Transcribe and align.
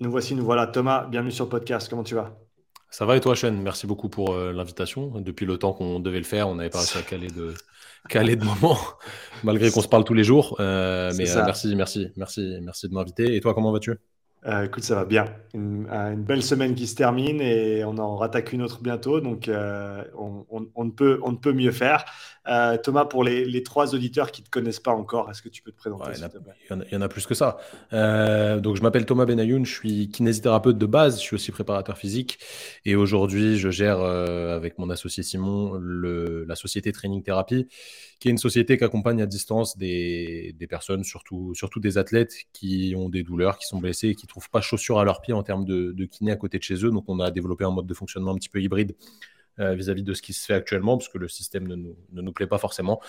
Nous 0.00 0.12
voici, 0.12 0.36
nous 0.36 0.44
voilà. 0.44 0.68
Thomas, 0.68 1.06
bienvenue 1.08 1.32
sur 1.32 1.46
le 1.46 1.50
podcast. 1.50 1.88
Comment 1.90 2.04
tu 2.04 2.14
vas? 2.14 2.38
Ça 2.88 3.04
va 3.04 3.16
et 3.16 3.20
toi, 3.20 3.34
Sean 3.34 3.50
Merci 3.50 3.88
beaucoup 3.88 4.08
pour 4.08 4.32
euh, 4.32 4.52
l'invitation. 4.52 5.08
Depuis 5.20 5.44
le 5.44 5.58
temps 5.58 5.72
qu'on 5.72 5.98
devait 5.98 6.18
le 6.18 6.24
faire, 6.24 6.48
on 6.48 6.54
n'avait 6.54 6.70
pas 6.70 6.78
réussi 6.78 6.98
à 6.98 7.02
caler 7.02 7.26
de, 7.26 7.52
caler 8.08 8.36
de 8.36 8.44
moments, 8.44 8.78
malgré 9.42 9.72
qu'on 9.72 9.80
se 9.80 9.88
parle 9.88 10.04
tous 10.04 10.14
les 10.14 10.22
jours. 10.22 10.56
Euh, 10.60 11.12
mais 11.16 11.28
euh, 11.36 11.42
merci, 11.44 11.74
merci, 11.74 12.12
merci, 12.16 12.58
merci 12.62 12.88
de 12.88 12.94
m'inviter. 12.94 13.34
Et 13.34 13.40
toi, 13.40 13.54
comment 13.54 13.72
vas-tu? 13.72 13.98
Écoute, 14.62 14.84
ça 14.84 14.94
va 14.94 15.04
bien. 15.04 15.24
Une, 15.52 16.22
belle 16.24 16.44
semaine 16.44 16.76
qui 16.76 16.86
se 16.86 16.94
termine 16.94 17.40
et 17.40 17.84
on 17.84 17.98
en 17.98 18.16
rattaque 18.16 18.52
une 18.52 18.62
autre 18.62 18.80
bientôt. 18.80 19.20
Donc, 19.20 19.50
on, 19.50 20.84
ne 20.84 20.90
peut, 20.90 21.18
on 21.24 21.32
ne 21.32 21.36
peut 21.36 21.52
mieux 21.52 21.72
faire. 21.72 22.04
Thomas, 22.82 23.04
pour 23.04 23.24
les, 23.24 23.62
trois 23.62 23.94
auditeurs 23.94 24.32
qui 24.32 24.42
ne 24.42 24.46
te 24.46 24.50
connaissent 24.50 24.80
pas 24.80 24.92
encore, 24.92 25.30
est-ce 25.30 25.42
que 25.42 25.48
tu 25.48 25.62
peux 25.62 25.72
te 25.72 25.76
présenter 25.76 26.10
il, 26.14 26.86
y 26.92 26.96
en 26.96 27.00
a, 27.00 27.08
plus 27.08 27.26
que 27.26 27.34
ça. 27.34 27.58
donc, 27.92 28.76
je 28.76 28.82
m'appelle 28.82 29.06
Thomas 29.06 29.26
Benayoun, 29.26 29.64
je 29.64 29.72
suis 29.72 30.10
kinésithérapeute 30.10 30.78
de 30.78 30.86
base, 30.86 31.16
je 31.16 31.22
suis 31.22 31.34
aussi 31.34 31.52
préparateur 31.52 31.98
physique. 31.98 32.38
Et 32.84 32.96
aujourd'hui, 32.96 33.58
je 33.58 33.70
gère 33.70 34.00
avec 34.00 34.78
mon 34.78 34.90
associé 34.90 35.22
Simon 35.22 35.74
le, 35.74 36.44
la 36.44 36.54
société 36.54 36.92
Training 36.92 37.22
Therapy 37.22 37.68
qui 38.18 38.28
est 38.28 38.30
une 38.30 38.38
société 38.38 38.76
qui 38.76 38.84
accompagne 38.84 39.22
à 39.22 39.26
distance 39.26 39.76
des, 39.76 40.54
personnes, 40.68 41.04
surtout, 41.04 41.54
surtout 41.54 41.80
des 41.80 41.98
athlètes 41.98 42.34
qui 42.52 42.94
ont 42.96 43.08
des 43.08 43.22
douleurs, 43.22 43.58
qui 43.58 43.66
sont 43.66 43.78
blessés 43.78 44.08
et 44.08 44.14
qui 44.14 44.26
ne 44.26 44.28
trouvent 44.28 44.50
pas 44.50 44.60
chaussures 44.60 44.98
à 44.98 45.04
leurs 45.04 45.20
pieds 45.20 45.34
en 45.34 45.42
termes 45.42 45.64
de, 45.64 46.04
kiné 46.06 46.32
à 46.32 46.36
côté 46.36 46.58
de 46.58 46.62
chez 46.62 46.84
eux. 46.84 46.90
Donc, 46.90 47.04
on 47.08 47.20
a 47.20 47.30
développé 47.30 47.64
un 47.64 47.70
mode 47.70 47.86
de 47.86 47.94
fonctionnement 47.94 48.32
un 48.32 48.36
petit 48.36 48.48
peu 48.48 48.60
hybride 48.60 48.96
euh, 49.60 49.74
vis-à-vis 49.74 50.02
de 50.02 50.14
ce 50.14 50.22
qui 50.22 50.32
se 50.32 50.44
fait 50.44 50.54
actuellement, 50.54 50.96
parce 50.96 51.08
que 51.08 51.18
le 51.18 51.28
système 51.28 51.66
ne 51.66 51.74
nous, 51.74 51.96
ne 52.12 52.22
nous 52.22 52.32
plaît 52.32 52.46
pas 52.46 52.58
forcément. 52.58 53.00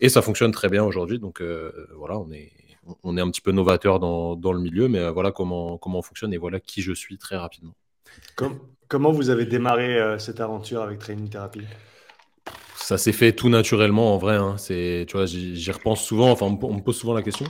Et 0.00 0.08
ça 0.08 0.22
fonctionne 0.22 0.52
très 0.52 0.68
bien 0.68 0.84
aujourd'hui. 0.84 1.18
Donc, 1.18 1.40
euh, 1.40 1.88
voilà, 1.96 2.18
on 2.18 2.30
est, 2.30 2.52
on 3.02 3.16
est 3.16 3.20
un 3.20 3.30
petit 3.30 3.40
peu 3.40 3.52
novateur 3.52 4.00
dans, 4.00 4.36
dans 4.36 4.52
le 4.52 4.60
milieu, 4.60 4.88
mais 4.88 4.98
euh, 4.98 5.10
voilà 5.10 5.32
comment, 5.32 5.78
comment 5.78 5.98
on 5.98 6.02
fonctionne 6.02 6.32
et 6.32 6.38
voilà 6.38 6.60
qui 6.60 6.82
je 6.82 6.92
suis 6.92 7.18
très 7.18 7.36
rapidement. 7.36 7.74
comment 8.88 9.12
vous 9.12 9.30
avez 9.30 9.46
démarré 9.46 10.18
cette 10.18 10.40
aventure 10.40 10.82
avec 10.82 10.98
Training 10.98 11.28
Therapy? 11.28 11.62
Ça 12.76 12.98
s'est 12.98 13.12
fait 13.12 13.32
tout 13.32 13.48
naturellement 13.48 14.14
en 14.14 14.18
vrai. 14.18 14.36
Hein. 14.36 14.56
C'est, 14.58 15.04
tu 15.06 15.16
vois, 15.16 15.26
j'y 15.26 15.70
repense 15.70 16.02
souvent. 16.02 16.30
Enfin, 16.30 16.46
on 16.46 16.74
me 16.74 16.80
pose 16.82 16.96
souvent 16.96 17.14
la 17.14 17.22
question. 17.22 17.46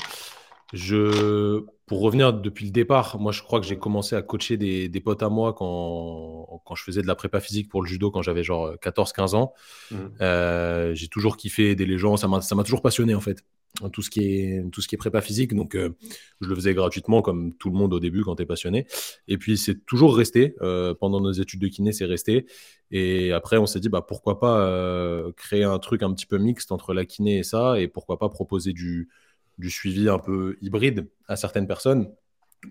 Je, 0.73 1.65
pour 1.87 2.01
revenir 2.01 2.33
depuis 2.33 2.67
le 2.67 2.71
départ, 2.71 3.19
moi 3.19 3.33
je 3.33 3.43
crois 3.43 3.61
que 3.61 3.67
j'ai 3.67 3.79
commencé 3.79 4.15
à 4.15 4.23
coacher 4.23 4.57
des, 4.57 4.89
des, 4.89 5.01
potes 5.01 5.23
à 5.23 5.29
moi 5.29 5.53
quand, 5.53 6.63
quand 6.65 6.75
je 6.75 6.85
faisais 6.85 7.03
de 7.03 7.07
la 7.07 7.17
prépa 7.17 7.41
physique 7.41 7.69
pour 7.69 7.83
le 7.83 7.89
judo 7.89 8.11
quand 8.11 8.23
j'avais 8.23 8.45
genre 8.45 8.75
14-15 8.77 9.35
ans. 9.35 9.53
Mmh. 9.91 9.97
Euh, 10.21 10.95
j'ai 10.95 11.09
toujours 11.09 11.37
kiffé 11.37 11.71
aider 11.71 11.87
les 11.87 11.99
gens, 11.99 12.17
ça 12.17 12.29
m'a 12.29 12.65
toujours 12.65 12.83
passionné 12.83 13.15
en 13.15 13.21
fait 13.21 13.45
tout 13.93 14.03
ce 14.03 14.11
qui 14.11 14.21
est 14.21 14.71
tout 14.71 14.81
ce 14.81 14.89
qui 14.89 14.95
est 14.97 14.99
prépa 14.99 15.21
physique 15.21 15.55
donc 15.55 15.75
euh, 15.75 15.97
je 16.41 16.49
le 16.49 16.55
faisais 16.55 16.75
gratuitement 16.75 17.23
comme 17.23 17.55
tout 17.55 17.71
le 17.71 17.77
monde 17.77 17.95
au 17.95 18.01
début 18.01 18.23
quand 18.23 18.37
tu 18.37 18.43
es 18.43 18.47
passionné 18.47 18.87
et 19.29 19.39
puis 19.39 19.57
c'est 19.57 19.87
toujours 19.87 20.17
resté 20.17 20.55
euh, 20.61 20.95
pendant 20.95 21.21
nos 21.21 21.33
études 21.33 21.61
de 21.61 21.69
kiné 21.69 21.93
c'est 21.93 22.05
resté 22.05 22.47
et 22.91 23.33
après 23.33 23.57
on 23.57 23.67
s'est 23.67 23.81
dit 23.81 23.89
bah 23.89 24.03
pourquoi 24.07 24.39
pas 24.41 24.61
euh, 24.67 25.33
créer 25.37 25.65
un 25.65 25.79
truc 25.79 26.03
un 26.03 26.13
petit 26.13 26.27
peu 26.27 26.39
mixte 26.39 26.73
entre 26.73 26.93
la 26.93 27.05
kiné 27.05 27.39
et 27.39 27.43
ça 27.43 27.81
et 27.81 27.89
pourquoi 27.89 28.19
pas 28.19 28.29
proposer 28.29 28.73
du 28.73 29.09
du 29.61 29.71
suivi 29.71 30.09
un 30.09 30.19
peu 30.19 30.57
hybride 30.61 31.09
à 31.29 31.37
certaines 31.37 31.67
personnes 31.67 32.13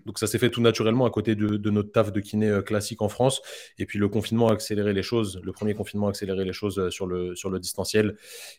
donc 0.06 0.18
ça 0.18 0.26
s'est 0.26 0.38
fait 0.38 0.50
tout 0.50 0.60
naturellement 0.60 1.04
à 1.04 1.10
côté 1.10 1.34
de, 1.34 1.70
notre 1.70 1.90
taf 1.90 2.12
de 2.12 2.20
kiné 2.20 2.48
euh, 2.48 2.62
classique 2.62 3.02
en 3.02 3.08
France. 3.08 3.42
Et 3.78 3.86
puis 3.86 3.98
le 3.98 4.08
confinement 4.08 4.48
a 4.48 4.52
accéléré 4.52 4.92
les 4.92 5.02
choses. 5.02 5.40
Le 5.42 5.52
premier 5.52 5.74
confinement 5.74 6.06
a 6.06 6.10
accéléré 6.10 6.44
les 6.44 6.52
choses 6.52 6.78
euh, 6.78 6.90
sur 6.90 7.06
le, 7.06 7.34
sur 7.34 7.50
le 7.50 7.58
distanciel. 7.58 8.16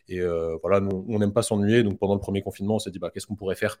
Et 0.08 0.20
euh, 0.20 0.56
voilà, 0.62 0.80
on 0.80 1.18
n'aime 1.18 1.32
pas 1.32 1.42
s'ennuyer. 1.42 1.82
Donc 1.82 1.98
pendant 1.98 2.14
le 2.14 2.20
premier 2.20 2.42
confinement, 2.42 2.76
on 2.76 2.78
s'est 2.78 2.90
dit, 2.90 2.98
bah, 2.98 3.10
qu'est-ce 3.10 3.26
qu'on 3.26 3.36
pourrait 3.36 3.56
faire 3.56 3.78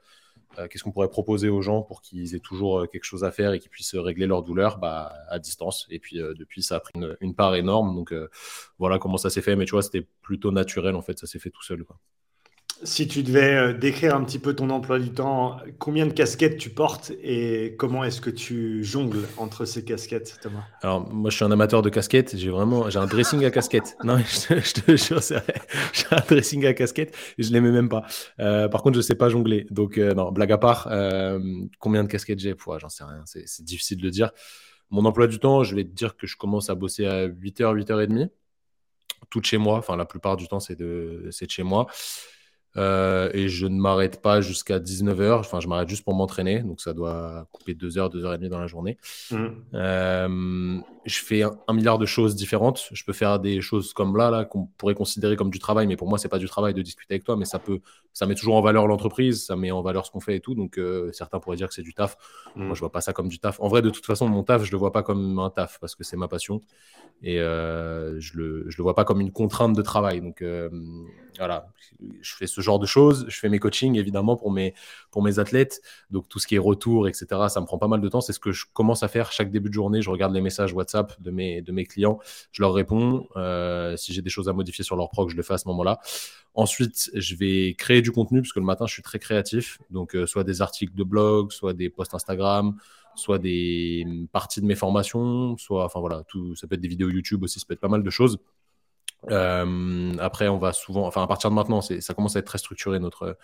Qu'est-ce 0.68 0.84
qu'on 0.84 0.92
pourrait 0.92 1.08
proposer 1.08 1.48
aux 1.48 1.62
gens 1.62 1.80
pour 1.80 2.02
qu'ils 2.02 2.34
aient 2.34 2.38
toujours 2.38 2.86
quelque 2.90 3.04
chose 3.04 3.24
à 3.24 3.30
faire 3.30 3.54
et 3.54 3.58
qu'ils 3.58 3.70
puissent 3.70 3.94
régler 3.94 4.26
leur 4.26 4.42
douleur 4.42 4.76
bah, 4.76 5.10
à 5.30 5.38
distance. 5.38 5.86
Et 5.88 5.98
puis 5.98 6.18
depuis, 6.18 6.62
ça 6.62 6.76
a 6.76 6.80
pris 6.80 6.92
une, 7.22 7.34
part 7.34 7.54
énorme. 7.54 7.94
Donc 7.94 8.12
voilà 8.78 8.98
comment 8.98 9.16
ça 9.16 9.30
s'est 9.30 9.40
fait. 9.40 9.56
Mais 9.56 9.64
tu 9.64 9.70
vois, 9.70 9.80
c'était 9.80 10.06
plutôt 10.20 10.52
naturel, 10.52 10.94
en 10.94 11.00
fait. 11.00 11.18
Ça 11.18 11.26
s'est 11.26 11.38
fait 11.38 11.48
tout 11.48 11.62
seul. 11.62 11.84
Quoi. 11.84 11.96
Si 12.84 13.06
tu 13.06 13.22
devais 13.22 13.54
euh, 13.54 13.72
décrire 13.72 14.16
un 14.16 14.24
petit 14.24 14.40
peu 14.40 14.54
ton 14.54 14.68
emploi 14.70 14.98
du 14.98 15.12
temps, 15.12 15.58
combien 15.78 16.04
de 16.06 16.12
casquettes 16.12 16.58
tu 16.58 16.68
portes 16.68 17.12
et 17.22 17.76
comment 17.78 18.02
est-ce 18.02 18.20
que 18.20 18.30
tu 18.30 18.82
jongles 18.82 19.22
entre 19.36 19.64
ces 19.64 19.84
casquettes, 19.84 20.38
Thomas? 20.42 20.64
Alors, 20.82 21.08
moi, 21.12 21.30
je 21.30 21.36
suis 21.36 21.44
un 21.44 21.52
amateur 21.52 21.82
de 21.82 21.90
casquettes. 21.90 22.36
J'ai 22.36 22.50
vraiment, 22.50 22.90
j'ai 22.90 22.98
un 22.98 23.06
dressing 23.06 23.44
à 23.44 23.50
casquette. 23.50 23.96
Non, 24.04 24.18
je 24.18 24.80
te, 24.80 24.96
jure, 24.96 25.22
c'est 25.22 25.36
vrai. 25.36 25.54
J'ai 25.92 26.06
un 26.10 26.20
dressing 26.28 26.66
à 26.66 26.74
casquette 26.74 27.16
et 27.38 27.42
je 27.44 27.52
l'aimais 27.52 27.70
même 27.70 27.88
pas. 27.88 28.04
Euh, 28.40 28.68
par 28.68 28.82
contre, 28.82 28.96
je 28.96 29.00
sais 29.00 29.14
pas 29.14 29.28
jongler. 29.28 29.66
Donc, 29.70 29.96
euh, 29.96 30.12
non, 30.14 30.32
blague 30.32 30.50
à 30.50 30.58
part, 30.58 30.88
combien 31.78 32.02
de 32.02 32.08
casquettes 32.08 32.40
j'ai? 32.40 32.54
J'en 32.78 32.88
sais 32.88 33.04
rien. 33.04 33.22
C'est 33.26 33.64
difficile 33.64 33.98
de 33.98 34.02
le 34.02 34.10
dire. 34.10 34.32
Mon 34.90 35.04
emploi 35.04 35.28
du 35.28 35.38
temps, 35.38 35.62
je 35.62 35.76
vais 35.76 35.84
te 35.84 35.90
dire 35.90 36.16
que 36.16 36.26
je 36.26 36.36
commence 36.36 36.68
à 36.68 36.74
bosser 36.74 37.06
à 37.06 37.28
8h, 37.28 37.76
8h30. 37.76 38.28
Tout 39.30 39.40
de 39.40 39.44
chez 39.44 39.58
moi. 39.58 39.78
Enfin, 39.78 39.96
la 39.96 40.04
plupart 40.04 40.36
du 40.36 40.48
temps, 40.48 40.60
c'est 40.60 40.76
de, 40.76 41.22
de 41.24 41.48
chez 41.48 41.62
moi. 41.62 41.86
Euh, 42.76 43.30
et 43.34 43.48
je 43.48 43.66
ne 43.66 43.78
m'arrête 43.78 44.22
pas 44.22 44.40
jusqu'à 44.40 44.78
19h. 44.78 45.32
Enfin, 45.32 45.60
je 45.60 45.68
m'arrête 45.68 45.88
juste 45.88 46.04
pour 46.04 46.14
m'entraîner. 46.14 46.60
Donc, 46.60 46.80
ça 46.80 46.92
doit 46.92 47.46
couper 47.52 47.74
2 47.74 47.98
heures, 47.98 48.10
2 48.10 48.24
heures 48.24 48.34
et 48.34 48.38
demie 48.38 48.48
dans 48.48 48.58
la 48.58 48.66
journée. 48.66 48.96
Mmh. 49.30 49.46
Euh, 49.74 50.78
je 51.04 51.18
fais 51.18 51.42
un, 51.42 51.72
milliard 51.72 51.98
de 51.98 52.06
choses 52.06 52.34
différentes. 52.34 52.88
Je 52.92 53.04
peux 53.04 53.12
faire 53.12 53.40
des 53.40 53.60
choses 53.60 53.92
comme 53.92 54.16
là, 54.16 54.30
là 54.30 54.44
qu'on 54.44 54.66
pourrait 54.78 54.94
considérer 54.94 55.36
comme 55.36 55.50
du 55.50 55.58
travail. 55.58 55.86
Mais 55.86 55.96
pour 55.96 56.08
moi, 56.08 56.18
c'est 56.18 56.28
pas 56.28 56.38
du 56.38 56.46
travail 56.48 56.72
de 56.72 56.82
discuter 56.82 57.14
avec 57.14 57.24
toi. 57.24 57.36
Mais 57.36 57.44
ça 57.44 57.58
peut, 57.58 57.80
ça 58.14 58.26
met 58.26 58.34
toujours 58.34 58.56
en 58.56 58.62
valeur 58.62 58.86
l'entreprise. 58.86 59.44
Ça 59.44 59.56
met 59.56 59.70
en 59.70 59.82
valeur 59.82 60.06
ce 60.06 60.10
qu'on 60.10 60.20
fait 60.20 60.36
et 60.36 60.40
tout. 60.40 60.54
Donc, 60.54 60.78
euh, 60.78 61.10
certains 61.12 61.40
pourraient 61.40 61.56
dire 61.56 61.68
que 61.68 61.74
c'est 61.74 61.82
du 61.82 61.92
taf. 61.92 62.16
Mmh. 62.56 62.64
Moi, 62.64 62.74
je 62.74 62.80
vois 62.80 62.92
pas 62.92 63.02
ça 63.02 63.12
comme 63.12 63.28
du 63.28 63.38
taf. 63.38 63.60
En 63.60 63.68
vrai, 63.68 63.82
de 63.82 63.90
toute 63.90 64.06
façon, 64.06 64.28
mon 64.28 64.44
taf, 64.44 64.64
je 64.64 64.72
le 64.72 64.78
vois 64.78 64.92
pas 64.92 65.02
comme 65.02 65.38
un 65.38 65.50
taf 65.50 65.78
parce 65.78 65.94
que 65.94 66.04
c'est 66.04 66.16
ma 66.16 66.28
passion. 66.28 66.60
Et 67.22 67.36
je 67.36 68.36
le, 68.36 68.64
je 68.68 68.78
le 68.78 68.82
vois 68.82 68.94
pas 68.94 69.04
comme 69.04 69.20
une 69.20 69.30
contrainte 69.30 69.76
de 69.76 69.82
travail. 69.82 70.20
Donc, 70.20 70.42
voilà, 71.38 71.66
je 72.20 72.34
fais 72.34 72.46
ce 72.46 72.60
genre 72.60 72.78
de 72.78 72.86
choses. 72.86 73.24
Je 73.28 73.38
fais 73.38 73.48
mes 73.48 73.58
coachings 73.58 73.96
évidemment 73.96 74.36
pour 74.36 74.50
mes, 74.50 74.74
pour 75.10 75.22
mes 75.22 75.38
athlètes. 75.38 75.80
Donc 76.10 76.28
tout 76.28 76.38
ce 76.38 76.46
qui 76.46 76.54
est 76.54 76.58
retour, 76.58 77.08
etc., 77.08 77.26
ça 77.48 77.60
me 77.60 77.66
prend 77.66 77.78
pas 77.78 77.88
mal 77.88 78.00
de 78.00 78.08
temps. 78.08 78.20
C'est 78.20 78.32
ce 78.32 78.40
que 78.40 78.52
je 78.52 78.66
commence 78.72 79.02
à 79.02 79.08
faire 79.08 79.32
chaque 79.32 79.50
début 79.50 79.68
de 79.68 79.74
journée. 79.74 80.02
Je 80.02 80.10
regarde 80.10 80.34
les 80.34 80.40
messages 80.40 80.72
WhatsApp 80.72 81.20
de 81.20 81.30
mes, 81.30 81.62
de 81.62 81.72
mes 81.72 81.84
clients. 81.84 82.18
Je 82.52 82.62
leur 82.62 82.74
réponds. 82.74 83.28
Euh, 83.36 83.96
si 83.96 84.12
j'ai 84.12 84.22
des 84.22 84.30
choses 84.30 84.48
à 84.48 84.52
modifier 84.52 84.84
sur 84.84 84.96
leur 84.96 85.10
proc, 85.10 85.30
je 85.30 85.36
le 85.36 85.42
fais 85.42 85.54
à 85.54 85.58
ce 85.58 85.68
moment-là. 85.68 86.00
Ensuite, 86.54 87.10
je 87.14 87.34
vais 87.34 87.74
créer 87.74 88.02
du 88.02 88.12
contenu 88.12 88.42
parce 88.42 88.52
que 88.52 88.60
le 88.60 88.66
matin, 88.66 88.86
je 88.86 88.92
suis 88.92 89.02
très 89.02 89.18
créatif. 89.18 89.78
Donc 89.90 90.14
euh, 90.14 90.26
soit 90.26 90.44
des 90.44 90.60
articles 90.62 90.94
de 90.94 91.04
blog, 91.04 91.52
soit 91.52 91.72
des 91.72 91.88
posts 91.88 92.14
Instagram, 92.14 92.76
soit 93.14 93.38
des 93.38 94.06
parties 94.32 94.60
de 94.60 94.66
mes 94.66 94.74
formations, 94.74 95.56
soit, 95.56 95.84
enfin 95.84 96.00
voilà, 96.00 96.22
tout, 96.28 96.54
ça 96.56 96.66
peut 96.66 96.74
être 96.74 96.80
des 96.80 96.88
vidéos 96.88 97.08
YouTube 97.08 97.42
aussi, 97.42 97.60
ça 97.60 97.66
peut 97.66 97.74
être 97.74 97.80
pas 97.80 97.88
mal 97.88 98.02
de 98.02 98.10
choses. 98.10 98.38
Euh, 99.30 100.14
après, 100.18 100.48
on 100.48 100.58
va 100.58 100.72
souvent, 100.72 101.06
enfin, 101.06 101.22
à 101.22 101.26
partir 101.26 101.50
de 101.50 101.54
maintenant, 101.54 101.80
ça 101.80 102.14
commence 102.14 102.36
à 102.36 102.40
être 102.40 102.46
très 102.46 102.58
structuré 102.58 102.98
notre, 102.98 103.38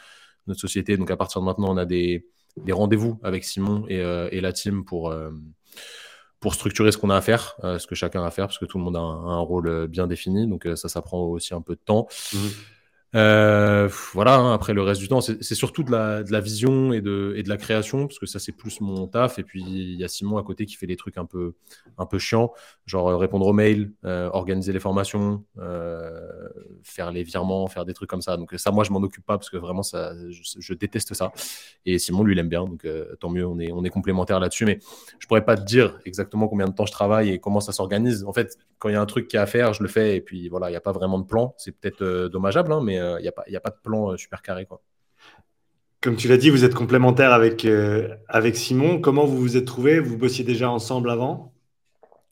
notre 0.46 0.60
société. 0.60 0.96
Donc, 0.96 1.10
à 1.10 1.16
partir 1.16 1.40
de 1.40 1.46
maintenant, 1.46 1.72
on 1.72 1.76
a 1.76 1.84
des, 1.84 2.26
des 2.56 2.72
rendez-vous 2.72 3.18
avec 3.22 3.44
Simon 3.44 3.84
et, 3.88 4.00
euh, 4.00 4.28
et, 4.32 4.40
la 4.40 4.52
team 4.52 4.84
pour, 4.84 5.10
euh, 5.10 5.30
pour 6.40 6.54
structurer 6.54 6.92
ce 6.92 6.98
qu'on 6.98 7.10
a 7.10 7.16
à 7.16 7.20
faire, 7.20 7.56
ce 7.62 7.86
que 7.86 7.94
chacun 7.94 8.22
a 8.22 8.26
à 8.26 8.30
faire, 8.30 8.46
parce 8.46 8.58
que 8.58 8.64
tout 8.64 8.78
le 8.78 8.84
monde 8.84 8.96
a 8.96 9.00
un, 9.00 9.40
rôle 9.40 9.88
bien 9.88 10.06
défini. 10.06 10.46
Donc, 10.46 10.68
ça, 10.74 10.88
ça 10.88 11.02
prend 11.02 11.20
aussi 11.22 11.54
un 11.54 11.60
peu 11.60 11.74
de 11.74 11.80
temps. 11.84 12.08
Mmh. 12.32 12.38
Euh, 13.14 13.88
voilà, 14.12 14.36
hein, 14.36 14.52
après 14.52 14.74
le 14.74 14.82
reste 14.82 15.00
du 15.00 15.08
temps, 15.08 15.20
c'est 15.22 15.54
surtout 15.54 15.82
de 15.82 15.90
la, 15.90 16.22
de 16.22 16.30
la, 16.30 16.40
vision 16.40 16.92
et 16.92 17.00
de, 17.00 17.32
et 17.36 17.42
de 17.42 17.48
la 17.48 17.56
création, 17.56 18.06
parce 18.06 18.18
que 18.18 18.26
ça 18.26 18.38
c'est 18.38 18.52
plus 18.52 18.80
mon 18.80 19.06
taf. 19.06 19.38
Et 19.38 19.42
puis 19.44 19.62
il 19.62 19.94
y 19.94 20.04
a 20.04 20.08
Simon 20.08 20.36
à 20.36 20.42
côté 20.42 20.66
qui 20.66 20.76
fait 20.76 20.86
des 20.86 20.96
trucs 20.96 21.16
un 21.16 21.24
peu, 21.24 21.54
un 21.96 22.04
peu 22.04 22.18
chiants, 22.18 22.52
genre 22.84 23.08
euh, 23.08 23.16
répondre 23.16 23.46
aux 23.46 23.52
mails, 23.52 23.92
euh, 24.04 24.28
organiser 24.32 24.72
les 24.72 24.80
formations, 24.80 25.44
faire 26.82 27.10
les 27.12 27.22
virements, 27.22 27.66
faire 27.68 27.84
des 27.86 27.94
trucs 27.94 28.10
comme 28.10 28.20
ça. 28.20 28.36
Donc 28.36 28.52
ça, 28.56 28.70
moi 28.70 28.84
je 28.84 28.92
m'en 28.92 29.00
occupe 29.00 29.24
pas 29.24 29.38
parce 29.38 29.48
que 29.48 29.56
vraiment 29.56 29.82
ça, 29.82 30.12
je, 30.30 30.74
déteste 30.74 31.14
ça. 31.14 31.32
Et 31.86 31.98
Simon 31.98 32.24
lui 32.24 32.34
il 32.34 32.38
aime 32.38 32.48
bien, 32.48 32.66
donc 32.66 32.86
tant 33.20 33.30
mieux, 33.30 33.46
on 33.46 33.58
est, 33.58 33.72
on 33.72 33.84
est 33.84 33.90
complémentaires 33.90 34.40
là-dessus. 34.40 34.66
Mais 34.66 34.80
je 35.18 35.26
pourrais 35.26 35.44
pas 35.44 35.56
te 35.56 35.64
dire 35.64 35.98
exactement 36.04 36.46
combien 36.46 36.68
de 36.68 36.74
temps 36.74 36.86
je 36.86 36.92
travaille 36.92 37.30
et 37.30 37.38
comment 37.38 37.60
ça 37.60 37.72
s'organise. 37.72 38.24
En 38.24 38.34
fait, 38.34 38.58
quand 38.78 38.90
il 38.90 38.92
y 38.92 38.96
a 38.96 39.00
un 39.00 39.06
truc 39.06 39.28
qui 39.28 39.36
a 39.36 39.42
à 39.42 39.46
faire, 39.46 39.72
je 39.72 39.82
le 39.82 39.88
fais. 39.88 40.16
Et 40.16 40.20
puis 40.20 40.48
voilà, 40.48 40.68
il 40.68 40.72
n'y 40.72 40.76
a 40.76 40.80
pas 40.80 40.92
vraiment 40.92 41.18
de 41.18 41.24
plan. 41.24 41.54
C'est 41.56 41.72
peut-être 41.72 42.28
dommageable, 42.28 42.72
hein, 42.72 42.80
mais 42.82 42.97
il 42.98 43.02
euh, 43.02 43.20
n'y 43.20 43.28
a, 43.28 43.32
pas, 43.32 43.44
a 43.52 43.60
pas 43.60 43.70
de 43.70 43.80
plan 43.82 44.12
euh, 44.12 44.16
super 44.16 44.42
carré. 44.42 44.66
Quoi. 44.66 44.82
Comme 46.00 46.16
tu 46.16 46.28
l'as 46.28 46.36
dit, 46.36 46.50
vous 46.50 46.64
êtes 46.64 46.74
complémentaire 46.74 47.32
avec, 47.32 47.64
euh, 47.64 48.14
avec 48.28 48.56
Simon. 48.56 49.00
Comment 49.00 49.24
vous 49.24 49.38
vous 49.38 49.56
êtes 49.56 49.64
trouvé 49.64 50.00
Vous 50.00 50.16
bossiez 50.16 50.44
déjà 50.44 50.70
ensemble 50.70 51.10
avant? 51.10 51.52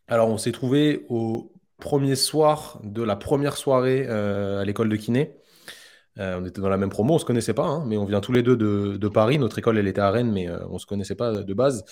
Alors, 0.09 0.29
on 0.29 0.39
s'est 0.39 0.53
trouvé 0.53 1.05
au 1.09 1.53
premier 1.79 2.15
soir 2.15 2.81
de 2.85 3.03
la 3.03 3.17
première 3.17 3.57
soirée 3.57 4.07
à 4.07 4.65
l'école 4.65 4.89
de 4.89 4.97
kiné. 4.97 5.37
On 6.19 6.45
était 6.45 6.61
dans 6.61 6.69
la 6.69 6.77
même 6.77 6.89
promo, 6.89 7.15
on 7.15 7.19
se 7.19 7.25
connaissait 7.25 7.55
pas, 7.55 7.67
hein, 7.67 7.85
mais 7.87 7.97
on 7.97 8.05
vient 8.05 8.21
tous 8.21 8.33
les 8.33 8.43
deux 8.43 8.57
de, 8.57 9.09
Paris. 9.09 9.39
Notre 9.39 9.59
école, 9.59 9.79
elle 9.79 9.89
était 9.89 10.01
à 10.01 10.11
Rennes, 10.11 10.33
mais 10.33 10.49
on 10.71 10.79
se 10.79 10.87
connaissait 10.87 11.15
pas 11.15 11.33
de 11.33 11.55
base. 11.55 11.85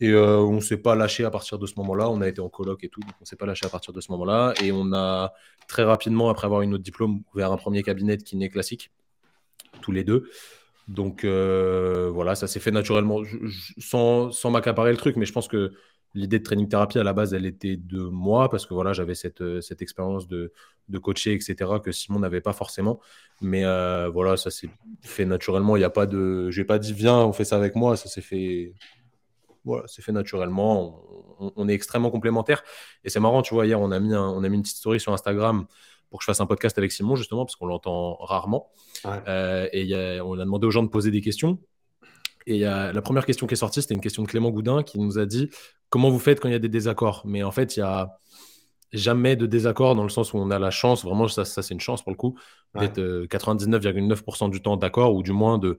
Et 0.00 0.14
on 0.14 0.60
s'est 0.60 0.78
pas 0.78 0.94
lâché 0.94 1.24
à 1.24 1.30
partir 1.30 1.58
de 1.58 1.66
ce 1.66 1.74
moment-là. 1.78 2.10
On 2.10 2.20
a 2.20 2.28
été 2.28 2.40
en 2.40 2.48
coloc 2.48 2.82
et 2.84 2.88
tout, 2.88 3.00
donc 3.00 3.12
on 3.20 3.24
s'est 3.24 3.36
pas 3.36 3.46
lâché 3.46 3.66
à 3.66 3.68
partir 3.68 3.92
de 3.92 4.00
ce 4.00 4.10
moment-là. 4.12 4.54
Et 4.62 4.72
on 4.72 4.92
a 4.92 5.32
très 5.68 5.84
rapidement, 5.84 6.28
après 6.28 6.46
avoir 6.46 6.62
eu 6.62 6.66
notre 6.66 6.84
diplôme, 6.84 7.22
ouvert 7.34 7.52
un 7.52 7.56
premier 7.56 7.82
cabinet 7.82 8.16
de 8.16 8.22
kiné 8.22 8.48
classique, 8.48 8.90
tous 9.80 9.92
les 9.92 10.04
deux. 10.04 10.28
Donc 10.88 11.24
voilà, 11.24 12.34
ça 12.34 12.46
s'est 12.46 12.60
fait 12.60 12.70
naturellement, 12.70 13.20
sans, 13.78 14.30
sans 14.32 14.50
m'accaparer 14.50 14.90
le 14.90 14.96
truc, 14.96 15.16
mais 15.16 15.26
je 15.26 15.32
pense 15.32 15.48
que 15.48 15.72
l'idée 16.16 16.38
de 16.38 16.44
training 16.44 16.68
thérapie 16.68 16.98
à 16.98 17.04
la 17.04 17.12
base, 17.12 17.34
elle 17.34 17.46
était 17.46 17.76
de 17.76 18.00
moi 18.00 18.48
parce 18.48 18.66
que 18.66 18.74
voilà, 18.74 18.92
j'avais 18.92 19.14
cette, 19.14 19.42
euh, 19.42 19.60
cette 19.60 19.82
expérience 19.82 20.26
de, 20.26 20.52
de 20.88 20.98
coacher, 20.98 21.34
etc., 21.34 21.54
que 21.84 21.92
Simon 21.92 22.18
n'avait 22.18 22.40
pas 22.40 22.54
forcément. 22.54 23.00
Mais 23.42 23.64
euh, 23.64 24.08
voilà, 24.08 24.36
ça 24.36 24.50
s'est 24.50 24.70
fait 25.02 25.26
naturellement. 25.26 25.76
Il 25.76 25.80
n'y 25.80 25.84
a 25.84 25.90
pas 25.90 26.06
de. 26.06 26.50
Je 26.50 26.60
n'ai 26.60 26.64
pas 26.64 26.78
dit 26.78 26.94
viens, 26.94 27.18
on 27.18 27.32
fait 27.32 27.44
ça 27.44 27.56
avec 27.56 27.76
moi. 27.76 27.96
Ça 27.96 28.08
s'est 28.08 28.22
fait. 28.22 28.72
Voilà, 29.64 29.84
c'est 29.86 30.02
fait 30.02 30.12
naturellement. 30.12 31.02
On, 31.38 31.68
est 31.68 31.74
extrêmement 31.74 32.10
complémentaires. 32.10 32.62
Et 33.04 33.10
c'est 33.10 33.20
marrant, 33.20 33.42
tu 33.42 33.52
vois, 33.52 33.66
hier, 33.66 33.80
on 33.80 33.90
a, 33.90 33.98
mis 33.98 34.14
on 34.14 34.42
a 34.42 34.48
mis 34.48 34.56
une 34.56 34.62
petite 34.62 34.76
story 34.76 35.00
sur 35.00 35.12
Instagram 35.12 35.66
pour 36.08 36.20
que 36.20 36.22
je 36.22 36.26
fasse 36.26 36.40
un 36.40 36.46
podcast 36.46 36.78
avec 36.78 36.92
Simon, 36.92 37.16
justement, 37.16 37.44
parce 37.44 37.56
qu'on 37.56 37.66
l'entend 37.66 38.14
rarement. 38.20 38.70
Euh, 39.06 39.68
et 39.72 40.20
on 40.20 40.34
a 40.34 40.44
demandé 40.44 40.68
aux 40.68 40.70
gens 40.70 40.84
de 40.84 40.88
poser 40.88 41.10
des 41.10 41.20
questions. 41.20 41.58
Et 42.46 42.60
la 42.60 43.02
première 43.02 43.26
question 43.26 43.48
qui 43.48 43.54
est 43.54 43.56
sortie, 43.56 43.82
c'était 43.82 43.94
une 43.94 44.00
question 44.00 44.22
de 44.22 44.28
Clément 44.28 44.50
Goudin 44.50 44.84
qui 44.84 45.00
nous 45.00 45.18
a 45.18 45.26
dit 45.26 45.50
comment 45.90 46.10
vous 46.10 46.18
faites 46.18 46.40
quand 46.40 46.48
il 46.48 46.52
y 46.52 46.56
a 46.56 46.60
des 46.60 46.68
désaccords? 46.68 47.22
Mais 47.24 47.42
en 47.42 47.50
fait, 47.50 47.76
il 47.76 47.80
y 47.80 47.82
a 47.82 48.18
jamais 48.92 49.36
de 49.36 49.46
désaccord 49.46 49.94
dans 49.94 50.02
le 50.02 50.08
sens 50.08 50.32
où 50.32 50.38
on 50.38 50.50
a 50.50 50.58
la 50.58 50.70
chance, 50.70 51.04
vraiment, 51.04 51.28
ça, 51.28 51.44
c'est 51.44 51.74
une 51.74 51.80
chance 51.80 52.02
pour 52.02 52.12
le 52.12 52.16
coup, 52.16 52.38
d'être 52.74 53.26
99,9% 53.26 54.46
euh, 54.46 54.50
du 54.50 54.62
temps 54.62 54.76
d'accord 54.76 55.14
ou 55.14 55.22
du 55.22 55.32
moins 55.32 55.58
de, 55.58 55.78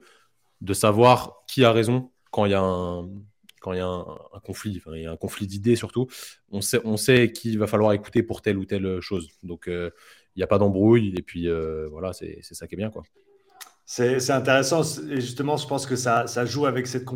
de 0.60 0.72
savoir 0.74 1.44
qui 1.46 1.64
a 1.64 1.72
raison 1.72 2.10
quand 2.30 2.44
il 2.44 2.52
y 2.52 2.54
a 2.54 2.62
un, 2.62 3.08
quand 3.60 3.72
il 3.72 3.78
y 3.78 3.80
a 3.80 3.86
un, 3.86 4.40
conflit, 4.44 4.80
il 4.94 5.02
y 5.02 5.06
a 5.06 5.12
un 5.12 5.16
conflit 5.16 5.46
d'idées 5.46 5.76
surtout, 5.76 6.06
on 6.50 6.60
sait, 6.60 6.80
on 6.84 6.96
sait 6.96 7.32
qui 7.32 7.56
va 7.56 7.66
falloir 7.66 7.92
écouter 7.92 8.22
pour 8.22 8.42
telle 8.42 8.58
ou 8.58 8.64
telle 8.64 9.00
chose. 9.00 9.28
Donc, 9.42 9.68
euh, 9.68 9.90
il 10.36 10.40
n'y 10.40 10.44
a 10.44 10.46
pas 10.46 10.58
d'embrouille 10.58 11.14
et 11.16 11.22
puis 11.22 11.48
euh, 11.48 11.88
voilà, 11.90 12.12
c'est 12.12 12.42
ça 12.42 12.66
qui 12.66 12.74
est 12.74 12.78
bien. 12.78 12.90
quoi. 12.90 13.02
C'est 13.90 14.30
intéressant 14.30 14.82
et 15.08 15.18
justement, 15.18 15.56
je 15.56 15.66
pense 15.66 15.86
que 15.86 15.96
ça, 15.96 16.26
joue 16.44 16.66
avec 16.66 16.86
cette, 16.86 17.06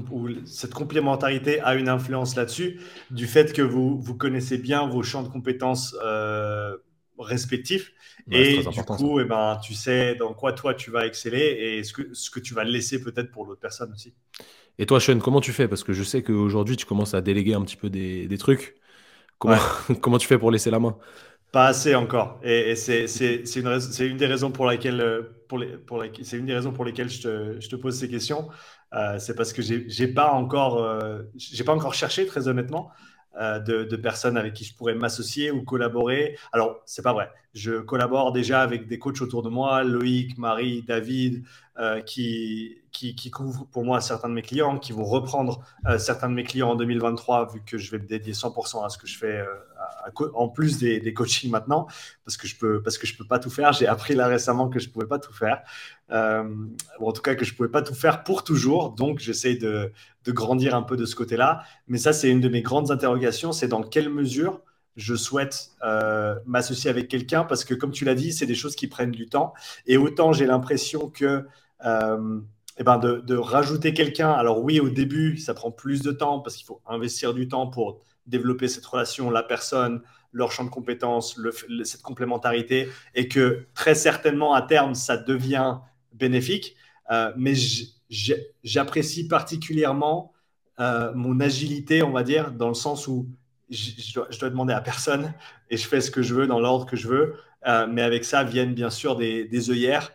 cette 0.46 0.72
complémentarité 0.72 1.60
a 1.60 1.74
une 1.74 1.90
influence 1.90 2.34
là-dessus, 2.34 2.80
du 3.10 3.26
fait 3.26 3.52
que 3.52 3.60
vous, 3.60 4.00
vous 4.00 4.14
connaissez 4.14 4.56
bien 4.56 4.88
vos 4.88 5.02
champs 5.02 5.22
de 5.22 5.28
compétences 5.28 5.94
euh, 6.02 6.74
respectifs. 7.18 7.92
Et 8.30 8.62
du 8.62 8.82
coup, 8.84 9.20
eh 9.20 9.26
ben, 9.26 9.60
tu 9.62 9.74
sais 9.74 10.14
dans 10.14 10.32
quoi 10.32 10.54
toi 10.54 10.72
tu 10.72 10.90
vas 10.90 11.06
exceller 11.06 11.76
et 11.76 11.84
ce 11.84 11.92
que, 11.92 12.14
ce 12.14 12.30
que 12.30 12.40
tu 12.40 12.54
vas 12.54 12.64
laisser 12.64 13.02
peut-être 13.02 13.30
pour 13.30 13.44
l'autre 13.44 13.60
personne 13.60 13.92
aussi. 13.92 14.14
Et 14.78 14.86
toi, 14.86 14.98
Sean, 14.98 15.18
comment 15.18 15.42
tu 15.42 15.52
fais? 15.52 15.68
Parce 15.68 15.84
que 15.84 15.92
je 15.92 16.02
sais 16.02 16.22
qu'aujourd'hui, 16.22 16.78
tu 16.78 16.86
commences 16.86 17.12
à 17.12 17.20
déléguer 17.20 17.52
un 17.52 17.60
petit 17.60 17.76
peu 17.76 17.90
des, 17.90 18.38
trucs. 18.38 18.76
Comment, 19.38 19.58
comment 20.00 20.16
tu 20.16 20.26
fais 20.26 20.38
pour 20.38 20.50
laisser 20.50 20.70
la 20.70 20.78
main? 20.78 20.96
Pas 21.52 21.66
assez 21.66 21.94
encore. 21.94 22.40
Et, 22.42 22.74
c'est 22.74 23.04
une, 23.56 24.16
des 24.16 24.26
raisons 24.26 24.50
pour 24.50 24.68
euh, 24.68 24.72
lesquelles 24.72 25.00
je 25.50 27.68
te, 27.68 27.76
pose 27.76 27.98
ces 27.98 28.08
questions. 28.08 28.48
Euh, 28.94 29.18
c'est 29.18 29.34
parce 29.34 29.52
que 29.52 29.62
j'ai 29.62 30.08
pas 30.08 30.32
encore, 30.32 30.82
euh, 30.82 31.22
j'ai 31.36 31.64
pas 31.64 31.74
encore 31.74 31.94
cherché 31.94 32.26
très 32.26 32.48
honnêtement 32.48 32.90
de, 33.38 33.84
de, 33.84 33.96
personnes 33.96 34.36
avec 34.36 34.52
qui 34.52 34.64
je 34.64 34.76
pourrais 34.76 34.94
m'associer 34.94 35.50
ou 35.50 35.62
collaborer. 35.62 36.36
Alors 36.52 36.82
c'est 36.84 37.00
pas 37.00 37.14
vrai. 37.14 37.30
Je 37.54 37.80
collabore 37.80 38.32
déjà 38.32 38.60
avec 38.60 38.88
des 38.88 38.98
coachs 38.98 39.22
autour 39.22 39.42
de 39.42 39.48
moi, 39.48 39.84
Loïc, 39.84 40.36
Marie, 40.36 40.82
David, 40.82 41.42
qui, 42.04 42.82
couvrent 43.32 43.66
pour 43.72 43.86
moi 43.86 44.02
certains 44.02 44.28
de 44.28 44.34
mes 44.34 44.42
clients, 44.42 44.78
qui 44.78 44.92
vont 44.92 45.04
reprendre 45.04 45.64
certains 45.98 46.28
de 46.28 46.34
mes 46.34 46.44
clients 46.44 46.72
en 46.72 46.76
2023 46.76 47.54
vu 47.54 47.62
que 47.64 47.78
je 47.78 47.90
vais 47.90 47.98
me 47.98 48.06
dédier 48.06 48.34
100% 48.34 48.84
à 48.84 48.90
ce 48.90 48.98
que 48.98 49.06
je 49.06 49.16
fais 49.16 49.42
en 50.34 50.48
plus 50.48 50.78
des, 50.78 51.14
coachings 51.14 51.50
maintenant, 51.50 51.86
parce 52.24 52.36
que 52.36 52.46
je 52.46 52.56
peux, 52.56 52.82
parce 52.82 52.98
que 52.98 53.06
je 53.06 53.16
peux 53.16 53.26
pas 53.26 53.38
tout 53.38 53.50
faire. 53.50 53.72
J'ai 53.72 53.86
appris 53.86 54.14
là 54.14 54.26
récemment 54.26 54.68
que 54.68 54.78
je 54.78 54.88
pouvais 54.88 55.06
pas 55.06 55.18
tout 55.18 55.32
faire, 55.32 55.62
euh, 56.10 56.44
ou 57.00 57.08
en 57.08 57.12
tout 57.12 57.22
cas 57.22 57.34
que 57.34 57.44
je 57.44 57.54
pouvais 57.54 57.68
pas 57.68 57.82
tout 57.82 57.94
faire 57.94 58.24
pour 58.24 58.44
toujours. 58.44 58.90
Donc 58.90 59.18
j'essaie 59.18 59.56
de, 59.56 59.92
grandir 60.28 60.74
un 60.74 60.82
peu 60.82 60.96
de 60.96 61.04
ce 61.04 61.14
côté-là. 61.14 61.62
Mais 61.88 61.98
ça, 61.98 62.12
c'est 62.12 62.30
une 62.30 62.40
de 62.40 62.48
mes 62.48 62.62
grandes 62.62 62.90
interrogations, 62.90 63.52
c'est 63.52 63.68
dans 63.68 63.82
quelle 63.82 64.08
mesure 64.08 64.60
je 64.96 65.14
souhaite 65.14 65.70
euh, 65.82 66.38
m'associer 66.44 66.90
avec 66.90 67.08
quelqu'un, 67.08 67.44
parce 67.44 67.64
que 67.64 67.74
comme 67.74 67.92
tu 67.92 68.04
l'as 68.04 68.14
dit, 68.14 68.32
c'est 68.32 68.46
des 68.46 68.54
choses 68.54 68.76
qui 68.76 68.88
prennent 68.88 69.10
du 69.10 69.26
temps. 69.28 69.54
Et 69.86 69.96
autant 69.96 70.32
j'ai 70.32 70.46
l'impression 70.46 71.08
que 71.08 71.46
euh, 71.84 72.40
eh 72.78 72.84
ben 72.84 72.98
de, 72.98 73.36
rajouter 73.36 73.92
quelqu'un. 73.92 74.30
Alors 74.30 74.62
oui, 74.62 74.80
au 74.80 74.88
début, 74.88 75.36
ça 75.36 75.54
prend 75.54 75.70
plus 75.70 76.02
de 76.02 76.12
temps 76.12 76.40
parce 76.40 76.56
qu'il 76.56 76.66
faut 76.66 76.80
investir 76.86 77.34
du 77.34 77.48
temps 77.48 77.66
pour 77.66 78.00
développer 78.26 78.68
cette 78.68 78.86
relation, 78.86 79.30
la 79.30 79.42
personne, 79.42 80.02
leur 80.32 80.50
champ 80.50 80.64
de 80.64 80.70
compétences, 80.70 81.38
cette 81.84 82.02
complémentarité, 82.02 82.88
et 83.14 83.28
que 83.28 83.66
très 83.74 83.94
certainement 83.94 84.54
à 84.54 84.62
terme, 84.62 84.94
ça 84.94 85.16
devient 85.16 85.78
bénéfique. 86.12 86.76
Euh, 87.10 87.32
mais 87.36 87.54
j'apprécie 88.64 89.28
particulièrement 89.28 90.32
euh, 90.80 91.12
mon 91.14 91.40
agilité, 91.40 92.02
on 92.02 92.12
va 92.12 92.22
dire, 92.22 92.52
dans 92.52 92.68
le 92.68 92.74
sens 92.74 93.06
où 93.06 93.28
je 93.70 94.14
dois, 94.14 94.50
demander 94.50 94.74
à 94.74 94.80
personne 94.80 95.32
et 95.70 95.76
je 95.76 95.86
fais 95.86 96.00
ce 96.00 96.10
que 96.10 96.22
je 96.22 96.34
veux 96.34 96.46
dans 96.46 96.60
l'ordre 96.60 96.86
que 96.86 96.96
je 96.96 97.08
veux. 97.08 97.34
Euh, 97.66 97.86
mais 97.86 98.02
avec 98.02 98.24
ça 98.24 98.44
viennent 98.44 98.74
bien 98.74 98.90
sûr 98.90 99.16
des, 99.16 99.70
œillères. 99.70 100.12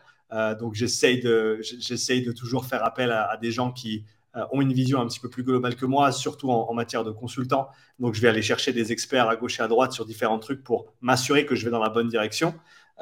donc 0.60 0.74
j'essaye 0.74 1.22
de, 1.22 2.32
toujours 2.32 2.66
faire 2.66 2.84
appel 2.84 3.12
à 3.12 3.38
des 3.38 3.52
gens 3.52 3.72
qui 3.72 4.06
ont 4.52 4.62
une 4.62 4.74
vision 4.74 5.02
un 5.02 5.08
petit 5.08 5.20
peu 5.20 5.30
plus 5.30 5.44
globale 5.44 5.76
que 5.76 5.86
moi, 5.86 6.12
surtout 6.12 6.50
en, 6.50 6.74
matière 6.74 7.04
de 7.04 7.12
consultant. 7.12 7.70
Donc, 8.00 8.14
je 8.14 8.22
vais 8.22 8.28
aller 8.28 8.42
chercher 8.42 8.74
des 8.74 8.92
experts 8.92 9.28
à 9.30 9.36
gauche 9.36 9.60
et 9.60 9.64
à 9.64 9.68
droite 9.68 9.92
sur 9.92 10.06
différents 10.06 10.40
trucs 10.40 10.64
pour 10.64 10.94
m'assurer 11.02 11.46
que 11.46 11.56
je 11.56 11.66
vais 11.66 11.72
dans 11.72 11.82
la 11.82 11.90
bonne 11.90 12.08
direction. 12.08 12.54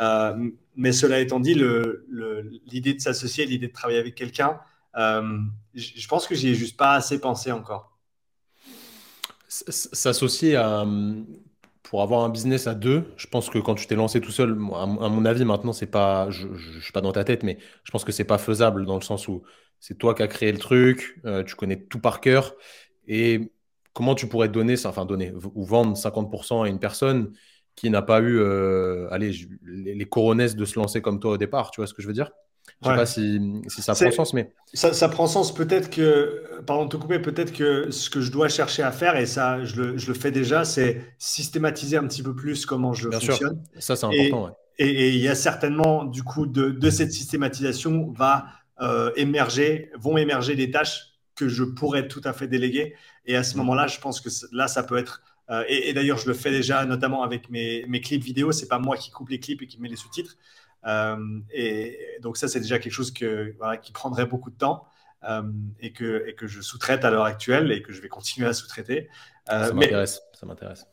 Euh, 0.01 0.49
mais 0.75 0.91
cela 0.91 1.19
étant 1.19 1.39
dit, 1.39 1.55
l'idée 1.55 2.93
de 2.93 2.99
s'associer, 2.99 3.45
l'idée 3.45 3.67
de 3.67 3.73
travailler 3.73 3.99
avec 3.99 4.15
quelqu'un, 4.15 4.59
euh, 4.97 5.39
je 5.73 6.07
pense 6.07 6.27
que 6.27 6.35
j'y 6.35 6.49
ai 6.49 6.55
juste 6.55 6.77
pas 6.77 6.93
assez 6.93 7.19
pensé 7.19 7.51
encore. 7.51 7.91
S'associer 9.47 10.57
pour 11.83 12.01
avoir 12.01 12.23
un 12.23 12.29
business 12.29 12.67
à 12.67 12.73
deux, 12.73 13.05
je 13.15 13.27
pense 13.27 13.49
que 13.49 13.59
quand 13.59 13.75
tu 13.75 13.87
t'es 13.87 13.95
lancé 13.95 14.19
tout 14.19 14.31
seul, 14.31 14.51
à, 14.51 14.85
mon 14.85 15.23
avis, 15.23 15.45
maintenant, 15.45 15.71
c'est 15.71 15.85
pas, 15.85 16.29
je, 16.29 16.47
ne 16.47 16.81
suis 16.81 16.91
pas 16.91 17.01
dans 17.01 17.11
ta 17.11 17.23
tête, 17.23 17.43
mais 17.43 17.57
je 17.83 17.91
pense 17.91 18.03
que 18.03 18.11
c'est 18.11 18.23
pas 18.23 18.37
faisable 18.37 18.85
dans 18.85 18.95
le 18.95 19.01
sens 19.01 19.27
où 19.27 19.43
c'est 19.79 19.97
toi 19.97 20.13
qui 20.13 20.23
as 20.23 20.27
créé 20.27 20.51
le 20.51 20.57
truc, 20.57 21.19
euh, 21.25 21.43
tu 21.43 21.55
connais 21.55 21.79
tout 21.79 21.99
par 21.99 22.21
cœur. 22.21 22.55
Et 23.07 23.51
comment 23.93 24.15
tu 24.15 24.27
pourrais 24.27 24.49
donner, 24.49 24.75
enfin 24.85 25.05
donner 25.05 25.33
ou 25.53 25.63
vendre 25.63 25.95
50% 25.95 26.65
à 26.65 26.67
une 26.69 26.79
personne 26.79 27.31
qui 27.75 27.89
n'a 27.89 28.01
pas 28.01 28.21
eu 28.21 28.39
euh, 28.39 29.07
allez, 29.11 29.31
les, 29.63 30.05
coronesses 30.05 30.55
de 30.55 30.65
se 30.65 30.79
lancer 30.79 31.01
comme 31.01 31.19
toi 31.19 31.31
au 31.31 31.37
départ 31.37 31.71
Tu 31.71 31.81
vois 31.81 31.87
ce 31.87 31.93
que 31.93 32.01
je 32.01 32.07
veux 32.07 32.13
dire? 32.13 32.31
Je 32.81 32.89
ne 32.89 32.93
sais 32.93 32.99
pas 32.99 33.05
si, 33.05 33.39
ça 33.67 33.93
prend 33.93 34.11
sens, 34.11 34.33
mais. 34.33 34.51
Ça, 34.73 35.09
prend 35.09 35.27
sens. 35.27 35.53
Peut-être 35.53 35.89
que, 35.89 36.43
pardon 36.65 36.85
de 36.85 36.89
te 36.89 36.97
couper, 36.97 37.19
peut-être 37.19 37.53
que 37.53 37.91
ce 37.91 38.09
que 38.09 38.21
je 38.21 38.31
dois 38.31 38.49
chercher 38.49 38.81
à 38.81 38.91
faire, 38.91 39.15
et 39.17 39.25
ça, 39.25 39.63
je 39.63 39.81
le, 39.81 39.97
je 39.97 40.07
le 40.07 40.13
fais 40.13 40.31
déjà, 40.31 40.65
c'est 40.65 41.01
systématiser 41.19 41.97
un 41.97 42.07
petit 42.07 42.23
peu 42.23 42.35
plus 42.35 42.65
comment 42.65 42.93
je 42.93 43.09
Bien 43.09 43.19
fonctionne. 43.19 43.63
Sûr. 43.73 43.83
Ça, 43.83 43.95
c'est 43.95 44.05
important. 44.05 44.57
Et, 44.77 45.09
il 45.09 45.21
y 45.21 45.27
a 45.27 45.35
certainement, 45.35 46.03
du 46.03 46.23
coup, 46.23 46.47
de, 46.47 46.69
de 46.69 46.89
cette 46.89 47.11
systématisation 47.11 48.11
va 48.11 48.47
euh, 48.81 49.11
émerger, 49.15 49.89
vont 49.97 50.17
émerger 50.17 50.55
des 50.55 50.69
tâches 50.69 51.13
que 51.35 51.47
je 51.47 51.63
pourrais 51.63 52.07
tout 52.07 52.21
à 52.23 52.33
fait 52.33 52.47
déléguer. 52.47 52.95
Et 53.25 53.35
à 53.35 53.43
ce 53.43 53.55
mm. 53.55 53.57
moment-là, 53.59 53.87
je 53.87 53.99
pense 53.99 54.19
que 54.19 54.29
là, 54.51 54.67
ça 54.67 54.83
peut 54.83 54.97
être. 54.97 55.21
Euh, 55.49 55.63
et, 55.67 55.93
d'ailleurs, 55.93 56.17
je 56.17 56.27
le 56.27 56.33
fais 56.33 56.51
déjà, 56.51 56.85
notamment 56.85 57.23
avec 57.23 57.49
mes, 57.49 57.85
mes 57.87 58.01
clips 58.01 58.23
vidéo. 58.23 58.51
C'est 58.51 58.67
pas 58.67 58.79
moi 58.79 58.97
qui 58.97 59.11
coupe 59.11 59.29
les 59.29 59.39
clips 59.39 59.61
et 59.61 59.67
qui 59.67 59.79
met 59.79 59.87
les 59.87 59.95
sous-titres. 59.95 60.37
Euh, 60.85 61.39
et 61.53 61.97
donc 62.21 62.37
ça, 62.37 62.47
c'est 62.47 62.59
déjà 62.59 62.79
quelque 62.79 62.93
chose 62.93 63.11
que, 63.11 63.55
qui 63.81 63.91
prendrait 63.91 64.25
beaucoup 64.25 64.49
de 64.49 64.57
temps. 64.57 64.87
et, 65.79 65.91
que, 65.91 66.25
et 66.27 66.35
que 66.35 66.45
je 66.45 66.61
sous-traite 66.61 67.03
à 67.05 67.09
l'heure 67.09 67.25
actuelle 67.25 67.71
et 67.71 67.81
que 67.81 67.93
je 67.93 68.01
vais 68.01 68.09
continuer 68.09 68.47
à 68.47 68.53
sous-traiter. 68.53 69.09
ça 69.47 69.73
m'intéresse. 69.73 70.21
Ça 70.33 70.45
m'intéresse. 70.45 70.85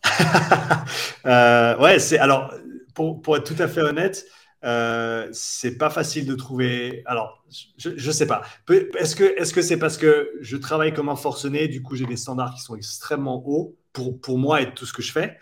ouais, 1.82 1.98
c'est 1.98 2.18
alors 2.18 2.54
pour, 2.94 3.20
pour, 3.20 3.36
être 3.36 3.44
tout 3.44 3.60
à 3.60 3.68
fait 3.68 3.82
honnête, 3.82 4.24
euh, 4.64 5.28
c'est 5.32 5.76
pas 5.76 5.90
facile 5.90 6.26
de 6.26 6.34
trouver. 6.34 7.02
Alors, 7.06 7.44
je, 7.78 7.90
ne 7.90 8.12
sais 8.12 8.26
pas. 8.26 8.42
Est-ce 8.68 9.16
que 9.16 9.24
est-ce 9.24 9.52
que 9.52 9.62
c'est 9.62 9.76
parce 9.76 9.96
que 9.96 10.30
je 10.40 10.56
travaille 10.56 10.94
comme 10.94 11.08
un 11.08 11.16
forcené, 11.16 11.68
du 11.68 11.82
coup 11.82 11.96
j'ai 11.96 12.06
des 12.06 12.16
standards 12.16 12.54
qui 12.54 12.60
sont 12.60 12.76
extrêmement 12.76 13.42
hauts 13.46 13.76
pour, 13.92 14.20
pour 14.20 14.38
moi 14.38 14.62
et 14.62 14.72
tout 14.72 14.86
ce 14.86 14.92
que 14.92 15.02
je 15.02 15.12
fais. 15.12 15.38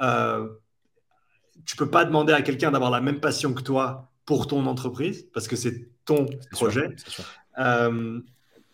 Euh, 0.00 0.48
tu 1.64 1.76
peux 1.76 1.90
pas 1.90 2.04
demander 2.04 2.32
à 2.32 2.42
quelqu'un 2.42 2.70
d'avoir 2.70 2.90
la 2.90 3.00
même 3.00 3.20
passion 3.20 3.52
que 3.52 3.62
toi 3.62 4.10
pour 4.24 4.46
ton 4.46 4.64
entreprise 4.66 5.26
parce 5.34 5.48
que 5.48 5.56
c'est 5.56 5.88
ton 6.04 6.26
projet. 6.52 6.94
Euh, 7.58 8.20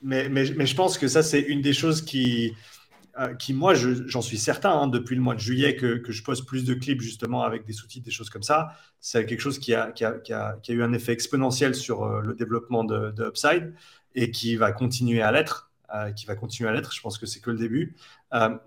mais, 0.03 0.29
mais, 0.29 0.45
mais, 0.57 0.67
je 0.67 0.77
pense 0.77 0.99
que 0.99 1.09
ça 1.09 1.23
c'est 1.23 1.41
une 1.41 1.63
des 1.63 1.73
choses 1.73 2.03
qui 2.03 2.55
euh, 3.19 3.35
qui, 3.35 3.55
moi, 3.55 3.73
j'en 3.75 4.21
suis 4.21 4.37
certain, 4.37 4.73
hein, 4.73 4.89
depuis 4.89 5.17
le 5.17 5.23
mois 5.23 5.35
de 5.35 5.41
juillet, 5.41 5.75
que, 5.75 6.03
je 6.07 6.23
poste 6.23 6.45
plus 6.45 6.65
de 6.65 6.75
clips 6.75 7.01
justement 7.01 7.45
avec 7.45 7.65
des 7.65 7.73
sous-titres, 7.73 8.05
des 8.05 8.11
choses 8.11 8.29
comme 8.29 8.43
ça. 8.43 8.73
C'est 9.01 9.25
quelque 9.25 9.41
chose 9.41 9.59
qui 9.59 9.75
a, 9.75 9.91
qui, 9.91 10.05
a, 10.05 10.13
qui, 10.13 10.35
a, 10.35 10.59
eu 10.69 10.83
un 10.83 10.93
effet 10.93 11.13
exponentiel 11.13 11.75
sur 11.75 12.05
euh, 12.05 12.21
le 12.21 12.35
développement 12.35 12.85
de, 12.85 13.15
Upside 13.27 13.73
et 14.15 14.31
qui 14.31 14.57
va 14.57 14.73
continuer 14.73 15.23
à 15.23 15.33
l'être. 15.33 15.71
Euh, 15.95 16.11
qui 16.11 16.27
va 16.27 16.35
continuer 16.35 16.69
à 16.69 16.73
l'être. 16.73 16.93
Je 16.93 17.01
pense 17.01 17.17
que 17.17 17.27
c'est 17.27 17.41
que 17.41 17.51
le 17.51 17.59
début. 17.59 17.97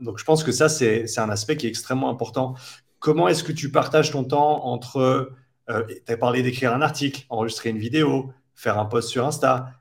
donc, 0.02 0.18
je 0.18 0.24
pense 0.24 0.44
que 0.44 0.54
ça, 0.54 0.70
c'est 0.70 1.20
un 1.20 1.30
aspect 1.30 1.58
qui 1.58 1.68
est 1.68 1.70
extrêmement 1.70 2.10
important. 2.10 2.56
Comment 3.00 3.28
est-ce 3.28 3.44
que 3.44 3.52
tu 3.52 3.72
partages 3.72 4.12
ton 4.12 4.24
temps 4.24 4.66
entre, 4.66 5.30
tu 5.68 6.12
as 6.12 6.18
parlé 6.18 6.42
d'écrire 6.42 6.74
un 6.74 6.82
article, 6.82 7.26
enregistrer 7.30 7.70
une 7.70 7.78
vidéo, 7.78 8.32
faire 8.56 8.80
un 8.80 8.86
post 8.86 9.10
sur 9.10 9.26
Insta, 9.28 9.74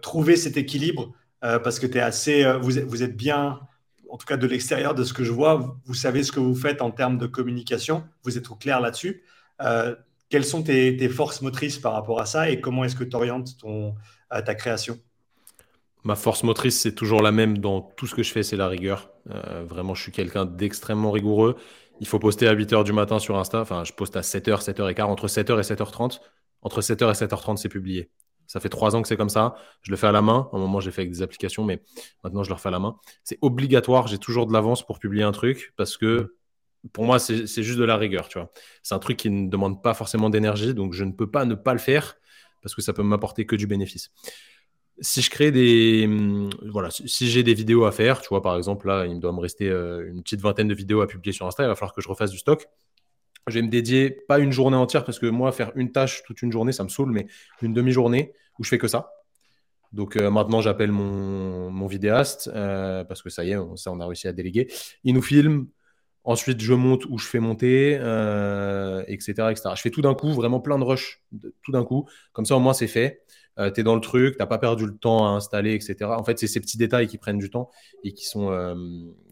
trouver 0.00 0.36
cet 0.36 0.56
équilibre 0.56 1.12
parce 1.42 1.78
que 1.78 1.86
tu 1.86 1.98
es 1.98 2.00
assez, 2.00 2.50
vous, 2.60 2.72
vous 2.86 3.02
êtes 3.02 3.16
bien 3.16 3.60
en 4.10 4.16
tout 4.16 4.26
cas 4.26 4.36
de 4.36 4.46
l'extérieur 4.46 4.94
de 4.94 5.04
ce 5.04 5.12
que 5.12 5.24
je 5.24 5.32
vois, 5.32 5.78
vous, 5.84 5.94
savez 5.94 6.22
ce 6.22 6.32
que 6.32 6.40
vous 6.40 6.54
faites 6.54 6.82
en 6.82 6.90
termes 6.90 7.18
de 7.18 7.26
communication, 7.26 8.04
vous 8.24 8.36
êtes 8.36 8.50
au 8.50 8.54
clair 8.54 8.80
là-dessus. 8.80 9.22
Euh, 9.62 9.94
quelles 10.28 10.44
sont 10.44 10.62
tes, 10.62 11.08
forces 11.08 11.42
motrices 11.42 11.78
par 11.78 11.92
rapport 11.92 12.20
à 12.20 12.26
ça 12.26 12.50
et 12.50 12.60
comment 12.60 12.84
est-ce 12.84 12.96
que 12.96 13.04
tu 13.04 13.16
orientes 13.16 13.58
ton, 13.58 13.94
ta 14.28 14.54
création? 14.54 14.98
Ma 16.02 16.16
force 16.16 16.44
motrice, 16.44 16.80
c'est 16.80 16.94
toujours 16.94 17.20
la 17.20 17.32
même 17.32 17.58
dans 17.58 17.82
tout 17.82 18.06
ce 18.06 18.14
que 18.14 18.22
je 18.22 18.32
fais, 18.32 18.42
c'est 18.42 18.56
la 18.56 18.68
rigueur. 18.68 19.10
Euh, 19.30 19.64
vraiment, 19.68 19.94
je 19.94 20.02
suis 20.02 20.12
quelqu'un 20.12 20.46
d'extrêmement 20.46 21.10
rigoureux. 21.10 21.56
Il 22.00 22.06
faut 22.06 22.18
poster 22.18 22.48
à 22.48 22.54
8h 22.54 22.84
du 22.84 22.92
matin 22.92 23.18
sur 23.18 23.36
Insta. 23.38 23.60
Enfin, 23.60 23.84
je 23.84 23.92
poste 23.92 24.16
à 24.16 24.22
7h, 24.22 24.64
7h15, 24.64 25.02
entre 25.02 25.26
7h 25.26 25.58
et 25.58 25.74
7h30. 25.74 26.20
Entre 26.62 26.80
7h 26.80 27.10
et 27.10 27.26
7h30, 27.26 27.58
c'est 27.58 27.68
publié. 27.68 28.10
Ça 28.50 28.58
fait 28.58 28.68
trois 28.68 28.96
ans 28.96 29.02
que 29.02 29.06
c'est 29.06 29.16
comme 29.16 29.28
ça. 29.28 29.54
Je 29.82 29.92
le 29.92 29.96
fais 29.96 30.08
à 30.08 30.12
la 30.12 30.22
main. 30.22 30.48
À 30.52 30.56
un 30.56 30.58
moment, 30.58 30.80
j'ai 30.80 30.90
fait 30.90 31.02
avec 31.02 31.12
des 31.12 31.22
applications, 31.22 31.64
mais 31.64 31.80
maintenant, 32.24 32.42
je 32.42 32.48
le 32.48 32.54
refais 32.54 32.66
à 32.66 32.72
la 32.72 32.80
main. 32.80 32.96
C'est 33.22 33.38
obligatoire. 33.42 34.08
J'ai 34.08 34.18
toujours 34.18 34.48
de 34.48 34.52
l'avance 34.52 34.84
pour 34.84 34.98
publier 34.98 35.22
un 35.22 35.30
truc 35.30 35.72
parce 35.76 35.96
que 35.96 36.34
pour 36.92 37.04
moi, 37.04 37.20
c'est 37.20 37.46
juste 37.46 37.78
de 37.78 37.84
la 37.84 37.96
rigueur. 37.96 38.26
Tu 38.26 38.40
vois, 38.40 38.50
c'est 38.82 38.96
un 38.96 38.98
truc 38.98 39.18
qui 39.18 39.30
ne 39.30 39.48
demande 39.48 39.84
pas 39.84 39.94
forcément 39.94 40.30
d'énergie, 40.30 40.74
donc 40.74 40.94
je 40.94 41.04
ne 41.04 41.12
peux 41.12 41.30
pas 41.30 41.44
ne 41.44 41.54
pas 41.54 41.74
le 41.74 41.78
faire 41.78 42.16
parce 42.60 42.74
que 42.74 42.82
ça 42.82 42.92
peut 42.92 43.04
m'apporter 43.04 43.46
que 43.46 43.54
du 43.54 43.68
bénéfice. 43.68 44.10
Si 44.98 45.22
je 45.22 45.30
crée 45.30 45.52
des, 45.52 46.10
voilà, 46.72 46.90
si 46.90 47.30
j'ai 47.30 47.44
des 47.44 47.54
vidéos 47.54 47.84
à 47.84 47.92
faire, 47.92 48.20
tu 48.20 48.30
vois, 48.30 48.42
par 48.42 48.56
exemple 48.56 48.88
là, 48.88 49.06
il 49.06 49.20
doit 49.20 49.32
me 49.32 49.38
rester 49.38 49.70
euh, 49.70 50.10
une 50.10 50.24
petite 50.24 50.40
vingtaine 50.40 50.66
de 50.66 50.74
vidéos 50.74 51.02
à 51.02 51.06
publier 51.06 51.32
sur 51.32 51.46
Insta. 51.46 51.62
Il 51.62 51.68
va 51.68 51.76
falloir 51.76 51.94
que 51.94 52.00
je 52.00 52.08
refasse 52.08 52.32
du 52.32 52.38
stock 52.38 52.66
je 53.46 53.54
vais 53.54 53.62
me 53.62 53.68
dédier 53.68 54.10
pas 54.10 54.38
une 54.38 54.52
journée 54.52 54.76
entière 54.76 55.04
parce 55.04 55.18
que 55.18 55.26
moi, 55.26 55.52
faire 55.52 55.72
une 55.74 55.92
tâche 55.92 56.22
toute 56.24 56.42
une 56.42 56.52
journée, 56.52 56.72
ça 56.72 56.84
me 56.84 56.88
saoule, 56.88 57.10
mais 57.10 57.26
une 57.62 57.72
demi-journée 57.72 58.32
où 58.58 58.64
je 58.64 58.68
fais 58.68 58.78
que 58.78 58.88
ça. 58.88 59.12
Donc 59.92 60.16
euh, 60.16 60.30
maintenant, 60.30 60.60
j'appelle 60.60 60.92
mon, 60.92 61.86
vidéaste 61.86 62.50
euh, 62.54 63.04
parce 63.04 63.22
que 63.22 63.30
ça 63.30 63.44
y 63.44 63.50
est, 63.50 63.56
on, 63.56 63.76
ça, 63.76 63.90
on 63.90 64.00
a 64.00 64.06
réussi 64.06 64.28
à 64.28 64.32
déléguer. 64.32 64.68
Il 65.04 65.14
nous 65.14 65.22
filme. 65.22 65.66
Ensuite, 66.22 66.60
je 66.60 66.74
monte 66.74 67.06
ou 67.06 67.16
je 67.16 67.26
fais 67.26 67.40
monter, 67.40 67.96
euh, 67.98 69.02
etc., 69.08 69.32
etc. 69.50 69.70
Je 69.74 69.80
fais 69.80 69.90
tout 69.90 70.02
d'un 70.02 70.14
coup, 70.14 70.34
vraiment 70.34 70.60
plein 70.60 70.78
de 70.78 70.84
rush, 70.84 71.22
tout 71.62 71.72
d'un 71.72 71.82
coup. 71.82 72.06
Comme 72.34 72.44
ça, 72.44 72.56
au 72.56 72.60
moins, 72.60 72.74
c'est 72.74 72.88
fait. 72.88 73.22
tu 73.56 73.80
es 73.80 73.82
dans 73.82 73.94
le 73.94 74.02
truc, 74.02 74.36
tu 74.36 74.38
n'as 74.38 74.46
pas 74.46 74.58
perdu 74.58 74.84
le 74.84 74.94
temps 74.98 75.26
à 75.26 75.30
installer, 75.30 75.72
etc. 75.72 75.96
En 76.10 76.22
fait, 76.22 76.38
c'est 76.38 76.46
ces 76.46 76.60
petits 76.60 76.76
détails 76.76 77.08
qui 77.08 77.16
prennent 77.16 77.38
du 77.38 77.48
temps 77.48 77.70
et 78.04 78.12
qui 78.12 78.26
sont, 78.26 78.50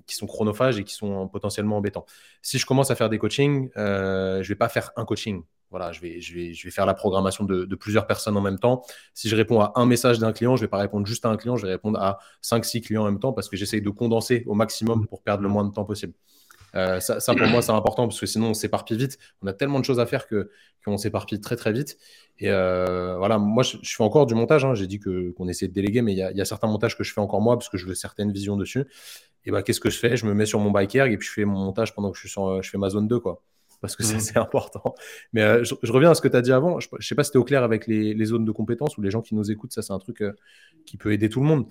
qui 0.09 0.17
sont 0.17 0.27
chronophages 0.27 0.79
et 0.79 0.85
qui 0.85 0.95
sont 0.95 1.29
potentiellement 1.29 1.77
embêtants. 1.77 2.07
Si 2.43 2.59
je 2.59 2.67
commence 2.67 2.91
à 2.91 2.97
faire 2.97 3.09
des 3.09 3.19
coachings, 3.19 3.71
euh, 3.77 4.43
je 4.43 4.49
vais 4.49 4.57
pas 4.57 4.69
faire 4.69 4.91
un 4.97 5.05
coaching. 5.05 5.43
Voilà, 5.71 5.93
je 5.93 6.01
vais, 6.01 6.21
je 6.21 6.35
vais, 6.35 6.55
je 6.55 6.65
vais 6.65 6.71
faire 6.71 6.87
la 6.87 6.95
programmation 6.95 7.45
de, 7.45 7.75
plusieurs 7.77 8.07
personnes 8.07 8.37
en 8.39 8.41
même 8.41 8.59
temps. 8.59 8.83
Si 9.13 9.29
je 9.29 9.37
réponds 9.37 9.61
à 9.61 9.73
un 9.77 9.85
message 9.85 10.19
d'un 10.19 10.33
client, 10.33 10.57
je 10.57 10.63
vais 10.63 10.69
pas 10.69 10.79
répondre 10.79 11.07
juste 11.07 11.27
à 11.27 11.29
un 11.29 11.37
client, 11.37 11.57
je 11.57 11.67
vais 11.67 11.73
répondre 11.73 12.01
à 12.01 12.19
5-6 12.43 12.81
clients 12.81 13.03
en 13.03 13.05
même 13.05 13.21
temps 13.21 13.35
parce 13.35 13.51
que 13.51 13.57
j'essaye 13.57 13.83
de 13.83 13.91
condenser 13.91 14.45
au 14.47 14.55
maximum 14.55 15.07
pour 15.07 15.23
perdre 15.23 15.43
le 15.43 15.51
moins 15.51 15.65
de 15.65 15.73
temps 15.73 15.85
possible. 15.85 16.15
Euh, 16.75 17.01
ça, 17.01 17.35
pour 17.35 17.47
moi, 17.49 17.63
c'est 17.63 17.73
important 17.73 18.07
parce 18.07 18.21
que 18.21 18.27
sinon, 18.27 18.49
on 18.49 18.55
s'éparpille 18.55 18.97
vite. 18.97 19.19
On 19.43 19.47
a 19.47 19.53
tellement 19.53 19.81
de 19.81 19.85
choses 19.85 20.01
à 20.01 20.07
faire 20.07 20.27
que 20.27 20.51
qu'on 20.85 20.97
s'éparpille 20.97 21.41
très 21.41 21.57
très 21.57 21.73
vite. 21.73 21.99
Et 22.39 22.51
euh, 22.51 23.17
voilà, 23.19 23.39
moi, 23.39 23.63
je, 23.63 23.77
fais 23.83 24.03
encore 24.03 24.27
du 24.27 24.35
montage. 24.35 24.65
Hein. 24.65 24.75
J'ai 24.75 24.87
dit 24.87 25.01
que 25.01 25.33
qu'on 25.33 25.49
essayait 25.49 25.69
de 25.69 25.75
déléguer, 25.75 26.03
mais 26.03 26.13
il 26.13 26.19
y, 26.19 26.37
y, 26.37 26.41
a 26.41 26.45
certains 26.45 26.69
montages 26.69 26.97
que 26.97 27.05
je 27.05 27.13
fais 27.13 27.21
encore 27.21 27.41
moi 27.41 27.59
parce 27.59 27.69
que 27.69 27.79
je 27.79 27.87
veux 27.87 27.95
certaines 27.95 28.33
visions 28.33 28.57
dessus 28.57 28.87
et 29.45 29.51
bah, 29.51 29.63
qu'est-ce 29.63 29.81
que 29.81 29.91
je 29.91 29.99
fais? 29.99 30.17
Je 30.17 30.27
me 30.27 30.35
mets 30.35 30.47
sur 30.47 30.61
mon 30.61 30.71
bike 30.71 30.95
et 30.97 31.17
puis 31.17 31.27
je 31.27 31.33
fais 31.33 31.45
mon 31.45 31.59
montage 31.59 31.95
pendant 31.95 32.11
que 32.11 32.17
je, 32.17 32.23
suis 32.23 32.29
sur, 32.29 32.63
je 32.63 32.69
fais 32.69 32.79
ma 32.79 32.91
zone 32.91 33.09
2, 33.09 33.19
quoi. 33.19 33.43
Parce 33.81 33.95
que 33.95 34.03
c'est 34.03 34.37
mmh. 34.37 34.43
important. 34.43 34.95
Mais 35.33 35.43
euh, 35.43 35.65
je, 35.65 35.93
reviens 35.93 36.11
à 36.11 36.15
ce 36.15 36.21
que 36.21 36.29
tu 36.29 36.37
as 36.37 36.43
dit 36.43 36.53
avant. 36.53 36.81
Je 36.81 36.89
ne 36.93 37.03
sais 37.03 37.15
pas 37.15 37.25
si 37.25 37.31
tu 37.31 37.39
es 37.39 37.41
au 37.41 37.45
clair 37.45 37.63
avec 37.63 37.87
les, 37.87 38.25
zones 38.25 38.45
de 38.45 38.51
compétences 38.51 38.99
ou 38.99 39.03
les 39.03 39.11
gens 39.11 39.23
qui 39.23 39.35
nous 39.35 39.51
écoutent. 39.51 39.73
Ça, 39.73 39.83
c'est 39.83 39.93
un 39.93 39.99
truc 39.99 40.23
euh, 40.23 40.33
qui 40.87 40.97
peut 40.97 41.13
aider 41.13 41.29
tout 41.29 41.41
le 41.41 41.47
monde. 41.47 41.67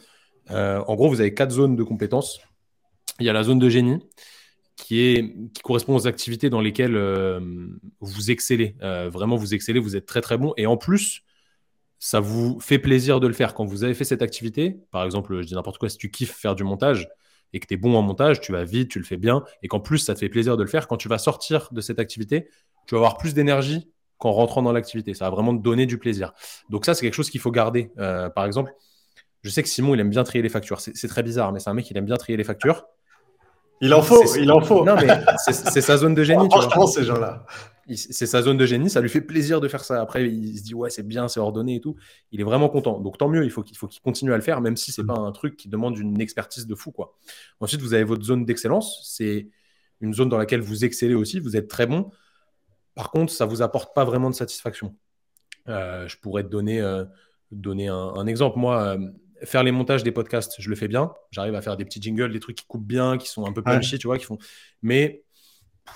Euh, 0.51 0.81
en 0.87 0.95
gros, 0.95 1.09
vous 1.09 1.19
avez 1.19 1.33
quatre 1.33 1.51
zones 1.51 1.75
de 1.75 1.83
compétences. 1.83 2.39
Il 3.19 3.25
y 3.25 3.29
a 3.29 3.33
la 3.33 3.43
zone 3.43 3.59
de 3.59 3.69
génie 3.69 3.99
qui, 4.75 5.01
est, 5.01 5.35
qui 5.53 5.61
correspond 5.63 5.95
aux 5.95 6.07
activités 6.07 6.49
dans 6.49 6.61
lesquelles 6.61 6.97
vous 7.99 8.31
excellez. 8.31 8.75
vraiment, 8.79 9.35
vous 9.35 9.55
excellez, 9.55 9.79
vous 9.79 9.95
êtes 9.95 10.05
très 10.05 10.21
très 10.21 10.37
bon. 10.37 10.53
Et 10.55 10.67
en 10.67 10.77
plus, 10.77 11.23
ça 11.97 12.19
vous 12.19 12.59
fait 12.59 12.77
plaisir 12.77 13.19
de 13.19 13.25
le 13.25 13.33
faire. 13.33 13.55
Quand 13.55 13.65
vous 13.65 13.83
avez 13.83 13.95
fait 13.95 14.03
cette 14.03 14.21
activité, 14.21 14.77
par 14.91 15.03
exemple, 15.03 15.41
je 15.41 15.47
dis 15.47 15.55
n'importe 15.55 15.79
quoi, 15.79 15.89
si 15.89 15.97
tu 15.97 16.11
kiffes 16.11 16.35
faire 16.35 16.53
du 16.53 16.63
montage, 16.63 17.09
et 17.53 17.59
que 17.59 17.67
tu 17.67 17.73
es 17.73 17.77
bon 17.77 17.95
en 17.95 18.01
montage, 18.01 18.39
tu 18.41 18.51
vas 18.51 18.63
vite, 18.63 18.89
tu 18.89 18.99
le 18.99 19.05
fais 19.05 19.17
bien, 19.17 19.43
et 19.63 19.67
qu'en 19.67 19.79
plus, 19.79 19.99
ça 19.99 20.13
te 20.13 20.19
fait 20.19 20.29
plaisir 20.29 20.57
de 20.57 20.63
le 20.63 20.69
faire, 20.69 20.87
quand 20.87 20.97
tu 20.97 21.07
vas 21.07 21.17
sortir 21.17 21.69
de 21.71 21.81
cette 21.81 21.99
activité, 21.99 22.49
tu 22.85 22.95
vas 22.95 22.99
avoir 22.99 23.17
plus 23.17 23.33
d'énergie 23.33 23.89
qu'en 24.17 24.31
rentrant 24.31 24.61
dans 24.61 24.71
l'activité. 24.71 25.13
Ça 25.13 25.25
va 25.25 25.31
vraiment 25.31 25.55
te 25.55 25.61
donner 25.61 25.85
du 25.85 25.97
plaisir. 25.97 26.33
Donc 26.69 26.85
ça, 26.85 26.93
c'est 26.93 27.01
quelque 27.01 27.13
chose 27.13 27.29
qu'il 27.29 27.41
faut 27.41 27.51
garder. 27.51 27.91
Euh, 27.99 28.29
par 28.29 28.45
exemple, 28.45 28.73
je 29.43 29.49
sais 29.49 29.63
que 29.63 29.69
Simon, 29.69 29.93
il 29.93 29.99
aime 29.99 30.09
bien 30.09 30.23
trier 30.23 30.41
les 30.41 30.49
factures. 30.49 30.79
C'est 30.79 31.07
très 31.07 31.23
bizarre, 31.23 31.51
mais 31.51 31.59
c'est 31.59 31.69
un 31.69 31.73
mec, 31.73 31.89
il 31.89 31.97
aime 31.97 32.05
bien 32.05 32.17
trier 32.17 32.37
les 32.37 32.43
factures. 32.43 32.85
Il 33.79 33.93
en 33.93 34.01
faut, 34.01 34.23
il 34.35 34.51
en 34.51 34.61
faut. 34.61 34.83
Non, 34.83 34.95
mais 34.95 35.07
c'est 35.37 35.81
sa 35.81 35.97
zone 35.97 36.15
de 36.15 36.23
génie. 36.23 36.47
Franchement, 36.51 36.87
ces 36.87 37.03
gens-là 37.03 37.45
c'est 37.95 38.25
sa 38.25 38.41
zone 38.41 38.57
de 38.57 38.65
génie, 38.65 38.89
ça 38.89 38.99
lui 38.99 39.09
fait 39.09 39.21
plaisir 39.21 39.61
de 39.61 39.67
faire 39.67 39.83
ça. 39.83 40.01
Après, 40.01 40.29
il 40.29 40.57
se 40.57 40.63
dit 40.63 40.73
ouais, 40.73 40.89
c'est 40.89 41.07
bien, 41.07 41.27
c'est 41.27 41.39
ordonné 41.39 41.75
et 41.75 41.81
tout. 41.81 41.95
Il 42.31 42.41
est 42.41 42.43
vraiment 42.43 42.69
content. 42.69 42.99
Donc 42.99 43.17
tant 43.17 43.29
mieux, 43.29 43.45
il 43.45 43.51
faut 43.51 43.63
qu'il 43.63 43.77
faut 43.77 43.87
qu'il 43.87 44.01
continue 44.01 44.33
à 44.33 44.35
le 44.35 44.41
faire, 44.41 44.59
même 44.61 44.75
si 44.75 44.91
c'est 44.91 45.03
mm. 45.03 45.07
pas 45.07 45.17
un 45.19 45.31
truc 45.31 45.55
qui 45.55 45.69
demande 45.69 45.97
une 45.97 46.19
expertise 46.19 46.67
de 46.67 46.75
fou 46.75 46.91
quoi. 46.91 47.15
Ensuite, 47.59 47.81
vous 47.81 47.93
avez 47.93 48.03
votre 48.03 48.23
zone 48.23 48.45
d'excellence, 48.45 49.01
c'est 49.05 49.49
une 50.01 50.13
zone 50.13 50.29
dans 50.29 50.37
laquelle 50.37 50.61
vous 50.61 50.85
excellez 50.85 51.15
aussi, 51.15 51.39
vous 51.39 51.55
êtes 51.55 51.67
très 51.67 51.87
bon. 51.87 52.11
Par 52.95 53.11
contre, 53.11 53.31
ça 53.31 53.45
vous 53.45 53.61
apporte 53.61 53.93
pas 53.93 54.03
vraiment 54.03 54.29
de 54.29 54.35
satisfaction. 54.35 54.95
Euh, 55.69 56.07
je 56.07 56.17
pourrais 56.17 56.43
te 56.43 56.49
donner, 56.49 56.81
euh, 56.81 57.05
donner 57.51 57.87
un, 57.87 58.25
exemple. 58.25 58.57
Moi, 58.57 58.81
euh, 58.81 59.11
faire 59.43 59.63
les 59.63 59.71
montages 59.71 60.03
des 60.03 60.11
podcasts, 60.11 60.55
je 60.59 60.69
le 60.69 60.75
fais 60.75 60.87
bien. 60.87 61.13
J'arrive 61.31 61.55
à 61.55 61.61
faire 61.61 61.77
des 61.77 61.85
petits 61.85 62.01
jingles, 62.01 62.31
des 62.31 62.39
trucs 62.39 62.57
qui 62.57 62.65
coupent 62.65 62.87
bien, 62.87 63.17
qui 63.17 63.27
sont 63.27 63.45
un 63.45 63.53
peu 63.53 63.61
punchy, 63.61 63.99
tu 63.99 64.07
vois, 64.07 64.17
qui 64.17 64.25
font. 64.25 64.37
Mais 64.81 65.23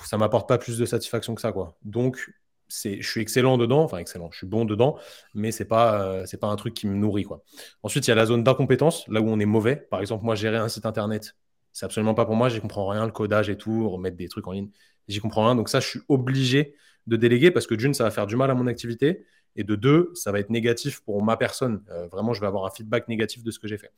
ça 0.05 0.17
m'apporte 0.17 0.47
pas 0.47 0.57
plus 0.57 0.77
de 0.77 0.85
satisfaction 0.85 1.35
que 1.35 1.41
ça, 1.41 1.51
quoi. 1.51 1.77
Donc, 1.83 2.33
je 2.69 3.01
suis 3.01 3.21
excellent 3.21 3.57
dedans, 3.57 3.83
enfin 3.83 3.97
excellent, 3.97 4.29
je 4.31 4.37
suis 4.37 4.47
bon 4.47 4.65
dedans, 4.65 4.97
mais 5.33 5.51
c'est 5.51 5.65
pas, 5.65 6.03
euh, 6.03 6.25
c'est 6.25 6.39
pas 6.39 6.47
un 6.47 6.55
truc 6.55 6.73
qui 6.73 6.87
me 6.87 6.95
nourrit, 6.95 7.23
quoi. 7.23 7.43
Ensuite, 7.83 8.07
il 8.07 8.09
y 8.09 8.13
a 8.13 8.15
la 8.15 8.25
zone 8.25 8.43
d'incompétence, 8.43 9.07
là 9.07 9.21
où 9.21 9.27
on 9.27 9.39
est 9.39 9.45
mauvais. 9.45 9.75
Par 9.75 9.99
exemple, 9.99 10.23
moi, 10.23 10.35
gérer 10.35 10.57
un 10.57 10.69
site 10.69 10.85
internet, 10.85 11.35
c'est 11.73 11.85
absolument 11.85 12.13
pas 12.13 12.25
pour 12.25 12.35
moi. 12.35 12.49
J'y 12.49 12.61
comprends 12.61 12.87
rien, 12.87 13.05
le 13.05 13.11
codage 13.11 13.49
et 13.49 13.57
tout, 13.57 13.89
remettre 13.89 14.17
des 14.17 14.29
trucs 14.29 14.47
en 14.47 14.51
ligne, 14.51 14.69
j'y 15.07 15.19
comprends 15.19 15.45
rien. 15.45 15.55
Donc 15.55 15.69
ça, 15.69 15.79
je 15.79 15.87
suis 15.87 16.01
obligé 16.07 16.75
de 17.07 17.17
déléguer 17.17 17.51
parce 17.51 17.67
que 17.67 17.75
d'une, 17.75 17.93
ça 17.93 18.03
va 18.03 18.11
faire 18.11 18.27
du 18.27 18.35
mal 18.35 18.49
à 18.51 18.53
mon 18.53 18.67
activité, 18.67 19.25
et 19.55 19.63
de 19.63 19.75
deux, 19.75 20.11
ça 20.13 20.31
va 20.31 20.39
être 20.39 20.49
négatif 20.49 21.01
pour 21.01 21.21
ma 21.23 21.35
personne. 21.35 21.83
Euh, 21.89 22.07
vraiment, 22.07 22.33
je 22.33 22.39
vais 22.39 22.47
avoir 22.47 22.65
un 22.65 22.69
feedback 22.69 23.07
négatif 23.07 23.43
de 23.43 23.51
ce 23.51 23.59
que 23.59 23.67
j'ai 23.67 23.77
fait. 23.77 23.91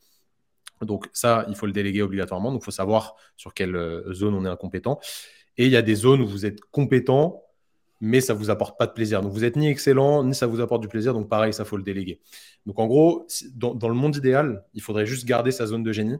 Donc 0.82 1.08
ça, 1.12 1.46
il 1.48 1.54
faut 1.54 1.66
le 1.66 1.72
déléguer 1.72 2.02
obligatoirement. 2.02 2.50
Donc 2.50 2.62
il 2.62 2.64
faut 2.64 2.70
savoir 2.72 3.14
sur 3.36 3.54
quelle 3.54 3.76
euh, 3.76 4.12
zone 4.12 4.34
on 4.34 4.44
est 4.44 4.48
incompétent. 4.48 4.98
Et 5.56 5.66
il 5.66 5.72
y 5.72 5.76
a 5.76 5.82
des 5.82 5.94
zones 5.94 6.20
où 6.20 6.26
vous 6.26 6.46
êtes 6.46 6.60
compétent, 6.60 7.42
mais 8.00 8.20
ça 8.20 8.34
ne 8.34 8.38
vous 8.38 8.50
apporte 8.50 8.78
pas 8.78 8.86
de 8.86 8.92
plaisir. 8.92 9.22
Donc, 9.22 9.32
vous 9.32 9.40
n'êtes 9.40 9.56
ni 9.56 9.68
excellent, 9.68 10.24
ni 10.24 10.34
ça 10.34 10.46
vous 10.46 10.60
apporte 10.60 10.82
du 10.82 10.88
plaisir. 10.88 11.14
Donc, 11.14 11.28
pareil, 11.28 11.52
ça 11.52 11.64
faut 11.64 11.76
le 11.76 11.82
déléguer. 11.82 12.20
Donc, 12.66 12.78
en 12.78 12.86
gros, 12.86 13.26
dans, 13.54 13.88
le 13.88 13.94
monde 13.94 14.16
idéal, 14.16 14.64
il 14.74 14.82
faudrait 14.82 15.06
juste 15.06 15.24
garder 15.24 15.52
sa 15.52 15.66
zone 15.66 15.82
de 15.82 15.92
génie. 15.92 16.16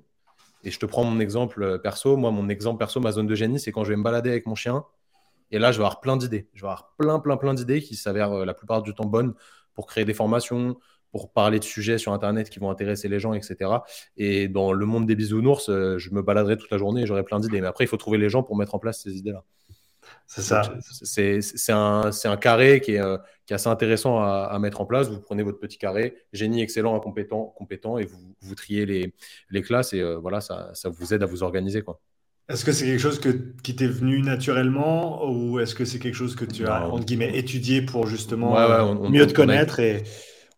Et 0.63 0.71
je 0.71 0.79
te 0.79 0.87
prends 0.87 1.05
mon 1.05 1.21
exemple 1.21 1.63
euh, 1.63 1.79
perso. 1.79 2.17
Moi, 2.17 2.31
mon 2.31 2.49
exemple 2.49 2.79
perso, 2.79 3.01
ma 3.01 3.13
zone 3.13 3.27
de 3.27 3.35
génie, 3.35 3.61
c'est 3.61 3.71
quand 3.71 3.85
je 3.85 3.91
vais 3.91 3.97
me 3.97 4.03
balader 4.03 4.31
avec 4.31 4.47
mon 4.47 4.55
chien. 4.55 4.85
Et 5.51 5.59
là, 5.59 5.73
je 5.73 5.79
vais 5.79 5.85
avoir 5.85 6.01
plein 6.01 6.17
d'idées. 6.17 6.49
Je 6.55 6.63
vais 6.63 6.69
avoir 6.69 6.95
plein, 6.97 7.19
plein, 7.19 7.37
plein 7.37 7.55
d'idées 7.55 7.83
qui 7.83 7.97
s'avèrent 7.97 8.33
euh, 8.33 8.45
la 8.45 8.55
plupart 8.55 8.83
du 8.83 8.95
temps 8.95 9.05
bonnes 9.05 9.35
pour 9.75 9.87
créer 9.87 10.05
des 10.05 10.15
formations, 10.15 10.79
pour 11.15 11.31
parler 11.31 11.61
de 11.61 11.65
sujets 11.65 11.97
sur 11.97 12.13
Internet 12.13 12.51
qui 12.51 12.59
vont 12.59 12.71
intéresser 12.71 13.07
les 13.07 13.21
gens, 13.21 13.35
etc. 13.35 13.71
Et 14.17 14.49
dans 14.49 14.73
le 14.73 14.85
monde 14.85 15.07
des 15.07 15.15
bisounours, 15.15 15.69
euh, 15.69 15.97
je 15.97 16.11
me 16.11 16.23
baladerai 16.23 16.57
toute 16.57 16.73
la 16.73 16.77
journée 16.77 17.03
et 17.03 17.07
j'aurai 17.07 17.23
plein 17.23 17.39
d'idées. 17.39 17.61
Mais 17.61 17.69
après, 17.69 17.85
il 17.85 17.87
faut 17.87 17.97
trouver 17.97 18.19
les 18.19 18.29
gens 18.29 18.43
pour 18.43 18.57
mettre 18.57 18.75
en 18.75 18.81
place 18.81 19.01
ces 19.01 19.17
idées-là. 19.17 19.45
C'est 20.27 20.43
ça. 20.43 20.63
C'est 20.81 21.73
un, 21.73 22.11
un, 22.25 22.37
carré 22.37 22.81
qui 22.81 22.95
est, 22.95 23.01
euh, 23.01 23.17
qui 23.47 23.53
est 23.53 23.55
assez 23.55 23.69
intéressant 23.69 24.19
à, 24.19 24.49
à, 24.51 24.59
mettre 24.59 24.81
en 24.81 24.87
place. 24.87 25.09
Vous 25.09 25.21
prenez 25.21 25.45
votre 25.45 25.61
petit 25.61 25.79
carré, 25.79 26.17
génie 26.33 26.61
excellent, 26.61 26.97
incompétent, 26.97 27.55
compétent, 27.57 27.97
et 27.97 28.07
vous, 28.07 28.35
vous 28.41 28.55
triez 28.57 28.85
les, 28.85 29.15
les 29.51 29.63
classes 29.63 29.93
et 29.93 30.01
euh, 30.01 30.17
voilà, 30.17 30.41
ça, 30.41 30.71
ça, 30.75 30.89
vous 30.89 31.15
aide 31.15 31.23
à 31.23 31.27
vous 31.27 31.45
organiser. 31.45 31.83
quoi. 31.83 32.01
Est-ce 32.49 32.65
que 32.65 32.73
c'est 32.73 32.87
quelque 32.87 33.01
chose 33.01 33.21
que, 33.21 33.29
qui 33.63 33.77
t'est 33.77 33.87
venu 33.87 34.21
naturellement 34.21 35.31
ou 35.31 35.61
est-ce 35.61 35.77
que 35.77 35.85
c'est 35.85 36.01
quelque 36.01 36.17
chose 36.17 36.35
que 36.35 36.45
tu 36.45 36.67
as, 36.67 36.89
entre 36.89 37.05
guillemets, 37.05 37.39
étudié 37.39 37.83
pour 37.83 38.09
justement 38.09 38.57
mieux 39.09 39.29
te 39.29 39.33
connaître 39.33 39.79
et 39.79 40.03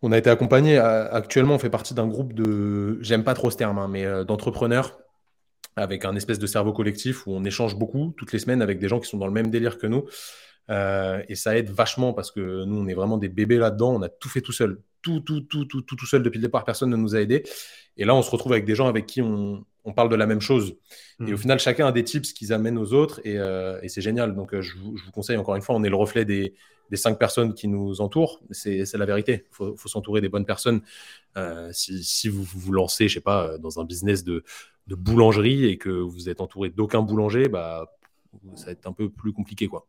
on 0.07 0.13
a 0.13 0.19
été 0.19 0.31
accompagné. 0.31 0.79
Actuellement, 0.79 1.57
on 1.57 1.59
fait 1.59 1.71
partie 1.71 1.93
d'un 1.93 2.07
groupe 2.07 2.33
de, 2.33 2.99
j'aime 3.03 3.25
pas 3.25 3.35
trop 3.35 3.51
ce 3.51 3.57
terme, 3.57 3.79
hein, 3.79 3.89
mais 3.89 4.05
euh, 4.05 4.23
d'entrepreneurs 4.23 4.99
avec 5.75 6.05
un 6.05 6.15
espèce 6.15 6.39
de 6.39 6.47
cerveau 6.47 6.73
collectif 6.73 7.27
où 7.27 7.33
on 7.33 7.45
échange 7.45 7.77
beaucoup 7.77 8.15
toutes 8.17 8.33
les 8.33 8.39
semaines 8.39 8.63
avec 8.63 8.79
des 8.79 8.89
gens 8.89 9.01
qui 9.01 9.09
sont 9.11 9.19
dans 9.19 9.27
le 9.27 9.33
même 9.33 9.51
délire 9.51 9.79
que 9.79 9.87
nous. 9.87 10.07
Euh, 10.71 11.23
et 11.29 11.35
ça 11.35 11.59
aide 11.59 11.71
vachement 11.71 12.13
parce 12.13 12.31
que 12.31 12.65
nous, 12.65 12.79
on 12.79 12.87
est 12.87 12.95
vraiment 12.95 13.19
des 13.19 13.29
bébés 13.29 13.59
là-dedans. 13.59 13.95
On 13.95 14.03
a 14.03 14.09
tout 14.09 14.29
fait 14.29 14.41
tout 14.41 14.53
seul. 14.53 14.81
tout, 15.03 15.21
tout, 15.21 15.41
tout, 15.41 15.65
tout, 15.65 15.83
tout, 15.83 15.97
tout 15.97 16.07
seul 16.07 16.23
depuis 16.23 16.39
le 16.39 16.43
départ. 16.43 16.65
Personne 16.65 16.91
ne 16.91 16.97
nous 16.97 17.17
a 17.17 17.21
aidés. 17.21 17.43
Et 17.97 18.05
là, 18.05 18.15
on 18.15 18.23
se 18.23 18.31
retrouve 18.31 18.53
avec 18.53 18.65
des 18.65 18.77
gens 18.77 18.87
avec 18.87 19.07
qui 19.07 19.23
on, 19.23 19.65
on 19.85 19.93
parle 19.93 20.09
de 20.09 20.17
la 20.17 20.27
même 20.27 20.41
chose. 20.41 20.77
Et 21.21 21.33
au 21.33 21.37
hmm. 21.37 21.39
final, 21.39 21.59
chacun 21.59 21.89
a 21.89 21.93
des 21.93 22.05
tips 22.05 22.33
qu'ils 22.33 22.53
amènent 22.53 22.79
aux 22.79 22.93
autres 22.93 23.21
et, 23.25 23.39
euh, 23.39 23.81
et 23.83 23.89
c'est 23.89 24.03
génial. 24.03 24.37
Donc, 24.37 24.55
euh, 24.55 24.63
je 24.63 24.77
vous, 24.77 24.97
je, 24.97 25.05
vous, 25.05 25.11
conseille 25.11 25.37
encore 25.37 25.57
une 25.57 25.63
fois, 25.63 25.75
on 25.75 25.83
est 25.83 25.91
le 25.91 25.97
reflet 25.97 26.25
des, 26.25 26.55
des 26.91 26.97
cinq 26.97 27.19
personnes 27.19 27.55
qui 27.55 27.69
nous 27.69 28.01
entourent. 28.01 28.41
C'est 28.51 28.85
la 28.95 29.07
vérité. 29.07 29.47
Il 29.51 29.55
faut, 29.55 29.77
faut 29.77 29.89
s'entourer 29.89 30.21
des 30.21 30.29
bonnes 30.29 30.47
personnes. 30.47 30.83
Euh, 31.37 31.71
si, 31.73 32.03
si 32.05 32.29
vous, 32.29 32.45
vous 32.45 32.73
lancez, 32.73 33.09
je 33.09 33.15
sais 33.15 33.21
pas, 33.21 33.59
dans 33.59 33.81
un 33.81 33.85
business 33.85 34.25
de, 34.25 34.45
de 34.87 34.95
boulangerie 34.95 35.67
et 35.67 35.79
que 35.79 35.91
vous 35.91 36.29
êtes 36.29 36.41
entouré 36.41 36.71
d'aucun 36.71 37.03
boulanger, 37.03 37.49
bah, 37.49 37.87
ça 38.55 38.67
va 38.67 38.73
être 38.73 38.87
un 38.87 38.93
peu 38.93 39.11
plus 39.11 39.33
compliqué, 39.33 39.67
quoi. 39.67 39.87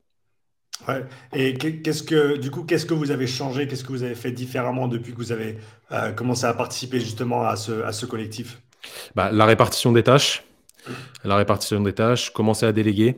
Ouais. 0.88 1.04
Et 1.34 1.56
qu'est-ce 1.56 2.04
que, 2.04 2.38
du 2.38 2.52
coup, 2.52 2.64
qu'est-ce 2.64 2.86
que 2.86 2.94
vous 2.94 3.10
avez 3.10 3.26
changé, 3.26 3.68
qu'est-ce 3.68 3.84
que 3.84 3.92
vous 3.92 4.04
avez 4.04 4.14
fait 4.14 4.32
différemment 4.32 4.88
depuis 4.88 5.12
que 5.12 5.18
vous 5.18 5.32
avez 5.32 5.58
euh, 5.92 6.12
commencé 6.12 6.46
à 6.46 6.54
participer 6.54 7.00
justement 7.00 7.44
à 7.44 7.56
ce, 7.56 7.82
à 7.82 7.92
ce 7.92 8.06
collectif? 8.06 8.62
Bah, 9.16 9.32
La 9.32 9.46
répartition 9.46 9.92
des 9.92 10.04
tâches, 10.04 10.44
la 11.24 11.36
répartition 11.36 11.82
des 11.82 11.94
tâches, 11.94 12.32
commencer 12.32 12.66
à 12.66 12.72
déléguer. 12.72 13.18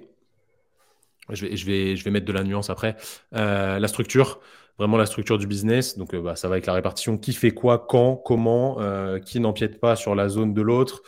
Je 1.31 1.45
vais, 1.45 1.55
je 1.55 1.65
vais, 1.65 1.95
je 1.95 2.03
vais 2.03 2.11
mettre 2.11 2.25
de 2.25 2.33
la 2.33 2.43
nuance 2.43 2.69
après. 2.69 2.95
Euh, 3.35 3.79
la 3.79 3.87
structure, 3.87 4.39
vraiment 4.77 4.97
la 4.97 5.05
structure 5.05 5.37
du 5.37 5.47
business. 5.47 5.97
Donc, 5.97 6.13
euh, 6.13 6.21
bah, 6.21 6.35
ça 6.35 6.47
va 6.47 6.53
avec 6.55 6.65
la 6.65 6.73
répartition 6.73 7.17
qui 7.17 7.33
fait 7.33 7.51
quoi, 7.51 7.85
quand, 7.87 8.15
comment, 8.15 8.79
euh, 8.79 9.19
qui 9.19 9.39
n'empiète 9.39 9.79
pas 9.79 9.95
sur 9.95 10.15
la 10.15 10.29
zone 10.29 10.53
de 10.53 10.61
l'autre. 10.61 11.01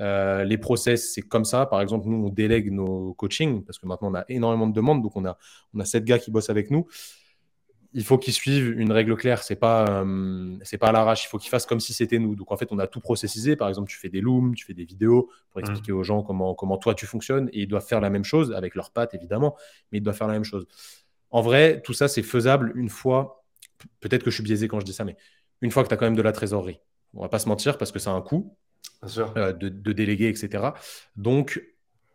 Euh, 0.00 0.44
les 0.44 0.58
process, 0.58 1.12
c'est 1.12 1.22
comme 1.22 1.44
ça. 1.44 1.66
Par 1.66 1.80
exemple, 1.80 2.08
nous, 2.08 2.26
on 2.26 2.30
délègue 2.30 2.72
nos 2.72 3.14
coachings 3.14 3.64
parce 3.64 3.78
que 3.78 3.86
maintenant, 3.86 4.10
on 4.10 4.14
a 4.14 4.24
énormément 4.28 4.66
de 4.66 4.72
demandes. 4.72 5.02
Donc, 5.02 5.16
on 5.16 5.24
a, 5.24 5.36
on 5.74 5.80
a 5.80 5.84
sept 5.84 6.04
gars 6.04 6.18
qui 6.18 6.30
bossent 6.30 6.50
avec 6.50 6.70
nous. 6.70 6.86
Il 7.94 8.04
faut 8.04 8.18
qu'ils 8.18 8.34
suivent 8.34 8.78
une 8.78 8.92
règle 8.92 9.16
claire. 9.16 9.42
C'est 9.42 9.56
pas, 9.56 9.86
euh, 9.88 10.56
c'est 10.62 10.78
pas 10.78 10.88
à 10.88 10.92
l'arrache. 10.92 11.24
Il 11.24 11.28
faut 11.28 11.38
qu'ils 11.38 11.50
fassent 11.50 11.66
comme 11.66 11.80
si 11.80 11.92
c'était 11.92 12.18
nous. 12.18 12.36
Donc, 12.36 12.52
en 12.52 12.56
fait, 12.56 12.68
on 12.70 12.78
a 12.78 12.86
tout 12.86 13.00
processisé. 13.00 13.56
Par 13.56 13.68
exemple, 13.68 13.90
tu 13.90 13.96
fais 13.96 14.08
des 14.08 14.20
looms, 14.20 14.54
tu 14.54 14.66
fais 14.66 14.74
des 14.74 14.84
vidéos 14.84 15.30
pour 15.50 15.60
expliquer 15.60 15.92
aux 15.92 16.02
gens 16.02 16.22
comment, 16.22 16.54
comment 16.54 16.76
toi 16.76 16.94
tu 16.94 17.06
fonctionnes. 17.06 17.48
Et 17.52 17.62
ils 17.62 17.66
doivent 17.66 17.86
faire 17.86 18.00
la 18.00 18.10
même 18.10 18.24
chose 18.24 18.52
avec 18.52 18.74
leurs 18.74 18.90
pattes, 18.90 19.14
évidemment, 19.14 19.56
mais 19.90 19.98
ils 19.98 20.02
doivent 20.02 20.16
faire 20.16 20.26
la 20.26 20.34
même 20.34 20.44
chose. 20.44 20.66
En 21.30 21.40
vrai, 21.40 21.80
tout 21.82 21.92
ça, 21.94 22.08
c'est 22.08 22.22
faisable 22.22 22.72
une 22.74 22.88
fois. 22.90 23.44
Peut-être 24.00 24.22
que 24.22 24.30
je 24.30 24.36
suis 24.36 24.44
biaisé 24.44 24.68
quand 24.68 24.80
je 24.80 24.84
dis 24.84 24.92
ça, 24.92 25.04
mais 25.04 25.16
une 25.60 25.70
fois 25.70 25.82
que 25.82 25.88
tu 25.88 25.94
as 25.94 25.96
quand 25.96 26.06
même 26.06 26.16
de 26.16 26.22
la 26.22 26.32
trésorerie. 26.32 26.80
On 27.14 27.22
va 27.22 27.28
pas 27.28 27.38
se 27.38 27.48
mentir 27.48 27.78
parce 27.78 27.90
que 27.90 27.98
ça 27.98 28.10
a 28.10 28.14
un 28.14 28.22
coût. 28.22 28.54
Euh, 29.04 29.52
de, 29.52 29.68
de, 29.68 29.92
déléguer, 29.92 30.28
etc. 30.28 30.70
Donc, 31.14 31.62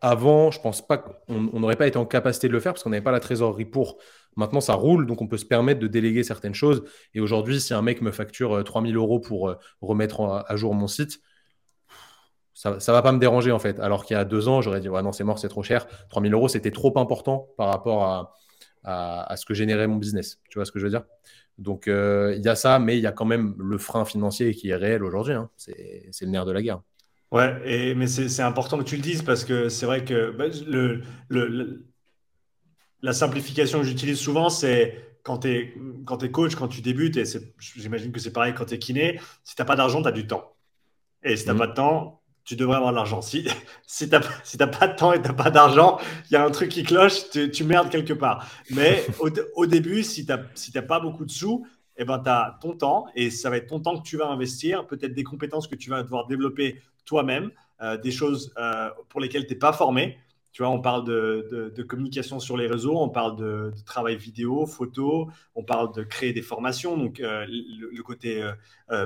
avant, 0.04 0.50
je 0.50 0.60
pense 0.60 0.86
pas 0.86 0.98
qu'on 0.98 1.40
n'aurait 1.58 1.76
pas 1.76 1.86
été 1.86 1.96
en 1.96 2.04
capacité 2.04 2.46
de 2.46 2.52
le 2.52 2.60
faire 2.60 2.74
parce 2.74 2.82
qu'on 2.82 2.90
n'avait 2.90 3.02
pas 3.02 3.10
la 3.10 3.20
trésorerie 3.20 3.64
pour. 3.64 3.96
Maintenant, 4.36 4.60
ça 4.60 4.74
roule, 4.74 5.06
donc 5.06 5.22
on 5.22 5.28
peut 5.28 5.38
se 5.38 5.44
permettre 5.46 5.80
de 5.80 5.86
déléguer 5.86 6.22
certaines 6.24 6.54
choses. 6.54 6.84
Et 7.14 7.20
aujourd'hui, 7.20 7.60
si 7.60 7.72
un 7.72 7.82
mec 7.82 8.02
me 8.02 8.10
facture 8.10 8.62
3000 8.64 8.94
euh, 8.94 8.98
euros 8.98 9.20
pour 9.20 9.48
euh, 9.48 9.54
remettre 9.80 10.44
à 10.46 10.56
jour 10.56 10.74
mon 10.74 10.88
site, 10.88 11.20
ça 12.52 12.72
ne 12.72 12.92
va 12.92 13.02
pas 13.02 13.12
me 13.12 13.18
déranger 13.18 13.50
en 13.50 13.58
fait. 13.58 13.80
Alors 13.80 14.04
qu'il 14.04 14.14
y 14.14 14.20
a 14.20 14.24
deux 14.24 14.46
ans, 14.46 14.60
j'aurais 14.60 14.80
dit 14.80 14.88
non, 14.88 15.12
c'est 15.12 15.24
mort, 15.24 15.38
c'est 15.38 15.48
trop 15.48 15.62
cher. 15.62 15.86
3000 16.10 16.34
euros, 16.34 16.48
c'était 16.48 16.70
trop 16.70 16.96
important 16.98 17.48
par 17.56 17.68
rapport 17.68 18.04
à, 18.04 18.34
à, 18.84 19.32
à, 19.32 19.36
ce 19.36 19.46
que 19.46 19.54
générait 19.54 19.86
mon 19.86 19.96
business. 19.96 20.38
Tu 20.50 20.58
vois 20.58 20.66
ce 20.66 20.72
que 20.72 20.78
je 20.78 20.84
veux 20.84 20.90
dire? 20.90 21.04
Donc 21.58 21.88
euh, 21.88 22.34
il 22.36 22.44
y 22.44 22.48
a 22.48 22.56
ça, 22.56 22.78
mais 22.78 22.96
il 22.98 23.02
y 23.02 23.06
a 23.06 23.12
quand 23.12 23.24
même 23.24 23.54
le 23.58 23.78
frein 23.78 24.04
financier 24.04 24.54
qui 24.54 24.70
est 24.70 24.76
réel 24.76 25.02
aujourd'hui. 25.02 25.34
Hein. 25.34 25.50
C'est 25.56 26.12
le 26.20 26.28
nerf 26.28 26.44
de 26.44 26.52
la 26.52 26.62
guerre. 26.62 26.82
Ouais, 27.34 27.60
et, 27.64 27.94
mais 27.96 28.06
c'est 28.06 28.42
important 28.42 28.78
que 28.78 28.84
tu 28.84 28.94
le 28.94 29.02
dises 29.02 29.22
parce 29.22 29.44
que 29.44 29.68
c'est 29.68 29.86
vrai 29.86 30.04
que 30.04 30.30
bah, 30.30 30.44
le, 30.68 31.02
le, 31.26 31.84
la 33.02 33.12
simplification 33.12 33.80
que 33.80 33.86
j'utilise 33.86 34.20
souvent, 34.20 34.50
c'est 34.50 35.18
quand 35.24 35.38
tu 35.38 35.48
es, 35.48 35.74
es 36.22 36.30
coach, 36.30 36.54
quand 36.54 36.68
tu 36.68 36.80
débutes, 36.80 37.16
et 37.16 37.24
j'imagine 37.58 38.12
que 38.12 38.20
c'est 38.20 38.32
pareil 38.32 38.54
quand 38.54 38.66
tu 38.66 38.74
es 38.74 38.78
kiné, 38.78 39.20
si 39.42 39.56
tu 39.56 39.60
n'as 39.60 39.66
pas 39.66 39.74
d'argent, 39.74 40.00
tu 40.00 40.06
as 40.06 40.12
du 40.12 40.28
temps. 40.28 40.54
Et 41.24 41.36
si 41.36 41.42
tu 41.42 41.48
n'as 41.48 41.54
mmh. 41.54 41.58
pas 41.58 41.66
de 41.66 41.74
temps, 41.74 42.22
tu 42.44 42.54
devrais 42.54 42.76
avoir 42.76 42.92
de 42.92 42.96
l'argent. 42.96 43.20
Si, 43.20 43.48
si 43.84 44.08
tu 44.08 44.14
n'as 44.14 44.22
si 44.44 44.56
pas 44.56 44.86
de 44.86 44.94
temps 44.94 45.12
et 45.12 45.20
tu 45.20 45.26
n'as 45.26 45.34
pas 45.34 45.50
d'argent, 45.50 45.98
il 46.30 46.34
y 46.34 46.36
a 46.36 46.44
un 46.44 46.50
truc 46.52 46.68
qui 46.68 46.84
cloche, 46.84 47.30
tu, 47.30 47.50
tu 47.50 47.64
merdes 47.64 47.90
quelque 47.90 48.12
part. 48.12 48.48
Mais 48.70 49.04
au, 49.18 49.28
au 49.56 49.66
début, 49.66 50.04
si 50.04 50.24
tu 50.24 50.30
n'as 50.30 50.38
si 50.54 50.70
pas 50.70 51.00
beaucoup 51.00 51.24
de 51.24 51.32
sous, 51.32 51.66
eh 51.96 52.04
ben, 52.04 52.20
tu 52.20 52.28
as 52.28 52.58
ton 52.60 52.76
temps 52.76 53.06
et 53.16 53.30
ça 53.30 53.50
va 53.50 53.56
être 53.56 53.66
ton 53.66 53.80
temps 53.80 53.98
que 53.98 54.06
tu 54.06 54.16
vas 54.16 54.28
investir, 54.28 54.86
peut-être 54.86 55.14
des 55.14 55.24
compétences 55.24 55.66
que 55.66 55.74
tu 55.74 55.90
vas 55.90 56.04
devoir 56.04 56.28
développer 56.28 56.80
toi-même, 57.04 57.50
euh, 57.82 57.96
des 57.96 58.10
choses 58.10 58.52
euh, 58.56 58.88
pour 59.08 59.20
lesquelles 59.20 59.46
tu 59.46 59.54
n'es 59.54 59.58
pas 59.58 59.72
formé. 59.72 60.18
Tu 60.52 60.62
vois, 60.62 60.70
on 60.70 60.80
parle 60.80 61.04
de, 61.04 61.48
de, 61.50 61.68
de, 61.70 61.82
communication 61.82 62.38
sur 62.38 62.56
les 62.56 62.68
réseaux, 62.68 62.96
on 62.96 63.08
parle 63.08 63.36
de, 63.36 63.72
de, 63.76 63.84
travail 63.84 64.16
vidéo, 64.16 64.66
photo, 64.66 65.28
on 65.56 65.64
parle 65.64 65.92
de 65.92 66.04
créer 66.04 66.32
des 66.32 66.42
formations, 66.42 66.96
donc 66.96 67.18
euh, 67.18 67.44
le, 67.48 67.90
le, 67.92 68.02
côté 68.04 68.48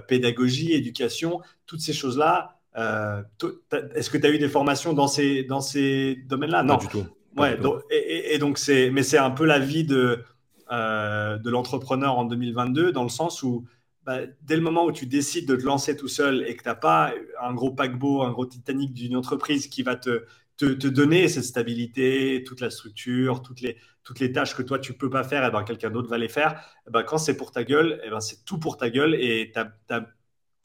pédagogie, 0.07 0.75
éducation, 0.75 1.41
toutes 1.65 1.81
ces 1.81 1.95
choses-là, 1.95 2.59
est-ce 2.77 4.11
que 4.11 4.19
tu 4.19 4.27
as 4.27 4.31
eu 4.31 4.39
des 4.39 4.51
formations 4.51 4.93
dans 4.93 5.09
ces, 5.09 5.43
dans 5.43 5.63
ces 5.63 6.17
domaines-là? 6.29 6.63
Non. 6.65 6.77
Pas 6.77 6.85
du 6.85 6.89
tout. 6.89 7.07
ouais, 7.39 7.57
Donc, 7.57 7.81
et, 7.91 8.35
et, 8.35 8.39
donc 8.39 8.59
c'est, 8.59 8.91
mais 8.91 9.03
c'est 9.03 9.17
un 9.17 9.31
peu 9.31 9.47
la 9.47 9.59
vie 9.59 9.85
de, 9.85 10.23
de 10.71 11.51
l'entrepreneur 11.51 12.19
en 12.19 12.27
2022, 12.27 12.93
dans 12.93 13.05
le 13.05 13.09
sens 13.09 13.43
où 13.43 13.65
bah, 14.09 14.21
dès 14.41 14.57
le 14.57 14.63
moment 14.63 14.87
où 14.87 14.93
tu 14.93 15.05
décides 15.05 15.47
de 15.47 15.55
te 15.55 15.65
lancer 15.65 15.95
tout 15.95 16.09
seul 16.09 16.43
et 16.49 16.57
que 16.57 16.63
tu 16.63 16.69
n'as 16.71 16.75
pas 16.75 17.13
un 17.43 17.53
gros 17.53 17.73
paquebot, 17.73 18.23
un 18.23 18.31
gros 18.31 18.47
Titanic 18.47 18.95
d'une 18.95 19.15
entreprise 19.15 19.67
qui 19.67 19.83
va 19.83 19.97
te, 19.97 20.25
te, 20.57 20.89
donner 20.89 21.29
cette 21.29 21.45
stabilité, 21.45 22.43
toute 22.47 22.63
la 22.63 22.71
structure, 22.71 23.43
toutes 23.43 23.61
les, 23.61 23.77
toutes 24.05 24.21
les 24.21 24.33
tâches 24.33 24.57
que 24.57 24.63
toi 24.63 24.79
tu 24.79 24.95
peux 24.95 25.11
pas 25.11 25.25
faire, 25.25 25.45
et 25.45 25.49
eh 25.49 25.51
ben, 25.51 25.63
quelqu'un 25.63 25.91
d'autre 25.91 26.09
va 26.09 26.17
les 26.17 26.31
faire. 26.31 26.53
Et 26.53 26.89
eh 26.89 26.91
ben, 26.91 27.03
quand 27.03 27.19
c'est 27.19 27.37
pour 27.37 27.53
ta 27.53 27.65
gueule, 27.65 28.01
eh 28.03 28.09
ben, 28.09 28.21
c'est 28.21 28.47
tout 28.47 28.59
pour 28.59 28.79
ta 28.79 28.89
gueule 28.89 29.15
et 29.15 29.53
tu 29.53 29.61
as 29.61 29.71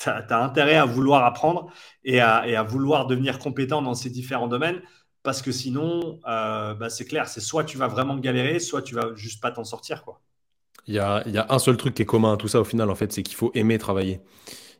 as, 0.05 0.41
intérêt 0.41 0.75
à 0.75 0.85
vouloir 0.85 1.25
apprendre 1.25 1.69
et 2.05 2.21
à, 2.21 2.47
et 2.47 2.55
à, 2.55 2.63
vouloir 2.63 3.07
devenir 3.07 3.39
compétent 3.39 3.81
dans 3.81 3.93
ces 3.93 4.09
différents 4.09 4.47
domaines 4.47 4.81
parce 5.21 5.41
que 5.41 5.51
sinon, 5.51 6.19
euh, 6.27 6.75
bah 6.75 6.89
c'est 6.89 7.05
clair, 7.05 7.27
c'est 7.27 7.41
soit 7.41 7.65
tu 7.65 7.77
vas 7.77 7.87
vraiment 7.87 8.15
galérer, 8.17 8.59
soit 8.59 8.81
tu 8.81 8.95
vas 8.95 9.13
juste 9.15 9.41
pas 9.41 9.51
t'en 9.51 9.65
sortir. 9.65 10.03
Quoi. 10.05 10.21
Il, 10.87 10.93
y 10.93 10.99
a, 10.99 11.23
il 11.25 11.33
y 11.33 11.37
a 11.37 11.45
un 11.49 11.59
seul 11.59 11.77
truc 11.77 11.95
qui 11.95 12.01
est 12.01 12.05
commun 12.05 12.33
à 12.33 12.37
tout 12.37 12.47
ça 12.47 12.59
au 12.59 12.63
final, 12.63 12.89
en 12.89 12.95
fait, 12.95 13.11
c'est 13.11 13.23
qu'il 13.23 13.35
faut 13.35 13.51
aimer 13.53 13.77
travailler. 13.77 14.21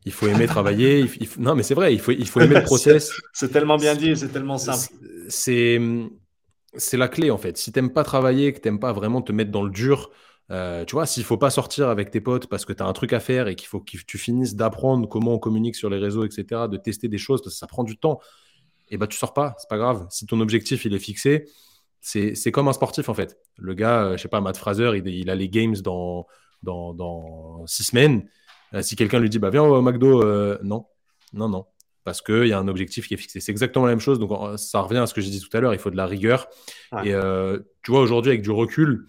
Il 0.05 0.11
faut 0.11 0.27
aimer 0.27 0.47
travailler. 0.47 0.99
Il 0.99 1.27
faut, 1.27 1.39
non, 1.39 1.55
mais 1.55 1.63
c'est 1.63 1.75
vrai, 1.75 1.93
il 1.93 1.99
faut, 1.99 2.11
il 2.11 2.27
faut 2.27 2.41
aimer 2.41 2.55
le 2.55 2.63
process. 2.65 3.11
C'est 3.33 3.49
tellement 3.49 3.77
bien 3.77 3.95
dit, 3.95 4.15
c'est 4.15 4.29
tellement 4.29 4.57
simple. 4.57 4.93
C'est 5.29 6.97
la 6.97 7.07
clé, 7.07 7.31
en 7.31 7.37
fait. 7.37 7.57
Si 7.57 7.71
tu 7.71 7.79
n'aimes 7.79 7.93
pas 7.93 8.03
travailler, 8.03 8.51
que 8.51 8.59
tu 8.59 8.67
n'aimes 8.67 8.79
pas 8.79 8.93
vraiment 8.93 9.21
te 9.21 9.31
mettre 9.31 9.51
dans 9.51 9.63
le 9.63 9.69
dur, 9.69 10.09
euh, 10.51 10.83
tu 10.85 10.93
vois, 10.95 11.05
s'il 11.05 11.23
faut 11.23 11.37
pas 11.37 11.49
sortir 11.49 11.89
avec 11.89 12.11
tes 12.11 12.19
potes 12.19 12.47
parce 12.47 12.65
que 12.65 12.73
tu 12.73 12.83
as 12.83 12.85
un 12.85 12.93
truc 12.93 13.13
à 13.13 13.19
faire 13.19 13.47
et 13.47 13.55
qu'il 13.55 13.67
faut 13.67 13.79
que 13.79 13.97
tu 14.05 14.17
finisses 14.17 14.55
d'apprendre 14.55 15.07
comment 15.07 15.33
on 15.33 15.39
communique 15.39 15.75
sur 15.75 15.89
les 15.89 15.97
réseaux, 15.97 16.25
etc., 16.25 16.63
de 16.69 16.77
tester 16.77 17.07
des 17.07 17.17
choses, 17.17 17.41
parce 17.41 17.55
que 17.55 17.59
ça 17.59 17.67
prend 17.67 17.83
du 17.83 17.97
temps, 17.97 18.19
et 18.89 18.97
bah 18.97 19.07
tu 19.07 19.17
sors 19.17 19.33
pas, 19.33 19.55
c'est 19.57 19.69
pas 19.69 19.77
grave. 19.77 20.05
Si 20.09 20.25
ton 20.25 20.39
objectif 20.41 20.85
il 20.85 20.93
est 20.93 20.99
fixé, 20.99 21.45
c'est 22.03 22.51
comme 22.51 22.67
un 22.67 22.73
sportif 22.73 23.07
en 23.07 23.13
fait. 23.13 23.37
Le 23.57 23.73
gars, 23.73 24.03
euh, 24.03 24.17
je 24.17 24.21
sais 24.21 24.27
pas, 24.27 24.41
Matt 24.41 24.57
Fraser, 24.57 24.91
il, 24.95 25.07
il, 25.07 25.29
a 25.29 25.35
les 25.35 25.47
games 25.49 25.75
dans, 25.77 26.27
dans, 26.61 26.93
dans 26.93 27.65
six 27.65 27.85
semaines. 27.85 28.27
Euh, 28.73 28.81
si 28.81 28.95
quelqu'un 28.95 29.19
lui 29.19 29.29
dit, 29.29 29.39
bah 29.39 29.49
viens 29.49 29.63
au 29.63 29.81
McDo, 29.81 30.23
non, 30.63 30.85
non, 31.31 31.47
non, 31.47 31.65
parce 32.03 32.21
qu'il 32.21 32.47
y 32.47 32.53
a 32.53 32.59
un 32.59 32.67
objectif 32.67 33.07
qui 33.07 33.13
est 33.13 33.17
fixé. 33.17 33.39
C'est 33.39 33.51
exactement 33.51 33.85
la 33.85 33.91
même 33.93 34.01
chose. 34.01 34.19
Donc, 34.19 34.59
ça 34.59 34.81
revient 34.81 34.99
à 34.99 35.07
ce 35.07 35.13
que 35.13 35.21
j'ai 35.21 35.29
dit 35.29 35.39
tout 35.39 35.55
à 35.55 35.61
l'heure. 35.61 35.73
Il 35.73 35.79
faut 35.79 35.91
de 35.91 35.97
la 35.97 36.05
rigueur. 36.05 36.47
Et 37.05 37.13
tu 37.83 37.91
vois, 37.91 38.01
aujourd'hui, 38.01 38.31
avec 38.31 38.41
du 38.41 38.51
recul, 38.51 39.07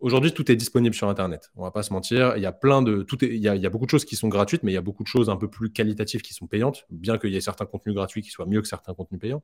Aujourd'hui, 0.00 0.32
tout 0.32 0.50
est 0.50 0.56
disponible 0.56 0.94
sur 0.94 1.08
Internet. 1.08 1.50
On 1.56 1.62
va 1.62 1.70
pas 1.70 1.82
se 1.82 1.92
mentir. 1.92 2.36
Il 2.36 2.42
y 2.42 2.46
a 2.46 2.52
plein 2.52 2.82
de, 2.82 3.02
tout 3.02 3.22
il, 3.24 3.36
y 3.36 3.48
a, 3.48 3.70
beaucoup 3.70 3.86
de 3.86 3.90
choses 3.90 4.04
qui 4.04 4.16
sont 4.16 4.28
gratuites, 4.28 4.62
mais 4.62 4.72
il 4.72 4.74
y 4.74 4.78
a 4.78 4.82
beaucoup 4.82 5.02
de 5.02 5.08
choses 5.08 5.28
un 5.28 5.36
peu 5.36 5.48
plus 5.48 5.70
qualitatives 5.70 6.22
qui 6.22 6.34
sont 6.34 6.46
payantes, 6.46 6.86
bien 6.90 7.18
qu'il 7.18 7.30
y 7.30 7.36
ait 7.36 7.40
certains 7.40 7.66
contenus 7.66 7.94
gratuits 7.94 8.22
qui 8.22 8.30
soient 8.30 8.46
mieux 8.46 8.62
que 8.62 8.68
certains 8.68 8.94
contenus 8.94 9.20
payants. 9.20 9.42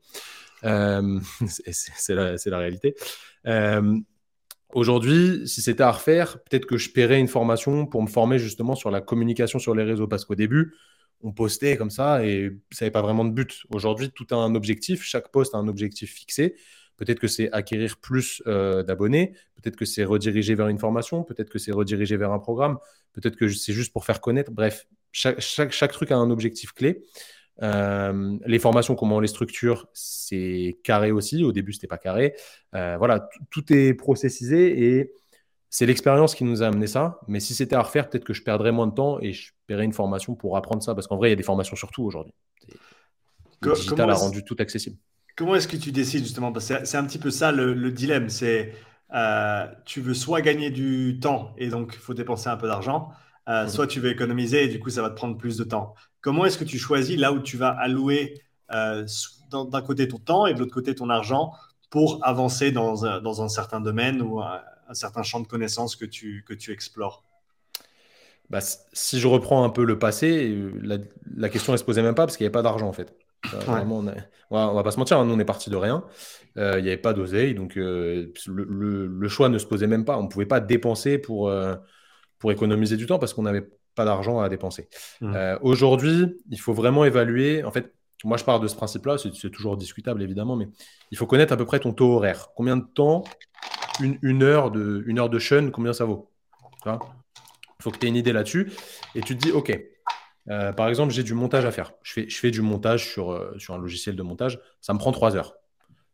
Euh, 0.65 1.21
c'est 1.47 2.15
la, 2.15 2.37
la, 2.45 2.59
réalité. 2.59 2.95
Euh, 3.47 3.99
Aujourd'hui, 4.75 5.47
si 5.47 5.63
c'était 5.63 5.85
à 5.85 5.93
refaire, 5.93 6.43
peut-être 6.43 6.67
que 6.67 6.77
je 6.77 6.91
paierais 6.91 7.21
une 7.21 7.29
formation 7.29 7.87
pour 7.87 8.03
me 8.03 8.09
former 8.09 8.41
justement 8.41 8.75
sur 8.75 8.91
la 8.91 9.01
communication 9.01 9.61
sur 9.61 9.73
les 9.73 9.85
réseaux, 9.85 10.09
parce 10.09 10.25
qu'au 10.25 10.35
début, 10.35 10.75
on 11.23 11.33
postait 11.33 11.77
comme 11.77 11.91
ça 11.91 12.27
et 12.27 12.51
ça 12.73 12.85
n'avait 12.85 12.91
pas 12.91 13.01
vraiment 13.01 13.25
de 13.25 13.31
but. 13.31 13.63
Aujourd'hui, 13.71 14.11
tout 14.11 14.27
a 14.33 14.35
un 14.35 14.57
objectif, 14.57 15.03
chaque 15.03 15.31
poste 15.31 15.55
a 15.55 15.59
un 15.59 15.69
objectif 15.69 16.13
fixé. 16.13 16.57
Peut-être 16.97 17.19
que 17.19 17.27
c'est 17.27 17.51
acquérir 17.53 17.97
plus 17.97 18.43
euh, 18.47 18.83
d'abonnés, 18.83 19.35
peut-être 19.57 19.77
que 19.77 19.85
c'est 19.85 20.05
rediriger 20.05 20.55
vers 20.55 20.69
une 20.69 20.79
formation, 20.79 21.25
peut-être 21.25 21.51
que 21.51 21.59
c'est 21.59 21.73
rediriger 21.73 22.17
vers 22.17 22.33
un 22.33 22.39
programme, 22.39 22.79
peut-être 23.13 23.37
que 23.37 23.49
c'est 23.49 23.73
juste 23.73 23.93
pour 23.93 24.05
faire 24.05 24.21
connaître. 24.21 24.53
Bref, 24.53 24.87
chaque, 25.13 25.41
chaque, 25.41 25.73
chaque 25.73 25.93
truc 25.93 26.11
a 26.11 26.17
un 26.17 26.31
objectif 26.31 26.73
clé. 26.73 27.03
Euh, 27.63 28.37
les 28.47 28.59
formations, 28.59 28.95
comment 28.95 29.17
on 29.17 29.21
les 29.21 29.29
structure, 29.29 29.87
c'est 29.93 30.79
carré 30.83 31.13
aussi. 31.13 31.45
Au 31.45 31.53
début, 31.53 31.73
c'était 31.73 31.87
pas 31.87 31.99
carré. 31.99 32.35
Euh, 32.75 32.97
voilà, 32.99 33.29
tout 33.51 33.73
est 33.73 33.95
processisé 33.95 34.97
et 34.97 35.13
c'est 35.71 35.87
l'expérience 35.87 36.35
qui 36.35 36.45
nous 36.45 36.63
a 36.63 36.67
amené 36.67 36.87
ça. 36.87 37.21
Mais 37.29 37.41
si 37.41 37.55
c'était 37.55 37.77
à 37.77 37.83
refaire, 37.83 38.09
peut-être 38.09 38.25
que 38.25 38.35
je 38.35 38.43
perdrais 38.43 38.73
moins 38.73 38.87
de 38.87 38.95
temps 38.95 39.21
et 39.21 39.33
je 39.33 39.53
paierais 39.67 39.85
une 39.85 39.93
formation 39.93 40.35
pour 40.35 40.57
apprendre 40.57 40.83
ça. 40.83 40.95
Parce 40.95 41.07
qu'en 41.07 41.17
vrai, 41.17 41.29
il 41.29 41.33
y 41.33 41.35
a 41.35 41.37
des 41.37 41.43
formations 41.43 41.77
sur 41.77 41.91
tout 41.91 42.05
aujourd'hui. 42.05 42.35
Le 43.61 43.73
digital 43.75 44.11
a 44.11 44.15
rendu 44.15 44.45
tout 44.45 44.57
accessible. 44.59 44.97
Comment 45.37 45.57
est-ce 45.57 45.69
que 45.69 45.77
tu 45.77 45.91
décides 45.93 46.23
justement? 46.23 46.53
Parce 46.53 46.69
que 46.69 46.85
c'est 46.85 46.97
un 46.97 47.05
petit 47.05 47.19
peu 47.19 47.31
ça 47.31 47.51
le, 47.53 47.91
dilemme. 47.91 48.29
C'est 48.29 48.73
euh, 49.15 49.67
tu 49.85 50.01
veux 50.01 50.15
soit 50.15 50.41
gagner 50.43 50.71
du 50.71 51.19
temps 51.21 51.53
et 51.59 51.69
donc 51.69 51.93
il 51.95 52.01
faut 52.01 52.15
dépenser 52.15 52.49
un 52.49 52.57
peu 52.57 52.67
d'argent, 52.69 53.11
Euh, 53.49 53.69
soit 53.69 53.87
tu 53.87 54.01
veux 54.01 54.11
économiser 54.11 54.65
et 54.65 54.69
du 54.69 54.81
coup, 54.81 54.89
ça 54.91 55.03
va 55.03 55.11
te 55.11 55.17
prendre 55.17 55.37
plus 55.37 55.59
de 55.59 55.65
temps. 55.65 55.95
Comment 56.23 56.47
est-ce 56.47 56.57
que 56.57 56.65
tu 56.65 56.79
choisis 56.79 57.19
là 57.19 57.31
où 57.33 57.41
tu 57.41 57.59
vas 57.59 57.69
allouer 57.69 58.41
euh, 58.73 59.07
d'un 59.51 59.83
côté 59.83 60.09
ton 60.09 60.19
temps 60.19 60.47
et 60.47 60.55
de 60.55 60.59
l'autre 60.61 60.73
côté 60.73 60.95
ton 60.95 61.11
argent 61.11 61.53
pour 61.91 62.21
avancer 62.23 62.73
dans 62.73 63.05
un, 63.05 63.21
dans 63.21 63.43
un 63.43 63.49
certain 63.49 63.81
domaine 63.81 64.23
ou 64.23 64.41
un, 64.41 64.63
certain 64.95 65.23
champ 65.23 65.41
de 65.41 65.47
connaissances 65.47 65.95
que 65.97 66.07
tu, 66.07 66.43
que 66.49 66.55
tu 66.55 66.73
explores? 66.73 67.23
Bah, 68.51 68.61
Si 68.63 69.21
je 69.21 69.29
reprends 69.29 69.63
un 69.65 69.71
peu 69.71 69.85
le 69.85 69.99
passé, 69.99 70.57
la, 70.83 70.97
la 71.37 71.49
question 71.51 71.73
ne 71.73 71.77
se 71.77 71.85
posait 71.85 72.03
même 72.03 72.15
pas 72.15 72.25
parce 72.25 72.37
qu'il 72.37 72.45
n'y 72.45 72.49
avait 72.49 72.53
pas 72.53 72.63
d'argent 72.63 72.89
en 72.89 72.93
fait. 72.93 73.15
Vraiment, 73.45 73.99
on, 74.51 74.75
va 74.75 74.83
pas 74.83 74.91
se 74.91 74.99
mentir, 74.99 75.19
hein, 75.19 75.25
nous 75.25 75.35
on 75.35 75.39
est 75.39 75.45
parti 75.45 75.71
de 75.71 75.77
rien. 75.77 76.05
Euh, 76.57 76.79
il 76.79 76.83
n'y 76.83 76.89
avait 76.89 76.97
pas 76.97 77.13
d'oseille, 77.13 77.55
donc 77.55 77.75
le, 77.75 78.33
le, 78.47 79.07
le, 79.07 79.29
choix 79.29 79.49
ne 79.49 79.59
se 79.59 79.67
posait 79.67 79.87
même 79.87 80.05
pas. 80.05 80.19
On 80.19 80.23
ne 80.25 80.29
pouvait 80.29 80.47
pas 80.47 80.61
dépenser 80.61 81.19
pour, 81.19 81.53
pour 82.39 82.53
économiser 82.53 82.97
du 82.97 83.07
temps 83.07 83.19
parce 83.19 83.35
qu'on 83.35 83.43
n'avait 83.43 83.69
pas 83.95 84.05
d'argent 84.05 84.41
à 84.41 84.49
dépenser. 84.49 84.89
Mmh. 85.21 85.35
Euh, 85.35 85.59
aujourd'hui, 85.63 86.37
il 86.51 86.61
faut 86.61 86.73
vraiment 86.73 87.05
évaluer. 87.05 87.65
En 87.65 87.71
fait, 87.71 87.95
moi, 88.25 88.37
je 88.37 88.45
pars 88.45 88.61
de 88.61 88.69
ce 88.69 88.77
principe-là. 88.77 89.17
C'est 89.19 89.51
toujours 89.51 89.77
discutable, 89.77 90.23
évidemment, 90.23 90.57
mais 90.57 90.69
il 91.11 91.19
faut 91.19 91.27
connaître 91.27 91.53
à 91.53 91.57
peu 91.57 91.65
près 91.65 91.81
ton 91.81 91.93
taux 91.93 92.17
horaire. 92.17 92.49
Combien 92.57 92.77
de 92.77 92.85
temps, 92.85 93.25
une, 94.01 94.43
heure, 94.43 94.71
de, 94.71 95.05
une 95.07 95.19
heure 95.19 95.31
de 95.31 95.39
chaîne, 95.39 95.71
combien 95.71 95.93
ça 95.93 96.05
vaut? 96.05 96.31
Il 96.87 97.83
faut 97.83 97.91
que 97.91 97.99
tu 97.99 98.07
aies 98.07 98.09
une 98.09 98.17
idée 98.17 98.33
là-dessus. 98.33 98.73
Et 99.15 99.21
tu 99.21 99.37
te 99.37 99.43
dis, 99.43 99.53
OK, 99.53 99.79
euh, 100.51 100.73
par 100.73 100.89
exemple, 100.89 101.13
j'ai 101.13 101.23
du 101.23 101.35
montage 101.35 101.65
à 101.65 101.71
faire. 101.71 101.93
Je 102.03 102.13
fais, 102.13 102.29
je 102.29 102.37
fais 102.37 102.51
du 102.51 102.61
montage 102.61 103.09
sur, 103.11 103.33
euh, 103.33 103.55
sur 103.59 103.75
un 103.75 103.79
logiciel 103.79 104.17
de 104.17 104.23
montage. 104.23 104.61
Ça 104.81 104.93
me 104.93 104.99
prend 104.99 105.13
trois 105.13 105.37
heures. 105.37 105.55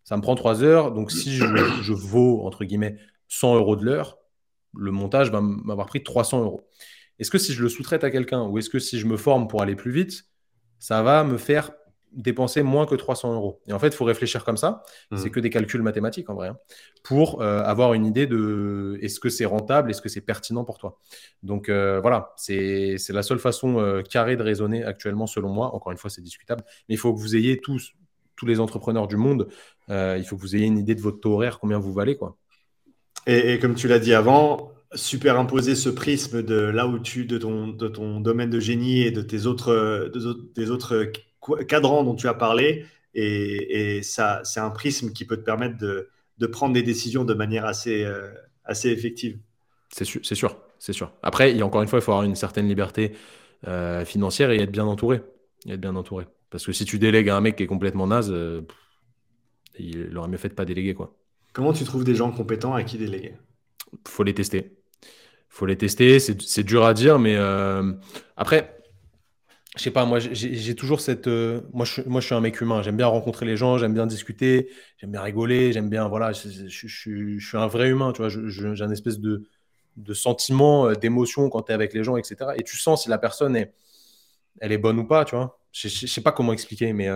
Ça 0.05 0.17
me 0.17 0.23
prend 0.23 0.35
trois 0.35 0.63
heures. 0.63 0.93
Donc, 0.93 1.11
si 1.11 1.33
je, 1.33 1.45
je 1.83 1.93
vaux, 1.93 2.47
entre 2.47 2.65
guillemets, 2.65 2.97
100 3.29 3.57
euros 3.57 3.77
de 3.77 3.85
l'heure, 3.85 4.19
le 4.75 4.91
montage 4.91 5.31
va 5.31 5.41
m'avoir 5.41 5.87
pris 5.87 6.03
300 6.03 6.43
euros. 6.43 6.69
Est-ce 7.19 7.31
que 7.31 7.39
si 7.39 7.53
je 7.53 7.63
le 7.63 7.69
sous-traite 7.69 8.05
à 8.05 8.11
quelqu'un 8.11 8.43
ou 8.43 8.59
est-ce 8.59 8.71
que 8.71 8.79
si 8.79 8.99
je 8.99 9.07
me 9.07 9.17
forme 9.17 9.47
pour 9.49 9.63
aller 9.63 9.77
plus 9.77 9.93
vite, 9.93 10.25
ça 10.79 11.03
va 11.03 11.23
me 11.25 11.37
faire 11.37 11.73
dépenser 12.13 12.63
moins 12.63 12.87
que 12.87 12.95
300 12.95 13.35
euros 13.35 13.61
Et 13.67 13.73
en 13.73 13.79
fait, 13.79 13.89
il 13.89 13.95
faut 13.95 14.05
réfléchir 14.05 14.45
comme 14.45 14.57
ça. 14.57 14.83
Mmh. 15.11 15.17
C'est 15.17 15.31
que 15.31 15.41
des 15.41 15.51
calculs 15.51 15.83
mathématiques 15.83 16.29
en 16.31 16.35
vrai, 16.35 16.49
hein, 16.49 16.59
pour 17.03 17.41
euh, 17.41 17.63
avoir 17.63 17.95
une 17.95 18.07
idée 18.07 18.27
de 18.27 18.99
est-ce 19.01 19.21
que 19.21 19.29
c'est 19.29 19.45
rentable, 19.45 19.91
est-ce 19.91 20.03
que 20.03 20.09
c'est 20.09 20.21
pertinent 20.21 20.65
pour 20.65 20.79
toi. 20.79 20.99
Donc 21.43 21.69
euh, 21.69 22.01
voilà, 22.01 22.35
c'est 22.37 22.97
la 23.11 23.23
seule 23.23 23.39
façon 23.39 23.79
euh, 23.79 24.03
carrée 24.03 24.37
de 24.37 24.43
raisonner 24.43 24.85
actuellement 24.85 25.27
selon 25.27 25.51
moi. 25.51 25.75
Encore 25.75 25.93
une 25.93 25.99
fois, 25.99 26.11
c'est 26.11 26.23
discutable, 26.23 26.63
mais 26.89 26.95
il 26.95 26.99
faut 26.99 27.13
que 27.15 27.19
vous 27.19 27.37
ayez 27.37 27.59
tous, 27.59 27.93
tous 28.37 28.47
les 28.47 28.61
entrepreneurs 28.61 29.07
du 29.07 29.17
monde, 29.17 29.49
il 29.89 30.25
faut 30.25 30.37
que 30.37 30.43
vous 30.43 30.57
ayez 30.57 30.67
une 30.67 30.79
idée 30.79 30.95
de 30.95 31.01
votre 31.01 31.21
taux 31.21 31.35
horaire, 31.35 31.59
combien 31.59 31.79
vous 31.79 31.93
valez 31.93 32.17
quoi. 32.17 32.37
Et, 33.27 33.59
comme 33.59 33.75
tu 33.75 33.87
l'as 33.87 33.99
dit 33.99 34.15
avant, 34.15 34.73
superimposer 34.95 35.75
ce 35.75 35.91
prisme 35.91 36.43
de 36.43 36.55
là 36.55 36.87
où 36.87 36.99
tu, 36.99 37.27
de 37.27 37.39
ton, 37.39 37.69
de 37.69 37.87
ton 37.87 38.21
domaine 38.21 38.51
de 38.51 38.61
génie 38.61 39.03
et 39.03 39.11
de 39.11 39.21
tes 39.21 39.47
autres, 39.47 40.11
des 40.55 40.71
autres 40.71 41.11
cadrans 41.67 42.05
dont 42.05 42.15
tu 42.15 42.29
as 42.29 42.35
parlé. 42.35 42.87
Et, 43.15 44.03
ça, 44.03 44.41
c'est 44.45 44.61
un 44.61 44.71
prisme 44.71 45.13
qui 45.13 45.25
peut 45.25 45.37
te 45.37 45.43
permettre 45.43 45.79
de, 45.79 46.09
de 46.39 46.47
prendre 46.47 46.75
des 46.75 46.83
décisions 46.83 47.25
de 47.25 47.35
manière 47.35 47.65
assez, 47.65 48.05
euh, 48.05 48.31
assez 48.65 48.91
effective. 48.91 49.39
C'est 49.91 50.05
sûr, 50.05 50.21
c'est 50.25 50.35
sûr, 50.35 50.57
c'est 50.79 50.93
sûr. 50.93 51.13
Après, 51.23 51.51
il 51.51 51.59
y 51.59 51.63
a 51.63 51.67
encore 51.67 51.83
une 51.83 51.89
fois, 51.89 51.99
il 51.99 52.03
faut 52.03 52.13
avoir 52.13 52.25
une 52.25 52.37
certaine 52.37 52.69
liberté 52.69 53.13
euh, 53.67 54.05
financière 54.05 54.51
et 54.51 54.61
être 54.61 54.71
bien 54.71 54.87
entouré. 54.87 55.23
Et 55.67 55.73
être 55.73 55.81
bien 55.81 55.97
entouré. 55.97 56.27
Parce 56.51 56.65
que 56.65 56.73
si 56.73 56.85
tu 56.85 56.99
délègues 56.99 57.29
à 57.29 57.37
un 57.37 57.41
mec 57.41 57.57
qui 57.57 57.65
est 57.65 57.69
complètement 57.69 58.07
naze, 58.07 58.31
euh, 58.33 58.63
il 59.79 60.17
aurait 60.17 60.29
mieux 60.29 60.39
fait 60.39 60.49
de 60.49 60.55
pas 60.55 60.65
déléguer, 60.65 60.95
quoi. 60.95 61.17
Comment 61.53 61.73
tu 61.73 61.85
trouves 61.85 62.05
des 62.05 62.15
gens 62.15 62.31
compétents 62.31 62.75
à 62.75 62.85
qui 62.85 62.97
déléguer? 62.97 63.35
Faut 64.07 64.23
les 64.23 64.35
tester. 64.35 64.77
Faut 65.49 65.67
les 65.67 65.77
tester. 65.77 66.21
C'est 66.21 66.63
dur 66.63 66.85
à 66.85 66.95
dire, 66.95 67.19
mais 67.19 67.37
après, 68.37 68.80
je 69.77 69.83
sais 69.83 69.91
pas. 69.93 70.05
Moi, 70.05 70.19
j'ai 70.19 70.75
toujours 70.75 71.01
cette. 71.01 71.29
Euh, 71.29 71.61
moi, 71.73 71.85
je, 71.85 72.03
moi, 72.03 72.21
je 72.21 72.27
suis 72.27 72.35
un 72.35 72.41
mec 72.41 72.61
humain. 72.61 72.83
J'aime 72.83 72.97
bien 72.97 73.07
rencontrer 73.07 73.47
les 73.47 73.57
gens. 73.57 73.79
J'aime 73.79 73.95
bien 73.95 74.07
discuter. 74.07 74.69
J'aime 74.99 75.13
bien 75.13 75.23
rigoler. 75.23 75.73
J'aime 75.73 75.89
bien. 75.89 76.09
Voilà. 76.09 76.33
Je, 76.33 76.69
suis 76.69 77.57
un 77.57 77.67
vrai 77.69 77.89
humain. 77.89 78.13
Tu 78.13 78.23
vois. 78.23 78.29
J'ai 78.29 78.83
un 78.83 78.91
espèce 78.91 79.21
de, 79.21 79.45
de 79.97 80.15
sentiment, 80.15 80.89
euh, 80.89 80.95
d'émotion 80.95 81.49
quand 81.51 81.63
tu 81.63 81.71
es 81.71 81.75
avec 81.75 81.95
les 81.95 82.03
gens, 82.03 82.17
etc. 82.17 82.51
Et 82.57 82.65
tu 82.65 82.77
sens 82.77 83.05
si 83.05 83.09
la 83.09 83.19
personne 83.19 83.55
est, 83.55 83.73
elle 84.61 84.73
est 84.73 84.79
bonne 84.79 84.99
ou 84.99 85.07
pas. 85.07 85.25
Tu 85.25 85.37
vois. 85.37 85.61
Je, 85.73 85.89
sais 85.89 86.21
pas 86.21 86.33
comment 86.33 86.53
expliquer, 86.53 86.93
mais 86.93 87.09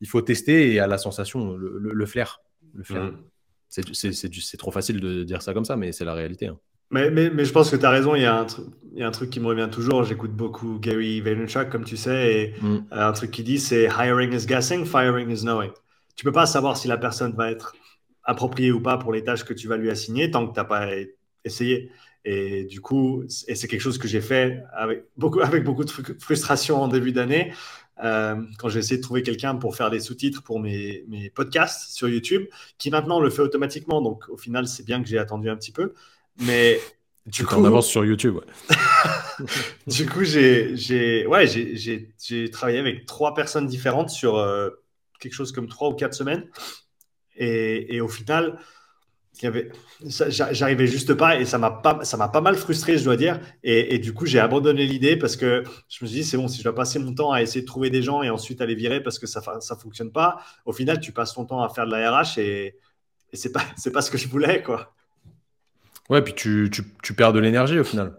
il 0.00 0.08
faut 0.08 0.20
tester 0.22 0.72
et 0.72 0.80
à 0.80 0.88
la 0.88 0.98
sensation, 0.98 1.52
le, 1.56 2.06
flair, 2.06 2.40
le 2.74 2.82
flair. 2.82 3.04
Mmh. 3.04 3.92
C'est 3.92 4.56
trop 4.56 4.72
facile 4.72 4.98
de 4.98 5.22
dire 5.22 5.40
ça 5.40 5.54
comme 5.54 5.64
ça, 5.64 5.76
mais 5.76 5.92
c'est 5.92 6.04
la 6.04 6.14
réalité. 6.14 6.48
Hein. 6.48 6.58
Mais, 6.92 7.10
mais, 7.10 7.30
mais, 7.30 7.44
je 7.44 7.52
pense 7.52 7.70
que 7.70 7.76
tu 7.76 7.84
as 7.84 7.90
raison. 7.90 8.14
Il 8.14 8.22
y, 8.22 8.26
a 8.26 8.40
un 8.40 8.46
il 8.92 9.00
y, 9.00 9.02
a 9.02 9.08
un 9.08 9.10
truc 9.10 9.30
qui 9.30 9.40
me 9.40 9.46
revient 9.46 9.68
toujours. 9.72 10.04
J'écoute 10.04 10.32
beaucoup 10.32 10.78
Gary 10.78 11.20
Vaynerchuk, 11.22 11.70
comme 11.70 11.84
tu 11.84 11.96
sais. 11.96 12.34
Et 12.34 12.54
mm. 12.60 12.76
euh, 12.92 13.08
un 13.08 13.12
truc 13.12 13.30
qui 13.30 13.42
dit 13.42 13.58
c'est 13.58 13.84
hiring 13.84 14.32
is 14.32 14.46
guessing, 14.46 14.84
firing 14.84 15.30
is 15.30 15.40
knowing. 15.40 15.70
Tu 16.14 16.24
peux 16.24 16.32
pas 16.32 16.46
savoir 16.46 16.76
si 16.76 16.88
la 16.88 16.98
personne 16.98 17.32
va 17.32 17.50
être 17.50 17.74
appropriée 18.24 18.70
ou 18.70 18.80
pas 18.80 18.98
pour 18.98 19.12
les 19.12 19.24
tâches 19.24 19.44
que 19.44 19.54
tu 19.54 19.66
vas 19.66 19.76
lui 19.76 19.90
assigner 19.90 20.30
tant 20.30 20.46
que 20.46 20.52
tu 20.52 20.60
n'as 20.60 20.64
pas 20.64 20.88
essayé. 21.44 21.90
Et 22.24 22.64
du 22.64 22.80
coup, 22.80 23.24
et 23.48 23.54
c'est 23.54 23.66
quelque 23.66 23.80
chose 23.80 23.98
que 23.98 24.06
j'ai 24.06 24.20
fait 24.20 24.62
avec 24.72 25.06
beaucoup, 25.16 25.40
avec 25.42 25.64
beaucoup 25.64 25.84
de 25.84 25.90
frustration 25.90 26.82
en 26.82 26.88
début 26.88 27.12
d'année. 27.12 27.52
Euh, 28.04 28.36
quand 28.58 28.68
j'ai 28.68 28.80
essayé 28.80 28.96
de 28.96 29.02
trouver 29.02 29.22
quelqu'un 29.22 29.54
pour 29.54 29.76
faire 29.76 29.90
des 29.90 30.00
sous-titres 30.00 30.42
pour 30.42 30.58
mes, 30.60 31.04
mes, 31.08 31.30
podcasts 31.30 31.92
sur 31.92 32.08
YouTube, 32.08 32.46
qui 32.78 32.90
maintenant 32.90 33.20
le 33.20 33.30
fait 33.30 33.42
automatiquement. 33.42 34.02
Donc 34.02 34.28
au 34.28 34.36
final, 34.36 34.66
c'est 34.66 34.84
bien 34.84 35.02
que 35.02 35.08
j'ai 35.08 35.18
attendu 35.18 35.48
un 35.48 35.56
petit 35.56 35.72
peu. 35.72 35.94
Mais 36.38 36.80
du 37.26 37.44
coup, 37.44 37.54
en 37.54 37.64
avance 37.64 37.86
sur 37.86 38.04
YouTube. 38.04 38.38
du 39.86 40.06
coup, 40.06 40.24
j'ai 40.24 41.26
ouais, 41.26 41.46
j'ai 41.46 42.50
travaillé 42.50 42.78
avec 42.78 43.06
trois 43.06 43.34
personnes 43.34 43.66
différentes 43.66 44.10
sur 44.10 44.36
euh, 44.36 44.70
quelque 45.20 45.34
chose 45.34 45.52
comme 45.52 45.68
trois 45.68 45.88
ou 45.88 45.94
quatre 45.94 46.14
semaines. 46.14 46.48
Et, 47.36 47.96
et 47.96 48.00
au 48.00 48.08
final, 48.08 48.58
j'arrivais 50.28 50.86
juste 50.86 51.14
pas 51.14 51.40
et 51.40 51.44
ça 51.44 51.58
m'a 51.58 51.70
pas, 51.70 52.04
ça 52.04 52.16
m'a 52.16 52.28
pas 52.28 52.40
mal 52.40 52.56
frustré, 52.56 52.98
je 52.98 53.04
dois 53.04 53.16
dire. 53.16 53.40
Et, 53.62 53.98
du 53.98 54.12
coup, 54.12 54.26
j'ai 54.26 54.38
abandonné 54.38 54.86
l'idée 54.86 55.16
parce 55.16 55.36
que 55.36 55.64
je 55.88 56.04
me 56.04 56.08
suis 56.08 56.18
dit, 56.18 56.24
c'est 56.24 56.36
bon, 56.36 56.48
si 56.48 56.58
je 56.58 56.64
dois 56.64 56.74
passer 56.74 56.98
mon 56.98 57.14
temps 57.14 57.32
à 57.32 57.42
essayer 57.42 57.62
de 57.62 57.66
trouver 57.66 57.90
des 57.90 58.02
gens 58.02 58.22
et 58.22 58.30
ensuite 58.30 58.60
aller 58.60 58.74
virer 58.74 59.02
parce 59.02 59.18
que 59.18 59.26
ça, 59.26 59.42
ça 59.60 59.76
fonctionne 59.76 60.12
pas, 60.12 60.42
au 60.64 60.72
final, 60.72 61.00
tu 61.00 61.12
passes 61.12 61.34
ton 61.34 61.44
temps 61.44 61.62
à 61.62 61.68
faire 61.68 61.86
de 61.86 61.92
la 61.92 62.10
RH 62.10 62.38
et, 62.38 62.76
et 63.32 63.36
c'est 63.36 63.52
pas, 63.52 63.64
c'est 63.76 63.92
pas 63.92 64.02
ce 64.02 64.10
que 64.10 64.18
je 64.18 64.28
voulais, 64.28 64.62
quoi. 64.62 64.94
Ouais, 66.12 66.22
puis 66.22 66.34
tu, 66.34 66.68
tu, 66.70 66.82
tu 67.02 67.14
perds 67.14 67.32
de 67.32 67.40
l'énergie 67.40 67.78
au 67.78 67.84
final. 67.84 68.16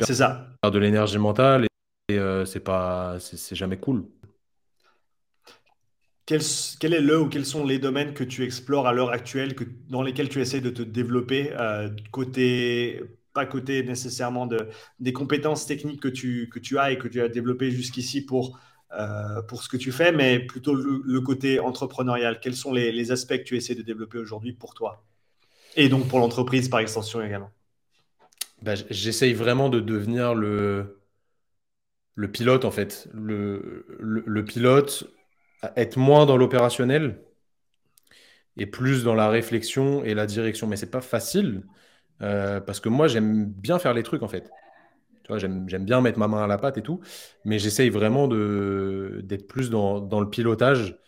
C'est 0.00 0.14
ça. 0.14 0.46
Tu 0.50 0.58
perds 0.62 0.70
de 0.70 0.78
l'énergie 0.78 1.18
mentale 1.18 1.66
et, 2.08 2.18
euh, 2.18 2.44
c'est 2.44 2.60
pas, 2.60 3.18
c'est 3.20 3.54
jamais 3.54 3.76
cool 3.76 4.04
quel, 6.78 6.94
est 6.94 7.00
le 7.00 7.20
ou 7.20 7.28
quels 7.28 7.44
sont 7.44 7.66
les 7.66 7.78
domaines 7.78 8.14
que 8.14 8.22
tu 8.22 8.44
explores 8.44 8.86
à 8.86 8.92
l'heure 8.92 9.10
actuelle, 9.10 9.54
que, 9.54 9.64
dans 9.88 10.02
lesquels 10.02 10.28
tu 10.28 10.40
essaies 10.40 10.60
de 10.60 10.70
te 10.70 10.82
développer, 10.82 11.52
euh, 11.58 11.88
côté, 12.12 13.02
pas 13.34 13.46
côté 13.46 13.82
nécessairement 13.82 14.46
de, 14.46 14.68
des 15.00 15.12
compétences 15.12 15.66
techniques 15.66 16.00
que 16.00 16.08
tu, 16.08 16.48
que 16.52 16.60
tu 16.60 16.78
as 16.78 16.92
et 16.92 16.98
que 16.98 17.08
tu 17.08 17.20
as 17.20 17.28
développées 17.28 17.72
jusqu'ici 17.72 18.24
pour, 18.24 18.60
euh, 18.92 19.42
pour 19.42 19.62
ce 19.64 19.68
que 19.68 19.76
tu 19.76 19.90
fais, 19.90 20.12
mais 20.12 20.38
plutôt 20.38 20.74
le, 20.74 21.20
côté 21.20 21.58
entrepreneurial. 21.58 22.38
Quels 22.40 22.54
sont 22.54 22.72
les, 22.72 23.10
aspects 23.10 23.38
que 23.38 23.42
tu 23.42 23.56
essaies 23.56 23.74
de 23.74 23.82
développer 23.82 24.18
aujourd'hui 24.18 24.52
pour 24.52 24.74
toi? 24.74 25.02
Et 25.76 25.88
donc 25.88 26.08
pour 26.08 26.18
l'entreprise 26.18 26.68
par 26.68 26.80
extension 26.80 27.22
également 27.22 27.50
bah, 28.62 28.74
J'essaye 28.90 29.34
vraiment 29.34 29.68
de 29.68 29.80
devenir 29.80 30.34
le, 30.34 31.00
le 32.14 32.30
pilote 32.30 32.64
en 32.64 32.70
fait. 32.70 33.08
Le, 33.12 33.86
le, 33.98 34.44
pilote 34.44 35.04
être 35.76 35.96
moins 35.96 36.26
dans 36.26 36.36
l'opérationnel 36.36 37.20
et 38.56 38.66
plus 38.66 39.04
dans 39.04 39.14
la 39.14 39.28
réflexion 39.28 40.04
et 40.04 40.14
la 40.14 40.26
direction. 40.26 40.66
Mais 40.66 40.76
c'est 40.76 40.90
pas 40.90 41.00
facile 41.00 41.62
euh, 42.22 42.60
parce 42.60 42.80
que 42.80 42.88
moi, 42.88 43.08
j'aime 43.08 43.46
bien 43.46 43.78
faire 43.78 43.94
les 43.94 44.02
trucs 44.02 44.22
en 44.22 44.28
fait. 44.28 44.50
J'aime 45.36 45.84
bien 45.84 46.00
mettre 46.00 46.18
ma 46.18 46.26
main 46.26 46.42
à 46.42 46.48
la 46.48 46.58
pâte 46.58 46.76
et 46.76 46.82
tout, 46.82 47.00
mais 47.44 47.60
j'essaye 47.60 47.88
vraiment 47.88 48.26
d'être 48.26 49.46
plus 49.46 49.70
dans, 49.70 50.00
dans, 50.00 50.20
le 50.20 50.28
pilotage, 50.28 50.98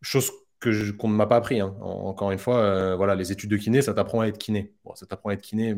chose 0.00 0.30
que 0.62 0.92
qu'on 0.92 1.08
ne 1.08 1.14
m'a 1.14 1.26
pas 1.26 1.36
appris. 1.36 1.60
Hein. 1.60 1.74
encore 1.80 2.30
une 2.30 2.38
fois, 2.38 2.58
euh, 2.58 2.96
voilà, 2.96 3.14
les 3.14 3.32
études 3.32 3.50
de 3.50 3.56
kiné, 3.56 3.82
ça 3.82 3.92
t'apprend 3.92 4.20
à 4.20 4.28
être 4.28 4.38
kiné. 4.38 4.72
Bon, 4.84 4.94
ça 4.94 5.04
t'apprend 5.06 5.30
à 5.30 5.34
être 5.34 5.42
kiné 5.42 5.76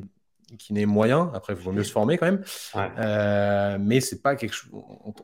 n'est 0.70 0.87
moyen. 0.87 1.31
Après, 1.35 1.55
il 1.55 1.59
vaut 1.59 1.73
mieux 1.73 1.85
se 1.85 1.92
former 1.92 2.18
quand 2.18 2.27
même. 2.27 2.42
Euh, 2.77 3.79
mais 3.81 4.01
c'est 4.01 4.23
pas 4.23 4.37
quelque 4.37 4.53
chose. 4.53 4.70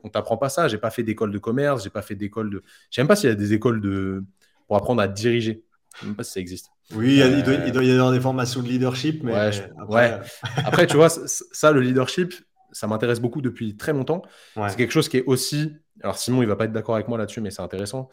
On, 0.03 0.09
t'apprend 0.09 0.37
pas 0.37 0.49
ça. 0.49 0.69
J'ai 0.69 0.79
pas 0.79 0.91
fait 0.91 1.03
d'école 1.03 1.31
de 1.31 1.39
commerce. 1.39 1.85
J'ai 1.85 1.91
pas 1.91 2.03
fait 2.03 2.15
d'école 2.15 2.51
de. 2.51 2.63
Je 2.91 2.97
sais 2.97 3.03
même 3.03 3.09
pas 3.09 3.17
s'il 3.17 3.29
y 3.29 3.33
a 3.33 3.37
des 3.37 3.53
écoles 3.53 3.81
de 3.81 4.25
pour 4.67 4.77
apprendre 4.77 5.03
à 5.03 5.09
diriger. 5.09 5.65
Je 5.95 6.01
sais 6.01 6.07
même 6.07 6.17
pas 6.17 6.25
si 6.25 6.33
ça 6.33 6.41
existe. 6.41 6.71
Oui, 6.95 7.21
il, 7.25 7.43
doit, 7.73 7.85
y 7.85 7.93
avoir 7.93 8.11
des 8.11 8.21
formations 8.21 8.63
de 8.63 8.67
leadership, 8.67 9.23
mais 9.23 9.33
ouais, 9.33 9.51
après, 9.79 10.13
euh, 10.13 10.19
après, 10.65 10.87
tu 10.89 10.97
vois, 10.97 11.09
ça, 11.27 11.71
le 11.71 11.81
leadership, 11.81 12.35
ça 12.73 12.89
m'intéresse 12.89 13.21
beaucoup 13.21 13.41
depuis 13.41 13.77
très 13.77 13.93
longtemps. 13.93 14.23
C'est 14.57 14.77
quelque 14.77 14.93
chose 14.93 15.09
qui 15.09 15.19
est 15.19 15.25
aussi. 15.25 15.77
Alors 16.03 16.17
Simon, 16.17 16.43
il 16.43 16.49
va 16.49 16.57
pas 16.57 16.65
être 16.65 16.73
d'accord 16.73 16.95
avec 16.95 17.07
moi 17.07 17.19
là-dessus, 17.19 17.41
mais 17.41 17.51
c'est 17.51 17.63
intéressant. 17.63 18.09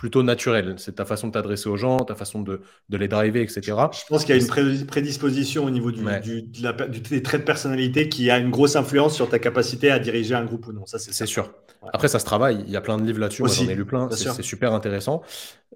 Plutôt 0.00 0.22
naturel. 0.22 0.76
C'est 0.78 0.94
ta 0.94 1.04
façon 1.04 1.26
de 1.26 1.32
t'adresser 1.32 1.68
aux 1.68 1.76
gens, 1.76 1.98
ta 1.98 2.14
façon 2.14 2.40
de, 2.40 2.62
les 2.88 3.06
driver, 3.06 3.42
etc. 3.42 3.60
Je 3.66 4.06
pense 4.08 4.24
qu'il 4.24 4.34
y 4.34 4.38
a 4.38 4.40
une 4.40 4.86
prédisposition 4.86 5.66
au 5.66 5.68
niveau 5.68 5.92
du, 5.92 6.02
des 6.42 7.22
traits 7.22 7.42
de 7.42 7.44
personnalité 7.44 8.08
qui 8.08 8.30
a 8.30 8.38
une 8.38 8.48
grosse 8.48 8.76
influence 8.76 9.14
sur 9.14 9.28
ta 9.28 9.38
capacité 9.38 9.90
à 9.90 9.98
diriger 9.98 10.34
un 10.34 10.46
groupe 10.46 10.66
ou 10.68 10.72
non. 10.72 10.86
Ça, 10.86 10.98
c'est 10.98 11.26
sûr. 11.26 11.52
Après, 11.92 12.08
ça 12.08 12.18
se 12.18 12.24
travaille. 12.24 12.64
Il 12.66 12.72
y 12.72 12.78
a 12.78 12.80
plein 12.80 12.96
de 12.96 13.04
livres 13.04 13.18
là-dessus. 13.18 13.42
J'en 13.46 13.68
ai 13.68 13.74
lu 13.74 13.84
plein. 13.84 14.08
C'est 14.10 14.42
super 14.42 14.72
intéressant. 14.72 15.20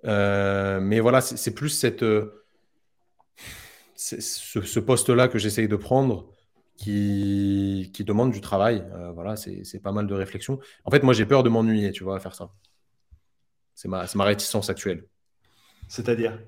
Euh, 0.06 0.80
mais 0.80 1.00
voilà, 1.00 1.20
c'est 1.20 1.52
plus 1.52 1.68
cette, 1.68 2.02
euh, 2.02 2.46
ce, 3.94 4.78
poste-là 4.80 5.28
que 5.28 5.38
j'essaye 5.38 5.68
de 5.68 5.76
prendre 5.76 6.30
qui, 6.78 7.90
qui, 7.92 8.04
demande 8.04 8.32
du 8.32 8.40
travail. 8.40 8.86
Euh, 8.94 9.12
voilà, 9.12 9.36
c'est 9.36 9.82
pas 9.82 9.92
mal 9.92 10.06
de 10.06 10.14
réflexion. 10.14 10.60
En 10.86 10.90
fait, 10.90 11.02
moi, 11.02 11.12
j'ai 11.12 11.26
peur 11.26 11.42
de 11.42 11.50
m'ennuyer, 11.50 11.92
tu 11.92 12.04
vois, 12.04 12.16
à 12.16 12.20
faire 12.20 12.34
ça. 12.34 12.48
C'est 13.84 13.90
ma, 13.90 14.06
ma, 14.14 14.24
réticence 14.24 14.70
actuelle. 14.70 15.04
C'est-à-dire 15.88 16.38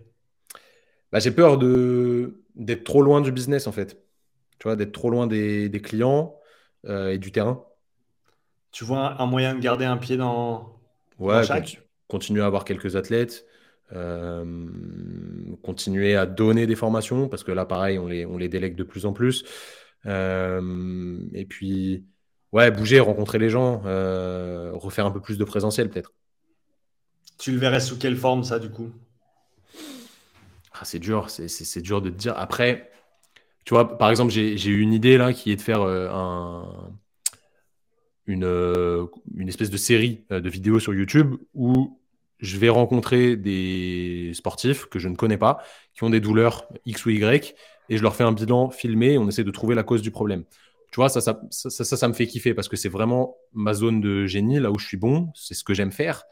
bah, 1.12 1.18
J'ai 1.18 1.30
peur 1.30 1.58
d'être 1.58 2.84
trop 2.84 3.02
loin 3.02 3.20
du 3.20 3.30
business, 3.30 3.66
en 3.66 3.72
fait. 3.72 4.02
Tu 4.58 4.64
vois, 4.64 4.74
d'être 4.74 4.92
trop 4.92 5.10
loin 5.10 5.26
des, 5.26 5.68
des 5.68 5.82
clients 5.82 6.34
euh, 6.86 7.10
et 7.10 7.18
du 7.18 7.32
terrain. 7.32 7.62
Tu 8.72 8.84
vois 8.84 9.20
un 9.20 9.26
moyen 9.26 9.54
de 9.54 9.60
garder 9.60 9.84
un 9.84 9.98
pied 9.98 10.16
dans, 10.16 10.80
ouais, 11.18 11.44
chaque 11.44 11.82
Continuer 12.08 12.40
à 12.40 12.46
avoir 12.46 12.64
quelques 12.64 12.96
athlètes, 12.96 13.44
euh, 13.92 14.70
continuer 15.62 16.16
à 16.16 16.24
donner 16.24 16.66
des 16.66 16.76
formations, 16.76 17.28
parce 17.28 17.44
que 17.44 17.52
là, 17.52 17.66
pareil, 17.66 17.98
on 17.98 18.06
les, 18.06 18.24
on 18.24 18.38
les 18.38 18.48
délègue 18.48 18.76
de 18.76 18.84
plus 18.84 19.04
en 19.04 19.12
plus. 19.12 19.44
Euh, 20.06 21.18
et 21.34 21.44
puis, 21.44 22.06
ouais, 22.52 22.70
bouger, 22.70 22.98
rencontrer 23.00 23.38
les 23.38 23.50
gens, 23.50 23.82
refaire 24.72 25.04
un 25.04 25.10
peu 25.10 25.20
plus 25.20 25.36
de 25.36 25.44
présentiel, 25.44 25.90
peut-être. 25.90 26.15
Tu 27.38 27.52
le 27.52 27.58
verrais 27.58 27.80
sous 27.80 27.98
quelle 27.98 28.16
forme, 28.16 28.44
ça, 28.44 28.58
du 28.58 28.70
coup? 28.70 28.90
Ah, 30.72 30.84
C'est 30.84 30.98
dur, 30.98 31.30
c'est 31.30 31.80
dur 31.80 32.02
de 32.02 32.10
te 32.10 32.16
dire. 32.16 32.34
Après, 32.36 32.90
tu 33.64 33.74
vois, 33.74 33.98
par 33.98 34.10
exemple, 34.10 34.30
j'ai 34.30 34.68
eu 34.68 34.80
une 34.80 34.92
idée 34.92 35.18
là 35.18 35.32
qui 35.32 35.50
est 35.50 35.56
de 35.56 35.60
faire 35.60 35.82
euh, 35.82 36.08
un, 36.10 36.92
une, 38.26 38.44
euh, 38.44 39.06
une, 39.36 39.48
espèce 39.48 39.70
de 39.70 39.76
série 39.76 40.24
euh, 40.30 40.40
de 40.40 40.48
vidéos 40.48 40.78
sur 40.78 40.94
YouTube 40.94 41.34
où 41.54 41.98
je 42.38 42.58
vais 42.58 42.68
rencontrer 42.68 43.36
des 43.36 44.32
sportifs 44.34 44.86
que 44.86 44.98
je 44.98 45.08
ne 45.08 45.16
connais 45.16 45.38
pas, 45.38 45.58
qui 45.94 46.04
ont 46.04 46.10
des 46.10 46.20
douleurs 46.20 46.68
X 46.84 47.06
ou 47.06 47.10
Y, 47.10 47.54
et 47.88 47.96
je 47.96 48.02
leur 48.02 48.14
fais 48.14 48.24
un 48.24 48.32
bilan 48.32 48.70
filmé 48.70 49.16
on 49.16 49.26
essaie 49.28 49.44
de 49.44 49.50
trouver 49.50 49.74
la 49.74 49.82
cause 49.82 50.02
du 50.02 50.10
problème. 50.10 50.44
Tu 50.92 50.96
vois, 50.96 51.08
ça, 51.08 51.20
ça, 51.20 51.40
ça, 51.50 51.70
ça 51.70 52.08
me 52.08 52.12
fait 52.12 52.26
kiffer 52.26 52.54
parce 52.54 52.68
que 52.68 52.76
c'est 52.76 52.88
vraiment 52.88 53.36
ma 53.52 53.74
zone 53.74 54.00
de 54.00 54.26
génie, 54.26 54.60
là 54.60 54.70
où 54.70 54.78
je 54.78 54.86
suis 54.86 54.96
bon, 54.96 55.30
c'est 55.34 55.54
ce 55.54 55.64
que 55.64 55.74
j'aime 55.74 55.92
faire. 55.92 56.24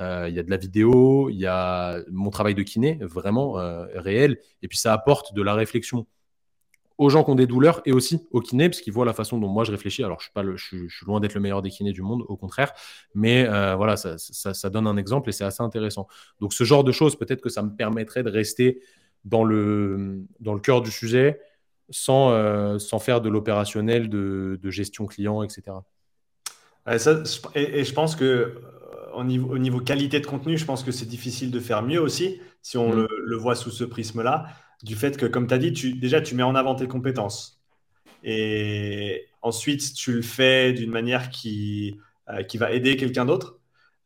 Euh, 0.00 0.26
il 0.28 0.34
y 0.34 0.38
a 0.38 0.42
de 0.42 0.50
la 0.50 0.56
vidéo, 0.56 1.28
il 1.30 1.36
y 1.36 1.46
a 1.46 1.98
mon 2.10 2.30
travail 2.30 2.54
de 2.54 2.62
kiné, 2.62 2.98
vraiment 3.00 3.58
euh, 3.58 3.86
réel. 3.94 4.38
Et 4.62 4.68
puis 4.68 4.78
ça 4.78 4.92
apporte 4.92 5.34
de 5.34 5.42
la 5.42 5.54
réflexion 5.54 6.06
aux 6.96 7.08
gens 7.10 7.24
qui 7.24 7.30
ont 7.30 7.34
des 7.34 7.48
douleurs 7.48 7.80
et 7.86 7.92
aussi 7.92 8.24
aux 8.30 8.40
kinés, 8.40 8.68
parce 8.68 8.80
qu'ils 8.80 8.92
voient 8.92 9.04
la 9.04 9.12
façon 9.12 9.38
dont 9.38 9.48
moi 9.48 9.64
je 9.64 9.72
réfléchis. 9.72 10.04
Alors, 10.04 10.20
je 10.20 10.26
suis, 10.26 10.32
pas 10.32 10.42
loin 11.06 11.20
d'être 11.20 11.34
le 11.34 11.40
meilleur 11.40 11.60
des 11.60 11.70
kinés 11.70 11.92
du 11.92 12.02
monde, 12.02 12.24
au 12.28 12.36
contraire. 12.36 12.72
Mais 13.14 13.46
euh, 13.48 13.74
voilà, 13.74 13.96
ça, 13.96 14.16
ça, 14.18 14.70
donne 14.70 14.86
un 14.86 14.96
exemple 14.96 15.28
et 15.28 15.32
c'est 15.32 15.44
assez 15.44 15.62
intéressant. 15.62 16.06
Donc, 16.40 16.52
ce 16.52 16.62
genre 16.62 16.84
de 16.84 16.92
choses, 16.92 17.16
peut-être 17.16 17.40
que 17.40 17.48
ça 17.48 17.62
me 17.62 17.74
permettrait 17.74 18.22
de 18.22 18.30
rester 18.30 18.80
dans 19.24 19.42
le, 19.42 20.24
dans 20.38 20.54
le 20.54 20.60
cœur 20.60 20.82
du 20.82 20.90
sujet 20.90 21.40
sans, 21.90 22.78
sans 22.78 22.98
faire 22.98 23.20
de 23.20 23.28
l'opérationnel, 23.28 24.08
de, 24.08 24.70
gestion 24.70 25.06
client, 25.06 25.42
etc. 25.42 25.78
et, 26.86 27.80
et, 27.80 27.84
je 27.84 27.92
pense 27.92 28.14
que 28.14 28.54
au 29.16 29.24
niveau, 29.24 29.58
niveau, 29.58 29.80
qualité 29.80 30.20
de 30.20 30.26
contenu, 30.26 30.58
je 30.58 30.64
pense 30.64 30.82
que 30.82 30.92
c'est 30.92 31.06
difficile 31.06 31.50
de 31.50 31.60
faire 31.60 31.82
mieux 31.82 32.00
aussi, 32.00 32.40
si 32.62 32.76
on 32.76 32.90
mm. 32.90 33.06
le, 33.24 33.36
voit 33.36 33.54
sous 33.54 33.70
ce 33.70 33.84
prisme-là, 33.84 34.46
du 34.82 34.96
fait 34.96 35.16
que, 35.16 35.26
comme 35.26 35.46
tu 35.46 35.54
as 35.54 35.58
dit, 35.58 35.72
tu, 35.72 35.94
déjà, 35.94 36.20
tu 36.20 36.34
mets 36.34 36.42
en 36.42 36.54
avant 36.54 36.74
tes 36.74 36.88
compétences. 36.88 37.62
Et 38.22 39.26
ensuite, 39.42 39.94
tu 39.94 40.12
le 40.12 40.22
fais 40.22 40.72
d'une 40.72 40.90
manière 40.90 41.30
qui, 41.30 41.98
euh, 42.28 42.42
qui 42.42 42.58
va 42.58 42.72
aider 42.72 42.96
quelqu'un 42.96 43.24
d'autre. 43.24 43.58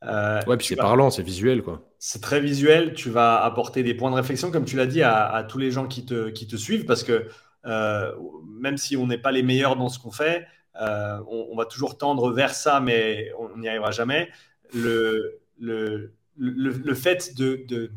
Euh, 0.04 0.40
ouais, 0.46 0.56
puis 0.56 0.66
c'est 0.66 0.76
parlant, 0.76 1.10
c'est 1.10 1.22
visuel, 1.22 1.62
quoi. 1.62 1.82
C'est 1.98 2.22
très 2.22 2.40
visuel. 2.40 2.94
Tu 2.94 3.10
vas 3.10 3.42
apporter 3.42 3.82
des 3.82 3.94
points 3.94 4.10
de 4.10 4.16
réflexion, 4.16 4.50
comme 4.50 4.64
tu 4.64 4.76
l'as 4.76 4.86
dit, 4.86 5.02
à, 5.02 5.44
tous 5.48 5.58
les 5.58 5.70
gens 5.70 5.86
qui 5.86 6.04
te, 6.04 6.28
qui 6.30 6.46
te 6.46 6.56
suivent, 6.56 6.84
parce 6.84 7.02
que 7.02 7.28
euh, 7.66 8.12
même 8.60 8.76
si 8.76 8.96
on 8.96 9.06
n'est 9.06 9.18
pas 9.18 9.32
les 9.32 9.42
meilleurs 9.42 9.76
dans 9.76 9.88
ce 9.88 9.98
qu'on 9.98 10.12
fait, 10.12 10.46
euh, 10.80 11.18
on, 11.28 11.48
on, 11.50 11.56
va 11.56 11.64
toujours 11.64 11.98
tendre 11.98 12.32
vers 12.32 12.54
ça, 12.54 12.78
mais 12.78 13.32
on 13.38 13.58
n'y 13.58 13.68
arrivera 13.68 13.90
jamais 13.90 14.28
le, 14.74 15.40
le, 15.58 16.12
le, 16.36 16.94
fait 16.94 17.34
de, 17.36 17.64
de 17.66 17.90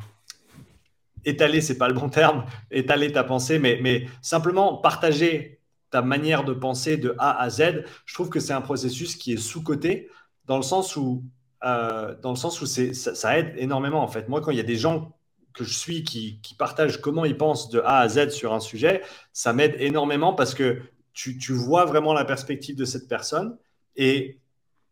étaler, 1.26 1.62
c'est 1.62 1.78
pas 1.78 1.88
le 1.88 1.94
bon 1.94 2.10
terme, 2.10 2.46
étaler 2.72 3.12
ta 3.12 3.24
pensée, 3.24 3.60
mais, 3.60 3.80
mais 3.82 4.08
simplement 4.22 4.78
partager 4.78 5.60
ta 5.90 6.02
manière 6.02 6.44
de 6.44 6.54
penser 6.54 6.98
de 6.98 7.16
A 7.20 7.40
à 7.42 7.50
Z, 7.50 7.84
je 8.06 8.14
trouve 8.14 8.30
que 8.30 8.40
c'est 8.40 8.54
un 8.54 8.62
processus 8.62 9.16
qui 9.16 9.34
est 9.34 9.38
sous-coté 9.38 10.10
dans 10.46 10.58
le 10.58 10.64
sens 10.64 10.96
où, 10.96 11.24
euh, 11.64 12.16
dans 12.22 12.32
le 12.32 12.38
sens 12.38 12.62
où 12.62 12.66
ça, 12.66 12.94
ça, 12.94 13.38
aide 13.38 13.54
énormément 13.58 14.02
en 14.02 14.08
fait. 14.08 14.28
Moi, 14.30 14.42
quand 14.42 14.52
il 14.52 14.58
y 14.58 14.62
a 14.62 14.64
des 14.64 14.78
gens 14.78 15.16
que 15.54 15.66
je 15.66 15.74
suis 15.74 16.04
qui, 16.04 16.40
qui, 16.42 16.56
partagent 16.56 17.02
comment 17.02 17.26
ils 17.26 17.38
pensent 17.38 17.70
de 17.70 17.82
A 17.82 18.00
à 18.00 18.08
Z 18.08 18.30
sur 18.30 18.54
un 18.54 18.62
sujet, 18.62 19.02
ça 19.34 19.52
m'aide 19.52 19.76
énormément 19.80 20.34
parce 20.34 20.54
que 20.56 20.82
tu, 21.14 21.38
tu, 21.38 21.52
vois 21.52 21.84
vraiment 21.84 22.14
la 22.14 22.24
perspective 22.24 22.78
de 22.78 22.86
cette 22.86 23.10
personne 23.10 23.58
et 23.98 24.40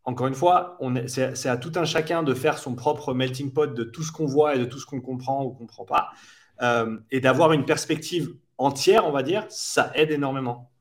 encore 0.05 0.27
une 0.27 0.35
fois, 0.35 0.77
c'est 1.07 1.49
à 1.49 1.57
tout 1.57 1.71
un 1.75 1.85
chacun 1.85 2.23
de 2.23 2.33
faire 2.33 2.57
son 2.57 2.75
propre 2.75 3.13
melting 3.13 3.51
pot 3.51 3.73
de 3.73 3.83
tout 3.83 4.03
ce 4.03 4.11
qu'on 4.11 4.25
voit 4.25 4.55
et 4.55 4.59
de 4.59 4.65
tout 4.65 4.79
ce 4.79 4.85
qu'on 4.85 5.01
comprend 5.01 5.43
ou 5.43 5.51
comprend 5.51 5.85
pas. 5.85 6.09
Euh, 6.61 6.97
et 7.11 7.21
d'avoir 7.21 7.53
une 7.53 7.65
perspective 7.65 8.35
entière, 8.57 9.05
on 9.05 9.11
va 9.11 9.23
dire, 9.23 9.45
ça 9.49 9.91
aide 9.95 10.11
énormément. 10.11 10.71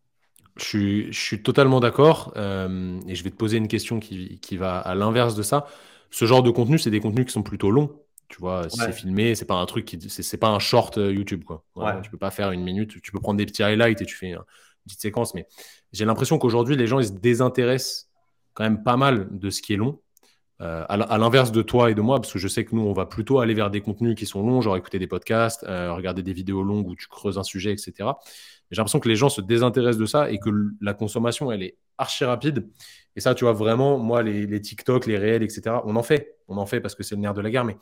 Je 0.56 1.08
suis, 1.12 1.42
totalement 1.42 1.78
d'accord. 1.78 2.32
Euh, 2.36 3.00
et 3.06 3.14
je 3.14 3.22
vais 3.22 3.30
te 3.30 3.36
poser 3.36 3.58
une 3.58 3.68
question 3.68 4.00
qui, 4.00 4.56
va 4.56 4.78
à 4.78 4.94
l'inverse 4.94 5.34
de 5.34 5.42
ça. 5.42 5.66
Ce 6.10 6.24
genre 6.24 6.42
de 6.42 6.50
contenu, 6.50 6.78
c'est 6.78 6.90
des 6.90 7.00
contenus 7.00 7.26
qui 7.26 7.32
sont 7.32 7.42
plutôt 7.42 7.70
longs. 7.70 8.02
Tu 8.28 8.40
vois, 8.40 8.68
si 8.68 8.78
c'est 8.78 8.92
filmé, 8.92 9.34
c'est 9.34 9.46
pas 9.46 9.54
un 9.54 9.64
truc 9.66 9.84
qui, 9.86 9.98
c'est 10.10 10.36
pas 10.36 10.48
un 10.48 10.58
short 10.58 10.98
euh, 10.98 11.12
YouTube 11.12 11.44
quoi. 11.44 11.64
Ouais. 11.76 11.98
Tu 12.02 12.10
peux 12.10 12.18
pas 12.18 12.30
faire 12.30 12.50
une 12.50 12.62
minute. 12.62 13.00
Tu 13.00 13.10
peux 13.10 13.20
prendre 13.20 13.38
des 13.38 13.46
petits 13.46 13.62
highlights 13.62 14.02
et 14.02 14.04
tu 14.04 14.16
fais 14.16 14.30
une 14.32 14.42
petite 14.84 15.00
séquence. 15.00 15.32
Mais 15.34 15.46
j'ai 15.92 16.04
l'impression 16.04 16.38
qu'aujourd'hui, 16.38 16.76
les 16.76 16.86
gens 16.86 16.98
ils 16.98 17.06
se 17.06 17.12
désintéressent 17.12 18.07
quand 18.58 18.64
même 18.64 18.82
pas 18.82 18.96
mal 18.96 19.28
de 19.30 19.50
ce 19.50 19.62
qui 19.62 19.72
est 19.72 19.76
long. 19.76 20.00
Euh, 20.60 20.84
à 20.88 21.18
l'inverse 21.18 21.52
de 21.52 21.62
toi 21.62 21.88
et 21.88 21.94
de 21.94 22.00
moi, 22.00 22.20
parce 22.20 22.32
que 22.32 22.40
je 22.40 22.48
sais 22.48 22.64
que 22.64 22.74
nous, 22.74 22.82
on 22.82 22.92
va 22.92 23.06
plutôt 23.06 23.38
aller 23.38 23.54
vers 23.54 23.70
des 23.70 23.80
contenus 23.80 24.16
qui 24.16 24.26
sont 24.26 24.44
longs, 24.44 24.60
genre 24.60 24.76
écouter 24.76 24.98
des 24.98 25.06
podcasts, 25.06 25.62
euh, 25.62 25.92
regarder 25.92 26.24
des 26.24 26.32
vidéos 26.32 26.64
longues 26.64 26.88
où 26.88 26.96
tu 26.96 27.06
creuses 27.06 27.38
un 27.38 27.44
sujet, 27.44 27.70
etc. 27.70 27.92
J'ai 28.72 28.78
l'impression 28.78 28.98
que 28.98 29.08
les 29.08 29.14
gens 29.14 29.28
se 29.28 29.40
désintéressent 29.40 30.00
de 30.00 30.06
ça 30.06 30.32
et 30.32 30.40
que 30.40 30.50
la 30.80 30.94
consommation, 30.94 31.52
elle 31.52 31.62
est 31.62 31.78
archi 31.96 32.24
rapide. 32.24 32.68
Et 33.14 33.20
ça, 33.20 33.36
tu 33.36 33.44
vois, 33.44 33.52
vraiment, 33.52 33.98
moi, 33.98 34.24
les, 34.24 34.60
TikTok, 34.60 35.06
les 35.06 35.16
réels, 35.16 35.44
etc., 35.44 35.76
on 35.84 35.94
en 35.94 36.02
fait. 36.02 36.36
On 36.48 36.56
en 36.56 36.66
fait 36.66 36.80
parce 36.80 36.96
que 36.96 37.04
c'est 37.04 37.14
le 37.14 37.20
nerf 37.20 37.34
de 37.34 37.40
la 37.40 37.50
guerre, 37.50 37.64
mais 37.64 37.76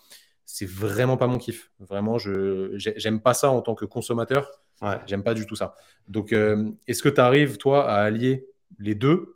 c'est 0.44 0.68
vraiment 0.68 1.16
pas 1.16 1.28
mon 1.28 1.38
kiff. 1.38 1.70
Vraiment, 1.80 2.18
je 2.18 2.72
j'aime 2.74 3.22
pas 3.22 3.32
ça 3.32 3.50
en 3.50 3.62
tant 3.62 3.74
que 3.74 3.86
consommateur. 3.86 4.50
Ouais. 4.82 4.98
J'aime 5.06 5.22
pas 5.22 5.32
du 5.32 5.46
tout 5.46 5.56
ça. 5.56 5.76
Donc, 6.08 6.34
euh, 6.34 6.70
est-ce 6.86 7.02
que 7.02 7.08
tu 7.08 7.22
arrives, 7.22 7.56
toi, 7.56 7.90
à 7.90 8.02
allier 8.02 8.46
les 8.78 8.94
deux 8.94 9.35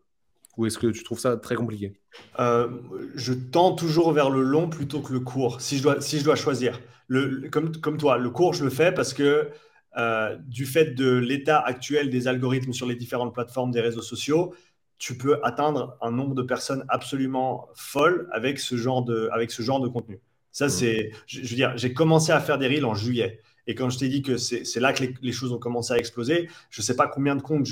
ou 0.56 0.66
est-ce 0.66 0.78
que 0.78 0.88
tu 0.88 1.02
trouves 1.02 1.18
ça 1.18 1.36
très 1.36 1.54
compliqué 1.54 1.92
euh, 2.38 2.68
Je 3.14 3.32
tends 3.32 3.74
toujours 3.74 4.12
vers 4.12 4.30
le 4.30 4.42
long 4.42 4.68
plutôt 4.68 5.00
que 5.00 5.12
le 5.12 5.20
court, 5.20 5.60
si 5.60 5.78
je 5.78 5.82
dois, 5.82 6.00
si 6.00 6.18
je 6.18 6.24
dois 6.24 6.36
choisir. 6.36 6.80
Le, 7.08 7.48
comme, 7.50 7.76
comme 7.76 7.96
toi, 7.96 8.18
le 8.18 8.30
court, 8.30 8.54
je 8.54 8.64
le 8.64 8.70
fais 8.70 8.92
parce 8.92 9.14
que 9.14 9.50
euh, 9.96 10.36
du 10.46 10.66
fait 10.66 10.94
de 10.94 11.16
l'état 11.16 11.58
actuel 11.58 12.10
des 12.10 12.28
algorithmes 12.28 12.72
sur 12.72 12.86
les 12.86 12.94
différentes 12.94 13.34
plateformes 13.34 13.70
des 13.70 13.80
réseaux 13.80 14.02
sociaux, 14.02 14.54
tu 14.98 15.16
peux 15.16 15.40
atteindre 15.42 15.96
un 16.02 16.10
nombre 16.10 16.34
de 16.34 16.42
personnes 16.42 16.84
absolument 16.88 17.68
folles 17.74 18.28
avec 18.32 18.58
ce 18.58 18.76
genre 18.76 19.02
de, 19.02 19.28
avec 19.32 19.50
ce 19.50 19.62
genre 19.62 19.80
de 19.80 19.88
contenu. 19.88 20.20
Ça, 20.52 20.66
mmh. 20.66 20.70
c'est, 20.70 21.12
je, 21.26 21.42
je 21.42 21.48
veux 21.48 21.56
dire, 21.56 21.72
j'ai 21.76 21.92
commencé 21.92 22.32
à 22.32 22.40
faire 22.40 22.58
des 22.58 22.68
reels 22.68 22.84
en 22.84 22.94
juillet. 22.94 23.40
Et 23.70 23.76
quand 23.76 23.88
je 23.88 23.98
t'ai 23.98 24.08
dit 24.08 24.20
que 24.20 24.36
c'est 24.36 24.80
là 24.80 24.92
que 24.92 25.04
les, 25.22 25.30
choses 25.30 25.52
ont 25.52 25.60
commencé 25.60 25.92
à 25.92 25.96
exploser, 25.96 26.48
je 26.70 26.80
ne 26.80 26.84
sais 26.84 26.96
pas 26.96 27.06
combien 27.06 27.36
de 27.36 27.40
comptes 27.40 27.68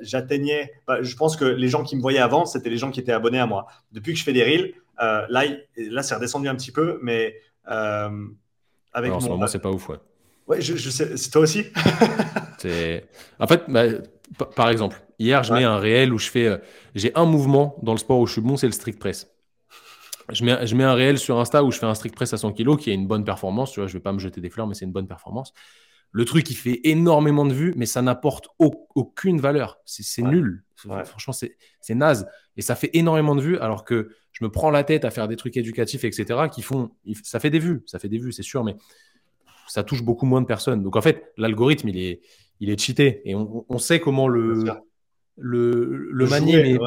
j'atteignais. 0.00 0.72
Bah, 0.86 1.02
je 1.02 1.14
pense 1.16 1.36
que 1.36 1.44
les 1.44 1.68
gens 1.68 1.82
qui 1.82 1.96
me 1.96 2.00
voyaient 2.00 2.18
avant, 2.18 2.46
c'était 2.46 2.70
les 2.70 2.78
gens 2.78 2.90
qui 2.90 2.98
étaient 2.98 3.12
abonnés 3.12 3.40
à 3.40 3.46
moi. 3.46 3.66
Depuis 3.92 4.14
que 4.14 4.18
je 4.18 4.24
fais 4.24 4.32
des 4.32 4.42
reels, 4.42 4.72
euh, 5.02 5.26
là, 5.28 5.44
là 5.76 6.02
c'est 6.02 6.14
redescendu 6.14 6.48
un 6.48 6.54
petit 6.54 6.72
peu, 6.72 6.98
mais 7.02 7.34
euh, 7.70 8.26
avec 8.94 9.12
en 9.12 9.20
ce 9.20 9.28
moment, 9.28 9.46
c'est 9.46 9.58
pas 9.58 9.70
ouf, 9.70 9.90
ouais. 9.90 9.98
Ouais, 10.46 10.62
je, 10.62 10.76
sais. 10.88 11.14
C'est 11.18 11.30
toi 11.30 11.42
aussi? 11.42 11.66
En 13.38 13.46
fait, 13.46 13.64
bah, 13.68 13.84
par 14.56 14.70
exemple, 14.70 14.96
hier, 15.18 15.44
je 15.44 15.52
mets 15.52 15.64
un 15.64 15.76
réel 15.76 16.14
où 16.14 16.18
je 16.18 16.30
fais. 16.30 16.46
Euh, 16.46 16.56
j'ai 16.94 17.14
un 17.14 17.26
mouvement 17.26 17.76
dans 17.82 17.92
le 17.92 17.98
sport 17.98 18.18
où 18.18 18.26
je 18.26 18.32
suis 18.32 18.40
bon, 18.40 18.56
c'est 18.56 18.64
le 18.64 18.72
strict 18.72 18.98
press 18.98 19.33
je 20.30 20.44
mets, 20.44 20.66
je 20.66 20.74
mets 20.74 20.84
un 20.84 20.94
réel 20.94 21.18
sur 21.18 21.38
Insta 21.38 21.64
où 21.64 21.70
je 21.70 21.78
fais 21.78 21.86
un 21.86 21.94
strict 21.94 22.14
press 22.14 22.32
à 22.32 22.36
100 22.36 22.52
kg 22.52 22.76
qui 22.76 22.90
a 22.90 22.94
une 22.94 23.06
bonne 23.06 23.24
performance. 23.24 23.72
Tu 23.72 23.80
vois, 23.80 23.86
je 23.86 23.92
vais 23.92 24.00
pas 24.00 24.12
me 24.12 24.18
jeter 24.18 24.40
des 24.40 24.50
fleurs, 24.50 24.66
mais 24.66 24.74
c'est 24.74 24.84
une 24.84 24.92
bonne 24.92 25.08
performance. 25.08 25.52
Le 26.12 26.24
truc, 26.24 26.48
il 26.50 26.54
fait 26.54 26.80
énormément 26.84 27.44
de 27.44 27.52
vues, 27.52 27.74
mais 27.76 27.86
ça 27.86 28.00
n'apporte 28.00 28.48
aucune 28.58 29.40
valeur. 29.40 29.80
C'est 29.84 30.22
nul. 30.22 30.64
Franchement, 30.76 31.32
c'est 31.32 31.94
naze. 31.94 32.28
Et 32.56 32.62
ça 32.62 32.76
fait 32.76 32.90
énormément 32.92 33.34
de 33.34 33.40
vues, 33.40 33.58
alors 33.58 33.84
que 33.84 34.10
je 34.30 34.44
me 34.44 34.50
prends 34.50 34.70
la 34.70 34.84
tête 34.84 35.04
à 35.04 35.10
faire 35.10 35.26
des 35.26 35.36
trucs 35.36 35.56
éducatifs, 35.56 36.04
etc., 36.04 36.48
qui 36.52 36.62
font. 36.62 36.90
Ça 37.24 37.40
fait 37.40 37.50
des 37.50 37.58
vues, 37.58 37.82
ça 37.86 37.98
fait 37.98 38.08
des 38.08 38.18
vues, 38.18 38.32
c'est 38.32 38.44
sûr, 38.44 38.62
mais 38.62 38.76
ça 39.66 39.82
touche 39.82 40.02
beaucoup 40.02 40.26
moins 40.26 40.40
de 40.40 40.46
personnes. 40.46 40.82
Donc 40.82 40.94
en 40.94 41.02
fait, 41.02 41.32
l'algorithme, 41.36 41.88
il 41.88 41.98
est, 41.98 42.20
il 42.60 42.70
est 42.70 42.80
cheaté. 42.80 43.22
Et 43.24 43.34
on, 43.34 43.78
sait 43.78 43.98
comment 43.98 44.28
le, 44.28 44.62
le, 45.36 46.08
le, 46.12 46.26
manier. 46.26 46.62
Mais... 46.62 46.78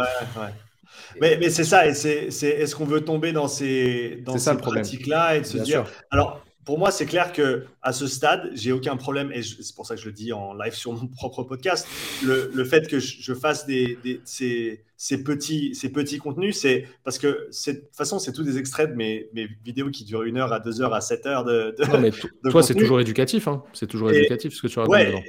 Mais, 1.21 1.49
c'est 1.49 1.63
ça, 1.63 1.87
et 1.87 1.93
c'est, 1.93 2.27
est-ce 2.27 2.75
qu'on 2.75 2.85
veut 2.85 3.01
tomber 3.01 3.31
dans 3.31 3.47
ces, 3.47 4.21
dans 4.25 4.37
ces 4.37 4.57
pratiques-là 4.57 5.37
et 5.37 5.41
de 5.41 5.45
se 5.45 5.57
dire. 5.57 5.85
Alors, 6.11 6.43
pour 6.67 6.77
moi, 6.77 6.91
c'est 6.91 7.05
clair 7.05 7.31
que 7.31 7.63
à 7.81 7.93
ce 7.93 8.07
stade, 8.07 8.51
j'ai 8.53 8.73
aucun 8.73 8.97
problème, 8.97 9.31
et 9.31 9.41
c'est 9.41 9.73
pour 9.73 9.87
ça 9.87 9.95
que 9.95 10.01
je 10.01 10.05
le 10.05 10.11
dis 10.11 10.33
en 10.33 10.53
live 10.53 10.73
sur 10.73 10.91
mon 10.91 11.07
propre 11.15 11.43
podcast. 11.43 11.87
Le, 12.25 12.51
le 12.53 12.65
fait 12.65 12.89
que 12.89 12.99
je, 12.99 13.33
fasse 13.33 13.65
des, 13.65 13.97
ces, 14.25 14.83
ces, 14.97 15.23
petits, 15.23 15.73
ces 15.75 15.89
petits 15.93 16.17
contenus, 16.17 16.57
c'est 16.57 16.85
parce 17.05 17.19
que 17.19 17.27
de 17.27 17.71
toute 17.71 17.95
façon, 17.95 18.19
c'est 18.19 18.33
tous 18.33 18.43
des 18.43 18.57
extraits 18.57 18.89
de 18.89 18.95
mes, 18.95 19.29
mes, 19.33 19.47
vidéos 19.63 19.89
qui 19.91 20.03
durent 20.03 20.23
une 20.23 20.35
heure 20.35 20.51
à 20.51 20.59
deux 20.59 20.81
heures 20.81 20.93
à 20.93 20.99
7 20.99 21.25
heures 21.25 21.45
de. 21.45 21.73
non, 21.87 22.01
mais 22.01 22.11
toi, 22.51 22.61
c'est 22.61 22.75
toujours 22.75 22.99
éducatif, 22.99 23.47
hein. 23.47 23.63
c'est 23.71 23.87
toujours 23.87 24.11
éducatif 24.11 24.53
ce 24.53 24.61
que 24.61 24.67
tu 24.67 24.79
racontes. 24.79 24.93
Ouais, 24.93 25.23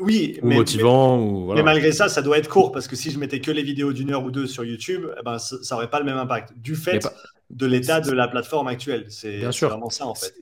oui, 0.00 0.38
ou 0.42 0.48
mais, 0.48 0.56
motivant. 0.56 1.18
ou, 1.18 1.52
mais, 1.54 1.62
malgré 1.62 1.92
ça, 1.92 2.08
ça 2.08 2.22
doit 2.22 2.38
être 2.38 2.48
court 2.48 2.72
parce 2.72 2.88
que 2.88 2.96
si 2.96 3.10
je 3.10 3.18
mettais 3.18 3.40
que 3.40 3.50
les 3.50 3.62
vidéos 3.62 3.92
d'une 3.92 4.12
heure 4.12 4.24
ou 4.24 4.30
deux 4.30 4.46
sur 4.46 4.64
YouTube, 4.64 5.06
eh 5.18 5.22
ben, 5.22 5.38
ça 5.38 5.56
n'aurait 5.74 5.90
pas 5.90 5.98
le 5.98 6.06
même 6.06 6.16
impact. 6.16 6.52
Du 6.56 6.74
fait 6.74 7.06
de 7.50 7.66
l'état 7.66 8.00
de 8.00 8.12
la 8.12 8.28
plateforme 8.28 8.68
actuelle. 8.68 9.06
C'est 9.08 9.40
vraiment 9.40 9.90
ça 9.90 10.06
en 10.06 10.14
fait. 10.14 10.34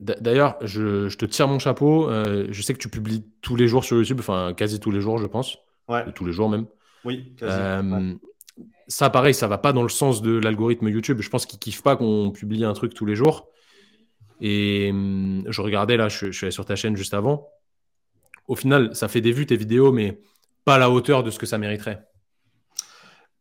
D'ailleurs, 0.00 0.56
je, 0.62 1.14
te 1.14 1.24
tire 1.24 1.48
mon 1.48 1.58
chapeau. 1.58 2.10
Euh, 2.10 2.46
je 2.50 2.62
sais 2.62 2.74
que 2.74 2.78
tu 2.78 2.88
publies 2.88 3.24
tous 3.40 3.56
les 3.56 3.68
jours 3.68 3.84
sur 3.84 3.96
YouTube, 3.96 4.18
enfin 4.20 4.52
quasi 4.56 4.80
tous 4.80 4.90
les 4.90 5.00
jours, 5.00 5.18
je 5.18 5.26
pense. 5.26 5.58
Ouais. 5.88 6.04
Tous 6.14 6.24
les 6.24 6.32
jours 6.32 6.48
même. 6.48 6.66
Oui, 7.04 7.32
quasi. 7.38 7.56
Euh, 7.58 8.14
ça, 8.88 9.10
pareil, 9.10 9.34
ça 9.34 9.48
va 9.48 9.58
pas 9.58 9.72
dans 9.72 9.82
le 9.82 9.88
sens 9.88 10.22
de 10.22 10.38
l'algorithme 10.38 10.88
YouTube. 10.88 11.20
Je 11.20 11.30
pense 11.30 11.46
qu'ils 11.46 11.58
kiffent 11.58 11.82
pas 11.82 11.96
qu'on 11.96 12.30
publie 12.30 12.64
un 12.64 12.72
truc 12.72 12.94
tous 12.94 13.06
les 13.06 13.14
jours. 13.14 13.48
Et 14.40 14.90
hum, 14.90 15.44
je 15.48 15.60
regardais 15.60 15.96
là, 15.96 16.08
je, 16.08 16.26
je 16.26 16.32
suis 16.32 16.44
allé 16.44 16.50
sur 16.52 16.64
ta 16.64 16.76
chaîne 16.76 16.96
juste 16.96 17.14
avant. 17.14 17.48
Au 18.48 18.56
final, 18.56 18.94
ça 18.94 19.08
fait 19.08 19.20
des 19.20 19.32
vues 19.32 19.46
tes 19.46 19.56
vidéos, 19.56 19.92
mais 19.92 20.20
pas 20.64 20.76
à 20.76 20.78
la 20.78 20.90
hauteur 20.90 21.22
de 21.22 21.30
ce 21.30 21.38
que 21.38 21.46
ça 21.46 21.58
mériterait. 21.58 22.06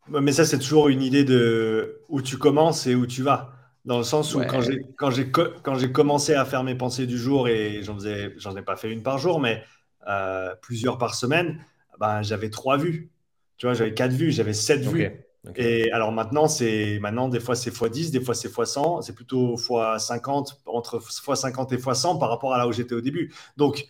Mais 0.08 0.32
ça, 0.32 0.46
c'est 0.46 0.60
toujours 0.60 0.88
une 0.90 1.02
idée 1.02 1.24
de 1.24 2.02
où 2.10 2.22
tu 2.22 2.38
commences 2.38 2.86
et 2.88 2.96
où 2.96 3.08
tu 3.08 3.24
vas. 3.24 3.52
Dans 3.86 3.98
le 4.00 4.04
sens 4.04 4.34
où 4.34 4.42
quand 4.42 4.62
j'ai 4.62 4.82
quand 4.98 5.12
j'ai 5.12 5.32
quand 5.32 5.76
j'ai 5.76 5.92
commencé 5.92 6.34
à 6.34 6.44
faire 6.44 6.64
mes 6.64 6.74
pensées 6.74 7.06
du 7.06 7.20
jour 7.20 7.48
et 7.48 7.84
j'en 7.84 7.94
faisais 7.94 8.34
j'en 8.38 8.56
ai 8.56 8.64
pas 8.64 8.76
fait 8.76 8.92
une 8.92 9.04
par 9.04 9.20
jour 9.20 9.40
mais 9.40 9.64
euh, 10.08 10.56
plusieurs 10.62 10.98
par 10.98 11.14
semaine, 11.14 11.60
ben 12.00 12.24
j'avais 12.24 12.50
trois 12.50 12.78
vues. 12.78 13.12
Tu 13.58 13.68
vois, 13.68 13.76
j'avais 13.76 13.94
quatre 13.94 14.12
vues, 14.12 14.32
j'avais 14.32 14.54
sept 14.54 14.82
vues. 14.82 15.12
Et 15.56 15.92
alors 15.92 16.12
maintenant 16.12 16.48
c'est 16.48 16.98
maintenant 17.00 17.30
des 17.30 17.40
fois 17.40 17.56
c'est 17.56 17.72
x10, 17.72 18.12
des 18.12 18.20
fois 18.20 18.34
c'est 18.34 18.52
x100, 18.52 19.04
c'est 19.04 19.14
plutôt 19.14 19.56
x50 19.56 20.56
entre 20.66 20.98
x50 20.98 21.74
et 21.74 21.78
x100 21.78 22.20
par 22.20 22.30
rapport 22.30 22.56
à 22.56 22.58
là 22.58 22.68
où 22.68 22.72
j'étais 22.72 22.96
au 22.96 23.02
début. 23.02 23.32
Donc 23.56 23.88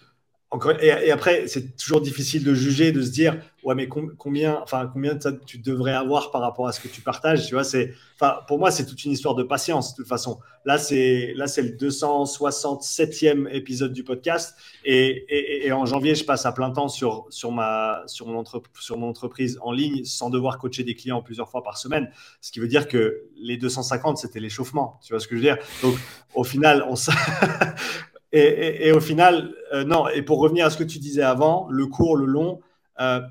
et, 0.82 1.12
après, 1.12 1.48
c'est 1.48 1.76
toujours 1.76 2.02
difficile 2.02 2.44
de 2.44 2.54
juger, 2.54 2.92
de 2.92 3.02
se 3.02 3.10
dire, 3.10 3.40
ouais, 3.64 3.76
mais 3.76 3.88
combien, 3.88 4.60
enfin, 4.62 4.90
combien 4.92 5.18
tu 5.46 5.58
devrais 5.58 5.94
avoir 5.94 6.32
par 6.32 6.42
rapport 6.42 6.68
à 6.68 6.72
ce 6.72 6.80
que 6.80 6.88
tu 6.88 7.02
partages, 7.02 7.48
tu 7.48 7.54
vois. 7.56 7.64
C'est, 7.64 7.94
enfin, 8.16 8.40
pour 8.48 8.60
moi, 8.60 8.72
c'est 8.72 8.86
toute 8.86 9.04
une 9.06 9.12
histoire 9.12 9.36
de 9.36 9.44
patience, 9.44 9.92
de 9.92 9.98
toute 9.98 10.08
façon. 10.08 10.40
Là, 10.64 10.78
c'est, 10.78 11.34
là, 11.36 11.48
c'est 11.48 11.62
le 11.62 11.70
267e 11.70 13.50
épisode 13.52 13.94
du 13.94 14.04
podcast, 14.04 14.56
et, 14.84 15.72
en 15.72 15.86
janvier, 15.86 16.16
je 16.16 16.24
passe 16.24 16.46
à 16.46 16.52
plein 16.52 16.72
temps 16.72 16.88
sur, 16.88 17.26
sur 17.30 17.52
ma, 17.52 18.04
sur 18.06 18.28
mon, 18.28 18.44
sur 18.80 18.98
mon 18.98 19.10
entreprise 19.10 19.58
en 19.62 19.72
ligne, 19.72 20.06
sans 20.06 20.30
devoir 20.30 20.58
coacher 20.60 20.84
des 20.84 20.96
clients 20.96 21.22
plusieurs 21.22 21.50
fois 21.50 21.64
par 21.64 21.78
semaine. 21.78 22.10
Ce 22.42 22.52
qui 22.52 22.60
veut 22.60 22.68
dire 22.68 22.88
que 22.88 23.24
les 23.38 23.58
250, 23.58 24.18
c'était 24.18 24.40
l'échauffement, 24.40 25.00
tu 25.04 25.14
vois 25.14 25.20
ce 25.20 25.28
que 25.28 25.36
je 25.36 25.42
veux 25.42 25.48
dire? 25.48 25.58
Donc, 25.82 25.96
au 26.34 26.44
final, 26.44 26.86
on, 26.88 26.96
Et, 28.38 28.92
au 28.92 29.00
final, 29.00 29.54
euh, 29.72 29.86
non, 29.86 30.10
et 30.10 30.22
pour 30.22 30.40
revenir 30.40 30.66
à 30.66 30.70
ce 30.70 30.78
que 30.78 30.84
tu 30.84 31.00
disais 31.00 31.22
avant, 31.22 31.70
le 31.70 31.88
court, 31.88 32.18
le 32.18 32.26
long, 32.26 32.60
euh, 33.00 33.22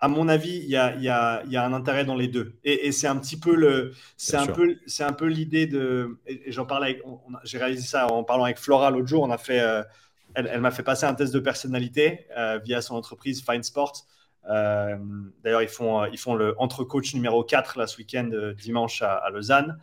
à 0.00 0.08
mon 0.08 0.28
avis, 0.28 0.56
il 0.64 0.68
y 0.70 0.76
a, 0.76 1.42
un 1.44 1.72
intérêt 1.72 2.04
dans 2.04 2.16
les 2.16 2.26
deux. 2.26 2.58
Et, 2.64 2.90
c'est 2.90 3.06
un 3.06 3.16
petit 3.16 3.38
peu 3.38 3.54
le, 3.54 3.92
c'est 4.16 4.36
un 4.36 4.48
peu, 4.48 4.76
c'est 4.86 5.04
un 5.04 5.12
peu 5.12 5.26
l'idée 5.26 5.68
de, 5.68 6.18
et, 6.26 6.50
j'en 6.50 6.66
parlais, 6.66 7.00
j'ai 7.44 7.58
réalisé 7.58 7.86
ça 7.86 8.08
en 8.08 8.24
parlant 8.24 8.42
avec 8.42 8.58
Flora 8.58 8.90
l'autre 8.90 9.06
jour. 9.06 9.22
On 9.22 9.30
a 9.30 9.38
fait, 9.38 9.60
euh, 9.60 9.84
elle, 10.34 10.60
m'a 10.60 10.72
fait 10.72 10.82
passer 10.82 11.06
un 11.06 11.14
test 11.14 11.32
de 11.32 11.40
personnalité 11.40 12.26
via 12.64 12.80
son 12.82 12.96
entreprise 12.96 13.44
Fine 13.48 13.62
Sport. 13.62 14.04
D'ailleurs, 14.48 15.62
ils 15.62 15.68
font, 15.68 16.06
ils 16.06 16.18
font 16.18 16.34
le 16.34 16.56
entre 16.58 16.82
coach 16.82 17.14
numéro 17.14 17.44
4 17.44 17.78
là, 17.78 17.86
ce 17.86 17.98
week-end, 17.98 18.30
dimanche 18.58 19.00
à, 19.02 19.14
à 19.14 19.30
Lausanne. 19.30 19.78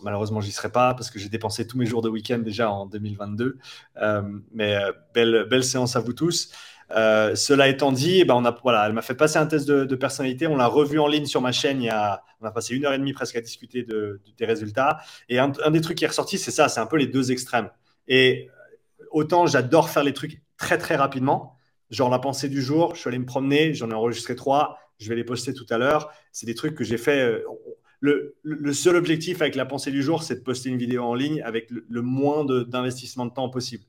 Malheureusement, 0.00 0.40
j'y 0.40 0.52
serai 0.52 0.70
pas 0.70 0.94
parce 0.94 1.10
que 1.10 1.18
j'ai 1.18 1.28
dépensé 1.28 1.66
tous 1.66 1.76
mes 1.76 1.86
jours 1.86 2.02
de 2.02 2.08
week-end 2.08 2.38
déjà 2.38 2.70
en 2.70 2.86
2022. 2.86 3.58
Euh, 3.98 4.22
mais 4.52 4.76
euh, 4.76 4.92
belle, 5.14 5.46
belle 5.48 5.64
séance 5.64 5.96
à 5.96 6.00
vous 6.00 6.12
tous. 6.12 6.50
Euh, 6.90 7.34
cela 7.34 7.68
étant 7.68 7.92
dit, 7.92 8.20
eh 8.20 8.24
ben 8.24 8.34
on 8.34 8.44
a, 8.44 8.56
voilà, 8.62 8.86
elle 8.86 8.92
m'a 8.92 9.02
fait 9.02 9.14
passer 9.14 9.38
un 9.38 9.46
test 9.46 9.66
de, 9.66 9.94
personnalité. 9.96 10.46
On 10.46 10.56
l'a 10.56 10.66
revu 10.66 10.98
en 10.98 11.06
ligne 11.06 11.26
sur 11.26 11.40
ma 11.40 11.52
chaîne. 11.52 11.82
Il 11.82 11.86
y 11.86 11.90
a, 11.90 12.22
on 12.40 12.46
a 12.46 12.50
passé 12.50 12.74
une 12.74 12.84
heure 12.84 12.92
et 12.92 12.98
demie 12.98 13.12
presque 13.12 13.36
à 13.36 13.40
discuter 13.40 13.82
de, 13.82 14.20
des 14.36 14.44
résultats. 14.44 15.00
Et 15.28 15.38
un, 15.38 15.48
des 15.48 15.80
trucs 15.80 15.98
qui 15.98 16.04
est 16.04 16.08
ressorti, 16.08 16.38
c'est 16.38 16.50
ça, 16.50 16.68
c'est 16.68 16.80
un 16.80 16.86
peu 16.86 16.96
les 16.96 17.06
deux 17.06 17.32
extrêmes. 17.32 17.70
Et 18.08 18.48
autant 19.10 19.46
j'adore 19.46 19.90
faire 19.90 20.04
les 20.04 20.12
trucs 20.12 20.42
très 20.56 20.78
très 20.78 20.96
rapidement, 20.96 21.56
genre 21.90 22.10
la 22.10 22.18
pensée 22.18 22.48
du 22.48 22.62
jour. 22.62 22.94
Je 22.94 23.00
suis 23.00 23.08
allé 23.08 23.18
me 23.18 23.26
promener, 23.26 23.74
j'en 23.74 23.90
ai 23.90 23.94
enregistré 23.94 24.36
trois. 24.36 24.78
Je 24.98 25.08
vais 25.08 25.16
les 25.16 25.24
poster 25.24 25.54
tout 25.54 25.66
à 25.70 25.78
l'heure. 25.78 26.10
C'est 26.30 26.46
des 26.46 26.54
trucs 26.54 26.74
que 26.74 26.84
j'ai 26.84 26.98
fait 26.98 27.42
le, 28.02 28.72
seul 28.72 28.96
objectif 28.96 29.40
avec 29.40 29.54
la 29.54 29.64
pensée 29.64 29.90
du 29.92 30.02
jour, 30.02 30.22
c'est 30.22 30.36
de 30.36 30.40
poster 30.40 30.68
une 30.68 30.76
vidéo 30.76 31.04
en 31.04 31.14
ligne 31.14 31.40
avec 31.42 31.70
le, 31.70 32.02
moins 32.02 32.44
d'investissement 32.44 33.26
de, 33.26 33.32
temps 33.32 33.48
possible. 33.48 33.84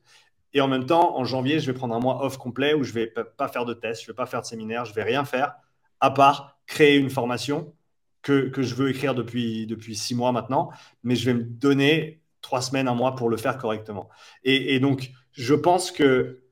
Et 0.54 0.62
en 0.62 0.68
même 0.68 0.86
temps, 0.86 1.18
en 1.18 1.26
janvier, 1.26 1.60
je 1.60 1.66
vais 1.66 1.74
prendre 1.74 1.96
un 1.96 2.00
mois 2.00 2.24
off 2.24 2.38
complet 2.38 2.76
où 2.76 2.84
je 2.84 2.90
ne 2.90 2.94
vais 2.94 3.08
pas 3.08 3.48
faire 3.48 3.66
de 3.66 3.74
tests, 3.74 4.02
je 4.02 4.08
ne 4.08 4.14
vais 4.14 4.16
pas 4.16 4.28
faire 4.28 4.42
de 4.42 4.46
séminaire, 4.46 4.86
je 4.86 4.92
ne 4.92 4.96
vais 4.96 5.04
rien 5.04 5.26
faire, 5.26 5.56
à 6.00 6.12
part 6.12 6.60
créer 6.68 6.98
une 6.98 7.10
formation 7.10 7.74
que, 8.22 8.52
je 8.56 8.76
veux 8.76 8.90
écrire 8.90 9.16
depuis, 9.16 9.68
six 9.96 10.14
mois 10.14 10.32
maintenant, 10.32 10.70
mais 11.02 11.16
je 11.16 11.26
vais 11.26 11.34
me 11.34 11.44
donner 11.44 12.22
trois 12.42 12.62
semaines, 12.62 12.88
un 12.88 12.94
mois 12.94 13.16
pour 13.16 13.30
le 13.30 13.38
faire 13.38 13.58
correctement. 13.58 14.10
Et, 14.44 14.76
et 14.76 14.80
donc, 14.80 15.12
je 15.32 15.56
pense 15.56 15.92
que 15.92 16.44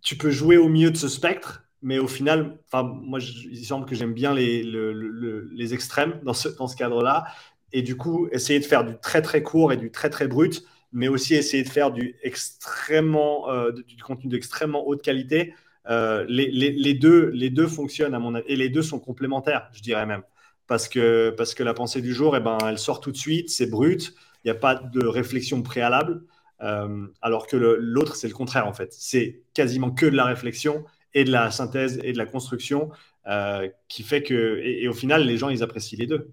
tu 0.00 0.16
peux 0.16 0.30
jouer 0.30 0.56
au 0.56 0.68
milieu 0.68 0.90
de 0.90 0.96
ce 0.96 1.08
spectre 1.08 1.62
mais 1.82 1.98
au 1.98 2.06
final, 2.06 2.58
moi, 2.72 3.18
il 3.20 3.64
semble 3.64 3.86
que 3.86 3.94
j'aime 3.94 4.14
bien 4.14 4.34
les, 4.34 4.62
les 4.62 5.74
extrêmes 5.74 6.20
dans 6.22 6.32
ce, 6.34 6.48
dans 6.48 6.68
ce 6.68 6.76
cadre-là. 6.76 7.24
Et 7.72 7.82
du 7.82 7.96
coup, 7.96 8.28
essayer 8.32 8.60
de 8.60 8.64
faire 8.64 8.84
du 8.84 8.96
très 8.98 9.22
très 9.22 9.42
court 9.42 9.72
et 9.72 9.76
du 9.76 9.90
très 9.90 10.10
très 10.10 10.28
brut, 10.28 10.64
mais 10.92 11.08
aussi 11.08 11.34
essayer 11.34 11.62
de 11.62 11.68
faire 11.68 11.90
du 11.90 12.16
extrêmement 12.22 13.50
euh, 13.50 13.72
du 13.72 14.02
contenu 14.02 14.30
d'extrêmement 14.30 14.86
haute 14.86 15.02
qualité. 15.02 15.54
Euh, 15.88 16.24
les, 16.28 16.50
les, 16.50 16.94
deux, 16.94 17.30
les 17.30 17.50
deux 17.50 17.66
fonctionnent 17.66 18.14
à 18.14 18.20
mon 18.20 18.34
avis, 18.36 18.44
et 18.46 18.56
les 18.56 18.68
deux 18.68 18.82
sont 18.82 19.00
complémentaires, 19.00 19.68
je 19.72 19.82
dirais 19.82 20.06
même, 20.06 20.22
parce 20.68 20.88
que 20.88 21.30
parce 21.30 21.54
que 21.54 21.64
la 21.64 21.74
pensée 21.74 22.00
du 22.02 22.14
jour, 22.14 22.36
eh 22.36 22.40
ben, 22.40 22.58
elle 22.68 22.78
sort 22.78 23.00
tout 23.00 23.10
de 23.10 23.16
suite, 23.16 23.50
c'est 23.50 23.66
brut, 23.66 24.14
il 24.44 24.48
n'y 24.48 24.56
a 24.56 24.60
pas 24.60 24.76
de 24.76 25.04
réflexion 25.04 25.62
préalable. 25.62 26.22
Euh, 26.60 27.08
alors 27.22 27.48
que 27.48 27.56
l'autre, 27.56 28.14
c'est 28.14 28.28
le 28.28 28.34
contraire 28.34 28.68
en 28.68 28.72
fait. 28.72 28.92
C'est 28.92 29.42
quasiment 29.54 29.90
que 29.90 30.06
de 30.06 30.14
la 30.14 30.24
réflexion 30.24 30.84
et 31.14 31.24
de 31.24 31.30
la 31.30 31.50
synthèse 31.50 32.00
et 32.02 32.12
de 32.12 32.18
la 32.18 32.26
construction 32.26 32.90
euh, 33.26 33.68
qui 33.88 34.02
fait 34.02 34.22
que, 34.22 34.60
et, 34.62 34.88
au 34.88 34.92
final, 34.92 35.24
les 35.24 35.36
gens, 35.36 35.48
ils 35.48 35.62
apprécient 35.62 35.98
les 35.98 36.06
deux. 36.06 36.30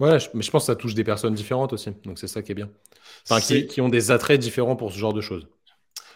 Ouais, 0.00 0.18
mais 0.34 0.42
je 0.42 0.50
pense 0.50 0.62
que 0.62 0.66
ça 0.66 0.76
touche 0.76 0.94
des 0.94 1.04
personnes 1.04 1.34
différentes 1.34 1.72
aussi. 1.72 1.90
Donc 2.04 2.18
c'est 2.18 2.26
ça 2.26 2.42
qui 2.42 2.52
est 2.52 2.54
bien. 2.54 2.70
Enfin, 3.28 3.40
qui, 3.40 3.66
qui, 3.66 3.80
ont 3.80 3.88
des 3.88 4.10
attraits 4.10 4.40
différents 4.40 4.74
pour 4.74 4.92
ce 4.92 4.98
genre 4.98 5.12
de 5.12 5.20
choses. 5.20 5.46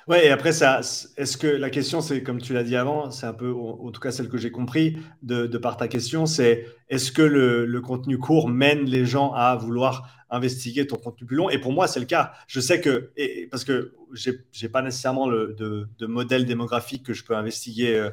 Ouais, 0.06 0.26
et 0.26 0.30
après, 0.30 0.52
ça, 0.52 0.82
est-ce 1.16 1.36
que 1.36 1.48
la 1.48 1.68
question, 1.68 2.00
c'est 2.00 2.22
comme 2.22 2.40
tu 2.40 2.52
l'as 2.52 2.62
dit 2.62 2.76
avant, 2.76 3.10
c'est 3.10 3.26
un 3.26 3.32
peu, 3.32 3.52
en 3.52 3.90
tout 3.90 4.00
cas 4.00 4.12
celle 4.12 4.28
que 4.28 4.38
j'ai 4.38 4.52
compris 4.52 4.98
de, 5.22 5.46
par 5.58 5.76
ta 5.76 5.88
question, 5.88 6.26
c'est 6.26 6.64
est-ce 6.88 7.10
que 7.10 7.22
le, 7.22 7.80
contenu 7.80 8.16
court 8.16 8.48
mène 8.48 8.84
les 8.84 9.04
gens 9.04 9.32
à 9.32 9.56
vouloir 9.56 10.08
investiguer 10.30 10.86
ton 10.86 10.94
contenu 10.94 11.26
plus 11.26 11.36
long? 11.36 11.50
Et 11.50 11.58
pour 11.58 11.72
moi, 11.72 11.88
c'est 11.88 11.98
le 11.98 12.06
cas. 12.06 12.32
Je 12.46 12.60
sais 12.60 12.80
que, 12.80 13.10
parce 13.50 13.64
que 13.64 13.94
j'ai 14.12 14.68
pas 14.68 14.80
nécessairement 14.80 15.28
le, 15.28 15.56
de, 15.58 16.06
modèle 16.06 16.46
démographique 16.46 17.04
que 17.04 17.12
je 17.12 17.24
peux 17.24 17.36
investiguer, 17.36 17.96
euh, 17.96 18.10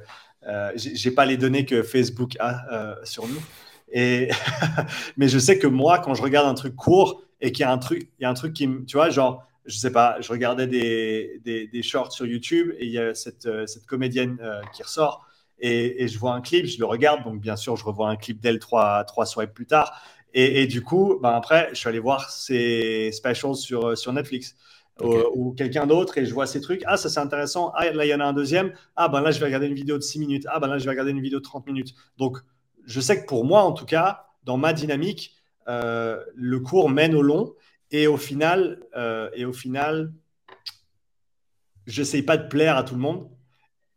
euh 0.47 0.71
j'ai 0.75 1.11
pas 1.11 1.25
les 1.25 1.37
données 1.37 1.65
que 1.65 1.83
Facebook 1.83 2.37
a 2.39 2.73
euh, 2.73 2.95
sur 3.03 3.27
nous. 3.27 3.41
Et 3.91 4.29
mais 5.17 5.27
je 5.27 5.37
sais 5.37 5.59
que 5.59 5.67
moi, 5.67 5.99
quand 5.99 6.15
je 6.15 6.23
regarde 6.23 6.47
un 6.47 6.55
truc 6.55 6.75
court 6.75 7.23
et 7.39 7.51
qu'il 7.51 7.61
y 7.61 7.65
a 7.65 7.71
un 7.71 7.77
truc, 7.77 8.09
il 8.19 8.23
y 8.23 8.25
a 8.25 8.31
un 8.31 8.33
truc 8.33 8.53
qui 8.53 8.67
tu 8.87 8.97
vois, 8.97 9.11
genre, 9.11 9.45
je 9.65 9.77
sais 9.77 9.91
pas, 9.91 10.19
je 10.19 10.29
regardais 10.31 10.67
des, 10.67 11.39
des, 11.43 11.83
shorts 11.83 12.11
sur 12.11 12.25
YouTube 12.25 12.73
et 12.77 12.85
il 12.85 12.91
y 12.91 12.99
a 12.99 13.15
cette, 13.15 13.45
euh, 13.45 13.65
cette 13.65 13.85
comédienne 13.85 14.37
euh, 14.41 14.61
qui 14.73 14.83
ressort 14.83 15.25
et, 15.59 16.03
et, 16.03 16.07
je 16.07 16.19
vois 16.19 16.33
un 16.33 16.41
clip, 16.41 16.65
je 16.65 16.79
le 16.79 16.85
regarde, 16.85 17.23
donc 17.23 17.39
bien 17.39 17.55
sûr, 17.55 17.77
je 17.77 17.85
revois 17.85 18.09
un 18.09 18.17
clip 18.17 18.41
d'elle 18.41 18.59
trois, 18.59 19.03
trois 19.05 19.25
swipes 19.25 19.53
plus 19.53 19.67
tard. 19.67 19.93
Et, 20.33 20.63
et 20.63 20.67
du 20.67 20.81
coup, 20.81 21.19
ben 21.21 21.29
après, 21.29 21.69
je 21.71 21.75
suis 21.75 21.87
allé 21.87 21.99
voir 21.99 22.29
ses 22.29 23.11
specials 23.13 23.55
sur, 23.55 23.89
euh, 23.89 23.95
sur 23.95 24.11
Netflix. 24.13 24.55
Ou, 25.01 25.53
quelqu'un 25.57 25.87
d'autre 25.87 26.19
et 26.19 26.25
je 26.25 26.33
vois 26.33 26.45
ces 26.45 26.61
trucs. 26.61 26.83
Ah, 26.85 26.97
ça 26.97 27.09
c'est 27.09 27.19
intéressant. 27.19 27.71
Ah, 27.75 27.89
là, 27.91 28.05
il 28.05 28.09
y 28.09 28.13
en 28.13 28.19
a 28.19 28.25
un 28.25 28.33
deuxième. 28.33 28.73
Ah, 28.95 29.09
ben 29.09 29.21
là, 29.21 29.31
je 29.31 29.39
vais 29.39 29.45
regarder 29.45 29.65
une 29.65 29.73
vidéo 29.73 29.97
de 29.97 30.03
6 30.03 30.19
minutes. 30.19 30.45
Ah, 30.47 30.59
ben 30.59 30.67
là, 30.67 30.77
je 30.77 30.83
vais 30.83 30.91
regarder 30.91 31.11
une 31.11 31.21
vidéo 31.21 31.39
de 31.39 31.43
30 31.43 31.65
minutes. 31.65 31.95
Donc, 32.17 32.37
je 32.85 33.01
sais 33.01 33.19
que 33.21 33.25
pour 33.25 33.43
moi, 33.43 33.63
en 33.63 33.71
tout 33.71 33.85
cas, 33.85 34.27
dans 34.43 34.57
ma 34.57 34.71
dynamique, 34.71 35.35
euh, 35.67 36.23
le 36.35 36.59
court 36.59 36.89
mène 36.89 37.15
au 37.15 37.21
long. 37.21 37.55
Et 37.93 38.07
au 38.07 38.17
final, 38.17 38.79
euh, 38.97 39.29
et 39.33 39.45
au 39.45 39.53
final 39.53 40.11
je 41.85 42.01
n'essaye 42.01 42.23
pas 42.23 42.37
de 42.37 42.47
plaire 42.47 42.75
à 42.77 42.83
tout 42.83 42.95
le 42.95 43.01
monde. 43.01 43.29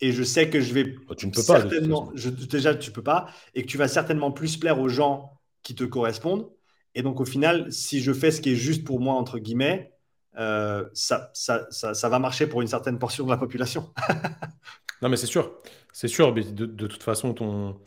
Et 0.01 0.13
je 0.13 0.23
sais 0.23 0.51
que 0.51 0.61
je 0.61 0.75
vais 0.75 0.95
oh, 1.09 1.15
tu 1.15 1.27
ne 1.27 1.33
peux 1.33 1.41
certainement, 1.41 2.11
je, 2.15 2.29
déjà 2.29 2.75
tu 2.75 2.91
peux 2.91 3.03
pas, 3.03 3.27
et 3.55 3.63
que 3.63 3.67
tu 3.67 3.79
vas 3.79 3.89
certainement 3.89 4.31
plus 4.31 4.59
plaire 4.59 4.79
aux 4.79 4.89
gens 4.89 5.33
qui 5.63 5.75
te 5.75 5.85
correspondent. 5.85 6.51
Et 6.95 7.03
donc 7.03 7.21
au 7.21 7.25
final, 7.25 7.73
si 7.73 8.01
je 8.01 8.13
fais 8.13 8.31
ce 8.31 8.43
qui 8.43 8.53
est 8.53 8.57
juste 8.57 8.85
pour 8.85 9.01
moi 9.01 9.15
entre 9.15 9.39
guillemets, 9.39 9.93
euh, 10.39 10.85
ça, 10.93 11.31
ça, 11.33 11.67
ça, 11.71 12.09
va 12.11 12.19
marcher 12.19 12.47
pour 12.47 12.61
une 12.61 12.69
certaine 12.69 12.99
portion 12.99 13.25
de 13.25 13.31
la 13.31 13.39
population. 13.39 13.91
non 15.01 15.09
mais 15.09 15.17
c'est 15.17 15.27
sûr, 15.27 15.55
c'est 15.95 16.09
sûr. 16.09 16.35
Mais 16.35 16.45
de, 16.45 16.67
de, 16.67 16.87
toute 16.87 17.03
façon, 17.03 17.33
ton, 17.33 17.81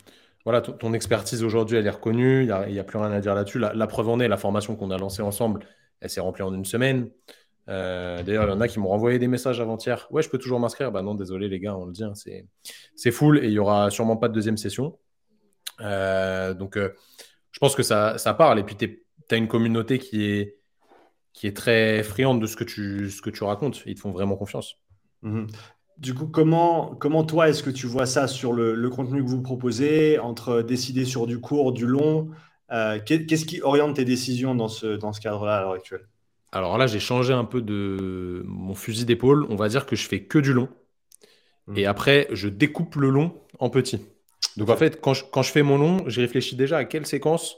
voilà, 0.44 0.60
ton, 0.60 0.92
expertise 0.92 1.44
aujourd'hui, 1.44 1.76
elle 1.76 1.86
est 1.86 1.90
reconnue. 1.90 2.40
Il 2.40 2.46
n'y 2.46 2.78
a, 2.78 2.80
a, 2.80 2.84
plus 2.84 2.98
rien 2.98 3.12
à 3.12 3.20
dire 3.20 3.36
là-dessus. 3.36 3.60
La, 3.60 3.72
la, 3.72 3.86
preuve 3.86 4.08
en 4.08 4.18
est, 4.18 4.26
la 4.26 4.36
formation 4.36 4.74
qu'on 4.74 4.90
a 4.90 4.98
lancée 4.98 5.22
ensemble, 5.22 5.60
elle 6.00 6.10
s'est 6.10 6.20
remplie 6.20 6.42
en 6.42 6.54
une 6.54 6.64
semaine. 6.64 7.10
Euh, 7.68 8.22
d'ailleurs, 8.22 8.44
il 8.44 8.50
y 8.50 8.52
en 8.52 8.60
a 8.60 8.68
qui 8.68 8.80
m'ont 8.80 8.88
renvoyé 8.88 9.18
des 9.18 9.28
messages 9.28 9.60
avant-hier. 9.60 10.08
Ouais, 10.10 10.22
je 10.22 10.28
peux 10.28 10.38
toujours 10.38 10.58
m'inscrire. 10.58 10.90
Bah 10.90 11.02
non, 11.02 11.14
désolé 11.14 11.48
les 11.48 11.60
gars, 11.60 11.76
on 11.76 11.86
le 11.86 11.92
dit, 11.92 12.04
hein, 12.04 12.14
c'est 12.96 13.10
full 13.10 13.38
et 13.44 13.46
il 13.46 13.52
y 13.52 13.58
aura 13.58 13.90
sûrement 13.90 14.16
pas 14.16 14.28
de 14.28 14.34
deuxième 14.34 14.56
session. 14.56 14.98
Euh, 15.80 16.52
donc, 16.52 16.76
euh, 16.76 16.90
je 17.52 17.58
pense 17.58 17.74
que 17.74 17.82
ça, 17.82 18.16
parle. 18.36 18.58
Et 18.58 18.64
puis, 18.64 18.76
tu 18.76 18.98
as 19.30 19.36
une 19.36 19.48
communauté 19.48 19.98
qui 19.98 20.24
est, 20.24 20.56
très 21.54 22.02
friande 22.02 22.40
de 22.40 22.46
ce 22.46 22.56
que 22.56 22.64
tu, 22.64 23.44
racontes. 23.44 23.82
Ils 23.86 23.94
te 23.94 24.00
font 24.00 24.10
vraiment 24.10 24.36
confiance. 24.36 24.76
Mhm. 25.22 25.46
Du 25.96 26.14
coup, 26.14 26.26
comment, 26.26 26.94
comment 26.94 27.24
toi, 27.24 27.50
est-ce 27.50 27.62
que 27.62 27.70
tu 27.70 27.86
vois 27.86 28.06
ça 28.06 28.26
sur 28.26 28.54
le, 28.54 28.74
le, 28.74 28.90
contenu 28.90 29.22
que 29.22 29.28
vous 29.28 29.42
proposez, 29.42 30.18
entre 30.18 30.62
décider 30.62 31.04
sur 31.04 31.26
du 31.26 31.40
court, 31.40 31.72
du 31.72 31.86
long 31.86 32.30
Qu'est-ce 32.70 33.44
qui 33.44 33.60
oriente 33.62 33.96
tes 33.96 34.04
décisions 34.04 34.54
dans 34.54 34.68
ce, 34.68 34.96
dans 34.96 35.12
ce 35.12 35.20
cadre-là 35.20 35.58
à 35.58 35.60
l'heure 35.60 35.72
actuelle? 35.72 36.06
Alors 36.52 36.78
là, 36.78 36.86
j'ai 36.86 37.00
changé 37.00 37.32
un 37.32 37.44
peu 37.44 37.62
de 37.62 38.42
mon 38.46 38.74
fusil 38.74 39.04
d'épaule. 39.04 39.46
On 39.50 39.56
va 39.56 39.68
dire 39.68 39.86
que 39.86 39.96
je 39.96 40.06
fais 40.08 40.22
que 40.22 40.38
du 40.38 40.52
long. 40.52 40.68
Hmm. 41.66 41.76
Et 41.76 41.86
après, 41.86 42.28
je 42.32 42.48
découpe 42.48 42.96
le 42.96 43.10
long 43.10 43.40
en 43.58 43.70
petit. 43.70 44.00
Donc 44.56 44.68
en 44.68 44.76
fait, 44.76 45.00
quand 45.00 45.14
je, 45.14 45.24
quand 45.30 45.42
je 45.42 45.52
fais 45.52 45.62
mon 45.62 45.78
long, 45.78 45.98
j'ai 46.06 46.22
réfléchi 46.22 46.56
déjà 46.56 46.78
à 46.78 46.84
quelle 46.84 47.06
séquence 47.06 47.56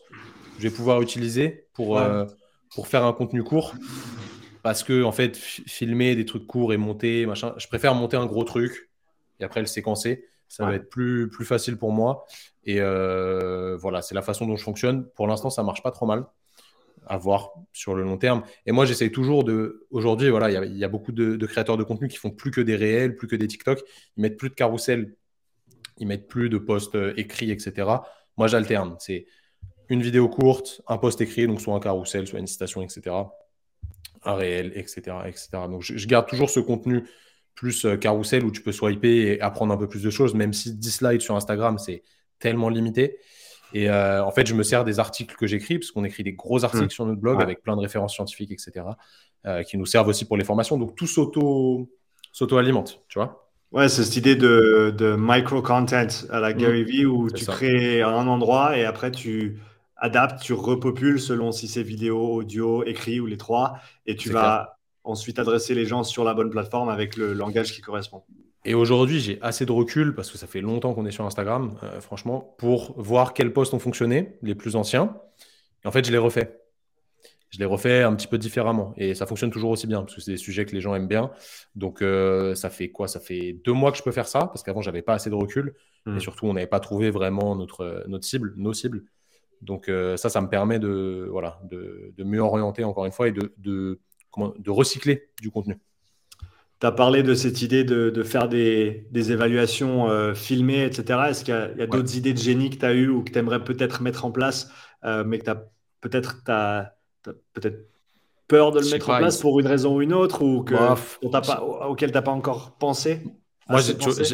je 0.59 0.69
vais 0.69 0.75
pouvoir 0.75 1.01
utiliser 1.01 1.67
pour, 1.73 1.99
euh, 1.99 2.27
pour 2.75 2.87
faire 2.87 3.05
un 3.05 3.13
contenu 3.13 3.43
court. 3.43 3.75
Parce 4.63 4.85
que 4.85 5.03
en 5.03 5.13
fait, 5.13 5.37
filmer 5.37 6.15
des 6.15 6.25
trucs 6.25 6.47
courts 6.47 6.73
et 6.73 6.77
monter, 6.77 7.27
machin, 7.27 7.55
je 7.57 7.67
préfère 7.67 7.95
monter 7.95 8.17
un 8.17 8.27
gros 8.27 8.45
truc 8.45 8.91
et 9.41 9.45
après 9.45 9.61
le 9.61 9.67
séquencer. 9.67 10.27
Ça 10.53 10.67
va 10.67 10.75
être 10.75 10.91
plus, 10.91 11.31
plus 11.31 11.47
facile 11.47 11.79
pour 11.79 11.93
moi. 11.93 12.27
Et 12.65 12.77
euh, 12.79 13.75
voilà, 13.79 14.03
c'est 14.03 14.15
la 14.15 14.21
façon 14.21 14.47
dont 14.47 14.57
je 14.57 14.63
fonctionne. 14.63 15.09
Pour 15.15 15.27
l'instant, 15.27 15.49
ça 15.49 15.63
marche 15.63 15.83
pas 15.83 15.91
trop 15.91 16.05
mal 16.05 16.27
à 17.07 17.17
voir 17.17 17.53
sur 17.73 17.95
le 17.95 18.03
long 18.03 18.19
terme. 18.19 18.43
Et 18.67 18.73
moi, 18.73 18.85
j'essaye 18.85 19.11
toujours 19.11 19.45
de. 19.45 19.87
Aujourd'hui, 19.91 20.29
voilà, 20.29 20.51
il 20.51 20.77
y, 20.77 20.85
a 20.85 20.89
beaucoup 20.89 21.11
de, 21.11 21.47
créateurs 21.47 21.79
de 21.79 21.85
contenu 21.85 22.07
qui 22.07 22.19
font 22.19 22.31
plus 22.31 22.51
que 22.51 22.61
des 22.61 22.77
réels, 22.77 23.17
plus 23.17 23.29
que 23.29 23.35
des 23.35 23.47
TikTok. 23.47 23.81
Ils 24.19 24.21
mettent 24.21 24.37
plus 24.37 24.51
de 24.51 24.55
carrousel, 24.55 25.17
ils 25.97 26.07
mettent 26.07 26.29
plus 26.29 26.51
de 26.51 26.59
posts 26.59 26.97
euh, 26.97 27.15
écrits, 27.17 27.51
etc. 27.51 27.89
Moi, 28.37 28.47
j'alterne. 28.47 28.95
C'est 28.99 29.25
une 29.89 30.03
vidéo 30.03 30.29
courte, 30.29 30.83
un 30.87 30.99
post 30.99 31.23
écrit, 31.23 31.47
donc 31.47 31.63
soit 31.63 31.75
un 31.75 31.81
carrousel, 31.81 32.27
soit 32.27 32.41
une 32.41 32.47
citation, 32.47 32.83
etc. 32.83 33.17
Un 34.23 34.35
réel, 34.35 34.73
etc. 34.75 35.17
etc. 35.27 35.49
Donc, 35.71 35.81
je, 35.81 36.07
garde 36.07 36.29
toujours 36.29 36.51
ce 36.51 36.61
contenu 36.61 37.05
plus 37.55 37.85
euh, 37.85 37.97
carrousel 37.97 38.45
où 38.45 38.51
tu 38.51 38.63
peux 38.63 38.73
swiper 38.73 39.33
et 39.33 39.41
apprendre 39.41 39.73
un 39.73 39.77
peu 39.77 39.89
plus 39.89 40.03
de 40.03 40.11
choses, 40.11 40.35
même 40.35 40.53
si 40.53 40.75
10 40.75 40.91
slides 40.91 41.21
sur 41.21 41.37
Instagram, 41.37 41.79
c'est 41.79 42.03
tellement 42.39 42.69
limité. 42.69 43.19
Et 43.75 43.89
euh, 43.89 44.25
en 44.25 44.31
fait, 44.31 44.47
je 44.47 44.55
me 44.55 44.63
sers 44.63 44.85
des 44.85 44.99
articles 44.99 45.35
que 45.37 45.47
j'écris, 45.47 45.79
parce 45.79 45.91
qu'on 45.91 46.05
écrit 46.05 46.23
des 46.23 46.35
gros 46.35 46.65
articles 46.65 46.87
mmh. 46.87 46.91
sur 46.91 47.07
notre 47.07 47.21
blog 47.21 47.41
avec 47.41 47.63
plein 47.63 47.77
de 47.77 47.81
références 47.81 48.15
scientifiques, 48.15 48.53
etc., 48.53 48.87
euh, 49.47 49.63
qui 49.63 49.79
nous 49.79 49.87
servent 49.87 50.09
aussi 50.09 50.25
pour 50.27 50.37
les 50.37 50.45
formations. 50.45 50.77
Donc 50.77 50.95
tout 50.95 51.07
s'auto-alimente, 51.07 53.03
tu 53.09 53.19
vois. 53.19 53.49
Ouais, 53.71 53.89
c'est 53.89 54.05
cette 54.05 54.17
idée 54.17 54.37
de, 54.37 54.95
de 54.97 55.17
micro-content 55.19 56.07
à 56.29 56.41
la 56.41 56.53
mmh. 56.53 56.57
Gary 56.59 56.85
Vee 56.85 57.07
où 57.07 57.31
tu 57.31 57.47
crées 57.47 58.03
un 58.03 58.27
endroit 58.27 58.77
et 58.77 58.85
après 58.85 59.11
tu 59.11 59.59
adaptes, 59.97 60.43
tu 60.43 60.53
repopules 60.53 61.21
selon 61.21 61.53
si 61.53 61.69
c'est 61.69 61.83
vidéo, 61.83 62.35
audio, 62.35 62.85
écrit 62.85 63.21
ou 63.21 63.27
les 63.27 63.39
trois. 63.39 63.79
Et 64.05 64.17
tu 64.17 64.31
vas 64.31 64.79
ensuite 65.05 65.39
adresser 65.39 65.75
les 65.75 65.87
gens 65.87 66.05
sur 66.05 66.25
la 66.25 66.35
bonne 66.35 66.51
plateforme 66.51 66.89
avec 66.89 67.17
le 67.17 67.33
langage 67.33 67.73
qui 67.73 67.81
correspond. 67.81 68.23
Et 68.65 68.75
aujourd'hui, 68.75 69.19
j'ai 69.19 69.39
assez 69.43 69.67
de 69.67 69.73
recul, 69.73 70.15
parce 70.15 70.31
que 70.31 70.39
ça 70.39 70.47
fait 70.47 70.61
longtemps 70.61 70.95
qu'on 70.95 71.05
est 71.05 71.11
sur 71.11 71.25
Instagram, 71.25 71.77
euh, 71.83 72.01
franchement, 72.01 72.55
pour 72.59 72.95
voir 73.01 73.35
quels 73.35 73.53
posts 73.53 73.75
ont 73.75 73.81
fonctionné, 73.81 74.39
les 74.43 74.55
plus 74.55 74.77
anciens. 74.77 75.17
Et 75.85 75.89
en 75.89 75.91
fait, 75.91 76.07
je 76.07 76.13
les 76.13 76.19
refais. 76.19 76.61
Je 77.51 77.59
les 77.59 77.65
refais 77.65 78.03
un 78.03 78.15
petit 78.15 78.29
peu 78.29 78.39
différemment. 78.39 78.95
Et 78.97 79.15
ça 79.15 79.27
fonctionne 79.27 79.51
toujours 79.51 79.71
aussi 79.71 79.89
bien, 79.89 80.03
parce 80.03 80.15
que 80.15 80.21
c'est 80.21 80.31
des 80.31 80.37
sujets 80.37 80.65
que 80.65 80.73
les 80.73 80.81
gens 80.81 80.95
aiment 80.95 81.09
bien. 81.09 81.33
Donc, 81.75 82.03
euh, 82.03 82.55
ça 82.55 82.71
fait 82.71 82.91
quoi? 82.91 83.09
Ça 83.09 83.19
fait 83.19 83.59
deux 83.65 83.73
mois 83.73 83.91
que 83.91 83.99
je 83.99 84.03
peux 84.05 84.13
faire 84.13 84.29
ça, 84.29 84.47
parce 84.47 84.63
qu'avant, 84.63 84.81
j'avais 84.81 85.03
pas 85.03 85.15
assez 85.15 85.29
de 85.29 85.35
recul. 85.35 85.75
Et 86.07 86.11
hmm. 86.11 86.21
surtout, 86.21 86.47
on 86.47 86.53
n'avait 86.53 86.67
pas 86.69 86.81
trouvé 86.81 87.11
vraiment 87.11 87.57
notre, 87.57 88.05
notre 88.07 88.25
cible, 88.25 88.55
nos 88.57 88.73
cibles. 88.73 89.05
Donc, 89.61 89.89
euh, 89.89 90.17
ça, 90.17 90.29
ça 90.29 90.41
me 90.41 90.49
permet 90.49 90.79
de, 90.79 91.27
voilà, 91.31 91.61
de, 91.65 92.15
de, 92.17 92.25
mieux 92.25 92.41
orienter, 92.41 92.85
encore 92.85 93.07
une 93.07 93.13
fois, 93.13 93.29
et 93.29 93.33
de, 93.33 93.53
de, 93.59 94.01
comment, 94.33 94.53
de 94.59 94.71
recycler 94.71 95.29
du 95.41 95.51
contenu. 95.51 95.79
Tu 96.81 96.87
as 96.87 96.91
parlé 96.91 97.23
de 97.23 97.35
cette 97.35 97.63
idée 97.63 97.85
de, 97.85 98.23
faire 98.25 98.49
des, 98.49 99.07
évaluations 99.15 100.11
euh, 100.11 100.35
filmées, 100.35 100.85
etc. 100.85 101.21
Est-ce 101.29 101.45
qu'il 101.45 101.55
y 101.55 101.83
a, 101.83 101.87
d'autres 101.87 102.17
idées 102.17 102.33
de 102.33 102.39
génie 102.39 102.71
que 102.71 102.77
tu 102.77 102.85
as 102.85 102.93
eues 102.93 103.09
ou 103.09 103.23
que 103.23 103.31
tu 103.31 103.39
aimerais 103.39 103.63
peut-être 103.63 104.03
mettre 104.03 104.25
en 104.25 104.33
place, 104.33 104.69
euh, 105.05 105.23
mais 105.25 105.39
que 105.39 105.45
tu 105.45 105.51
as 105.51 105.65
peut-être 106.01 106.43
peut 107.53 107.87
peur 108.49 108.73
de 108.73 108.81
le 108.81 108.91
mettre 108.91 109.11
en 109.11 109.19
place 109.19 109.39
pour 109.39 109.61
une 109.61 109.67
raison 109.69 109.97
ou 109.97 110.03
une 110.03 110.13
autre 110.13 110.43
ou 110.43 110.65
que, 110.65 110.75
pas, 110.75 111.63
auquel 111.89 112.11
tu 112.11 112.15
n'as 112.15 112.23
pas 112.23 112.33
encore 112.33 112.73
pensé? 112.73 113.23
Moi, 113.69 113.81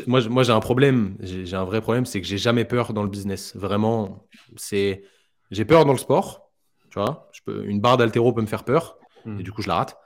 moi, 0.06 0.42
j'ai 0.42 0.52
un 0.52 0.60
problème. 0.60 1.16
J'ai 1.20 1.54
un 1.54 1.64
vrai 1.64 1.82
problème, 1.82 2.06
c'est 2.06 2.20
que 2.20 2.26
j'ai 2.26 2.38
jamais 2.38 2.64
peur 2.64 2.94
dans 2.94 3.02
le 3.02 3.10
business. 3.10 3.54
Vraiment, 3.54 4.26
c'est 4.56 5.02
j'ai 5.50 5.66
peur 5.66 5.84
dans 5.84 5.92
le 5.92 5.98
sport. 5.98 6.50
Tu 6.90 6.98
vois, 6.98 7.28
je 7.32 7.40
peux... 7.44 7.66
une 7.66 7.80
barre 7.80 7.98
d'altéro 7.98 8.32
peut 8.32 8.40
me 8.40 8.46
faire 8.46 8.64
peur 8.64 8.97
hmm. 9.24 9.40
et 9.40 9.42
du 9.42 9.52
coup, 9.52 9.62
je 9.62 9.68
la 9.68 9.76
rate. 9.76 9.96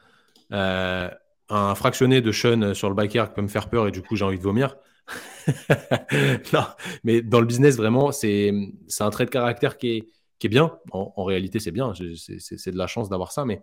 Euh, 0.52 1.08
un 1.48 1.74
fractionné 1.74 2.20
de 2.20 2.32
Sean 2.32 2.74
sur 2.74 2.88
le 2.88 2.94
biker 2.94 3.32
peut 3.34 3.42
me 3.42 3.48
faire 3.48 3.68
peur 3.68 3.86
et 3.86 3.90
du 3.90 4.00
coup 4.02 4.16
j'ai 4.16 4.24
envie 4.24 4.38
de 4.38 4.42
vomir. 4.42 4.76
non, 6.52 6.64
mais 7.04 7.20
dans 7.22 7.40
le 7.40 7.46
business, 7.46 7.76
vraiment, 7.76 8.12
c'est 8.12 8.52
un 9.00 9.10
trait 9.10 9.24
de 9.24 9.30
caractère 9.30 9.76
qui 9.76 9.90
est, 9.90 10.08
qui 10.38 10.46
est 10.46 10.50
bien. 10.50 10.78
En, 10.92 11.24
réalité, 11.24 11.58
c'est 11.58 11.70
bien. 11.70 11.92
C'est 11.94 12.70
de 12.70 12.78
la 12.78 12.86
chance 12.86 13.08
d'avoir 13.08 13.32
ça, 13.32 13.44
mais 13.44 13.60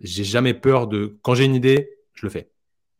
j'ai 0.00 0.24
jamais 0.24 0.54
peur 0.54 0.86
de. 0.86 1.18
Quand 1.22 1.34
j'ai 1.34 1.44
une 1.44 1.54
idée, 1.54 1.90
je 2.14 2.24
le 2.26 2.30
fais. 2.30 2.50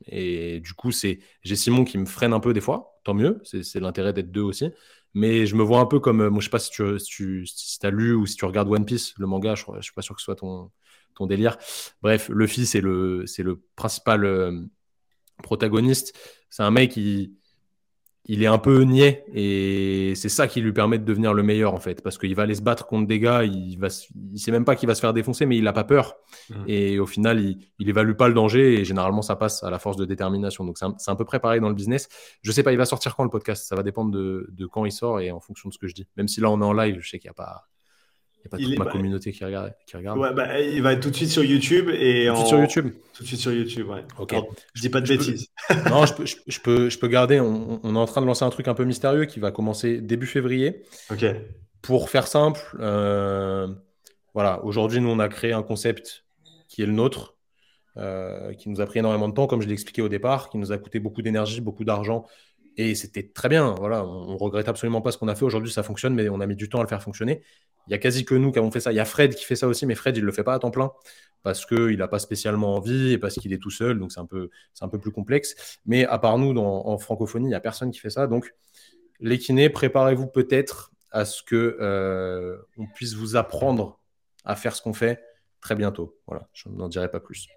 Et 0.06 0.60
du 0.60 0.74
coup, 0.74 0.92
c'est 0.92 1.20
j'ai 1.42 1.56
Simon 1.56 1.84
qui 1.84 1.98
me 1.98 2.06
freine 2.06 2.32
un 2.32 2.40
peu 2.40 2.52
des 2.52 2.60
fois. 2.60 3.00
Tant 3.04 3.14
mieux. 3.14 3.40
C'est 3.44 3.80
l'intérêt 3.80 4.12
d'être 4.12 4.30
deux 4.30 4.42
aussi. 4.42 4.70
Mais 5.14 5.46
je 5.46 5.56
me 5.56 5.62
vois 5.62 5.80
un 5.80 5.86
peu 5.86 6.00
comme. 6.00 6.28
Moi, 6.28 6.40
je 6.40 6.44
sais 6.46 6.50
pas 6.50 6.58
si 6.58 6.70
tu, 6.70 7.46
si 7.46 7.78
tu 7.78 7.86
as 7.86 7.90
lu 7.90 8.14
ou 8.14 8.26
si 8.26 8.36
tu 8.36 8.44
regardes 8.44 8.68
One 8.68 8.84
Piece, 8.84 9.14
le 9.16 9.26
manga. 9.26 9.54
Je, 9.54 9.64
je 9.76 9.82
suis 9.82 9.94
pas 9.94 10.02
sûr 10.02 10.14
que 10.14 10.20
ce 10.20 10.26
soit 10.26 10.36
ton, 10.36 10.70
ton 11.18 11.26
délire. 11.26 11.58
Bref, 12.02 12.28
Luffy, 12.30 12.66
c'est 12.66 12.80
le, 12.80 13.24
c'est 13.26 13.42
le 13.42 13.60
principal 13.76 14.24
euh, 14.24 14.62
protagoniste. 15.42 16.16
C'est 16.50 16.62
un 16.62 16.70
mec 16.70 16.92
qui 16.92 17.38
il 18.30 18.42
est 18.42 18.46
un 18.46 18.58
peu 18.58 18.82
niais 18.82 19.24
et 19.32 20.12
c'est 20.14 20.28
ça 20.28 20.46
qui 20.46 20.60
lui 20.60 20.72
permet 20.72 20.98
de 20.98 21.04
devenir 21.04 21.32
le 21.32 21.42
meilleur 21.42 21.72
en 21.72 21.80
fait 21.80 22.02
parce 22.02 22.18
qu'il 22.18 22.34
va 22.34 22.42
aller 22.42 22.54
se 22.54 22.60
battre 22.60 22.86
contre 22.86 23.06
des 23.06 23.18
gars 23.18 23.42
il 23.42 23.76
va 23.78 23.88
il 24.32 24.38
sait 24.38 24.50
même 24.50 24.66
pas 24.66 24.76
qu'il 24.76 24.86
va 24.86 24.94
se 24.94 25.00
faire 25.00 25.14
défoncer 25.14 25.46
mais 25.46 25.56
il 25.56 25.64
n'a 25.64 25.72
pas 25.72 25.84
peur 25.84 26.16
mmh. 26.50 26.54
et 26.66 26.98
au 26.98 27.06
final 27.06 27.40
il, 27.40 27.58
il 27.78 27.88
évalue 27.88 28.12
pas 28.12 28.28
le 28.28 28.34
danger 28.34 28.74
et 28.74 28.84
généralement 28.84 29.22
ça 29.22 29.34
passe 29.34 29.62
à 29.62 29.70
la 29.70 29.78
force 29.78 29.96
de 29.96 30.04
détermination 30.04 30.64
donc 30.64 30.76
c'est 30.78 31.10
un, 31.10 31.16
peu 31.16 31.24
près 31.24 31.40
pareil 31.40 31.60
dans 31.60 31.70
le 31.70 31.74
business 31.74 32.08
je 32.42 32.52
sais 32.52 32.62
pas 32.62 32.72
il 32.72 32.78
va 32.78 32.84
sortir 32.84 33.16
quand 33.16 33.24
le 33.24 33.30
podcast? 33.30 33.66
Ça 33.66 33.74
va 33.74 33.82
dépendre 33.82 34.10
de, 34.10 34.46
de, 34.52 34.66
quand 34.66 34.84
il 34.84 34.92
sort 34.92 35.20
et 35.20 35.30
en 35.30 35.40
fonction 35.40 35.70
de 35.70 35.74
ce 35.74 35.78
que 35.78 35.88
je 35.88 35.94
dis 35.94 36.06
même 36.16 36.28
si 36.28 36.42
là 36.42 36.50
on 36.50 36.60
est 36.60 36.64
en 36.64 36.74
live 36.74 36.98
je 37.00 37.08
sais 37.08 37.18
qu'il 37.18 37.28
n'y 37.28 37.32
a 37.32 37.34
pas 37.34 37.68
a 38.48 38.56
pas 38.56 38.58
toute 38.58 38.78
ma 38.78 38.86
communauté 38.86 39.32
qui 39.32 39.44
regarde. 39.44 39.74
Qui 39.86 39.96
regarde. 39.96 40.18
Ouais, 40.18 40.32
bah, 40.34 40.60
il 40.60 40.82
va 40.82 40.92
être 40.92 41.00
tout 41.00 41.10
de 41.10 41.16
suite 41.16 41.30
sur 41.30 41.44
YouTube. 41.44 41.88
Et 41.90 42.26
tout 42.26 42.32
de 42.32 42.36
suite 42.36 42.48
sur 42.48 42.58
YouTube 42.58 42.90
Tout 43.14 43.22
de 43.22 43.28
suite 43.28 43.40
sur 43.40 43.52
YouTube, 43.52 43.88
ouais. 43.88 44.04
Ok. 44.18 44.34
je 44.74 44.80
dis 44.80 44.88
pas 44.88 45.00
de 45.00 45.08
bêtises. 45.08 45.48
non, 45.90 46.06
je 46.06 46.14
peux, 46.14 46.24
je, 46.26 46.60
peux, 46.60 46.90
je 46.90 46.98
peux 46.98 47.08
garder. 47.08 47.40
On, 47.40 47.80
on, 47.82 47.94
est 47.94 47.98
en 47.98 48.06
train 48.06 48.20
de 48.20 48.26
lancer 48.26 48.44
un 48.44 48.50
truc 48.50 48.68
un 48.68 48.74
peu 48.74 48.84
mystérieux 48.84 49.26
qui 49.26 49.40
va 49.40 49.50
commencer 49.50 50.00
début 50.00 50.26
février. 50.26 50.82
Ok. 51.10 51.24
Pour 51.82 52.10
faire 52.10 52.26
simple, 52.26 52.60
euh, 52.80 53.68
voilà, 54.34 54.64
aujourd'hui, 54.64 55.00
nous, 55.00 55.10
on 55.10 55.18
a 55.18 55.28
créé 55.28 55.52
un 55.52 55.62
concept 55.62 56.24
qui 56.68 56.82
est 56.82 56.86
le 56.86 56.92
nôtre, 56.92 57.36
euh, 57.96 58.52
qui 58.54 58.68
nous 58.68 58.80
a 58.80 58.86
pris 58.86 58.98
énormément 58.98 59.28
de 59.28 59.34
temps, 59.34 59.46
comme 59.46 59.62
je 59.62 59.66
l'ai 59.66 59.72
expliqué 59.72 60.02
au 60.02 60.08
départ, 60.08 60.50
qui 60.50 60.58
nous 60.58 60.72
a 60.72 60.78
coûté 60.78 61.00
beaucoup 61.00 61.22
d'énergie, 61.22 61.60
beaucoup 61.60 61.84
d'argent. 61.84 62.26
Et 62.78 62.94
c'était 62.94 63.24
très 63.24 63.48
bien. 63.48 63.74
Voilà, 63.78 64.04
on, 64.04 64.30
on 64.30 64.36
regrette 64.36 64.68
absolument 64.68 65.02
pas 65.02 65.12
ce 65.12 65.18
qu'on 65.18 65.28
a 65.28 65.34
fait. 65.34 65.44
Aujourd'hui, 65.44 65.70
ça 65.70 65.82
fonctionne, 65.82 66.14
mais 66.14 66.28
on 66.28 66.40
a 66.40 66.46
mis 66.46 66.56
du 66.56 66.68
temps 66.68 66.78
à 66.78 66.82
le 66.82 66.88
faire 66.88 67.02
fonctionner. 67.02 67.42
Il 67.86 67.90
y 67.90 67.94
a 67.94 67.98
quasi 67.98 68.24
que 68.24 68.34
nous 68.34 68.52
qui 68.52 68.58
avons 68.58 68.70
fait 68.70 68.80
ça. 68.80 68.92
Il 68.92 68.96
y 68.96 69.00
a 69.00 69.04
Fred 69.04 69.34
qui 69.34 69.44
fait 69.44 69.56
ça 69.56 69.66
aussi, 69.66 69.84
mais 69.84 69.94
Fred, 69.94 70.16
il 70.16 70.24
le 70.24 70.32
fait 70.32 70.44
pas 70.44 70.54
à 70.54 70.58
temps 70.58 70.70
plein 70.70 70.92
parce 71.42 71.66
qu'il 71.66 71.98
n'a 71.98 72.08
pas 72.08 72.18
spécialement 72.18 72.76
envie 72.76 73.12
et 73.12 73.18
parce 73.18 73.34
qu'il 73.34 73.52
est 73.52 73.58
tout 73.58 73.70
seul. 73.70 73.98
Donc, 73.98 74.12
c'est 74.12 74.20
un, 74.20 74.26
peu, 74.26 74.48
un 74.80 74.88
peu 74.88 74.98
plus 74.98 75.10
complexe. 75.10 75.78
Mais 75.86 76.06
à 76.06 76.18
part 76.18 76.38
nous, 76.38 76.56
en 76.56 76.98
francophonie, 76.98 77.46
il 77.46 77.50
n'y 77.50 77.54
a 77.54 77.60
personne 77.60 77.90
qui 77.90 77.98
fait 77.98 78.10
ça. 78.10 78.26
Donc, 78.26 78.54
les 79.20 79.38
kinés, 79.38 79.70
préparez-vous 79.70 80.28
peut-être 80.28 80.92
à 81.10 81.24
ce 81.24 81.42
que 81.42 82.58
on 82.76 82.86
puisse 82.94 83.14
vous 83.14 83.36
apprendre 83.36 84.00
à 84.44 84.56
faire 84.56 84.74
ce 84.74 84.82
qu'on 84.82 84.92
fait 84.92 85.20
très 85.60 85.74
bientôt. 85.74 86.16
Voilà, 86.26 86.48
je 86.52 86.68
n'en 86.68 86.88
dirai 86.88 87.10
pas 87.10 87.20
plus. 87.20 87.48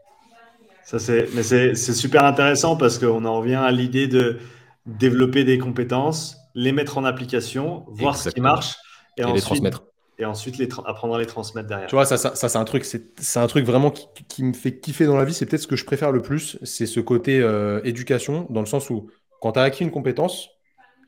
Ça 0.84 0.98
c'est, 1.00 1.28
mais 1.36 1.44
c'est, 1.44 1.76
super 1.76 2.24
intéressant 2.24 2.76
parce 2.76 2.98
qu'on 2.98 3.24
en 3.26 3.40
revient 3.40 3.56
à 3.56 3.72
l'idée 3.72 4.08
de 4.08 4.40
développer 4.86 5.44
des 5.44 5.58
compétences, 5.58 6.38
les 6.56 6.72
mettre 6.72 6.98
en 6.98 7.06
application, 7.06 7.86
voir 7.88 8.16
ce 8.16 8.30
qui 8.30 8.42
marche 8.42 8.76
et, 9.18 9.24
ensuite, 9.24 9.36
les 9.36 9.42
transmettre. 9.42 9.84
Et 10.18 10.26
ensuite 10.26 10.58
les 10.58 10.70
apprendre 10.86 11.16
à 11.16 11.20
les 11.20 11.26
transmettre 11.26 11.68
derrière. 11.68 11.88
Tu 11.88 11.96
vois, 11.96 12.06
ça, 12.06 12.18
ça, 12.18 12.36
c'est 12.36 12.58
un 12.58 12.66
truc, 12.66 12.86
c'est, 12.86 13.38
un 13.38 13.48
truc 13.48 13.66
vraiment 13.66 13.92
qui, 13.92 14.44
me 14.44 14.54
fait 14.54 14.80
kiffer 14.80 15.06
dans 15.06 15.18
la 15.18 15.26
vie. 15.26 15.34
C'est 15.34 15.46
peut-être 15.46 15.62
ce 15.62 15.68
que 15.68 15.76
je 15.76 15.86
préfère 15.86 16.12
le 16.12 16.22
plus, 16.22 16.58
c'est 16.64 16.86
ce 16.86 17.00
côté 17.00 17.40
euh, 17.40 17.82
éducation, 17.84 18.48
dans 18.50 18.62
le 18.62 18.66
sens 18.66 18.90
où 18.90 19.10
quand 19.40 19.54
tu 19.54 19.60
as 19.60 19.64
acquis 19.64 19.84
une 19.84 19.92
compétence, 19.92 20.50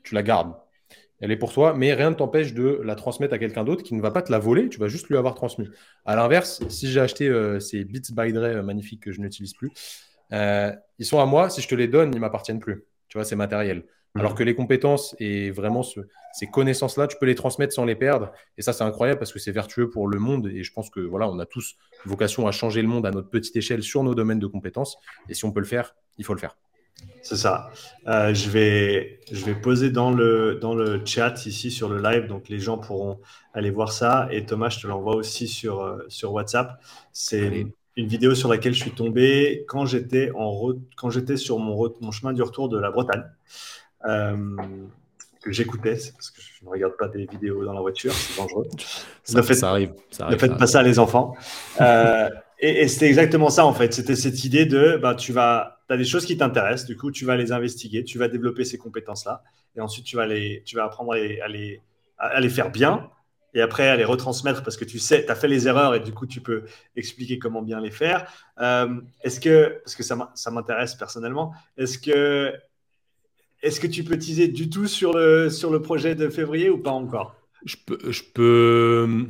tu 0.02 0.14
la 0.14 0.22
gardes 0.22 0.54
elle 1.24 1.30
est 1.30 1.36
pour 1.36 1.52
toi, 1.52 1.74
mais 1.74 1.94
rien 1.94 2.10
ne 2.10 2.14
t'empêche 2.14 2.52
de 2.52 2.80
la 2.84 2.96
transmettre 2.96 3.32
à 3.32 3.38
quelqu'un 3.38 3.64
d'autre 3.64 3.82
qui 3.82 3.94
ne 3.94 4.02
va 4.02 4.10
pas 4.10 4.20
te 4.20 4.30
la 4.30 4.38
voler, 4.38 4.68
tu 4.68 4.78
vas 4.78 4.88
juste 4.88 5.08
lui 5.08 5.16
avoir 5.16 5.34
transmis. 5.34 5.68
À 6.04 6.16
l'inverse, 6.16 6.62
si 6.68 6.90
j'ai 6.90 7.00
acheté 7.00 7.28
euh, 7.28 7.60
ces 7.60 7.84
Beats 7.84 8.12
by 8.12 8.32
Dre 8.32 8.42
euh, 8.42 8.62
magnifiques 8.62 9.02
que 9.02 9.10
je 9.12 9.22
n'utilise 9.22 9.54
plus, 9.54 9.70
euh, 10.32 10.70
ils 10.98 11.06
sont 11.06 11.20
à 11.20 11.26
moi, 11.26 11.48
si 11.48 11.62
je 11.62 11.68
te 11.68 11.74
les 11.74 11.88
donne, 11.88 12.10
ils 12.12 12.16
ne 12.16 12.20
m'appartiennent 12.20 12.58
plus. 12.58 12.84
Tu 13.14 13.18
vois, 13.18 13.24
c'est 13.24 13.36
matériel. 13.36 13.84
Mhm. 14.16 14.20
Alors 14.20 14.34
que 14.34 14.42
les 14.42 14.56
compétences 14.56 15.14
et 15.20 15.52
vraiment 15.52 15.84
ces 16.32 16.48
connaissances-là, 16.48 17.06
tu 17.06 17.16
peux 17.16 17.26
les 17.26 17.36
transmettre 17.36 17.72
sans 17.72 17.84
les 17.84 17.94
perdre. 17.94 18.32
Et 18.58 18.62
ça, 18.62 18.72
c'est 18.72 18.82
incroyable 18.82 19.20
parce 19.20 19.32
que 19.32 19.38
c'est 19.38 19.52
vertueux 19.52 19.88
pour 19.88 20.08
le 20.08 20.18
monde. 20.18 20.48
Et 20.48 20.64
je 20.64 20.72
pense 20.72 20.90
que 20.90 20.98
voilà, 20.98 21.28
on 21.28 21.38
a 21.38 21.46
tous 21.46 21.76
vocation 22.06 22.48
à 22.48 22.50
changer 22.50 22.82
le 22.82 22.88
monde 22.88 23.06
à 23.06 23.12
notre 23.12 23.30
petite 23.30 23.54
échelle 23.54 23.84
sur 23.84 24.02
nos 24.02 24.16
domaines 24.16 24.40
de 24.40 24.48
compétences. 24.48 24.98
Et 25.28 25.34
si 25.34 25.44
on 25.44 25.52
peut 25.52 25.60
le 25.60 25.66
faire, 25.66 25.94
il 26.18 26.24
faut 26.24 26.34
le 26.34 26.40
faire. 26.40 26.56
C'est 27.22 27.36
ça. 27.36 27.70
Euh, 28.08 28.34
je, 28.34 28.50
vais, 28.50 29.20
je 29.30 29.44
vais 29.44 29.54
poser 29.54 29.90
dans 29.90 30.10
le, 30.10 30.56
dans 30.56 30.74
le 30.74 31.00
chat 31.06 31.46
ici 31.46 31.70
sur 31.70 31.88
le 31.88 32.02
live, 32.02 32.26
donc 32.26 32.48
les 32.48 32.58
gens 32.58 32.78
pourront 32.78 33.20
aller 33.52 33.70
voir 33.70 33.92
ça. 33.92 34.26
Et 34.32 34.44
Thomas, 34.44 34.70
je 34.70 34.80
te 34.80 34.88
l'envoie 34.88 35.14
aussi 35.14 35.46
sur, 35.46 35.82
euh, 35.82 36.04
sur 36.08 36.32
WhatsApp. 36.32 36.82
C'est 37.12 37.68
une 37.96 38.06
vidéo 38.06 38.34
sur 38.34 38.48
laquelle 38.48 38.74
je 38.74 38.80
suis 38.80 38.90
tombé 38.90 39.64
quand 39.68 39.86
j'étais 39.86 40.30
en 40.34 40.72
quand 40.96 41.10
j'étais 41.10 41.36
sur 41.36 41.58
mon, 41.58 41.92
mon 42.00 42.10
chemin 42.10 42.32
du 42.32 42.42
retour 42.42 42.68
de 42.68 42.78
la 42.78 42.90
Bretagne. 42.90 43.24
Euh, 44.06 44.56
que 45.42 45.52
j'écoutais, 45.52 45.98
parce 46.12 46.30
que 46.30 46.40
je 46.40 46.64
ne 46.64 46.70
regarde 46.70 46.96
pas 46.96 47.06
des 47.06 47.26
vidéos 47.26 47.64
dans 47.66 47.74
la 47.74 47.82
voiture, 47.82 48.14
c'est 48.14 48.40
dangereux. 48.40 48.66
Ça, 49.22 49.42
ça, 49.42 49.70
arrive, 49.70 49.92
ça 50.10 50.28
Ne 50.30 50.38
faites 50.38 50.56
pas 50.56 50.66
ça, 50.66 50.82
les 50.82 50.98
enfants. 50.98 51.36
et, 52.58 52.88
c'était 52.88 53.08
exactement 53.08 53.50
ça, 53.50 53.66
en 53.66 53.74
fait. 53.74 53.92
C'était 53.92 54.16
cette 54.16 54.42
idée 54.44 54.64
de 54.64 54.96
bah, 54.96 55.14
tu 55.14 55.32
vas 55.32 55.74
as 55.88 55.96
des 55.96 56.04
choses 56.04 56.24
qui 56.24 56.36
t'intéressent, 56.36 56.86
du 56.86 56.96
coup, 56.96 57.10
tu 57.10 57.24
vas 57.24 57.36
les 57.36 57.52
investiguer, 57.52 58.04
tu 58.04 58.18
vas 58.18 58.28
développer 58.28 58.64
ces 58.64 58.78
compétences-là, 58.78 59.42
et 59.76 59.80
ensuite, 59.80 60.04
tu 60.04 60.16
vas, 60.16 60.26
les, 60.26 60.62
tu 60.64 60.76
vas 60.76 60.84
apprendre 60.84 61.12
à 61.12 61.18
les, 61.18 61.80
à, 62.18 62.40
les, 62.40 62.48
faire 62.48 62.70
bien, 62.70 63.10
et 63.54 63.60
après 63.60 63.88
à 63.88 63.96
les 63.96 64.04
retransmettre 64.04 64.62
parce 64.62 64.76
que 64.76 64.84
tu 64.84 64.98
sais, 64.98 65.24
tu 65.24 65.30
as 65.30 65.34
fait 65.34 65.48
les 65.48 65.66
erreurs, 65.68 65.94
et 65.94 66.00
du 66.00 66.12
coup, 66.12 66.26
tu 66.26 66.40
peux 66.40 66.64
expliquer 66.96 67.38
comment 67.38 67.62
bien 67.62 67.80
les 67.80 67.90
faire. 67.90 68.26
Euh, 68.60 69.00
est-ce 69.22 69.40
que, 69.40 69.80
parce 69.84 69.94
que 69.94 70.02
ça 70.02 70.50
m'intéresse 70.50 70.94
personnellement, 70.94 71.54
est-ce 71.78 71.98
que, 71.98 72.52
est 73.62 73.80
que 73.80 73.86
tu 73.86 74.04
peux 74.04 74.18
teaser 74.18 74.48
du 74.48 74.68
tout 74.68 74.86
sur 74.86 75.12
le, 75.12 75.48
sur 75.48 75.70
le 75.70 75.80
projet 75.80 76.14
de 76.14 76.28
février 76.28 76.68
ou 76.68 76.78
pas 76.78 76.90
encore? 76.90 77.36
Je 77.64 77.76
peux, 77.86 77.98
je 78.10 78.22
peux, 78.34 79.26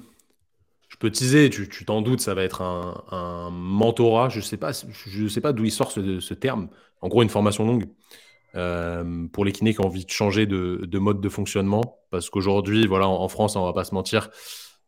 je 0.89 0.97
peux 0.97 1.11
teaser, 1.11 1.51
tu 1.51 1.85
t'en 1.85 2.03
doutes, 2.03 2.21
ça 2.21 2.35
va 2.35 2.43
être 2.43 2.63
un, 2.63 3.51
mentorat. 3.53 4.29
Je 4.29 4.39
ne 4.39 4.43
sais 4.43 4.57
pas, 4.57 4.73
sais 4.73 5.41
pas 5.41 5.53
d'où 5.53 5.65
il 5.65 5.71
sort 5.71 5.93
ce, 5.93 6.35
terme. 6.35 6.69
En 7.01 7.09
gros, 7.09 7.23
une 7.23 7.29
formation 7.29 7.65
longue 7.65 7.85
euh, 8.55 9.27
pour 9.33 9.45
les 9.45 9.53
kinés 9.53 9.75
qui 9.75 9.81
ont 9.81 9.87
envie 9.87 10.05
de 10.05 10.11
changer 10.11 10.47
de, 10.47 10.99
mode 10.99 11.21
de 11.21 11.29
fonctionnement. 11.29 12.01
Parce 12.11 12.31
qu'aujourd'hui, 12.31 12.87
voilà, 12.87 13.09
en, 13.09 13.29
France, 13.29 13.57
on 13.57 13.61
ne 13.61 13.67
va 13.67 13.73
pas 13.73 13.85
se 13.85 13.95
mentir, 13.95 14.31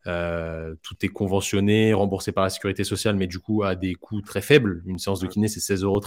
euh, 0.06 0.74
tout 0.82 0.94
est 1.02 1.08
conventionné, 1.08 1.92
remboursé 1.92 2.32
par 2.32 2.44
la 2.44 2.50
sécurité 2.50 2.84
sociale, 2.84 3.16
mais 3.16 3.26
du 3.26 3.38
coup 3.38 3.62
à 3.62 3.74
des 3.74 3.94
coûts 3.94 4.22
très 4.22 4.42
faibles. 4.42 4.82
Une 4.86 4.98
séance 4.98 5.20
de 5.20 5.26
kiné, 5.26 5.48
c'est 5.48 5.60
16,13 5.60 5.84
euros. 5.84 6.00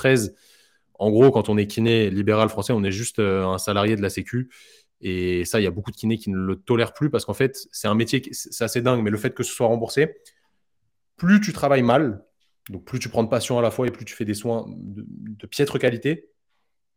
En 1.00 1.12
gros, 1.12 1.32
quand 1.32 1.48
on 1.50 1.58
est 1.58 1.68
kiné 1.68 2.10
libéral 2.10 2.50
français, 2.50 2.74
on 2.74 2.84
est 2.84 2.92
juste 2.92 3.20
euh, 3.20 3.46
un 3.46 3.58
salarié 3.58 3.96
de 3.96 4.02
la 4.02 4.10
Sécu 4.10 4.50
et 5.02 5.46
ça, 5.46 5.60
il 5.60 5.64
y 5.64 5.68
a 5.68 5.72
beaucoup 5.72 5.92
de 5.92 5.96
kinés 5.96 6.18
qui 6.18 6.30
ne 6.30 6.38
le 6.38 6.56
tolèrent 6.58 6.94
plus 6.94 7.10
parce 7.10 7.26
qu'en 7.26 7.34
fait, 7.34 7.68
c'est 7.72 7.88
un 7.88 7.96
métier, 7.96 8.22
c'est 8.32 8.64
assez 8.64 8.82
dingue, 8.82 9.02
mais 9.02 9.10
le 9.10 9.18
fait 9.18 9.34
que 9.34 9.44
ce 9.44 9.54
soit 9.54 9.68
remboursé, 9.68 10.18
plus 11.16 11.40
tu 11.40 11.54
travailles 11.54 11.84
mal, 11.84 12.26
donc 12.70 12.86
plus 12.86 13.00
tu 13.00 13.10
prends 13.10 13.24
de 13.24 13.30
passion 13.30 13.58
à 13.58 13.62
la 13.62 13.72
fois 13.72 13.88
et 13.88 13.92
plus 13.92 14.06
tu 14.06 14.14
fais 14.14 14.26
des 14.26 14.34
soins 14.34 14.66
de, 14.68 15.48
piètre 15.48 15.80
qualité, 15.80 16.30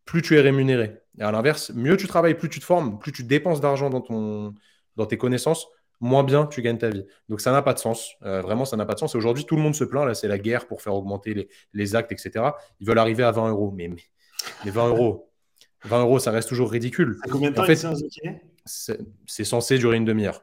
plus 0.05 0.21
tu 0.21 0.37
es 0.37 0.41
rémunéré. 0.41 0.99
Et 1.19 1.23
à 1.23 1.31
l'inverse, 1.31 1.71
mieux 1.73 1.97
tu 1.97 2.07
travailles, 2.07 2.35
plus 2.35 2.49
tu 2.49 2.59
te 2.59 2.65
formes, 2.65 2.99
plus 2.99 3.11
tu 3.11 3.23
dépenses 3.23 3.61
d'argent 3.61 3.89
dans, 3.89 4.01
ton, 4.01 4.53
dans 4.95 5.05
tes 5.05 5.17
connaissances, 5.17 5.67
moins 5.99 6.23
bien 6.23 6.45
tu 6.45 6.61
gagnes 6.61 6.77
ta 6.77 6.89
vie. 6.89 7.05
Donc 7.29 7.41
ça 7.41 7.51
n'a 7.51 7.61
pas 7.61 7.73
de 7.73 7.79
sens. 7.79 8.15
Euh, 8.23 8.41
vraiment, 8.41 8.65
ça 8.65 8.77
n'a 8.77 8.85
pas 8.85 8.93
de 8.93 8.99
sens. 8.99 9.15
Et 9.15 9.17
aujourd'hui, 9.17 9.45
tout 9.45 9.55
le 9.55 9.61
monde 9.61 9.75
se 9.75 9.83
plaint. 9.83 10.05
Là, 10.05 10.13
c'est 10.13 10.27
la 10.27 10.37
guerre 10.37 10.67
pour 10.67 10.81
faire 10.81 10.93
augmenter 10.93 11.49
les, 11.73 11.95
actes, 11.95 12.11
etc. 12.11 12.45
Ils 12.79 12.87
veulent 12.87 12.99
arriver 12.99 13.23
à 13.23 13.31
20 13.31 13.49
euros. 13.49 13.71
Mais, 13.71 13.87
mais, 13.87 14.01
mais 14.65 14.71
20 14.71 14.89
euros, 14.89 15.31
20 15.85 16.01
euros, 16.01 16.19
ça 16.19 16.31
reste 16.31 16.49
toujours 16.49 16.71
ridicule. 16.71 17.17
combien 17.31 17.51
de 17.51 17.55
temps 17.55 17.63
en 17.63 17.65
fait, 17.65 17.85
C'est 18.65 19.43
censé 19.43 19.77
durer 19.77 19.97
une 19.97 20.05
demi-heure. 20.05 20.41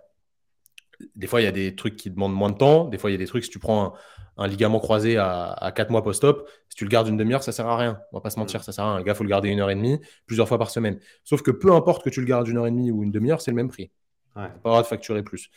Des 1.17 1.27
fois, 1.27 1.41
il 1.41 1.45
y 1.45 1.49
a 1.49 1.53
des 1.53 1.75
trucs 1.75 1.97
qui 1.97 2.11
demandent 2.11 2.35
moins 2.35 2.51
de 2.51 2.57
temps. 2.57 2.85
Des 2.85 2.99
fois, 2.99 3.11
il 3.11 3.15
y 3.15 3.17
a 3.17 3.19
des 3.19 3.27
trucs, 3.27 3.45
si 3.45 3.51
tu 3.51 3.59
prends 3.59 3.95
un, 4.37 4.47
ligament 4.47 4.81
croisé 4.81 5.17
à, 5.17 5.53
à 5.53 5.73
4 5.73 5.91
mois 5.91 6.03
post-op, 6.03 6.49
si 6.69 6.77
tu 6.77 6.85
le 6.85 6.91
gardes 6.91 7.09
une 7.09 7.17
demi-heure, 7.17 7.43
ça 7.43 7.53
sert 7.53 7.67
à 7.67 7.77
rien. 7.77 8.01
On 8.13 8.17
va 8.17 8.21
pas 8.21 8.31
se 8.31 8.39
mentir, 8.39 8.63
ça 8.65 8.73
sert 8.73 8.85
à 8.85 8.93
rien. 8.93 9.01
Un 9.01 9.05
gars, 9.05 9.15
faut 9.15 9.25
le 9.25 9.31
garder 9.31 9.49
une 9.49 9.61
heure 9.61 9.71
et 9.71 9.75
demie, 9.75 10.01
plusieurs 10.27 10.49
fois 10.49 10.59
par 10.59 10.71
semaine. 10.71 10.99
Sauf 11.25 11.43
que 11.43 11.51
peu 11.51 11.73
importe 11.73 12.05
que 12.05 12.11
tu 12.11 12.21
le 12.21 12.27
gardes 12.27 12.49
une 12.49 12.59
heure 12.59 12.67
et 12.67 12.71
demie 12.71 12.91
ou 12.91 13.03
une 13.03 13.11
demi-heure, 13.11 13.41
c'est 13.41 13.51
le 13.51 13.57
même 13.57 13.69
prix. 13.69 13.91
Ouais. 14.37 14.49
Pas 14.63 14.71
droit 14.71 14.83
de 14.83 14.87
facturer 14.87 15.23
plus. 15.23 15.51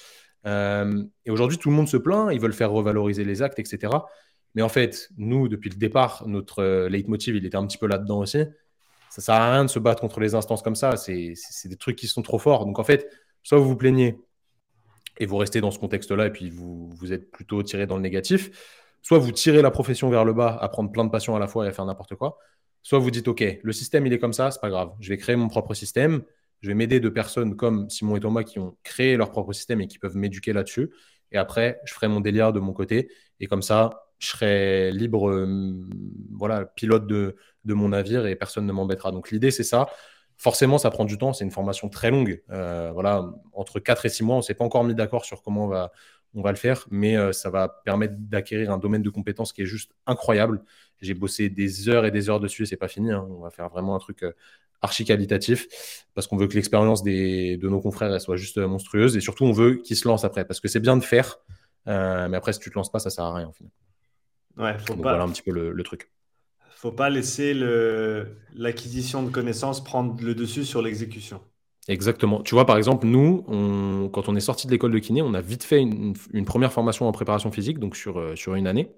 Euh, 0.46 1.04
et 1.26 1.32
aujourd'hui, 1.32 1.58
tout 1.58 1.70
le 1.70 1.76
monde 1.76 1.88
se 1.88 1.98
plaint, 1.98 2.30
ils 2.34 2.40
veulent 2.40 2.54
faire 2.54 2.72
revaloriser 2.72 3.24
les 3.24 3.42
actes, 3.42 3.60
etc. 3.60 3.94
Mais 4.56 4.62
en 4.62 4.70
fait, 4.70 5.10
nous, 5.18 5.48
depuis 5.48 5.70
le 5.70 5.78
départ, 5.78 6.24
notre 6.28 6.62
euh, 6.62 6.90
leitmotiv, 6.90 7.36
il 7.36 7.46
était 7.46 7.58
un 7.58 7.66
petit 7.66 7.78
peu 7.78 7.88
là-dedans 7.88 8.20
aussi 8.20 8.46
ça 9.14 9.22
sert 9.22 9.36
à 9.36 9.52
rien 9.52 9.64
de 9.64 9.70
se 9.70 9.78
battre 9.78 10.02
contre 10.02 10.20
les 10.20 10.34
instances 10.34 10.64
comme 10.64 10.76
ça. 10.76 10.98
C'est 10.98 11.36
des 11.66 11.76
trucs 11.76 11.96
qui 11.96 12.08
sont 12.08 12.24
trop 12.24 12.40
forts. 12.40 12.66
Donc 12.66 12.80
en 12.80 12.84
fait, 12.84 13.08
soit 13.44 13.60
vous 13.60 13.68
vous 13.68 13.76
plaignez 13.76 14.18
et 15.18 15.26
vous 15.26 15.38
restez 15.38 15.61
dans 15.61 15.72
ce 15.72 15.80
contexte-là 15.80 16.28
et 16.28 16.32
puis 16.32 16.49
vous, 16.49 16.89
vous 16.89 17.14
êtes 17.14 17.32
plutôt 17.32 17.61
tiré 17.64 17.86
dans 17.86 17.95
le 17.95 18.01
négatif, 18.01 18.95
soit 19.01 19.20
vous 19.20 19.32
tirez 19.32 19.61
la 19.61 19.72
profession 19.72 20.09
vers 20.09 20.26
le 20.26 20.34
bas 20.34 20.57
à 20.59 20.70
prendre 20.70 20.91
plein 20.91 21.05
de 21.05 21.11
passion 21.11 21.36
à 21.36 21.39
la 21.39 21.47
fois 21.47 21.66
et 21.66 21.70
à 21.70 21.72
faire 21.72 21.86
n'importe 21.86 22.16
quoi, 22.16 22.38
soit 22.82 22.99
vous 22.99 23.11
dites 23.11 23.28
OK, 23.28 23.43
le 23.61 23.72
système 23.72 24.05
il 24.07 24.14
est 24.14 24.20
comme 24.20 24.34
ça, 24.34 24.51
c'est 24.51 24.61
pas 24.61 24.70
grave, 24.70 24.91
je 24.99 25.09
vais 25.09 25.18
créer 25.18 25.36
mon 25.36 25.47
propre 25.47 25.74
système, 25.74 26.24
je 26.64 26.70
vais 26.70 26.76
m'aider 26.76 27.01
de 27.01 27.09
personnes 27.09 27.57
comme 27.57 27.89
Simon 27.89 28.16
et 28.16 28.22
Thomas 28.22 28.43
qui 28.43 28.57
ont 28.57 28.78
créé 28.84 29.18
leur 29.18 29.32
propre 29.32 29.51
système 29.51 29.82
et 29.82 29.88
qui 29.88 29.99
peuvent 29.99 30.16
m'éduquer 30.16 30.53
là-dessus. 30.53 30.91
Et 31.34 31.38
après, 31.38 31.82
je 31.84 31.93
ferai 31.93 32.07
mon 32.07 32.22
délire 32.22 32.53
de 32.53 32.61
mon 32.61 32.72
côté. 32.72 33.09
Et 33.41 33.47
comme 33.47 33.61
ça, 33.61 34.03
je 34.20 34.28
serai 34.30 34.91
libre, 34.91 35.30
euh, 35.30 35.74
voilà, 36.32 36.66
pilote 36.66 37.05
de, 37.05 37.36
de, 37.66 37.74
mon 37.74 37.89
navire 37.89 38.26
et 38.28 38.38
personne 38.38 38.66
ne 38.66 38.72
m'embêtera. 38.72 39.11
Donc 39.11 39.32
l'idée, 39.32 39.51
c'est 39.51 39.64
ça. 39.64 39.88
Forcément, 40.44 40.78
ça 40.78 40.91
prend 40.91 41.06
du 41.06 41.18
temps. 41.18 41.32
C'est 41.32 41.46
une 41.46 41.52
formation 41.52 41.88
très 41.88 42.12
longue. 42.12 42.44
Euh, 42.50 42.91
voilà, 42.91 43.32
entre 43.54 43.80
4 43.80 44.06
et 44.06 44.10
6 44.10 44.26
mois, 44.26 44.36
on 44.36 44.39
ne 44.39 44.44
s'est 44.44 44.54
pas 44.54 44.66
encore 44.66 44.84
mis 44.84 44.94
d'accord 44.94 45.24
sur 45.24 45.41
comment 45.41 45.64
on 45.64 45.68
va, 45.70 45.94
on 46.34 46.41
va 46.41 46.52
le 46.52 46.58
faire, 46.58 46.86
mais 46.91 47.16
euh, 47.16 47.32
ça 47.32 47.50
va 47.50 47.70
permettre 47.70 48.16
d'acquérir 48.18 48.70
un 48.70 48.78
domaine 48.78 49.02
de 49.02 49.10
compétences 49.10 49.54
qui 49.54 49.62
est 49.62 49.66
juste 49.66 49.94
incroyable. 50.06 50.62
J'ai 51.00 51.14
bossé 51.14 51.48
des 51.48 51.88
heures 51.88 52.04
et 52.04 52.12
des 52.12 52.30
heures 52.30 52.41
dessus, 52.41 52.66
c'est 52.66 52.76
pas 52.76 52.89
fini. 52.89 53.10
Hein. 53.10 53.26
On 53.30 53.39
va 53.39 53.52
faire 53.52 53.70
vraiment 53.70 53.96
un 53.96 54.00
truc 54.00 54.26
archi 54.82 55.06
qualitatif 55.06 56.06
parce 56.14 56.28
qu'on 56.28 56.36
veut 56.36 56.48
que 56.48 56.56
l'expérience 56.56 57.04
de 57.04 57.70
nos 57.70 57.80
confrères 57.80 58.20
soit 58.20 58.36
juste 58.36 58.58
monstrueuse 58.58 59.16
et 59.16 59.22
surtout 59.22 59.46
on 59.46 59.54
veut 59.54 59.76
qu'ils 59.76 59.96
se 59.96 60.06
lancent 60.10 60.26
après 60.26 60.44
parce 60.44 60.60
que 60.60 60.68
c'est 60.68 60.82
bien 60.82 60.98
de 60.98 61.04
faire, 61.06 61.38
mais 61.86 62.36
après 62.36 62.52
si 62.52 62.60
tu 62.60 62.70
te 62.70 62.76
lances 62.76 62.91
pas, 62.91 63.00
ça 63.00 63.10
sert 63.10 63.24
à 63.24 63.34
rien 63.34 63.48
en 63.48 63.54
final. 63.54 63.72
Ouais, 64.58 64.78
faut 64.78 64.96
pas... 64.96 65.12
Voilà 65.14 65.24
un 65.24 65.30
petit 65.30 65.41
peu 65.41 65.52
le, 65.52 65.72
le 65.72 65.84
truc. 65.84 66.12
Faut 66.84 66.92
pas 66.92 67.10
laisser 67.10 67.54
l'acquisition 68.54 69.24
de 69.24 69.30
connaissances 69.30 69.82
prendre 69.82 70.22
le 70.22 70.36
dessus 70.36 70.66
sur 70.66 70.82
l'exécution. 70.82 71.40
Exactement. 71.88 72.42
Tu 72.42 72.56
vois, 72.56 72.66
par 72.66 72.76
exemple, 72.76 73.08
nous, 73.08 73.46
on, 73.48 74.10
quand 74.12 74.28
on 74.28 74.36
est 74.36 74.42
sorti 74.42 74.68
de 74.68 74.72
l'école 74.74 74.92
de 74.92 75.00
kiné, 75.00 75.22
on 75.22 75.34
a 75.34 75.40
vite 75.40 75.64
fait 75.64 75.80
une, 75.80 76.14
première 76.46 76.74
formation 76.74 77.08
en 77.08 77.14
préparation 77.14 77.54
physique, 77.54 77.80
donc 77.80 77.96
sur, 77.96 78.20
euh, 78.20 78.36
une 78.48 78.68
année. 78.68 78.92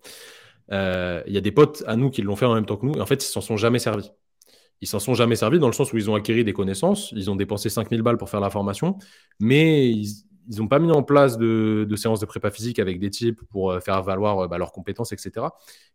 Euh, 0.72 1.22
il 1.28 1.34
y 1.34 1.38
a 1.38 1.42
des 1.42 1.52
potes 1.52 1.84
à 1.86 1.96
nous 1.96 2.10
qui 2.10 2.24
l'ont 2.24 2.36
fait 2.36 2.48
en 2.48 2.56
même 2.56 2.66
temps 2.66 2.78
que 2.78 2.88
nous, 2.88 2.96
et 2.96 3.02
en 3.02 3.06
fait, 3.06 3.24
ils 3.24 3.28
s'en 3.28 3.42
sont 3.42 3.56
jamais 3.56 3.78
servis. 3.78 4.10
Ils 4.82 4.88
s'en 4.88 4.98
sont 4.98 5.14
jamais 5.14 5.36
servis 5.36 5.60
dans 5.60 5.68
le 5.68 5.74
sens 5.74 5.94
où 5.94 5.98
ils 5.98 6.10
ont 6.10 6.16
acquis 6.16 6.44
des 6.44 6.54
connaissances, 6.54 7.12
ils 7.12 7.30
ont 7.30 7.36
dépensé 7.36 7.70
5000 7.70 8.02
balles 8.02 8.18
pour 8.18 8.32
faire 8.32 8.42
la 8.42 8.50
formation, 8.50 8.98
mais 9.40 9.92
ils, 9.92 10.08
n'ont 10.58 10.68
pas 10.68 10.80
mis 10.80 10.92
en 10.92 11.04
place 11.04 11.38
de, 11.38 11.88
séances 11.98 12.20
de 12.20 12.26
prépa 12.26 12.50
physique 12.50 12.80
avec 12.80 13.00
des 13.00 13.12
types 13.12 13.42
pour 13.52 13.74
euh, 13.74 13.80
faire 13.80 14.02
valoir 14.02 14.40
euh, 14.40 14.48
bah, 14.48 14.58
leurs 14.58 14.72
compétences, 14.72 15.12
etc. 15.12 15.46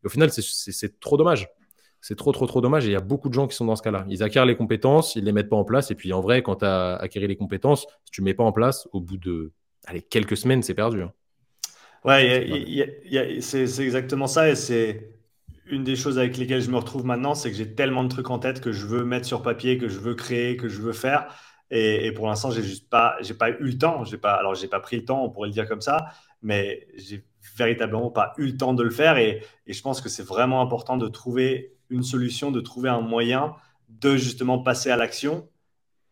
Et 0.05 0.07
au 0.07 0.09
final, 0.09 0.31
c'est 0.31 1.01
trop 1.01 1.17
dommage. 1.17 1.49
C'est 2.01 2.17
trop, 2.17 2.33
trop, 2.33 2.47
trop 2.47 2.61
dommage. 2.61 2.87
Et 2.87 2.91
il 2.91 2.93
y 2.93 2.97
a 2.97 3.01
beaucoup 3.01 3.29
de 3.29 3.35
gens 3.35 3.47
qui 3.47 3.57
sont 3.57 3.67
dans 3.67 3.77
ce 3.77 3.83
cas-là. 3.83 4.07
Ils 4.09 4.23
acquièrent 4.23 4.47
les 4.47 4.57
compétences, 4.57 5.17
ils 5.17 5.21
ne 5.21 5.27
les 5.27 5.33
mettent 5.33 5.51
pas 5.51 5.57
en 5.57 5.65
place. 5.65 5.91
Et 5.91 5.95
puis, 5.95 6.13
en 6.13 6.21
vrai, 6.21 6.43
quand 6.43 6.57
tu 6.57 6.65
as 6.65 6.97
acquis 6.97 7.21
les 7.21 7.37
compétences, 7.37 7.87
si 8.05 8.13
tu 8.13 8.23
ne 8.23 8.25
mets 8.27 8.35
pas 8.35 8.45
en 8.45 8.53
place, 8.53 8.89
au 8.93 9.01
bout 9.01 9.19
de 9.19 9.53
allez, 9.87 10.03
quelques 10.03 10.37
semaines, 10.37 10.63
c'est 10.63 10.75
perdu. 10.75 11.03
Hein. 11.03 11.13
Ouais, 12.05 13.41
c'est 13.41 13.81
exactement 13.81 14.27
ça. 14.27 14.49
Et 14.49 14.55
c'est 14.55 15.11
une 15.67 15.85
des 15.85 15.97
choses 15.97 16.19
avec 16.19 16.37
lesquelles 16.37 16.63
je 16.63 16.71
me 16.71 16.77
retrouve 16.77 17.05
maintenant, 17.05 17.35
c'est 17.35 17.51
que 17.51 17.57
j'ai 17.57 17.75
tellement 17.75 18.05
de 18.05 18.09
trucs 18.09 18.31
en 18.31 18.39
tête 18.39 18.61
que 18.61 18.73
je 18.73 18.87
veux 18.87 19.05
mettre 19.05 19.27
sur 19.27 19.43
papier, 19.43 19.79
que 19.79 19.89
je 19.89 19.99
veux 19.99 20.15
créer, 20.15 20.57
que 20.57 20.69
je 20.69 20.81
veux 20.81 20.93
faire 20.93 21.33
Et, 21.71 22.13
pour 22.13 22.27
l'instant, 22.27 22.51
j'ai 22.51 22.63
juste 22.63 22.89
pas, 22.89 23.17
j'ai 23.21 23.35
pas 23.35 23.51
eu 23.51 23.57
le 23.61 23.79
temps. 23.79 24.05
J'ai 24.05 24.19
pas, 24.19 24.33
alors 24.33 24.55
j'ai 24.55 24.69
pas 24.69 24.81
pris 24.81 24.97
le 24.97 25.05
temps, 25.05 25.25
on 25.25 25.31
pourrait 25.31 25.49
le 25.49 25.55
dire 25.55 25.69
comme 25.69 25.81
ça, 25.81 26.07
mais 26.43 26.89
j'ai 26.97 27.25
véritablement 27.57 28.11
pas 28.11 28.33
eu 28.39 28.47
le 28.47 28.57
temps 28.57 28.75
de 28.75 28.83
le 28.83 28.91
faire. 28.91 29.19
Et, 29.19 29.43
je 29.67 29.81
pense 29.83 30.01
que 30.01 30.09
c'est 30.09 30.27
vraiment 30.27 30.61
important 30.63 30.97
de 30.97 31.09
trouver 31.09 31.77
une 31.91 32.03
solution, 32.03 32.51
de 32.51 32.61
trouver 32.61 32.89
un 32.89 33.01
moyen 33.01 33.55
de 33.89 34.17
justement 34.17 34.59
passer 34.59 34.91
à 34.91 34.97
l'action 34.97 35.49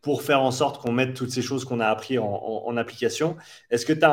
pour 0.00 0.22
faire 0.22 0.42
en 0.42 0.50
sorte 0.50 0.80
qu'on 0.80 0.92
mette 0.92 1.14
toutes 1.14 1.30
ces 1.30 1.42
choses 1.42 1.64
qu'on 1.64 1.80
a 1.80 1.86
appris 1.86 2.18
en, 2.18 2.76
application. 2.76 3.36
Est-ce 3.70 3.84
que 3.84 3.92
tu 3.92 4.04
as 4.04 4.12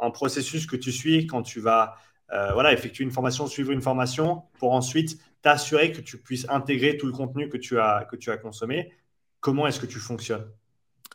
un, 0.00 0.10
processus 0.10 0.66
que 0.66 0.76
tu 0.76 0.92
suis 0.92 1.26
quand 1.26 1.42
tu 1.42 1.60
vas 1.60 1.96
euh, 2.32 2.52
voilà, 2.52 2.72
effectuer 2.72 3.04
une 3.04 3.10
formation, 3.10 3.46
suivre 3.46 3.70
une 3.70 3.82
formation 3.82 4.42
pour 4.58 4.72
ensuite 4.72 5.20
t'assurer 5.42 5.92
que 5.92 6.00
tu 6.00 6.18
puisses 6.18 6.46
intégrer 6.48 6.96
tout 6.96 7.06
le 7.06 7.12
contenu 7.12 7.48
que 7.48 7.56
tu 7.56 7.78
as, 7.78 8.06
que 8.10 8.16
tu 8.16 8.30
as 8.30 8.38
consommé? 8.38 8.92
Comment 9.40 9.66
est-ce 9.66 9.78
que 9.78 9.86
tu 9.86 9.98
fonctionnes? 9.98 10.46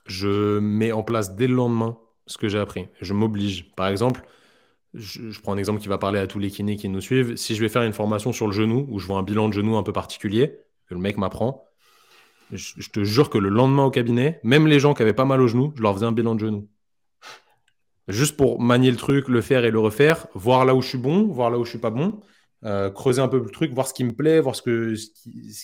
Je 0.05 0.59
mets 0.59 0.91
en 0.91 1.03
place 1.03 1.35
dès 1.35 1.47
le 1.47 1.55
lendemain 1.55 1.97
ce 2.27 2.37
que 2.37 2.47
j'ai 2.47 2.59
appris. 2.59 2.87
Je 3.01 3.13
m'oblige. 3.13 3.71
Par 3.75 3.87
exemple, 3.87 4.21
je, 4.93 5.39
prends 5.39 5.53
un 5.53 5.57
exemple 5.57 5.79
qui 5.79 5.87
va 5.87 5.97
parler 5.97 6.19
à 6.19 6.27
tous 6.27 6.39
les 6.39 6.49
kinés 6.49 6.75
qui 6.75 6.89
nous 6.89 7.01
suivent. 7.01 7.35
Si 7.35 7.55
je 7.55 7.61
vais 7.61 7.69
faire 7.69 7.83
une 7.83 7.93
formation 7.93 8.33
sur 8.33 8.47
le 8.47 8.53
genou, 8.53 8.85
où 8.89 8.99
je 8.99 9.07
vois 9.07 9.17
un 9.17 9.23
bilan 9.23 9.49
de 9.49 9.53
genou 9.53 9.77
un 9.77 9.83
peu 9.83 9.93
particulier, 9.93 10.59
que 10.87 10.93
le 10.93 10.99
mec 10.99 11.17
m'apprend, 11.17 11.65
je, 12.51 12.89
te 12.89 13.03
jure 13.03 13.29
que 13.29 13.37
le 13.37 13.47
lendemain 13.47 13.85
au 13.85 13.91
cabinet, 13.91 14.39
même 14.43 14.67
les 14.67 14.79
gens 14.79 14.93
qui 14.93 15.01
avaient 15.01 15.13
pas 15.13 15.25
mal 15.25 15.41
au 15.41 15.47
genou, 15.47 15.73
je 15.75 15.81
leur 15.81 15.93
faisais 15.93 16.05
un 16.05 16.11
bilan 16.11 16.35
de 16.35 16.41
genou. 16.41 16.69
Juste 18.09 18.35
pour 18.35 18.59
manier 18.59 18.91
le 18.91 18.97
truc, 18.97 19.29
le 19.29 19.41
faire 19.41 19.63
et 19.63 19.71
le 19.71 19.79
refaire, 19.79 20.27
voir 20.33 20.65
là 20.65 20.75
où 20.75 20.81
je 20.81 20.89
suis 20.89 20.97
bon, 20.97 21.27
voir 21.27 21.49
là 21.49 21.57
où 21.57 21.63
je 21.63 21.69
suis 21.69 21.79
pas 21.79 21.91
bon, 21.91 22.19
euh, 22.65 22.89
creuser 22.89 23.21
un 23.21 23.29
peu 23.29 23.39
le 23.39 23.49
truc, 23.49 23.71
voir 23.73 23.87
ce 23.87 23.93
qui 23.93 24.03
me 24.03 24.11
plaît, 24.11 24.41
voir 24.41 24.55
ce, 24.55 24.61
que, 24.61 24.95
ce, 24.95 25.07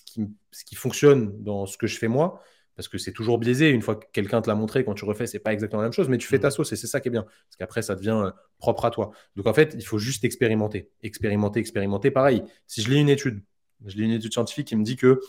qui, 0.05 0.27
ce 0.51 0.63
qui 0.63 0.75
fonctionne 0.75 1.43
dans 1.43 1.65
ce 1.65 1.77
que 1.77 1.87
je 1.87 1.97
fais 1.97 2.07
moi 2.07 2.41
parce 2.77 2.87
que 2.87 2.99
c'est 2.99 3.11
toujours 3.11 3.39
biaisé. 3.39 3.69
Une 3.71 3.81
fois 3.81 3.95
que 3.95 4.05
quelqu'un 4.13 4.39
te 4.39 4.47
l'a 4.47 4.55
montré, 4.55 4.85
quand 4.85 4.93
tu 4.93 5.03
refais, 5.03 5.25
c'est 5.25 5.39
pas 5.39 5.51
exactement 5.51 5.81
la 5.81 5.87
même 5.87 5.93
chose, 5.93 6.07
mais 6.09 6.19
tu 6.19 6.27
fais 6.27 6.39
ta 6.39 6.49
mm. 6.49 6.51
sauce 6.51 6.71
et 6.71 6.75
c'est 6.75 6.87
ça 6.87 7.01
qui 7.01 7.09
est 7.09 7.11
bien. 7.11 7.23
Parce 7.23 7.57
qu'après, 7.57 7.81
ça 7.81 7.95
devient 7.95 8.21
euh, 8.23 8.31
propre 8.59 8.85
à 8.85 8.91
toi. 8.91 9.11
Donc 9.35 9.47
en 9.47 9.53
fait, 9.53 9.75
il 9.77 9.83
faut 9.83 9.97
juste 9.97 10.23
expérimenter. 10.23 10.91
Expérimenter, 11.01 11.59
expérimenter. 11.59 12.11
Pareil, 12.11 12.43
si 12.67 12.83
je 12.83 12.89
lis 12.91 13.01
une 13.01 13.09
étude, 13.09 13.43
je 13.83 13.97
lis 13.97 14.03
une 14.03 14.11
étude 14.11 14.31
scientifique 14.31 14.67
qui 14.67 14.75
me 14.75 14.83
dit 14.83 14.95
que 14.95 15.19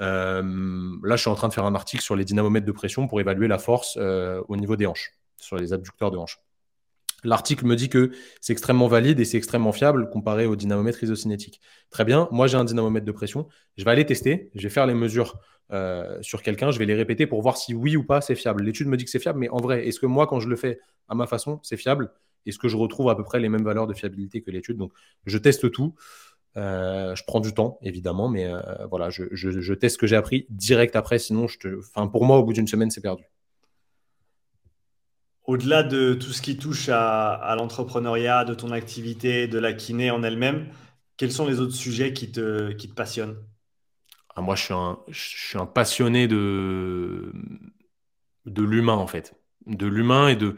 euh, 0.00 0.42
là, 1.04 1.14
je 1.14 1.20
suis 1.20 1.30
en 1.30 1.36
train 1.36 1.48
de 1.48 1.54
faire 1.54 1.64
un 1.64 1.76
article 1.76 2.02
sur 2.02 2.16
les 2.16 2.24
dynamomètres 2.24 2.66
de 2.66 2.72
pression 2.72 3.06
pour 3.06 3.20
évaluer 3.20 3.46
la 3.46 3.58
force 3.58 3.96
euh, 4.00 4.42
au 4.48 4.56
niveau 4.56 4.74
des 4.74 4.86
hanches, 4.86 5.12
sur 5.36 5.56
les 5.56 5.72
abducteurs 5.72 6.10
de 6.10 6.16
hanches. 6.16 6.40
L'article 7.22 7.66
me 7.66 7.76
dit 7.76 7.88
que 7.88 8.10
c'est 8.40 8.52
extrêmement 8.52 8.88
valide 8.88 9.20
et 9.20 9.24
c'est 9.24 9.36
extrêmement 9.36 9.72
fiable 9.72 10.08
comparé 10.10 10.46
au 10.46 10.56
dynamomètre 10.56 11.04
isocinétique. 11.04 11.60
Très 11.90 12.04
bien, 12.04 12.28
moi 12.32 12.46
j'ai 12.46 12.56
un 12.56 12.64
dynamomètre 12.64 13.04
de 13.04 13.12
pression, 13.12 13.46
je 13.76 13.84
vais 13.84 13.90
aller 13.90 14.06
tester, 14.06 14.50
je 14.54 14.62
vais 14.62 14.70
faire 14.70 14.86
les 14.86 14.94
mesures 14.94 15.38
euh, 15.72 16.18
sur 16.22 16.42
quelqu'un, 16.42 16.70
je 16.70 16.78
vais 16.78 16.86
les 16.86 16.94
répéter 16.94 17.26
pour 17.26 17.42
voir 17.42 17.56
si 17.56 17.74
oui 17.74 17.96
ou 17.96 18.04
pas 18.04 18.20
c'est 18.20 18.34
fiable. 18.34 18.62
L'étude 18.62 18.88
me 18.88 18.96
dit 18.96 19.04
que 19.04 19.10
c'est 19.10 19.20
fiable, 19.20 19.38
mais 19.38 19.48
en 19.50 19.58
vrai, 19.58 19.86
est-ce 19.86 20.00
que 20.00 20.06
moi 20.06 20.26
quand 20.26 20.40
je 20.40 20.48
le 20.48 20.56
fais 20.56 20.80
à 21.08 21.14
ma 21.14 21.26
façon, 21.26 21.60
c'est 21.62 21.76
fiable? 21.76 22.12
Est-ce 22.46 22.58
que 22.58 22.68
je 22.68 22.76
retrouve 22.76 23.10
à 23.10 23.16
peu 23.16 23.22
près 23.22 23.38
les 23.38 23.48
mêmes 23.48 23.64
valeurs 23.64 23.86
de 23.86 23.94
fiabilité 23.94 24.42
que 24.42 24.50
l'étude? 24.50 24.76
Donc 24.76 24.92
je 25.26 25.38
teste 25.38 25.70
tout. 25.70 25.94
Euh, 26.56 27.14
je 27.14 27.22
prends 27.24 27.38
du 27.38 27.54
temps, 27.54 27.78
évidemment, 27.82 28.28
mais 28.28 28.46
euh, 28.46 28.60
voilà, 28.90 29.08
je, 29.10 29.72
teste 29.74 29.94
ce 29.94 29.98
que 29.98 30.08
j'ai 30.08 30.16
appris 30.16 30.46
direct 30.50 30.96
après, 30.96 31.20
sinon, 31.20 31.46
pour 32.10 32.24
moi, 32.24 32.38
au 32.38 32.44
bout 32.44 32.52
d'une 32.52 32.66
semaine, 32.66 32.90
c'est 32.90 33.00
perdu. 33.00 33.24
Au-delà 35.44 35.84
de 35.84 36.14
tout 36.14 36.32
ce 36.32 36.42
qui 36.42 36.56
touche 36.56 36.88
à, 36.88 37.54
l'entrepreneuriat, 37.56 38.44
de 38.44 38.54
ton 38.54 38.72
activité, 38.72 39.46
de 39.46 39.58
la 39.60 39.72
kiné 39.72 40.10
en 40.10 40.24
elle-même, 40.24 40.66
quels 41.16 41.30
sont 41.30 41.46
les 41.46 41.60
autres 41.60 41.74
sujets 41.74 42.12
qui 42.12 42.32
te 42.32 42.94
passionnent? 42.94 43.36
Ah, 44.36 44.40
Moi, 44.40 44.54
je 44.56 44.64
suis, 44.64 44.74
un, 44.74 44.98
je 45.08 45.20
suis 45.20 45.58
un 45.58 45.66
passionné 45.66 46.28
de, 46.28 47.32
de 48.46 48.62
l'humain, 48.62 48.94
en 48.94 49.06
fait. 49.06 49.34
De 49.66 49.86
l'humain 49.86 50.28
et 50.28 50.36
de 50.36 50.56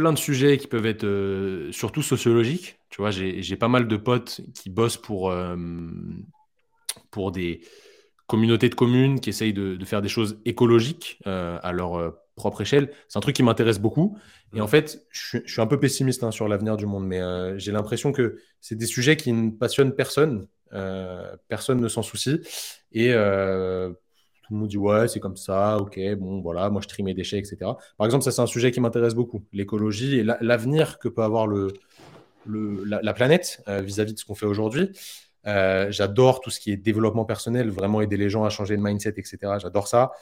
plein 0.00 0.12
de 0.12 0.18
sujets 0.18 0.56
qui 0.56 0.66
peuvent 0.66 0.86
être 0.86 1.04
euh, 1.04 1.70
surtout 1.72 2.02
sociologiques. 2.02 2.78
Tu 2.88 3.02
vois, 3.02 3.10
j'ai 3.10 3.56
pas 3.56 3.68
mal 3.68 3.86
de 3.86 3.96
potes 3.96 4.40
qui 4.54 4.70
bossent 4.70 4.96
pour, 4.96 5.30
euh, 5.30 5.56
pour 7.10 7.32
des 7.32 7.60
communautés 8.26 8.68
de 8.68 8.74
communes 8.74 9.20
qui 9.20 9.28
essayent 9.28 9.52
de, 9.52 9.84
faire 9.84 10.02
des 10.02 10.08
choses 10.08 10.40
écologiques 10.44 11.18
euh, 11.26 11.58
à 11.62 11.72
leur 11.72 12.14
propre 12.34 12.62
échelle. 12.62 12.92
C'est 13.08 13.18
un 13.18 13.20
truc 13.20 13.36
qui 13.36 13.42
m'intéresse 13.42 13.78
beaucoup. 13.78 14.16
Et 14.54 14.60
en 14.60 14.66
fait, 14.66 15.06
je, 15.10 15.38
suis 15.44 15.60
un 15.60 15.66
peu 15.66 15.78
pessimiste 15.78 16.24
hein, 16.24 16.30
sur 16.30 16.48
l'avenir 16.48 16.76
du 16.76 16.86
monde, 16.86 17.06
mais 17.06 17.20
j'ai 17.58 17.70
l'impression 17.70 18.10
que 18.10 18.38
c'est 18.60 18.76
des 18.76 18.86
sujets 18.86 19.16
qui 19.16 19.32
ne 19.32 19.50
passionnent 19.50 19.94
personne. 19.94 20.46
Euh, 20.72 21.36
personne 21.48 21.80
ne 21.80 21.88
s'en 21.88 22.02
soucie. 22.02 22.40
Et 22.92 23.12
euh, 23.12 23.90
tout 23.90 24.54
le 24.54 24.58
monde 24.58 24.68
dit 24.68 24.78
ouais, 24.78 25.08
c'est 25.08 25.20
comme 25.20 25.36
ça, 25.36 25.78
ok, 25.78 25.98
bon, 26.16 26.40
voilà, 26.40 26.70
moi 26.70 26.80
je 26.80 26.88
trie 26.88 27.02
mes 27.02 27.14
déchets, 27.14 27.38
etc. 27.38 27.56
Par 27.98 28.06
exemple, 28.06 28.24
ça 28.24 28.32
c'est 28.32 28.42
un 28.42 28.46
sujet 28.46 28.70
qui 28.70 28.80
m'intéresse 28.80 29.14
beaucoup, 29.14 29.44
l'écologie 29.52 30.18
et 30.18 30.24
l'avenir 30.40 30.98
que 30.98 31.08
peut 31.08 31.22
avoir 31.22 31.46
le, 31.46 31.68
la, 32.46 33.12
planète 33.14 33.62
vis-à-vis 33.66 34.12
-vis 34.12 34.14
de 34.14 34.18
ce 34.18 34.24
qu'on 34.24 34.34
fait 34.34 34.46
aujourd'hui. 34.46 34.90
J'adore 35.44 36.40
tout 36.40 36.50
ce 36.50 36.58
qui 36.60 36.72
est 36.72 36.76
développement 36.76 37.24
personnel, 37.24 37.70
vraiment 37.70 38.00
aider 38.00 38.16
les 38.16 38.30
gens 38.30 38.44
à 38.44 38.50
changer 38.50 38.76
de 38.76 38.82
mindset, 38.82 39.14
etc. 39.16 39.58
J'adore 39.60 39.88
ça 39.88 40.12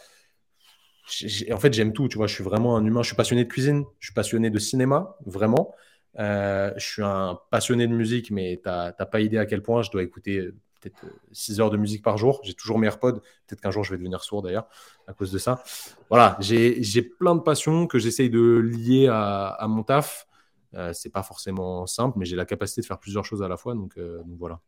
en 1.52 1.58
fait, 1.58 1.72
j'aime 1.72 1.92
tout. 1.92 2.08
Tu 2.08 2.18
vois, 2.18 2.26
je 2.26 2.34
suis 2.34 2.44
vraiment 2.44 2.76
un 2.76 2.84
humain. 2.84 3.02
Je 3.02 3.08
suis 3.08 3.16
passionné 3.16 3.44
de 3.44 3.48
cuisine. 3.48 3.84
Je 3.98 4.08
suis 4.08 4.14
passionné 4.14 4.50
de 4.50 4.58
cinéma, 4.58 5.16
vraiment. 5.24 5.74
Euh, 6.18 6.72
je 6.76 6.84
suis 6.84 7.02
un 7.02 7.38
passionné 7.50 7.86
de 7.86 7.92
musique, 7.92 8.30
mais 8.30 8.60
tu 8.62 8.68
n'as 8.68 8.92
pas 8.92 9.20
idée 9.20 9.38
à 9.38 9.46
quel 9.46 9.62
point 9.62 9.82
je 9.82 9.90
dois 9.90 10.02
écouter 10.02 10.38
euh, 10.38 10.54
peut-être 10.80 11.04
6 11.32 11.58
euh, 11.58 11.62
heures 11.62 11.70
de 11.70 11.76
musique 11.76 12.02
par 12.02 12.16
jour. 12.16 12.40
J'ai 12.44 12.54
toujours 12.54 12.78
mes 12.78 12.86
AirPods. 12.86 13.20
Peut-être 13.46 13.60
qu'un 13.60 13.70
jour, 13.70 13.84
je 13.84 13.92
vais 13.92 13.98
devenir 13.98 14.22
sourd 14.22 14.42
d'ailleurs 14.42 14.68
à 15.06 15.12
cause 15.12 15.30
de 15.32 15.38
ça. 15.38 15.62
Voilà, 16.08 16.36
j'ai 16.40 17.02
plein 17.02 17.34
de 17.34 17.40
passions 17.40 17.86
que 17.86 17.98
j'essaye 17.98 18.30
de 18.30 18.58
lier 18.58 19.08
à, 19.10 19.66
mon 19.68 19.82
taf. 19.82 20.26
Euh, 20.74 20.92
c'est 20.92 21.10
pas 21.10 21.22
forcément 21.22 21.86
simple, 21.86 22.18
mais 22.18 22.26
j'ai 22.26 22.36
la 22.36 22.44
capacité 22.44 22.82
de 22.82 22.86
faire 22.86 22.98
plusieurs 22.98 23.24
choses 23.24 23.42
à 23.42 23.48
la 23.48 23.56
fois. 23.56 23.74
Donc, 23.74 23.98
voilà. 24.38 24.60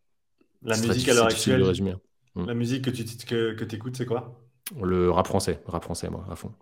La 0.63 0.77
musique 0.77 1.09
à 1.09 1.15
l'heure 1.15 1.27
actuelle, 1.27 1.65
la 2.37 2.55
musique 2.55 2.85
que 2.85 2.91
tu 2.91 3.05
que, 3.27 3.55
que 3.55 3.75
écoutes, 3.75 3.97
c'est 3.97 4.07
quoi? 4.07 4.41
Le 4.81 5.11
rap 5.11 5.27
français, 5.27 5.61
rap 5.67 5.83
français, 5.83 6.09
moi, 6.11 6.25
à 6.31 6.37
fond. 6.37 6.53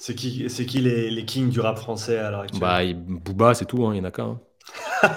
C'est 0.00 0.14
qui, 0.14 0.48
c'est 0.48 0.64
qui 0.64 0.80
les, 0.80 1.10
les, 1.10 1.24
kings 1.24 1.50
du 1.50 1.58
rap 1.58 1.76
français 1.76 2.18
à 2.18 2.30
l'heure 2.30 2.40
actuelle? 2.40 2.60
Bah, 2.60 2.78
Booba, 2.94 3.52
c'est 3.54 3.64
tout, 3.64 3.84
hein, 3.84 3.90
il 3.92 4.00
n'y 4.00 4.00
en 4.00 4.08
a 4.08 4.12
qu'un. 4.12 4.26
Hein. 4.26 4.40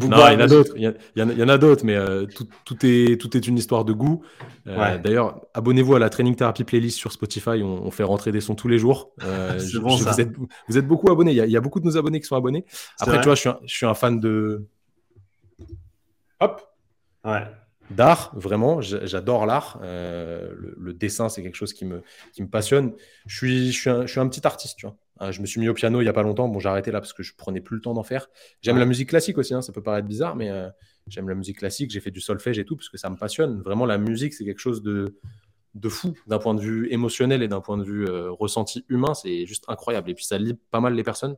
non, 0.00 0.26
il 0.28 0.32
y 0.32 0.36
en 0.36 0.40
a 0.40 0.46
d'autres. 0.46 0.72
Il 0.76 0.94
y, 1.16 1.42
en 1.42 1.48
a 1.48 1.58
d'autres, 1.58 1.84
mais 1.84 1.94
euh, 1.94 2.24
tout, 2.24 2.48
tout, 2.64 2.76
est, 2.86 3.20
tout 3.20 3.36
est 3.36 3.46
une 3.46 3.58
histoire 3.58 3.84
de 3.84 3.92
goût. 3.92 4.22
Euh, 4.66 4.96
d'ailleurs, 4.96 5.42
abonnez-vous 5.52 5.94
à 5.94 5.98
la 5.98 6.08
Training 6.08 6.34
Therapy 6.36 6.64
Playlist 6.64 6.96
sur 6.96 7.12
Spotify. 7.12 7.62
On, 7.62 7.90
fait 7.90 8.02
rentrer 8.02 8.32
des 8.32 8.40
sons 8.40 8.54
tous 8.54 8.68
les 8.68 8.78
jours. 8.78 9.10
Euh, 9.22 9.60
bon, 9.82 9.96
ça. 9.98 10.12
Vous, 10.12 10.20
êtes, 10.20 10.32
vous, 10.68 10.78
êtes, 10.78 10.86
beaucoup 10.86 11.10
abonnés. 11.10 11.32
Il 11.32 11.50
y, 11.50 11.56
a, 11.56 11.60
beaucoup 11.60 11.80
de 11.80 11.84
nos 11.84 11.98
abonnés 11.98 12.20
qui 12.20 12.26
sont 12.26 12.36
abonnés. 12.36 12.64
Après, 12.98 13.18
tu 13.18 13.24
vois, 13.24 13.34
je 13.34 13.40
suis, 13.40 13.50
un, 13.50 13.58
je 13.66 13.74
suis 13.76 13.86
un 13.86 13.94
fan 13.94 14.20
de. 14.20 14.66
Hop. 16.40 16.62
Ouais 17.24 17.44
d'art, 17.90 18.32
vraiment. 18.34 18.80
J'adore 18.80 19.46
l'art. 19.46 19.80
Euh, 19.82 20.54
le, 20.76 20.92
dessin, 20.92 21.28
c'est 21.28 21.42
quelque 21.42 21.56
chose 21.56 21.72
qui 21.72 21.84
me, 21.84 22.02
qui 22.32 22.42
me 22.42 22.48
passionne. 22.48 22.92
Je 23.26 23.36
suis, 23.36 23.72
je, 23.72 23.78
suis 23.78 23.90
un, 23.90 24.06
je 24.06 24.10
suis 24.10 24.20
un 24.20 24.28
petit 24.28 24.46
artiste, 24.46 24.76
tu 24.78 24.86
vois. 24.86 24.96
Euh, 25.20 25.32
je 25.32 25.40
me 25.40 25.46
suis 25.46 25.60
mis 25.60 25.68
au 25.68 25.74
piano 25.74 26.00
il 26.00 26.04
n'y 26.04 26.10
a 26.10 26.12
pas 26.12 26.22
longtemps. 26.22 26.48
Bon, 26.48 26.58
j'ai 26.60 26.68
arrêté 26.68 26.90
là 26.92 27.00
parce 27.00 27.12
que 27.12 27.22
je 27.22 27.34
prenais 27.34 27.60
plus 27.60 27.76
le 27.76 27.82
temps 27.82 27.94
d'en 27.94 28.02
faire. 28.02 28.28
J'aime 28.62 28.78
la 28.78 28.86
musique 28.86 29.08
classique 29.08 29.38
aussi, 29.38 29.52
hein. 29.52 29.62
ça 29.62 29.72
peut 29.72 29.82
paraître 29.82 30.06
bizarre, 30.06 30.36
mais 30.36 30.50
euh, 30.50 30.68
j'aime 31.06 31.28
la 31.28 31.34
musique 31.34 31.58
classique. 31.58 31.90
J'ai 31.90 32.00
fait 32.00 32.10
du 32.10 32.20
solfège 32.20 32.58
et 32.58 32.64
tout 32.64 32.76
parce 32.76 32.88
que 32.88 32.98
ça 32.98 33.10
me 33.10 33.16
passionne. 33.16 33.60
Vraiment, 33.62 33.86
la 33.86 33.98
musique, 33.98 34.34
c'est 34.34 34.44
quelque 34.44 34.60
chose 34.60 34.82
de, 34.82 35.18
de 35.74 35.88
fou 35.88 36.14
d'un 36.26 36.38
point 36.38 36.54
de 36.54 36.60
vue 36.60 36.92
émotionnel 36.92 37.42
et 37.42 37.48
d'un 37.48 37.60
point 37.60 37.78
de 37.78 37.84
vue 37.84 38.06
ressenti 38.08 38.84
humain. 38.88 39.14
C'est 39.14 39.46
juste 39.46 39.64
incroyable. 39.68 40.10
Et 40.10 40.14
puis, 40.14 40.24
ça 40.24 40.38
lie 40.38 40.54
pas 40.70 40.80
mal 40.80 40.94
les 40.94 41.04
personnes. 41.04 41.36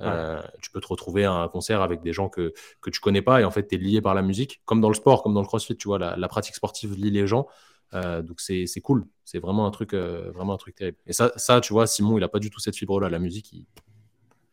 Euh, 0.00 0.42
tu 0.60 0.70
peux 0.70 0.80
te 0.80 0.88
retrouver 0.88 1.24
à 1.24 1.32
un 1.32 1.48
concert 1.48 1.80
avec 1.80 2.00
des 2.00 2.12
gens 2.12 2.28
que, 2.28 2.52
que 2.80 2.90
tu 2.90 3.00
connais 3.00 3.22
pas 3.22 3.40
et 3.40 3.44
en 3.44 3.50
fait, 3.50 3.68
tu 3.68 3.76
es 3.76 3.78
lié 3.78 4.00
par 4.00 4.14
la 4.14 4.22
musique, 4.22 4.60
comme 4.64 4.80
dans 4.80 4.88
le 4.88 4.94
sport, 4.94 5.22
comme 5.22 5.34
dans 5.34 5.40
le 5.40 5.46
crossfit, 5.46 5.76
tu 5.76 5.88
vois, 5.88 5.98
la, 5.98 6.28
pratique 6.28 6.54
sportive 6.54 6.94
lie 6.94 7.10
les 7.10 7.26
gens. 7.26 7.46
Euh, 7.92 8.22
donc 8.22 8.40
c'est 8.40 8.66
cool, 8.82 9.06
c'est 9.24 9.38
vraiment 9.38 9.66
un 9.66 9.70
truc 9.70 9.94
euh, 9.94 10.32
vraiment 10.34 10.54
un 10.54 10.58
truc 10.58 10.74
terrible. 10.74 10.98
Et 11.06 11.12
ça, 11.12 11.32
ça, 11.36 11.60
tu 11.60 11.72
vois, 11.72 11.86
Simon, 11.86 12.18
il 12.18 12.24
a 12.24 12.28
pas 12.28 12.40
du 12.40 12.50
tout 12.50 12.58
cette 12.58 12.76
fibre-là. 12.76 13.08
La 13.08 13.20
musique, 13.20 13.52
il 13.52 13.66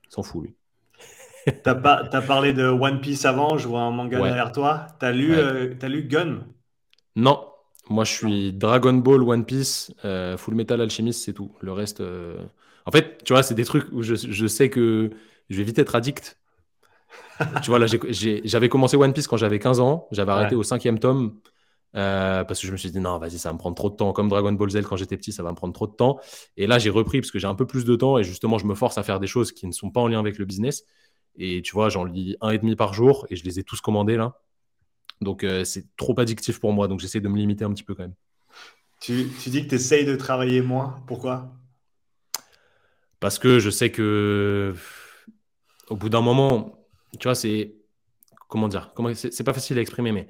s'en 0.10 0.22
fout 0.22 0.44
lui. 0.44 0.56
T'as 1.64 1.72
as 1.74 2.22
parlé 2.22 2.54
de 2.54 2.66
One 2.66 3.02
Piece 3.02 3.26
avant, 3.26 3.58
je 3.58 3.68
vois 3.68 3.82
un 3.82 3.92
manga 3.92 4.22
derrière 4.22 4.52
toi. 4.52 4.88
T'as 5.00 5.12
lu, 5.12 5.36
as 5.36 5.88
lu 5.88 6.04
Gun? 6.04 6.42
Non, 7.16 7.48
moi 7.90 8.04
je 8.04 8.14
suis 8.14 8.54
Dragon 8.54 8.94
Ball, 8.94 9.24
One 9.24 9.44
Piece, 9.44 9.92
Full 10.04 10.54
Metal 10.54 10.80
Alchemist, 10.80 11.24
c'est 11.24 11.34
tout. 11.34 11.56
Le 11.62 11.72
reste, 11.72 12.04
en 12.86 12.92
fait, 12.92 13.24
tu 13.24 13.34
vois, 13.34 13.42
c'est 13.42 13.56
des 13.56 13.66
trucs 13.66 13.92
où 13.92 14.04
je, 14.04 14.14
je 14.14 14.46
sais 14.46 14.70
que 14.70 15.10
je 15.52 15.58
vais 15.58 15.64
vite 15.64 15.78
être 15.80 15.96
addict. 15.96 16.40
tu 17.64 17.70
vois, 17.70 17.80
là, 17.80 17.86
j'avais 17.88 18.70
commencé 18.70 18.96
One 18.98 19.14
Piece 19.14 19.28
quand 19.28 19.38
j'avais 19.38 19.60
15 19.60 19.80
ans. 19.80 20.08
J'avais 20.12 20.32
arrêté 20.32 20.56
au 20.56 20.64
cinquième 20.64 21.00
tome 21.00 21.40
euh, 21.96 22.44
parce 22.46 22.62
que 22.62 22.68
je 22.68 22.72
me 22.72 22.78
suis 22.78 22.90
dit, 22.90 23.00
non, 23.00 23.18
vas-y, 23.18 23.38
ça 23.38 23.50
va 23.50 23.54
me 23.54 23.60
prendre 23.60 23.76
trop 23.76 23.90
de 23.90 23.96
temps. 23.96 24.14
Comme 24.14 24.30
Dragon 24.30 24.52
Ball 24.54 24.70
Z 24.70 24.84
quand 24.84 24.96
j'étais 24.96 25.18
petit, 25.18 25.32
ça 25.32 25.44
va 25.44 25.52
me 25.52 25.56
prendre 25.56 25.74
trop 25.74 25.88
de 25.88 25.94
temps. 25.94 26.20
Et 26.58 26.68
là, 26.68 26.80
j'ai 26.80 26.90
repris 26.90 27.20
parce 27.20 27.32
que 27.32 27.40
j'ai 27.40 27.48
un 27.48 27.56
peu 27.56 27.68
plus 27.68 27.86
de 27.86 27.96
temps 27.96 28.18
et 28.18 28.24
justement, 28.24 28.58
je 28.58 28.66
me 28.66 28.76
force 28.76 28.98
à 28.98 29.04
faire 29.04 29.20
des 29.20 29.28
choses 29.28 29.52
qui 29.52 29.68
ne 29.68 29.72
sont 29.72 29.92
pas 29.92 30.02
en 30.02 30.08
lien 30.08 30.20
avec 30.20 30.38
le 30.38 30.46
business. 30.46 30.84
Et 31.38 31.62
tu 31.62 31.74
vois, 31.74 31.90
j'en 31.90 32.06
lis 32.06 32.38
un 32.42 32.52
et 32.52 32.58
demi 32.58 32.76
par 32.76 32.94
jour 32.94 33.26
et 33.30 33.36
je 33.36 33.44
les 33.44 33.60
ai 33.60 33.64
tous 33.64 33.82
commandés 33.82 34.18
là. 34.18 34.40
Donc, 35.20 35.44
euh, 35.44 35.64
c'est 35.64 35.86
trop 35.98 36.20
addictif 36.20 36.60
pour 36.60 36.74
moi. 36.74 36.88
Donc, 36.88 37.00
j'essaie 37.00 37.20
de 37.20 37.28
me 37.28 37.38
limiter 37.38 37.64
un 37.64 37.72
petit 37.72 37.84
peu 37.84 37.94
quand 37.94 38.04
même. 38.04 38.16
Tu, 39.00 39.26
dis 39.48 39.64
que 39.64 39.70
tu 39.70 39.76
essayes 39.76 40.06
de 40.06 40.16
travailler 40.16 40.62
moins. 40.62 41.04
Pourquoi? 41.08 41.52
Parce 43.20 43.38
que 43.38 43.60
je 43.60 43.70
sais 43.70 43.92
que 43.92 44.74
au 45.92 45.96
bout 45.98 46.10
d'un 46.10 46.22
moment, 46.22 46.88
tu 47.20 47.28
vois, 47.28 47.36
c'est. 47.36 47.76
Comment 48.48 48.68
dire 48.68 48.92
comment, 48.96 49.14
C'est 49.14 49.44
pas 49.44 49.54
facile 49.54 49.78
à 49.78 49.82
exprimer, 49.82 50.12
mais 50.12 50.28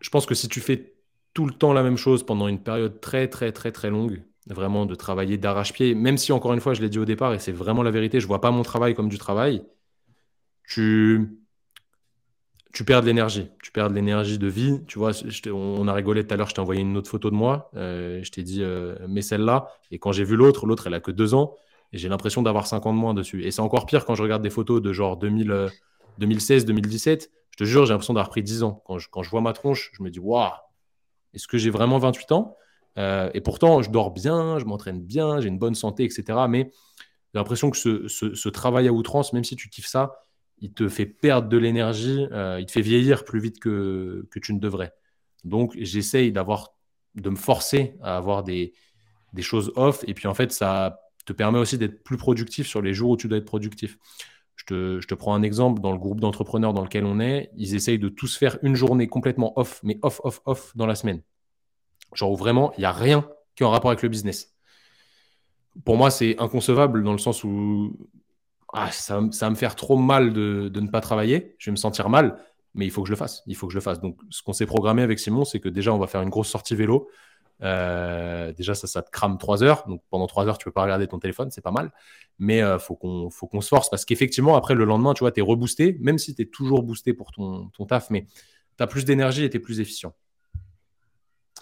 je 0.00 0.10
pense 0.10 0.26
que 0.26 0.34
si 0.34 0.48
tu 0.48 0.60
fais 0.60 0.94
tout 1.34 1.46
le 1.46 1.52
temps 1.52 1.72
la 1.72 1.82
même 1.82 1.96
chose 1.96 2.24
pendant 2.24 2.48
une 2.48 2.62
période 2.62 3.00
très, 3.00 3.28
très, 3.28 3.52
très, 3.52 3.72
très 3.72 3.90
longue, 3.90 4.22
vraiment 4.46 4.86
de 4.86 4.94
travailler 4.94 5.38
d'arrache-pied, 5.38 5.94
même 5.94 6.18
si, 6.18 6.32
encore 6.32 6.52
une 6.52 6.60
fois, 6.60 6.74
je 6.74 6.80
l'ai 6.80 6.88
dit 6.88 6.98
au 6.98 7.04
départ, 7.04 7.34
et 7.34 7.38
c'est 7.38 7.52
vraiment 7.52 7.82
la 7.82 7.90
vérité, 7.90 8.20
je 8.20 8.26
vois 8.26 8.40
pas 8.40 8.50
mon 8.50 8.62
travail 8.62 8.94
comme 8.94 9.08
du 9.08 9.18
travail, 9.18 9.64
tu 10.64 11.38
tu 12.72 12.84
perds 12.84 13.00
de 13.00 13.06
l'énergie. 13.06 13.48
Tu 13.62 13.72
perds 13.72 13.90
de 13.90 13.94
l'énergie 13.94 14.38
de 14.38 14.46
vie. 14.46 14.84
Tu 14.86 14.98
vois, 14.98 15.12
on 15.52 15.88
a 15.88 15.92
rigolé 15.92 16.26
tout 16.26 16.34
à 16.34 16.36
l'heure, 16.36 16.48
je 16.48 16.54
t'ai 16.54 16.60
envoyé 16.60 16.82
une 16.82 16.96
autre 16.96 17.10
photo 17.10 17.30
de 17.30 17.34
moi. 17.34 17.70
Euh, 17.74 18.22
je 18.22 18.30
t'ai 18.30 18.42
dit, 18.42 18.62
euh, 18.62 18.94
mais 19.08 19.22
celle-là. 19.22 19.68
Et 19.90 19.98
quand 19.98 20.12
j'ai 20.12 20.24
vu 20.24 20.36
l'autre, 20.36 20.66
l'autre, 20.66 20.86
elle 20.86 20.94
a 20.94 21.00
que 21.00 21.10
deux 21.10 21.34
ans. 21.34 21.56
J'ai 21.92 22.08
l'impression 22.08 22.42
d'avoir 22.42 22.66
cinq 22.66 22.86
ans 22.86 22.92
de 22.92 22.98
moins 22.98 23.14
dessus. 23.14 23.44
Et 23.44 23.50
c'est 23.50 23.62
encore 23.62 23.86
pire 23.86 24.04
quand 24.04 24.14
je 24.14 24.22
regarde 24.22 24.42
des 24.42 24.50
photos 24.50 24.82
de 24.82 24.92
genre 24.92 25.16
2000, 25.16 25.68
2016, 26.18 26.64
2017. 26.64 27.30
Je 27.50 27.56
te 27.56 27.64
jure, 27.64 27.86
j'ai 27.86 27.92
l'impression 27.92 28.14
d'avoir 28.14 28.30
pris 28.30 28.42
10 28.42 28.62
ans. 28.62 28.82
Quand 28.86 28.98
je, 28.98 29.08
quand 29.10 29.22
je 29.22 29.30
vois 29.30 29.40
ma 29.40 29.52
tronche, 29.52 29.90
je 29.94 30.02
me 30.02 30.10
dis, 30.10 30.18
waouh, 30.20 30.50
est-ce 31.34 31.48
que 31.48 31.58
j'ai 31.58 31.70
vraiment 31.70 31.98
28 31.98 32.32
ans? 32.32 32.56
Euh, 32.98 33.30
Et 33.34 33.40
pourtant, 33.40 33.82
je 33.82 33.90
dors 33.90 34.10
bien, 34.10 34.58
je 34.58 34.64
m'entraîne 34.64 35.00
bien, 35.00 35.40
j'ai 35.40 35.48
une 35.48 35.58
bonne 35.58 35.74
santé, 35.74 36.04
etc. 36.04 36.46
Mais 36.48 36.70
j'ai 37.32 37.38
l'impression 37.38 37.70
que 37.70 37.76
ce, 37.76 38.06
ce 38.08 38.48
travail 38.48 38.88
à 38.88 38.92
outrance, 38.92 39.32
même 39.32 39.44
si 39.44 39.56
tu 39.56 39.68
kiffes 39.68 39.86
ça, 39.86 40.24
il 40.60 40.72
te 40.72 40.88
fait 40.88 41.06
perdre 41.06 41.48
de 41.48 41.56
l'énergie, 41.56 42.26
euh, 42.32 42.58
il 42.60 42.66
te 42.66 42.72
fait 42.72 42.80
vieillir 42.80 43.24
plus 43.24 43.40
vite 43.40 43.60
que, 43.60 44.26
que 44.30 44.38
tu 44.38 44.54
ne 44.54 44.58
devrais. 44.58 44.92
Donc, 45.44 45.74
j'essaye 45.78 46.32
d'avoir, 46.32 46.74
de 47.14 47.30
me 47.30 47.36
forcer 47.36 47.94
à 48.02 48.16
avoir 48.16 48.42
des, 48.42 48.74
des 49.32 49.42
choses 49.42 49.72
off. 49.76 50.04
Et 50.08 50.14
puis, 50.14 50.26
en 50.26 50.34
fait, 50.34 50.52
ça 50.52 51.00
te 51.28 51.32
permet 51.32 51.58
aussi 51.58 51.78
d'être 51.78 52.02
plus 52.02 52.16
productif 52.16 52.66
sur 52.66 52.80
les 52.80 52.94
jours 52.94 53.10
où 53.10 53.16
tu 53.16 53.28
dois 53.28 53.38
être 53.38 53.44
productif. 53.44 53.98
Je 54.56 54.64
te, 55.06 55.14
prends 55.14 55.34
un 55.34 55.42
exemple 55.42 55.80
dans 55.80 55.92
le 55.92 55.98
groupe 55.98 56.20
d'entrepreneurs 56.20 56.74
dans 56.74 56.82
lequel 56.82 57.04
on 57.04 57.20
est. 57.20 57.50
Ils 57.56 57.74
essayent 57.74 57.98
de 57.98 58.08
tous 58.08 58.36
faire 58.36 58.58
une 58.62 58.74
journée 58.74 59.06
complètement 59.06 59.58
off, 59.58 59.80
mais 59.82 59.98
off, 60.02 60.20
off, 60.24 60.40
off 60.46 60.76
dans 60.76 60.86
la 60.86 60.94
semaine. 60.94 61.22
Genre 62.14 62.30
où 62.32 62.36
vraiment, 62.36 62.72
il 62.76 62.80
n'y 62.80 62.86
a 62.86 62.92
rien 62.92 63.28
qui 63.54 63.62
est 63.62 63.66
en 63.66 63.70
rapport 63.70 63.90
avec 63.90 64.02
le 64.02 64.08
business. 64.08 64.54
Pour 65.84 65.96
moi, 65.96 66.10
c'est 66.10 66.38
inconcevable 66.40 67.02
dans 67.02 67.12
le 67.12 67.18
sens 67.18 67.44
où 67.44 67.96
ah, 68.72 68.90
ça, 68.90 69.20
va 69.20 69.50
me 69.50 69.54
faire 69.54 69.76
trop 69.76 69.96
mal 69.96 70.32
de, 70.32 70.70
ne 70.74 70.88
pas 70.88 71.00
travailler, 71.00 71.54
je 71.58 71.70
vais 71.70 71.72
me 71.72 71.76
sentir 71.76 72.08
mal, 72.08 72.38
mais 72.74 72.84
il 72.84 72.90
faut 72.90 73.02
que 73.02 73.08
je 73.08 73.12
le 73.12 73.16
fasse. 73.16 73.42
Il 73.46 73.56
faut 73.56 73.66
que 73.66 73.72
je 73.72 73.78
le 73.78 73.82
fasse. 73.82 74.00
Donc, 74.00 74.18
ce 74.30 74.42
qu'on 74.42 74.52
s'est 74.52 74.66
programmé 74.66 75.02
avec 75.02 75.18
Simon, 75.18 75.44
c'est 75.44 75.60
que 75.60 75.68
déjà, 75.68 75.94
on 75.94 75.98
va 75.98 76.06
faire 76.06 76.22
une 76.22 76.30
grosse 76.30 76.48
sortie 76.48 76.74
vélo. 76.74 77.08
Euh, 77.62 78.52
déjà, 78.52 78.74
ça, 78.74 79.02
te 79.02 79.10
crame 79.10 79.38
trois 79.38 79.62
heures. 79.62 79.84
Donc, 79.88 80.02
pendant 80.10 80.26
trois 80.26 80.46
heures, 80.46 80.58
tu 80.58 80.64
peux 80.64 80.72
pas 80.72 80.82
regarder 80.82 81.06
ton 81.06 81.18
téléphone, 81.18 81.50
c'est 81.50 81.60
pas 81.60 81.70
mal. 81.70 81.92
Mais 82.38 82.62
euh, 82.62 82.78
faut 82.78 82.94
qu'on 82.94 83.30
faut 83.30 83.46
qu'on 83.46 83.60
se 83.60 83.68
force 83.68 83.90
parce 83.90 84.04
qu'effectivement, 84.04 84.56
après, 84.56 84.74
le 84.74 84.84
lendemain, 84.84 85.14
tu 85.14 85.20
vois, 85.20 85.32
tu 85.32 85.40
es 85.40 85.42
reboosté, 85.42 85.96
même 86.00 86.18
si 86.18 86.34
tu 86.34 86.42
es 86.42 86.46
toujours 86.46 86.82
boosté 86.82 87.14
pour 87.14 87.32
ton, 87.32 87.68
ton 87.70 87.86
taf, 87.86 88.10
mais 88.10 88.26
tu 88.76 88.82
as 88.82 88.86
plus 88.86 89.04
d'énergie 89.04 89.44
et 89.44 89.50
tu 89.50 89.56
es 89.56 89.60
plus 89.60 89.80
efficient. 89.80 90.14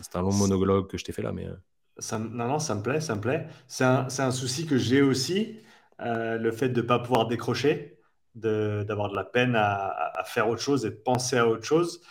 C'est 0.00 0.16
un 0.16 0.22
long 0.22 0.32
monologue 0.32 0.88
que 0.88 0.98
je 0.98 1.04
t'ai 1.04 1.12
fait 1.12 1.22
là, 1.22 1.32
mais. 1.32 1.46
Euh. 1.46 1.56
Ça, 1.98 2.18
non, 2.18 2.46
non, 2.46 2.58
ça 2.58 2.74
me 2.74 2.82
plaît, 2.82 3.00
ça 3.00 3.14
me 3.14 3.22
plaît. 3.22 3.46
C'est 3.68 3.84
un, 3.84 4.06
un, 4.18 4.30
souci 4.30 4.66
que 4.66 4.76
j'ai 4.76 5.00
aussi. 5.00 5.58
Euh, 6.02 6.36
le 6.36 6.52
fait 6.52 6.68
de 6.68 6.82
ne 6.82 6.86
pas 6.86 6.98
pouvoir 6.98 7.26
décrocher, 7.26 7.98
d'avoir 8.34 9.10
de, 9.10 9.16
la 9.16 9.24
peine 9.24 9.54
à, 9.56 10.12
faire 10.26 10.46
autre 10.48 10.60
chose 10.60 10.84
et 10.84 10.90
de 10.90 10.94
penser 10.94 11.38
à 11.38 11.48
autre 11.48 11.64
chose. 11.64 12.02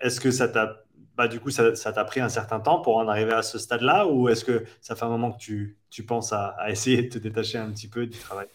Est-ce 0.00 0.18
que 0.18 0.30
ça 0.30 0.48
t'a 0.48 0.82
bah, 1.16 1.28
du 1.28 1.40
coup, 1.40 1.50
ça 1.50 1.72
t'a 1.72 2.04
pris 2.04 2.20
un 2.20 2.28
certain 2.28 2.60
temps 2.60 2.80
pour 2.80 2.96
en 2.96 3.08
arriver 3.08 3.32
à 3.32 3.42
ce 3.42 3.58
stade-là 3.58 4.06
ou 4.06 4.28
est-ce 4.28 4.44
que 4.44 4.64
ça 4.80 4.96
fait 4.96 5.04
un 5.04 5.10
moment 5.10 5.32
que 5.32 5.38
tu, 5.38 5.76
tu 5.90 6.04
penses 6.04 6.32
à, 6.32 6.56
essayer 6.68 7.02
de 7.02 7.08
te 7.08 7.18
détacher 7.18 7.58
un 7.58 7.70
petit 7.70 7.88
peu 7.88 8.06
du 8.06 8.18
travail? 8.18 8.46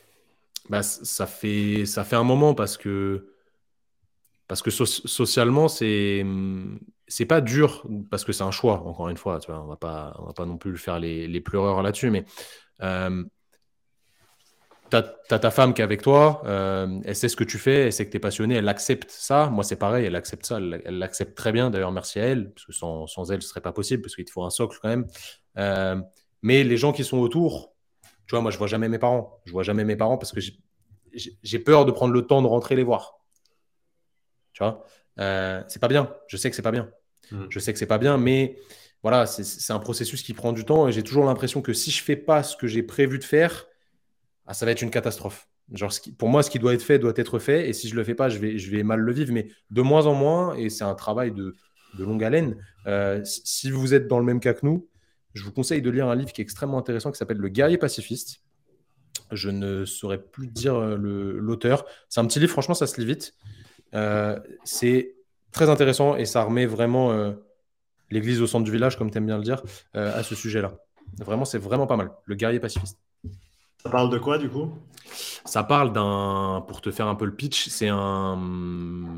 Bah, 0.70 0.84
ça, 0.84 1.26
fait, 1.26 1.86
ça 1.86 2.03
fait 2.03 2.16
un 2.16 2.24
moment 2.24 2.53
parce 2.53 2.78
que, 2.78 3.34
parce 4.47 4.62
que 4.62 4.72
socialement, 4.72 5.68
c'est 5.68 6.26
c'est 7.10 7.26
pas 7.26 7.39
dur 7.39 7.86
parce 8.10 8.26
que 8.26 8.34
c'est 8.34 8.43
un 8.43 8.51
choix, 8.51 8.82
encore 8.86 9.08
une 9.10 9.18
fois. 9.18 9.39
Tu 9.39 9.49
vois, 9.49 9.62
on 9.62 9.68
va 9.68 9.78
pas, 9.78 10.18
va 10.26 10.34
pas 10.34 10.45
non 10.45 10.58
plus 10.58 10.78
faire 10.78 10.99
les, 10.99 11.28
les 11.28 11.41
pleureurs 11.41 11.82
là-dessus, 11.82 12.10
mais 12.10 12.26
euh, 12.82 13.24
tu 14.89 14.95
as, 14.95 15.39
ta 15.39 15.51
femme 15.51 15.73
qui 15.73 15.81
est 15.81 15.83
avec 15.83 16.01
toi, 16.01 16.41
euh, 16.45 16.99
elle 17.05 17.15
sait 17.15 17.29
ce 17.29 17.35
que 17.35 17.43
tu 17.43 17.57
fais, 17.57 17.85
elle 17.85 17.93
sait 17.93 18.05
que 18.05 18.11
tu 18.11 18.17
es 18.17 18.19
passionné, 18.19 18.55
elle 18.55 18.69
accepte 18.69 19.09
ça. 19.11 19.49
Moi, 19.49 19.63
c'est 19.63 19.75
pareil, 19.75 20.05
elle 20.05 20.15
accepte 20.15 20.45
ça, 20.45 20.57
elle 20.57 20.99
l'accepte 20.99 21.35
très 21.38 21.51
bien. 21.51 21.69
D'ailleurs, 21.69 21.91
merci 21.91 22.19
à 22.19 22.25
elle, 22.25 22.53
parce 22.53 22.65
que 22.65 22.73
sans, 22.73 23.07
sans 23.07 23.31
elle, 23.31 23.41
ce 23.41 23.49
serait 23.49 23.61
pas 23.61 23.73
possible, 23.73 24.01
parce 24.01 24.15
qu'il 24.15 24.25
te 24.25 24.31
faut 24.31 24.43
un 24.43 24.49
socle 24.49 24.77
quand 24.81 24.89
même. 24.89 25.05
Euh, 25.57 25.99
mais 26.41 26.63
les 26.63 26.77
gens 26.77 26.91
qui 26.91 27.03
sont 27.03 27.17
autour, 27.17 27.73
tu 28.27 28.31
vois, 28.31 28.41
moi, 28.41 28.51
je 28.51 28.57
vois 28.57 28.67
jamais 28.67 28.89
mes 28.89 28.99
parents. 28.99 29.41
Je 29.45 29.51
vois 29.51 29.63
jamais 29.63 29.85
mes 29.85 29.95
parents 29.95 30.17
parce 30.17 30.31
que 30.31 30.41
j'ai 31.13 31.59
peur 31.59 31.85
de 31.85 31.91
prendre 31.91 32.13
le 32.13 32.27
temps 32.27 32.41
de 32.41 32.47
rentrer 32.47 32.75
les 32.75 32.83
voir. 32.83 33.19
Tu 34.53 34.63
vois, 34.63 34.85
euh, 35.19 35.63
c'est 35.67 35.79
pas 35.79 35.88
bien. 35.88 36.13
Je 36.27 36.38
sais 36.38 36.49
que 36.49 36.55
c'est 36.55 36.61
pas 36.61 36.71
bien. 36.71 36.89
Hmm. 37.31 37.45
Je 37.49 37.59
sais 37.59 37.73
que 37.73 37.79
c'est 37.79 37.85
pas 37.85 37.97
bien, 37.97 38.17
mais 38.17 38.57
voilà, 39.03 39.25
c'est 39.25 39.73
un 39.73 39.79
processus 39.79 40.23
qui 40.23 40.33
prend 40.33 40.51
du 40.51 40.65
temps 40.65 40.88
et 40.88 40.91
j'ai 40.91 41.03
toujours 41.03 41.25
l'impression 41.25 41.61
que 41.61 41.73
si 41.73 41.91
je 41.91 42.03
fais 42.03 42.15
pas 42.15 42.43
ce 42.43 42.57
que 42.57 42.67
j'ai 42.67 42.83
prévu 42.83 43.19
de 43.19 43.23
faire, 43.23 43.67
ah, 44.47 44.53
ça 44.53 44.65
va 44.65 44.71
être 44.71 44.81
une 44.81 44.89
catastrophe. 44.89 45.47
Pour 46.17 46.29
moi, 46.29 46.41
ce 46.41 46.49
qui 46.49 46.59
doit 46.59 46.73
être 46.73 46.81
fait 46.81 46.97
doit 46.97 47.11
être 47.17 47.37
fait. 47.37 47.67
Et 47.67 47.73
si 47.73 47.89
je 47.89 47.93
ne 47.93 47.99
le 47.99 48.05
fais 48.05 48.15
pas, 48.15 48.29
je 48.29 48.39
vais, 48.39 48.57
je 48.57 48.71
vais 48.71 48.83
mal 48.83 49.01
le 49.01 49.11
vivre. 49.11 49.33
Mais 49.33 49.49
de 49.69 49.81
moins 49.81 50.05
en 50.05 50.13
moins, 50.13 50.55
et 50.55 50.69
c'est 50.69 50.85
un 50.85 50.95
travail 50.95 51.31
de, 51.33 51.53
longue 51.99 52.23
haleine, 52.23 52.55
euh, 52.85 53.21
si 53.25 53.69
vous 53.69 53.93
êtes 53.93 54.07
dans 54.07 54.19
le 54.19 54.25
même 54.25 54.39
cas 54.39 54.53
que 54.53 54.65
nous, 54.65 54.87
je 55.33 55.43
vous 55.43 55.51
conseille 55.51 55.81
de 55.81 55.89
lire 55.89 56.07
un 56.07 56.15
livre 56.15 56.31
qui 56.31 56.41
est 56.41 56.43
extrêmement 56.43 56.77
intéressant 56.77 57.11
qui 57.11 57.17
s'appelle 57.17 57.37
Le 57.37 57.49
guerrier 57.49 57.77
pacifiste. 57.77 58.41
Je 59.31 59.49
ne 59.49 59.83
saurais 59.83 60.21
plus 60.21 60.47
dire 60.47 60.75
euh, 60.75 60.95
l'auteur. 60.95 61.85
C'est 62.07 62.21
un 62.21 62.25
petit 62.25 62.39
livre, 62.39 62.51
franchement, 62.51 62.75
ça 62.75 62.87
se 62.87 62.99
lit 63.01 63.05
vite. 63.05 63.33
Euh, 63.93 64.39
c'est 64.63 65.15
très 65.51 65.69
intéressant 65.69 66.15
et 66.15 66.25
ça 66.25 66.43
remet 66.43 66.65
vraiment 66.65 67.35
l'église 68.11 68.41
au 68.41 68.47
centre 68.47 68.63
du 68.63 68.71
village, 68.71 68.97
comme 68.97 69.11
tu 69.11 69.17
aimes 69.17 69.25
bien 69.25 69.37
le 69.37 69.43
dire, 69.43 69.63
à 69.93 70.23
ce 70.23 70.35
sujet-là. 70.35 70.77
Vraiment, 71.19 71.45
c'est 71.45 71.57
vraiment 71.57 71.87
pas 71.87 71.97
mal. 71.97 72.11
Le 72.25 72.35
guerrier 72.35 72.59
pacifiste. 72.59 72.99
Ça 73.88 73.91
parle 73.91 74.09
de 74.09 74.17
quoi 74.17 74.38
du 74.38 74.49
coup? 74.49 74.73
Ça 75.45 75.63
parle 75.63 75.93
d'un, 75.93 76.61
pour 76.67 76.81
te 76.81 76.91
faire 76.91 77.07
un 77.07 77.15
peu 77.15 77.23
le 77.23 77.33
pitch, 77.33 77.69
c'est 77.69 77.88
un 77.88 78.35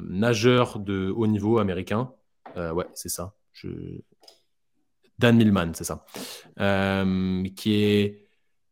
nageur 0.07 0.77
de 0.77 1.09
haut 1.09 1.25
niveau 1.25 1.57
américain. 1.57 2.11
Euh, 2.55 2.71
ouais, 2.71 2.85
c'est 2.93 3.09
ça. 3.09 3.33
Je... 3.51 3.67
Dan 5.17 5.37
Millman, 5.37 5.71
c'est 5.73 5.85
ça. 5.85 6.05
Euh, 6.59 7.43
qui 7.55 7.83
est, 7.83 8.27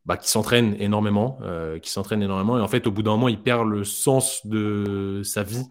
bah, 0.05 0.17
qui 0.17 0.29
s'entraîne 0.29 0.75
énormément, 0.79 1.39
euh, 1.41 1.79
qui 1.79 1.89
s'entraîne 1.89 2.21
énormément. 2.21 2.59
Et 2.59 2.61
en 2.61 2.67
fait, 2.67 2.85
au 2.85 2.91
bout 2.91 3.01
d'un 3.01 3.13
moment, 3.13 3.27
il 3.27 3.41
perd 3.41 3.67
le 3.67 3.83
sens 3.83 4.45
de 4.45 5.23
sa 5.23 5.41
vie 5.41 5.65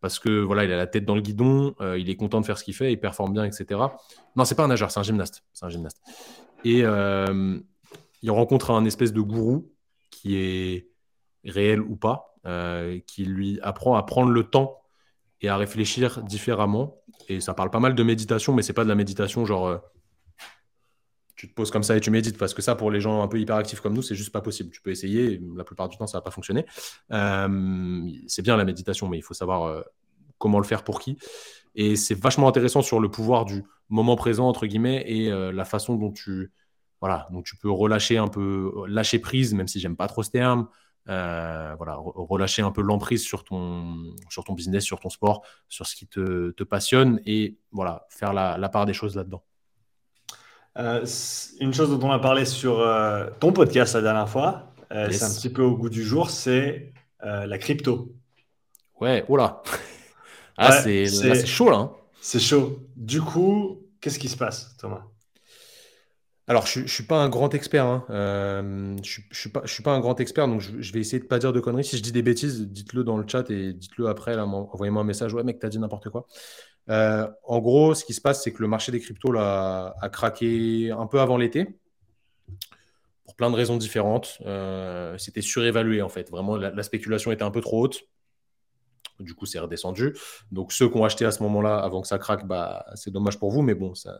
parce 0.00 0.18
que 0.18 0.42
voilà, 0.42 0.64
il 0.64 0.72
a 0.72 0.76
la 0.76 0.88
tête 0.88 1.04
dans 1.04 1.14
le 1.14 1.20
guidon, 1.20 1.76
il 1.96 2.10
est 2.10 2.16
content 2.16 2.40
de 2.40 2.46
faire 2.46 2.58
ce 2.58 2.64
qu'il 2.64 2.74
fait, 2.74 2.92
il 2.92 2.98
performe 2.98 3.32
bien, 3.32 3.44
etc. 3.44 3.80
Non, 4.34 4.44
c'est 4.44 4.56
pas 4.56 4.64
un 4.64 4.68
nageur, 4.68 4.90
c'est 4.90 4.98
un 4.98 5.04
gymnaste. 5.04 5.44
C'est 5.52 5.64
un 5.64 5.68
gymnaste. 5.68 6.00
Et 6.64 6.82
il 8.22 8.30
rencontre 8.30 8.70
un 8.70 8.84
espèce 8.84 9.12
de 9.12 9.20
gourou 9.20 9.72
qui 10.10 10.36
est 10.36 10.88
réel 11.44 11.80
ou 11.80 11.96
pas, 11.96 12.34
euh, 12.46 12.98
qui 13.06 13.24
lui 13.24 13.58
apprend 13.62 13.96
à 13.96 14.02
prendre 14.02 14.30
le 14.30 14.44
temps 14.44 14.80
et 15.40 15.48
à 15.48 15.56
réfléchir 15.56 16.22
différemment. 16.22 17.02
Et 17.28 17.40
ça 17.40 17.54
parle 17.54 17.70
pas 17.70 17.80
mal 17.80 17.94
de 17.94 18.02
méditation, 18.02 18.52
mais 18.52 18.62
c'est 18.62 18.72
pas 18.72 18.84
de 18.84 18.88
la 18.88 18.94
méditation 18.94 19.44
genre 19.44 19.66
euh, 19.66 19.78
tu 21.36 21.48
te 21.48 21.54
poses 21.54 21.70
comme 21.70 21.84
ça 21.84 21.96
et 21.96 22.00
tu 22.00 22.10
médites, 22.10 22.36
parce 22.36 22.52
que 22.52 22.62
ça, 22.62 22.74
pour 22.74 22.90
les 22.90 23.00
gens 23.00 23.22
un 23.22 23.28
peu 23.28 23.38
hyperactifs 23.38 23.80
comme 23.80 23.94
nous, 23.94 24.02
c'est 24.02 24.16
juste 24.16 24.32
pas 24.32 24.40
possible. 24.40 24.70
Tu 24.72 24.82
peux 24.82 24.90
essayer, 24.90 25.40
la 25.56 25.62
plupart 25.62 25.88
du 25.88 25.96
temps, 25.96 26.08
ça 26.08 26.18
va 26.18 26.22
pas 26.22 26.32
fonctionner. 26.32 26.66
Euh, 27.12 28.10
c'est 28.26 28.42
bien 28.42 28.56
la 28.56 28.64
méditation, 28.64 29.08
mais 29.08 29.18
il 29.18 29.22
faut 29.22 29.34
savoir 29.34 29.84
comment 30.38 30.58
le 30.58 30.64
faire 30.64 30.82
pour 30.82 30.98
qui. 30.98 31.16
Et 31.76 31.94
c'est 31.94 32.18
vachement 32.18 32.48
intéressant 32.48 32.82
sur 32.82 32.98
le 32.98 33.08
pouvoir 33.08 33.44
du 33.44 33.62
moment 33.88 34.16
présent, 34.16 34.48
entre 34.48 34.66
guillemets, 34.66 35.04
et 35.06 35.30
la 35.30 35.64
façon 35.64 35.94
dont 35.94 36.10
tu 36.10 36.50
voilà, 37.00 37.28
donc 37.30 37.44
tu 37.44 37.56
peux 37.56 37.70
relâcher 37.70 38.18
un 38.18 38.28
peu, 38.28 38.72
lâcher 38.86 39.18
prise, 39.18 39.54
même 39.54 39.68
si 39.68 39.80
j'aime 39.80 39.96
pas 39.96 40.08
trop 40.08 40.22
ce 40.22 40.30
terme. 40.30 40.68
Euh, 41.08 41.74
voilà, 41.78 41.96
relâcher 41.98 42.60
un 42.60 42.70
peu 42.70 42.82
l'emprise 42.82 43.22
sur 43.22 43.42
ton, 43.42 44.12
sur 44.28 44.44
ton 44.44 44.52
business, 44.52 44.84
sur 44.84 45.00
ton 45.00 45.08
sport, 45.08 45.42
sur 45.66 45.86
ce 45.86 45.96
qui 45.96 46.06
te, 46.06 46.50
te 46.50 46.64
passionne 46.64 47.18
et 47.24 47.56
voilà, 47.72 48.06
faire 48.10 48.34
la, 48.34 48.58
la 48.58 48.68
part 48.68 48.84
des 48.84 48.92
choses 48.92 49.16
là-dedans. 49.16 49.42
Euh, 50.76 51.06
une 51.60 51.72
chose 51.72 51.88
dont 51.90 52.06
on 52.06 52.10
a 52.10 52.18
parlé 52.18 52.44
sur 52.44 52.80
euh, 52.80 53.30
ton 53.40 53.52
podcast 53.52 53.94
la 53.94 54.02
dernière 54.02 54.28
fois, 54.28 54.74
c'est 54.90 55.22
un 55.22 55.30
petit 55.30 55.50
peu 55.50 55.62
au 55.62 55.76
goût 55.78 55.88
du 55.88 56.04
jour, 56.04 56.28
c'est 56.28 56.92
la 57.22 57.58
crypto. 57.58 58.14
Ouais, 59.00 59.24
oula. 59.28 59.62
Ah, 60.58 60.72
c'est 60.72 61.46
chaud 61.46 61.70
là. 61.70 61.76
Hein. 61.76 61.92
C'est 62.20 62.40
chaud. 62.40 62.80
Du 62.96 63.22
coup, 63.22 63.78
qu'est-ce 64.00 64.18
qui 64.18 64.28
se 64.28 64.36
passe, 64.36 64.76
Thomas? 64.76 65.04
Alors, 66.48 66.66
je 66.66 66.80
ne 66.80 66.86
suis 66.86 67.04
pas 67.04 67.22
un 67.22 67.28
grand 67.28 67.54
expert. 67.54 67.84
Hein. 67.84 68.06
Euh, 68.08 68.96
je 69.02 69.20
ne 69.20 69.34
suis, 69.66 69.82
pas, 69.82 69.92
un 69.92 70.00
grand 70.00 70.18
expert, 70.18 70.48
donc 70.48 70.62
je, 70.62 70.92
vais 70.92 71.00
essayer 71.00 71.18
de 71.18 71.24
ne 71.24 71.28
pas 71.28 71.38
dire 71.38 71.52
de 71.52 71.60
conneries. 71.60 71.84
Si 71.84 71.98
je 71.98 72.02
dis 72.02 72.10
des 72.10 72.22
bêtises, 72.22 72.66
dites-le 72.66 73.04
dans 73.04 73.18
le 73.18 73.28
chat 73.28 73.50
et 73.50 73.74
dites-le 73.74 74.08
après. 74.08 74.34
Envoyez-moi 74.38 75.02
un 75.02 75.04
message. 75.04 75.34
Ouais, 75.34 75.42
mec, 75.42 75.58
t'as 75.58 75.68
dit 75.68 75.78
n'importe 75.78 76.08
quoi. 76.08 76.26
Euh, 76.88 77.28
en 77.44 77.58
gros, 77.58 77.94
ce 77.94 78.02
qui 78.02 78.14
se 78.14 78.22
passe, 78.22 78.42
c'est 78.42 78.52
que 78.52 78.62
le 78.62 78.68
marché 78.68 78.90
des 78.90 78.98
cryptos 78.98 79.36
a 79.36 80.08
craqué 80.10 80.90
un 80.90 81.06
peu 81.06 81.20
avant 81.20 81.36
l'été 81.36 81.78
pour 83.24 83.36
plein 83.36 83.50
de 83.50 83.56
raisons 83.56 83.76
différentes. 83.76 84.38
Euh, 84.46 85.18
c'était 85.18 85.42
surévalué 85.42 86.00
en 86.00 86.08
fait. 86.08 86.30
Vraiment, 86.30 86.56
la, 86.56 86.82
spéculation 86.82 87.30
était 87.30 87.42
un 87.42 87.50
peu 87.50 87.60
trop 87.60 87.82
haute. 87.82 88.00
Du 89.20 89.34
coup, 89.34 89.44
c'est 89.44 89.58
redescendu. 89.58 90.16
Donc, 90.50 90.72
ceux 90.72 90.88
qui 90.88 90.96
ont 90.96 91.04
acheté 91.04 91.26
à 91.26 91.30
ce 91.30 91.42
moment-là, 91.42 91.76
avant 91.78 92.00
que 92.00 92.08
ça 92.08 92.18
craque, 92.18 92.46
bah, 92.46 92.86
c'est 92.94 93.10
dommage 93.10 93.38
pour 93.38 93.50
vous, 93.50 93.60
mais 93.60 93.74
bon, 93.74 93.94
ça, 93.94 94.18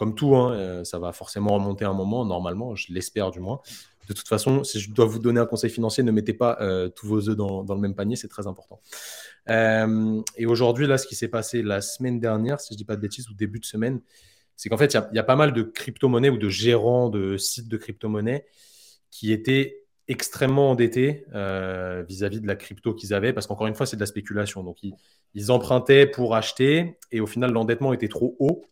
comme 0.00 0.14
tout, 0.14 0.34
hein, 0.36 0.52
euh, 0.54 0.84
ça 0.84 0.98
va 0.98 1.12
forcément 1.12 1.54
remonter 1.54 1.84
un 1.84 1.92
moment, 1.92 2.24
normalement, 2.24 2.74
je 2.74 2.92
l'espère 2.92 3.30
du 3.30 3.40
moins. 3.40 3.60
De 4.08 4.14
toute 4.14 4.28
façon, 4.28 4.64
si 4.64 4.80
je 4.80 4.90
dois 4.90 5.04
vous 5.04 5.18
donner 5.18 5.40
un 5.40 5.46
conseil 5.46 5.70
financier, 5.70 6.02
ne 6.02 6.10
mettez 6.10 6.32
pas 6.32 6.56
euh, 6.60 6.88
tous 6.88 7.06
vos 7.06 7.28
œufs 7.28 7.36
dans, 7.36 7.62
le 7.62 7.80
même 7.80 7.94
panier, 7.94 8.16
c'est 8.16 8.28
très 8.28 8.46
important. 8.46 8.80
Euh, 9.50 10.20
et 10.36 10.46
aujourd'hui, 10.46 10.86
là, 10.86 10.98
ce 10.98 11.06
qui 11.06 11.14
s'est 11.14 11.28
passé 11.28 11.62
la 11.62 11.80
semaine 11.80 12.18
dernière, 12.18 12.60
si 12.60 12.68
je 12.70 12.74
ne 12.74 12.78
dis 12.78 12.84
pas 12.84 12.96
de 12.96 13.02
bêtises, 13.02 13.28
ou 13.28 13.34
début 13.34 13.60
de 13.60 13.66
semaine, 13.66 14.00
c'est 14.56 14.68
qu'en 14.68 14.78
fait, 14.78 14.94
il 14.94 15.16
y, 15.16 15.18
a 15.18 15.22
pas 15.22 15.36
mal 15.36 15.52
de 15.52 15.62
crypto-monnaies 15.62 16.30
ou 16.30 16.38
de 16.38 16.48
gérants 16.48 17.08
de 17.08 17.36
sites 17.36 17.68
de 17.68 17.76
crypto-monnaies 17.76 18.46
qui 19.10 19.32
étaient 19.32 19.84
extrêmement 20.08 20.70
endettés 20.70 21.24
vis-à-vis 22.08 22.40
de 22.40 22.46
la 22.46 22.56
crypto 22.56 22.94
qu'ils 22.94 23.14
avaient, 23.14 23.32
parce 23.32 23.46
qu'encore 23.46 23.68
une 23.68 23.74
fois, 23.74 23.86
c'est 23.86 23.96
de 23.96 24.02
la 24.02 24.06
spéculation. 24.06 24.64
Donc, 24.64 24.78
ils 25.34 25.52
empruntaient 25.52 26.06
pour 26.06 26.34
acheter, 26.34 26.98
et 27.12 27.20
au 27.20 27.26
final, 27.26 27.52
l'endettement 27.52 27.92
était 27.92 28.08
trop 28.08 28.36
haut. 28.38 28.64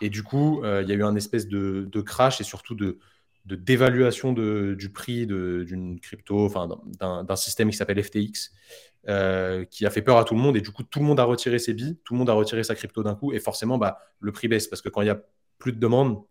Et 0.00 0.10
du 0.10 0.22
coup, 0.22 0.62
euh, 0.62 0.82
il 0.82 0.88
y 0.88 0.92
a 0.92 0.94
eu 0.94 1.02
un 1.02 1.16
espèce 1.16 1.48
de, 1.48 2.00
crash 2.00 2.40
et 2.40 2.44
surtout 2.44 2.74
de, 2.74 2.98
dévaluation 3.44 4.32
du 4.32 4.90
prix 4.92 5.26
d'une 5.26 6.00
crypto, 6.00 6.50
d'un 7.00 7.36
système 7.36 7.70
qui 7.70 7.76
s'appelle 7.76 8.02
FTX, 8.02 8.52
euh, 9.08 9.64
qui 9.64 9.86
a 9.86 9.90
fait 9.90 10.02
peur 10.02 10.18
à 10.18 10.24
tout 10.24 10.34
le 10.34 10.40
monde. 10.40 10.56
Et 10.56 10.60
du 10.60 10.70
coup, 10.70 10.82
tout 10.82 10.98
le 11.00 11.06
monde 11.06 11.20
a 11.20 11.24
retiré 11.24 11.58
ses 11.58 11.72
billes, 11.72 11.98
tout 12.04 12.14
le 12.14 12.18
monde 12.18 12.30
a 12.30 12.34
retiré 12.34 12.62
sa 12.62 12.74
crypto 12.74 13.02
d'un 13.02 13.14
coup. 13.14 13.32
Et 13.32 13.40
forcément, 13.40 13.78
bah, 13.78 13.98
le 14.20 14.32
prix 14.32 14.48
baisse 14.48 14.66
parce 14.66 14.82
que 14.82 14.88
quand 14.88 15.02
il 15.02 15.06
y 15.06 15.10
a 15.10 15.20
plus 15.58 15.72
de 15.72 15.78
demande, 15.78 16.22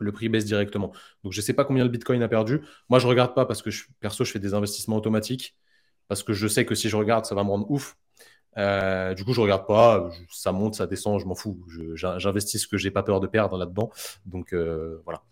le 0.00 0.10
prix 0.10 0.28
baisse 0.28 0.44
directement. 0.44 0.92
Donc, 1.22 1.32
je 1.32 1.38
ne 1.40 1.42
sais 1.42 1.52
pas 1.52 1.64
combien 1.64 1.84
le 1.84 1.90
Bitcoin 1.90 2.22
a 2.22 2.28
perdu. 2.28 2.60
Moi, 2.88 2.98
je 2.98 3.06
ne 3.06 3.10
regarde 3.10 3.34
pas 3.34 3.46
parce 3.46 3.62
que 3.62 3.70
perso, 4.00 4.24
je 4.24 4.32
fais 4.32 4.38
des 4.38 4.54
investissements 4.54 4.96
automatiques. 4.96 5.56
Parce 6.08 6.22
que 6.22 6.32
je 6.32 6.48
sais 6.48 6.66
que 6.66 6.74
si 6.74 6.88
je 6.88 6.96
regarde, 6.96 7.24
ça 7.24 7.34
va 7.34 7.44
me 7.44 7.50
rendre 7.50 7.70
ouf. 7.70 7.96
Euh, 8.58 9.14
du 9.14 9.24
coup, 9.24 9.32
je 9.32 9.40
regarde 9.40 9.66
pas, 9.66 10.10
ça 10.30 10.52
monte, 10.52 10.74
ça 10.74 10.86
descend, 10.86 11.20
je 11.20 11.26
m'en 11.26 11.34
fous. 11.34 11.58
J'investis 11.94 12.62
ce 12.62 12.66
que 12.66 12.76
j'ai 12.76 12.90
pas 12.90 13.02
peur 13.02 13.20
de 13.20 13.26
perdre 13.26 13.56
là-dedans. 13.56 13.90
Donc 14.26 14.52
euh, 14.52 15.00
voilà. 15.04 15.22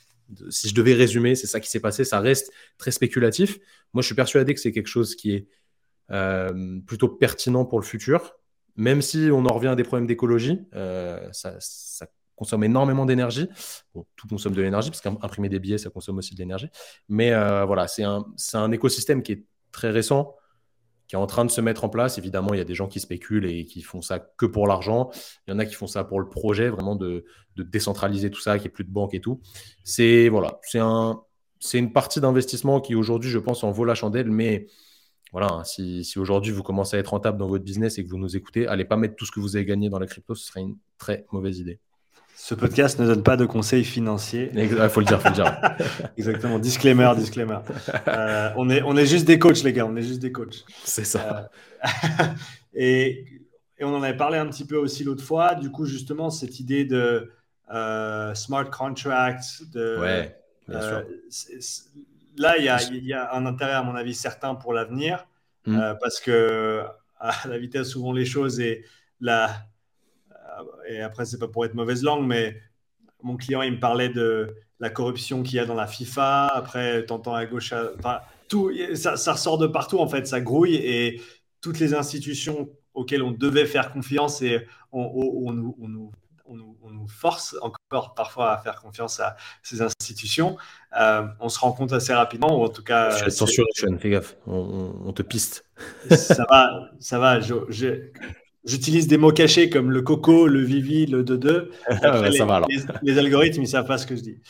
Si 0.49 0.69
je 0.69 0.75
devais 0.75 0.95
résumer, 0.95 1.35
c'est 1.35 1.49
ça 1.49 1.59
qui 1.61 1.69
s'est 1.69 1.81
passé. 1.81 2.05
Ça 2.05 2.21
reste 2.21 2.53
très 2.79 2.93
spéculatif. 2.93 3.59
Moi, 3.93 4.03
je 4.03 4.07
suis 4.07 4.15
persuadé 4.15 4.55
que 4.55 4.61
c'est 4.61 4.73
quelque 4.73 4.87
chose 4.87 5.17
qui 5.17 5.33
est 5.33 5.49
euh, 6.13 6.81
plutôt 6.87 7.09
pertinent 7.09 7.65
pour 7.65 7.81
le 7.81 7.85
futur. 7.85 8.37
Même 8.77 9.03
si 9.03 9.29
on 9.33 9.45
en 9.45 9.53
revient 9.53 9.69
à 9.69 9.75
des 9.75 9.83
problèmes 9.83 10.07
d'écologie, 10.07 10.61
ça, 11.33 11.59
consomme 12.37 12.65
énormément 12.65 13.05
d'énergie. 13.05 13.49
tout 14.17 14.29
consomme 14.29 14.55
de 14.55 14.63
l'énergie, 14.63 14.89
parce 14.89 15.03
qu'imprimer 15.03 15.51
des 15.51 15.59
billets, 15.59 15.77
ça 15.77 15.91
consomme 15.91 16.19
aussi 16.19 16.35
de 16.35 16.39
l'énergie. 16.39 16.69
Mais 17.09 17.31
voilà, 17.67 17.89
c'est 17.89 18.05
un 18.05 18.73
écosystème 18.73 19.23
qui 19.23 19.33
est 19.33 19.45
très 19.73 19.91
récent 19.91 20.37
qui 21.11 21.17
est 21.17 21.19
en 21.19 21.27
train 21.27 21.45
de 21.45 21.51
se 21.51 21.61
mettre 21.61 21.83
en 21.83 21.89
place. 21.89 22.19
Évidemment, 22.19 22.55
il 22.55 22.59
y 22.59 22.61
a 22.61 22.65
des 22.65 22.77
gens 22.77 22.87
qui 22.87 23.01
spéculent 23.01 23.45
et 23.45 23.65
qui 23.65 23.83
font 23.83 24.01
ça 24.01 24.21
que 24.21 24.47
pour 24.47 24.69
l'argent. 24.69 25.11
Il 25.45 25.51
y 25.51 25.53
en 25.53 25.59
a 25.59 25.67
qui 25.67 25.75
font 25.75 25.89
ça 25.89 26.05
pour 26.05 26.21
le 26.21 26.29
projet, 26.29 26.69
vraiment 26.69 26.95
de, 26.95 27.25
décentraliser 27.57 28.31
tout 28.31 28.41
ça, 28.41 28.53
qu'il 28.59 28.63
n'y 28.63 28.67
ait 28.69 28.71
plus 28.71 28.85
de 28.85 28.93
banque 28.93 29.13
et 29.13 29.21
tout. 29.21 29.41
C'est 29.83 30.29
voilà, 30.29 30.61
un, 30.75 31.21
une 31.75 31.93
partie 31.93 32.21
d'investissement 32.21 32.81
qui 32.81 32.95
aujourd'hui, 32.95 33.29
je 33.29 33.41
pense, 33.41 33.65
en 33.65 33.73
vaut 33.73 33.85
la 33.85 33.97
chandelle. 33.97 34.31
Mais 34.31 34.69
voilà, 35.33 35.49
hein, 35.53 35.65
si, 35.65 36.05
si 36.05 36.21
aujourd'hui 36.21 36.53
vous 36.53 36.63
commencez 36.63 36.97
à 36.97 37.01
être 37.01 37.09
rentable 37.09 37.39
dans 37.39 37.49
votre 37.49 37.65
business 37.65 37.99
et 37.99 38.05
que 38.05 38.09
vous 38.09 38.19
nous 38.19 38.37
écoutez, 38.37 38.69
allez 38.69 38.85
pas 38.85 38.97
mettre 38.97 39.17
tout 39.17 39.27
ce 39.27 39.33
que 39.33 39.41
vous 39.41 39.57
avez 39.57 39.65
gagné 39.65 39.89
dans 39.91 39.99
la 39.99 40.07
crypto, 40.07 40.37
ce 40.37 40.47
serait 40.47 40.61
une 40.61 40.77
très 40.97 41.27
mauvaise 41.33 41.59
idée. 41.59 41.81
Ce 42.43 42.55
podcast 42.55 42.99
ne 42.99 43.07
donne 43.07 43.23
pas 43.23 43.37
de 43.37 43.45
conseils 43.45 43.85
financiers. 43.85 44.51
Il 44.55 44.67
faut 44.89 45.01
le 45.01 45.07
dire, 45.07 45.21
faut 45.21 45.29
le 45.29 45.35
dire. 45.35 45.61
Exactement. 46.17 46.59
Disclaimer, 46.59 47.13
disclaimer. 47.15 47.59
Euh, 48.09 48.51
on, 48.57 48.71
est, 48.71 48.81
on 48.83 48.97
est 48.97 49.05
juste 49.05 49.27
des 49.27 49.39
coachs, 49.39 49.63
les 49.63 49.75
gars. 49.75 49.85
On 49.85 49.95
est 49.95 50.03
juste 50.03 50.21
des 50.21 50.33
coachs. 50.33 50.65
C'est 50.83 51.05
ça. 51.05 51.51
Euh, 51.85 52.25
et, 52.75 53.27
et, 53.79 53.85
on 53.85 53.95
en 53.95 54.03
avait 54.03 54.17
parlé 54.17 54.39
un 54.39 54.47
petit 54.47 54.65
peu 54.65 54.77
aussi 54.77 55.05
l'autre 55.05 55.23
fois. 55.23 55.55
Du 55.55 55.71
coup, 55.71 55.85
justement, 55.85 56.31
cette 56.31 56.59
idée 56.59 56.87
de 56.87 57.31
euh, 57.75 58.35
smart 58.35 58.71
contracts. 58.71 59.63
De, 59.75 59.99
ouais, 60.01 60.37
bien 60.67 60.81
sûr. 60.81 61.05
Là, 62.39 62.57
il 62.57 62.65
y, 62.65 62.71
a, 62.71 62.83
y, 62.91 63.13
a, 63.13 63.35
un 63.35 63.45
intérêt, 63.45 63.75
à 63.75 63.83
mon 63.83 63.95
avis, 63.95 64.15
certain 64.15 64.55
pour 64.55 64.73
l'avenir. 64.73 65.27
Hmm. 65.67 65.79
parce 66.01 66.21
que 66.21 66.83
à 67.21 67.35
la 67.47 67.59
vitesse 67.59 67.95
où 67.97 68.03
vont 68.03 68.15
les 68.15 68.25
choses 68.25 68.61
et 68.61 68.87
la 69.21 69.67
et 70.89 71.01
après, 71.01 71.25
c'est 71.25 71.39
pas 71.39 71.49
pour 71.49 71.65
être 71.65 71.75
mauvaise 71.75 72.03
langue, 72.03 72.27
mais 72.27 72.57
mon 73.23 73.37
client, 73.37 73.63
il 73.63 73.73
me 73.73 73.81
parlait 73.81 74.09
de 74.09 74.55
la 74.79 74.91
corruption 74.91 75.43
qu'il 75.43 75.57
y 75.57 75.59
a 75.59 75.67
dans 75.67 75.75
la 75.75 75.87
FIFA. 75.87 76.47
Après, 76.47 77.05
t'entends 77.05 77.35
à 77.35 77.47
gauche, 77.47 77.75
enfin, 77.99 78.21
tout, 78.49 78.73
ça, 78.95 79.17
ça, 79.17 79.35
ressort 79.35 79.59
de 79.59 79.67
partout 79.67 79.99
en 79.99 80.09
fait, 80.09 80.27
ça 80.27 80.41
grouille 80.41 80.75
et 80.75 81.21
toutes 81.61 81.79
les 81.79 81.95
institutions 81.95 82.71
auxquelles 82.95 83.23
on 83.23 83.31
devait 83.31 83.67
faire 83.67 83.93
confiance 83.93 84.43
et 84.43 84.67
on, 84.93 85.01
on, 85.01 85.53
nous, 85.53 85.77
on, 85.81 85.89
nous, 85.89 86.13
nous, 86.55 87.09
force 87.09 87.57
encore 87.63 88.15
parfois 88.15 88.53
à 88.53 88.59
faire 88.59 88.81
confiance 88.81 89.21
à 89.21 89.37
ces 89.63 89.83
institutions. 89.83 90.57
Euh, 90.99 91.27
on 91.39 91.49
se 91.49 91.59
rend 91.59 91.73
compte 91.73 91.93
assez 91.93 92.13
rapidement, 92.13 92.59
ou 92.61 92.65
en 92.65 92.69
tout 92.69 92.83
cas. 92.83 93.11
Attention, 93.25 93.65
fais 93.99 94.11
gaffe, 94.11 94.37
on, 94.47 95.13
te 95.13 95.23
piste. 95.23 95.65
ça 96.11 96.45
va, 96.49 96.91
ça 96.99 97.19
va. 97.19 97.41
je, 97.41 98.11
J'utilise 98.65 99.07
des 99.07 99.17
mots 99.17 99.33
cachés 99.33 99.71
comme 99.71 99.91
le 99.91 100.03
coco, 100.03 100.47
le 100.47 100.61
vivi, 100.61 101.07
le 101.07 101.25
de 101.25 101.71
ah 101.87 102.21
les, 102.31 102.39
va, 102.39 102.67
les, 103.03 103.19
algorithmes, 103.19 103.63
ils 103.63 103.65
ne 103.65 103.71
savent 103.71 103.87
pas 103.87 103.99
ce 103.99 104.07
que 104.07 104.17
je 104.17 104.23
dis. 104.23 104.39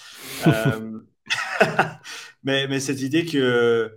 Euh, 0.47 1.01
mais, 2.43 2.67
mais, 2.67 2.81
cette 2.81 3.03
idée 3.03 3.27
que 3.27 3.93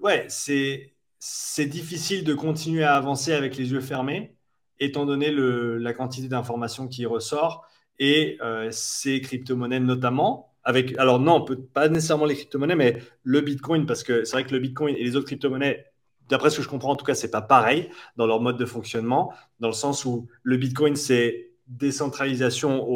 ouais, 0.00 0.26
c'est 0.28 1.66
difficile 1.66 2.24
de 2.24 2.34
continuer 2.34 2.84
à 2.84 2.94
avancer 2.94 3.32
avec 3.32 3.56
les 3.56 3.70
yeux 3.70 3.80
fermés, 3.80 4.34
étant 4.80 5.04
donné 5.04 5.30
le, 5.30 5.78
la 5.78 5.92
quantité 5.92 6.28
d'informations 6.28 6.88
qui 6.88 7.04
ressort 7.06 7.66
et 7.98 8.38
euh, 8.42 8.68
ces 8.70 9.20
crypto-monnaies 9.20 9.80
notamment. 9.80 10.52
Avec, 10.64 10.98
alors 10.98 11.20
non, 11.20 11.44
peut, 11.44 11.60
pas 11.60 11.88
nécessairement 11.88 12.24
les 12.24 12.34
crypto-monnaies, 12.34 12.74
mais 12.74 13.02
le 13.22 13.40
Bitcoin, 13.40 13.86
parce 13.86 14.02
que 14.02 14.24
c'est 14.24 14.32
vrai 14.32 14.44
que 14.44 14.52
le 14.52 14.58
Bitcoin 14.58 14.96
et 14.96 15.04
les 15.04 15.14
autres 15.16 15.26
crypto-monnaies 15.26 15.84
d'après 16.28 16.50
ce 16.50 16.58
que 16.58 16.62
je 16.62 16.68
comprends, 16.68 16.92
en 16.92 16.96
tout 16.96 17.04
cas, 17.04 17.14
c'est 17.14 17.30
pas 17.30 17.42
pareil 17.42 17.90
dans 18.16 18.26
leur 18.26 18.40
mode 18.40 18.56
de 18.56 18.66
fonctionnement, 18.66 19.32
dans 19.60 19.68
le 19.68 19.74
sens 19.74 20.04
où 20.04 20.26
le 20.42 20.56
Bitcoin, 20.56 20.96
c'est 20.96 21.50
décentralisation 21.68 22.86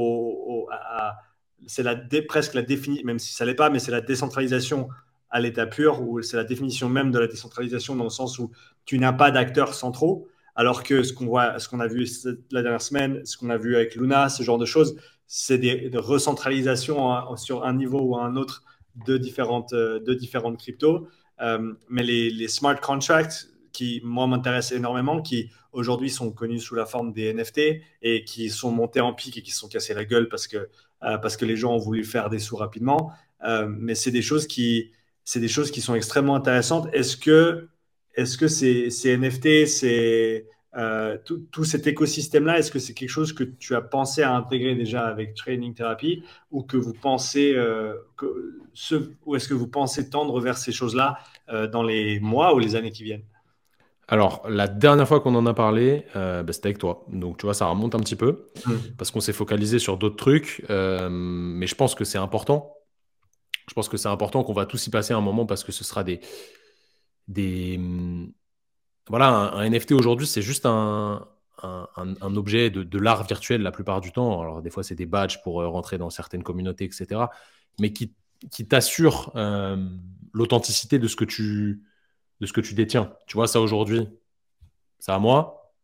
c'est 1.67 1.83
la 1.83 1.97
presque 2.29 2.55
la 2.55 2.63
définition, 2.63 3.07
même 3.07 3.19
si 3.19 3.33
ça 3.33 3.45
l'est 3.45 3.55
pas, 3.55 3.71
mais 3.71 3.79
c'est 3.79 3.91
la 3.91 4.01
décentralisation 4.01 4.89
à 5.31 5.41
l'état 5.41 5.67
pur, 5.67 6.03
ou 6.03 6.23
c'est 6.23 6.37
la 6.37 6.45
définition 6.45 6.89
même 6.89 7.11
de 7.11 7.19
la 7.19 7.27
décentralisation 7.27 7.95
dans 7.97 8.05
le 8.05 8.11
sens 8.11 8.39
où 8.39 8.51
tu 8.85 8.99
n'as 8.99 9.13
pas 9.13 9.31
d'acteurs 9.31 9.75
centraux, 9.75 10.29
alors 10.57 10.83
que 10.83 11.03
ce 11.03 11.13
qu'on 11.13 11.27
voit, 11.27 11.59
ce 11.59 11.69
qu'on 11.69 11.81
a 11.81 11.87
vu 11.87 12.07
la 12.51 12.63
dernière 12.63 12.83
semaine, 12.83 13.25
ce 13.25 13.37
qu'on 13.37 13.51
a 13.51 13.57
vu 13.57 13.77
avec 13.77 13.95
Luna, 13.95 14.29
ce 14.29 14.43
genre 14.43 14.59
de 14.59 14.65
choses, 14.65 14.97
c'est 15.27 15.59
des, 15.59 15.91
recentralisations 15.95 17.37
sur 17.37 17.65
un 17.65 17.75
niveau 17.75 18.01
ou 18.01 18.17
un 18.17 18.35
autre 18.37 18.65
de 19.07 19.17
différentes, 19.17 19.73
de 19.73 20.15
différentes 20.15 20.59
cryptos. 20.59 21.07
Euh, 21.41 21.73
mais 21.89 22.03
les, 22.03 22.49
smart 22.49 22.79
contracts, 22.81 23.49
qui, 23.73 24.01
moi, 24.05 24.27
m'intéressent 24.27 24.77
énormément, 24.77 25.23
qui 25.23 25.51
aujourd'hui 25.73 26.11
sont 26.11 26.33
connus 26.33 26.61
sous 26.61 26.75
la 26.75 26.87
forme 26.87 27.13
des 27.13 27.33
NFT 27.33 27.61
et 28.03 28.25
qui 28.25 28.51
sont 28.51 28.73
montés 28.73 29.01
en 29.01 29.15
pic 29.15 29.37
et 29.37 29.43
qui 29.43 29.53
se 29.53 29.59
sont 29.59 29.69
cassés 29.69 29.95
la 29.95 30.05
gueule 30.05 30.29
parce 30.29 30.49
que, 30.49 30.69
euh, 31.05 31.19
parce 31.19 31.37
que 31.37 31.45
les 31.45 31.57
gens 31.57 31.75
ont 31.75 31.79
voulu 31.79 32.05
faire 32.05 32.31
des 32.31 32.41
sous 32.41 32.57
rapidement. 32.57 33.13
Euh, 33.45 33.67
mais 33.69 33.95
c'est 33.95 34.11
des 34.11 34.23
choses 34.23 34.47
qui, 34.47 34.91
c'est 35.25 35.41
des 35.41 35.49
choses 35.49 35.71
qui 35.71 35.81
sont 35.81 35.95
extrêmement 35.95 36.35
intéressantes. 36.35 36.89
Est-ce 36.93 37.17
que, 37.17 37.69
est-ce 38.15 38.37
que 38.37 38.49
ces, 38.49 38.91
ces 38.91 39.17
NFT, 39.17 39.67
c'est 39.67 40.47
euh, 40.77 41.19
tout, 41.25 41.65
cet 41.65 41.87
écosystème-là, 41.87 42.59
est-ce 42.59 42.71
que 42.71 42.79
c'est 42.79 42.95
quelque 42.95 43.11
chose 43.11 43.33
que 43.33 43.43
tu 43.43 43.75
as 43.75 43.81
pensé 43.81 44.23
à 44.23 44.35
intégrer 44.35 44.77
déjà 44.77 45.07
avec 45.07 45.35
Training 45.35 45.75
Therapy 45.75 46.23
ou 46.53 46.63
que 46.63 46.77
vous 46.77 46.93
pensez 46.93 47.55
euh, 47.55 47.95
que 48.17 48.61
ce, 48.73 49.11
ou 49.27 49.35
est-ce 49.35 49.49
que 49.49 49.55
vous 49.55 49.67
pensez 49.67 50.11
tendre 50.11 50.41
vers 50.41 50.57
ces 50.57 50.71
choses-là 50.71 51.19
euh, 51.49 51.67
dans 51.67 51.83
les 51.83 52.21
mois 52.21 52.55
ou 52.55 52.61
les 52.61 52.77
années 52.77 52.93
qui 52.93 53.03
viennent? 53.03 53.25
Alors, 54.07 54.43
la 54.49 54.69
dernière 54.69 55.07
fois 55.07 55.21
qu'on 55.21 55.35
en 55.37 55.47
a 55.47 55.55
parlé, 55.55 56.05
bah, 56.15 56.45
c'était 56.51 56.67
avec 56.67 56.79
toi. 56.79 57.05
Donc, 57.13 57.39
tu 57.39 57.47
vois, 57.47 57.55
ça 57.55 57.67
remonte 57.67 57.95
un 57.95 58.01
petit 58.01 58.17
peu 58.17 58.47
mmh. 58.67 58.73
parce 58.99 59.13
qu'on 59.13 59.21
s'est 59.21 59.33
focalisé 59.33 59.79
sur 59.79 59.99
d'autres 59.99 60.17
trucs. 60.17 60.65
mais 60.69 61.67
je 61.69 61.75
pense 61.77 61.95
que 61.95 62.05
c'est 62.05 62.19
important. 62.19 62.75
Je 63.69 63.75
pense 63.75 63.89
que 63.89 63.97
c'est 63.97 64.09
important 64.09 64.43
qu'on 64.43 64.53
va 64.53 64.67
tous 64.67 64.85
y 64.89 64.91
passer 64.91 65.15
un 65.15 65.21
moment 65.21 65.47
parce 65.47 65.63
que 65.63 65.71
ce 65.71 65.85
sera 65.85 66.03
des, 66.03 66.19
des, 67.29 67.79
voilà, 69.11 69.53
un, 69.55 69.69
NFT 69.69 69.93
aujourd'hui, 69.93 70.27
c'est 70.27 70.41
juste 70.41 70.65
un, 70.67 71.27
un, 71.63 72.37
objet 72.37 72.71
de, 72.71 72.99
l'art 72.99 73.25
virtuel 73.25 73.63
la 73.63 73.73
plupart 73.73 74.01
du 74.01 74.13
temps. 74.13 74.41
Alors, 74.41 74.63
des 74.63 74.71
fois, 74.71 74.83
c'est 74.83 74.95
des 74.95 75.07
badges 75.07 75.43
pour 75.43 75.61
euh, 75.61 75.69
rentrer 75.69 75.99
dans 75.99 76.11
certaines 76.11 76.43
communautés, 76.43 76.85
etc. 76.85 77.23
Mais 77.79 77.93
qui, 77.93 78.15
qui 78.51 78.67
t'assure 78.67 79.33
euh, 79.37 79.77
l'authenticité 80.33 80.99
de, 80.99 81.09
ce 81.09 81.17
que 81.17 81.25
tu, 81.25 81.83
de 82.41 82.47
ce 82.47 82.53
que 82.53 82.61
tu 82.61 82.75
détiens. 82.75 83.13
Tu 83.27 83.37
vois, 83.37 83.47
ça 83.47 83.61
aujourd'hui, 83.61 84.09
c'est 84.99 85.13
à 85.13 85.19
moi. 85.19 85.75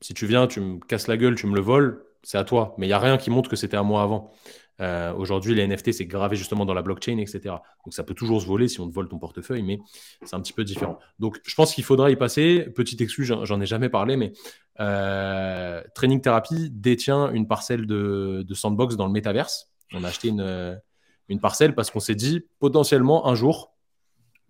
Si 0.00 0.14
tu 0.14 0.26
viens, 0.26 0.46
tu 0.46 0.60
me 0.60 0.78
casses 0.78 1.08
la 1.08 1.16
gueule, 1.16 1.34
tu 1.34 1.46
me 1.46 1.54
le 1.54 1.60
voles, 1.60 2.04
c'est 2.22 2.38
à 2.38 2.44
toi. 2.44 2.74
Mais 2.78 2.86
il 2.86 2.90
n'y 2.90 2.94
a 2.94 2.98
rien 2.98 3.16
qui 3.16 3.30
montre 3.30 3.50
que 3.50 3.56
c'était 3.56 3.76
à 3.76 3.82
moi 3.82 4.02
avant. 4.02 4.32
Euh, 4.80 5.12
aujourd'hui, 5.14 5.54
les 5.54 5.66
NFT, 5.66 5.92
c'est 5.92 6.06
gravé 6.06 6.36
justement 6.36 6.64
dans 6.64 6.74
la 6.74 6.82
blockchain, 6.82 7.18
etc. 7.18 7.56
Donc 7.84 7.94
ça 7.94 8.04
peut 8.04 8.14
toujours 8.14 8.40
se 8.40 8.46
voler 8.46 8.68
si 8.68 8.80
on 8.80 8.88
te 8.88 8.94
vole 8.94 9.08
ton 9.08 9.18
portefeuille, 9.18 9.62
mais 9.62 9.80
c'est 10.24 10.36
un 10.36 10.40
petit 10.40 10.52
peu 10.52 10.64
différent. 10.64 10.98
Donc 11.18 11.38
je 11.44 11.54
pense 11.54 11.74
qu'il 11.74 11.84
faudra 11.84 12.10
y 12.10 12.16
passer. 12.16 12.66
Petite 12.74 13.00
excuse, 13.00 13.34
j'en 13.42 13.60
ai 13.60 13.66
jamais 13.66 13.88
parlé, 13.88 14.16
mais 14.16 14.32
euh, 14.80 15.82
Training 15.94 16.20
Therapy 16.20 16.70
détient 16.70 17.32
une 17.32 17.48
parcelle 17.48 17.86
de, 17.86 18.44
sandbox 18.52 18.96
dans 18.96 19.06
le 19.06 19.12
métaverse. 19.12 19.70
On 19.92 20.04
a 20.04 20.08
acheté 20.08 20.28
une, 20.28 20.80
une 21.28 21.40
parcelle 21.40 21.74
parce 21.74 21.90
qu'on 21.90 22.00
s'est 22.00 22.14
dit 22.14 22.42
potentiellement 22.58 23.26
un 23.26 23.34
jour, 23.34 23.74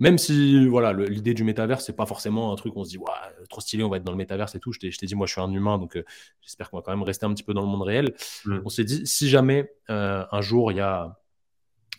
même 0.00 0.16
si 0.18 0.66
voilà, 0.66 0.92
l'idée 0.92 1.34
du 1.34 1.44
métavers, 1.44 1.80
c'est 1.80 1.96
pas 1.96 2.06
forcément 2.06 2.52
un 2.52 2.56
truc 2.56 2.76
où 2.76 2.80
on 2.80 2.84
se 2.84 2.90
dit, 2.90 2.98
trop 3.48 3.60
stylé, 3.60 3.82
on 3.82 3.88
va 3.88 3.96
être 3.96 4.04
dans 4.04 4.12
le 4.12 4.18
métavers 4.18 4.54
et 4.54 4.60
tout. 4.60 4.72
Je 4.72 4.78
t'ai 4.78 5.06
dit, 5.06 5.14
moi, 5.14 5.26
je 5.26 5.32
suis 5.32 5.40
un 5.40 5.52
humain, 5.52 5.78
donc 5.78 5.96
euh, 5.96 6.04
j'espère 6.40 6.70
qu'on 6.70 6.76
va 6.76 6.82
quand 6.82 6.92
même 6.92 7.02
rester 7.02 7.26
un 7.26 7.34
petit 7.34 7.42
peu 7.42 7.52
dans 7.52 7.62
le 7.62 7.66
monde 7.66 7.82
réel. 7.82 8.14
Mm. 8.44 8.60
On 8.64 8.68
s'est 8.68 8.84
dit, 8.84 9.06
si 9.06 9.28
jamais 9.28 9.72
euh, 9.90 10.24
un 10.30 10.40
jour 10.40 10.70
il 10.70 10.76
y 10.76 10.80
a, 10.80 11.18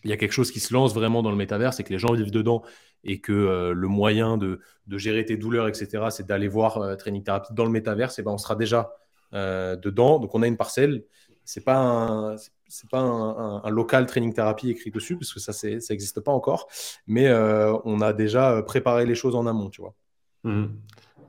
y 0.05 0.13
a 0.13 0.17
quelque 0.17 0.31
chose 0.31 0.51
qui 0.51 0.61
se 0.61 0.73
lance 0.73 0.93
vraiment 0.93 1.21
dans 1.21 1.31
le 1.31 1.35
métavers 1.35 1.77
et 1.77 1.83
que 1.83 1.91
les 1.91 1.99
gens 1.99 2.13
vivent 2.13 2.31
dedans 2.31 2.63
et 3.03 3.19
que 3.19 3.33
euh, 3.33 3.73
le 3.73 3.87
moyen 3.87 4.37
de, 4.37 4.61
de, 4.87 4.97
gérer 4.97 5.25
tes 5.25 5.35
douleurs, 5.35 5.67
etc., 5.67 6.05
c'est 6.09 6.25
d'aller 6.25 6.47
voir 6.47 6.97
Training 6.97 7.23
Therapy 7.23 7.53
dans 7.53 7.65
le 7.65 7.71
métavers, 7.71 8.17
et 8.17 8.21
ben 8.21 8.31
on 8.31 8.37
sera 8.37 8.55
déjà 8.55 8.93
dedans. 9.31 10.17
Donc 10.17 10.33
on 10.33 10.41
a 10.41 10.47
une 10.47 10.57
parcelle. 10.57 11.03
C'est 11.49 11.65
pas 11.65 11.77
un, 11.77 12.35
c'est 12.67 12.87
pas 12.91 12.99
un, 12.99 13.69
local 13.71 14.05
training 14.05 14.31
thérapie 14.33 14.69
écrit 14.69 14.91
dessus, 14.91 15.17
parce 15.17 15.33
que 15.33 15.39
ça, 15.39 15.51
ça 15.51 15.67
n'existe 15.67 16.19
pas 16.19 16.31
encore. 16.31 16.67
Mais 17.07 17.27
euh, 17.27 17.75
on 17.85 18.01
a 18.01 18.13
déjà 18.13 18.61
préparé 18.61 19.07
les 19.07 19.15
choses 19.15 19.35
en 19.35 19.47
amont, 19.47 19.71
tu 19.71 19.81
vois. 19.81 19.95
Mmh. 20.43 20.65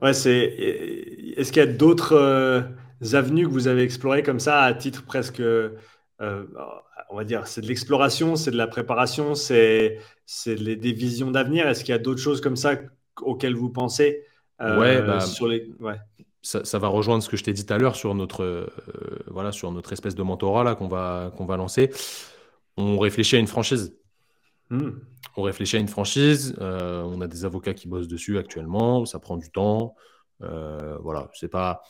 Ouais, 0.03 0.13
c'est. 0.13 0.43
Est-ce 1.37 1.51
qu'il 1.51 1.63
y 1.63 1.67
a 1.67 1.73
d'autres 1.73 2.15
euh, 2.15 2.61
avenues 3.13 3.47
que 3.47 3.51
vous 3.51 3.67
avez 3.67 3.81
explorées 3.81 4.21
comme 4.21 4.39
ça 4.39 4.61
à 4.61 4.75
titre 4.75 5.03
presque, 5.05 5.39
euh, 5.39 5.71
on 6.19 7.15
va 7.15 7.23
dire, 7.23 7.47
c'est 7.47 7.61
de 7.61 7.67
l'exploration, 7.67 8.35
c'est 8.35 8.51
de 8.51 8.57
la 8.57 8.67
préparation, 8.67 9.33
c'est 9.33 9.97
des 10.45 10.93
visions 10.93 11.31
d'avenir? 11.31 11.67
Est-ce 11.67 11.83
qu'il 11.83 11.93
y 11.93 11.95
a 11.95 11.99
d'autres 11.99 12.21
choses 12.21 12.41
comme 12.41 12.57
ça 12.57 12.75
auxquelles 13.21 13.55
vous 13.55 13.71
pensez 13.71 14.23
ouais, 14.59 15.01
bah, 15.01 15.19
sur 15.19 15.47
les... 15.47 15.71
ouais 15.79 15.97
ça, 16.41 16.79
va 16.79 16.87
rejoindre 16.87 17.23
ce 17.23 17.29
que 17.29 17.37
je 17.37 17.43
t'ai 17.43 17.53
dit 17.53 17.65
tout 17.65 17.73
à 17.73 17.77
l'heure 17.77 17.95
sur 17.95 18.15
notre, 18.15 18.43
euh, 18.43 18.67
voilà, 19.27 19.51
sur 19.51 19.71
notre 19.71 19.93
espèce 19.93 20.15
de 20.15 20.23
mentorat 20.23 20.63
là 20.63 20.75
qu'on 20.75 20.87
va, 20.87 21.31
qu'on 21.37 21.45
va 21.45 21.57
lancer. 21.57 21.91
On 22.77 22.97
réfléchit 22.97 23.35
à 23.35 23.39
une 23.39 23.47
franchise. 23.47 23.95
Hmm. 24.69 24.91
On 25.37 25.43
réfléchit 25.43 25.77
à 25.77 25.79
une 25.79 25.87
franchise. 25.87 26.55
Euh, 26.59 27.03
on 27.03 27.21
a 27.21 27.27
des 27.27 27.45
avocats 27.45 27.73
qui 27.73 27.87
bossent 27.87 28.07
dessus 28.07 28.37
actuellement. 28.37 29.05
Ça 29.05 29.19
prend 29.19 29.37
du 29.37 29.51
temps. 29.51 29.95
Euh, 30.41 30.97
voilà, 31.01 31.29
c'est 31.33 31.47
pas 31.47 31.83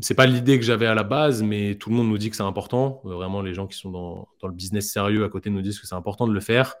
c'est 0.00 0.14
pas 0.14 0.26
l'idée 0.26 0.60
que 0.60 0.64
j'avais 0.64 0.86
à 0.86 0.94
la 0.94 1.02
base, 1.02 1.42
mais 1.42 1.74
tout 1.74 1.90
le 1.90 1.96
monde 1.96 2.08
nous 2.08 2.18
dit 2.18 2.30
que 2.30 2.36
c'est 2.36 2.44
important. 2.44 3.00
Vraiment, 3.02 3.42
les 3.42 3.52
gens 3.52 3.66
qui 3.66 3.76
sont 3.76 3.90
dans, 3.90 4.28
dans, 4.40 4.46
le 4.46 4.54
business 4.54 4.92
sérieux 4.92 5.24
à 5.24 5.28
côté 5.28 5.50
nous 5.50 5.60
disent 5.60 5.80
que 5.80 5.88
c'est 5.88 5.96
important 5.96 6.28
de 6.28 6.32
le 6.32 6.38
faire. 6.38 6.76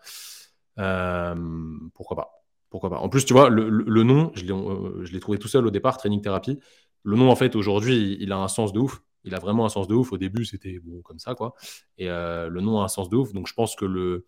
pourquoi 1.94 2.16
pas? 2.16 2.44
Pourquoi 2.70 2.90
pas? 2.90 2.98
En 2.98 3.08
plus, 3.08 3.24
tu 3.24 3.32
vois, 3.32 3.48
le, 3.48 3.68
le, 3.68 4.02
nom, 4.04 4.30
je 4.34 5.12
l'ai 5.12 5.20
trouvé 5.20 5.38
tout 5.38 5.48
seul 5.48 5.66
au 5.66 5.70
départ, 5.70 5.96
Training 5.96 6.20
Therapy 6.20 6.60
le 7.02 7.16
nom, 7.16 7.30
en 7.30 7.36
fait, 7.36 7.56
aujourd'hui, 7.56 8.16
il 8.20 8.32
a 8.32 8.38
un 8.38 8.48
sens 8.48 8.72
de 8.72 8.80
ouf. 8.80 9.02
Il 9.24 9.34
a 9.34 9.38
vraiment 9.38 9.64
un 9.64 9.68
sens 9.68 9.88
de 9.88 9.94
ouf. 9.94 10.12
Au 10.12 10.18
début, 10.18 10.44
c'était 10.44 10.78
bon 10.78 11.00
comme 11.02 11.18
ça, 11.18 11.34
quoi. 11.34 11.54
Et 11.96 12.08
euh, 12.08 12.48
le 12.48 12.60
nom 12.60 12.80
a 12.80 12.84
un 12.84 12.88
sens 12.88 13.08
de 13.08 13.16
ouf. 13.16 13.32
Donc, 13.32 13.46
je 13.46 13.54
pense 13.54 13.76
que 13.76 13.84
le, 13.84 14.26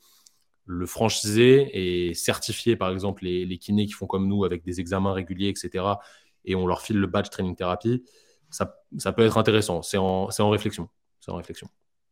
le 0.66 0.86
franchisé 0.86 2.08
est 2.10 2.14
certifié, 2.14 2.76
par 2.76 2.90
exemple, 2.90 3.24
les, 3.24 3.44
les, 3.44 3.58
kinés 3.58 3.86
qui 3.86 3.92
font 3.92 4.06
comme 4.06 4.28
nous 4.28 4.44
avec 4.44 4.62
des 4.62 4.80
examens 4.80 5.12
réguliers, 5.12 5.48
etc. 5.48 5.84
Et 6.44 6.54
on 6.54 6.66
leur 6.66 6.82
file 6.82 6.98
le 6.98 7.06
badge 7.06 7.28
training 7.30 7.56
thérapie. 7.56 8.04
Ça, 8.50 8.80
ça 8.98 9.12
peut 9.12 9.24
être 9.24 9.38
intéressant. 9.38 9.82
C'est 9.82 9.98
en, 9.98 10.28
en, 10.36 10.50
réflexion. 10.50 10.88
C'est 11.20 11.30
en 11.30 11.36
réflexion. 11.36 11.68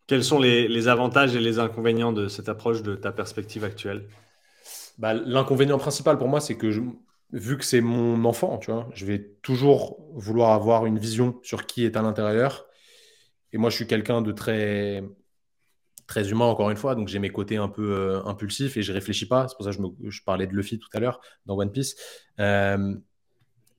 Quels 0.06 0.24
sont 0.24 0.38
les, 0.38 0.68
les, 0.68 0.88
avantages 0.88 1.34
et 1.36 1.40
les 1.40 1.58
inconvénients 1.58 2.12
de 2.12 2.28
cette 2.28 2.48
approche 2.48 2.82
de 2.82 2.94
ta 2.94 3.12
perspective 3.12 3.64
actuelle? 3.64 4.08
Bah, 4.98 5.14
L'inconvénient 5.14 5.78
principal 5.78 6.18
pour 6.18 6.28
moi, 6.28 6.40
c'est 6.40 6.56
que 6.56 6.70
je, 6.70 6.80
vu 7.32 7.58
que 7.58 7.64
c'est 7.64 7.80
mon 7.80 8.24
enfant, 8.24 8.58
tu 8.58 8.70
vois, 8.70 8.88
je 8.94 9.04
vais 9.04 9.32
toujours 9.42 9.98
vouloir 10.14 10.52
avoir 10.52 10.86
une 10.86 10.98
vision 10.98 11.38
sur 11.42 11.66
qui 11.66 11.84
est 11.84 11.96
à 11.96 12.02
l'intérieur. 12.02 12.66
Et 13.52 13.58
moi, 13.58 13.70
je 13.70 13.76
suis 13.76 13.86
quelqu'un 13.86 14.22
de 14.22 14.32
très, 14.32 15.02
très 16.06 16.30
humain, 16.30 16.46
encore 16.46 16.70
une 16.70 16.76
fois, 16.76 16.94
donc 16.94 17.08
j'ai 17.08 17.18
mes 17.18 17.30
côtés 17.30 17.56
un 17.56 17.68
peu 17.68 17.92
euh, 17.92 18.24
impulsifs 18.24 18.76
et 18.76 18.82
je 18.82 18.92
réfléchis 18.92 19.26
pas. 19.26 19.46
C'est 19.48 19.56
pour 19.56 19.64
ça 19.64 19.72
que 19.72 20.10
je, 20.10 20.22
parlais 20.22 20.46
de 20.46 20.52
Luffy 20.54 20.78
tout 20.78 20.88
à 20.94 21.00
l'heure 21.00 21.20
dans 21.46 21.56
One 21.56 21.70
Piece. 21.70 21.96
Euh, 22.40 22.94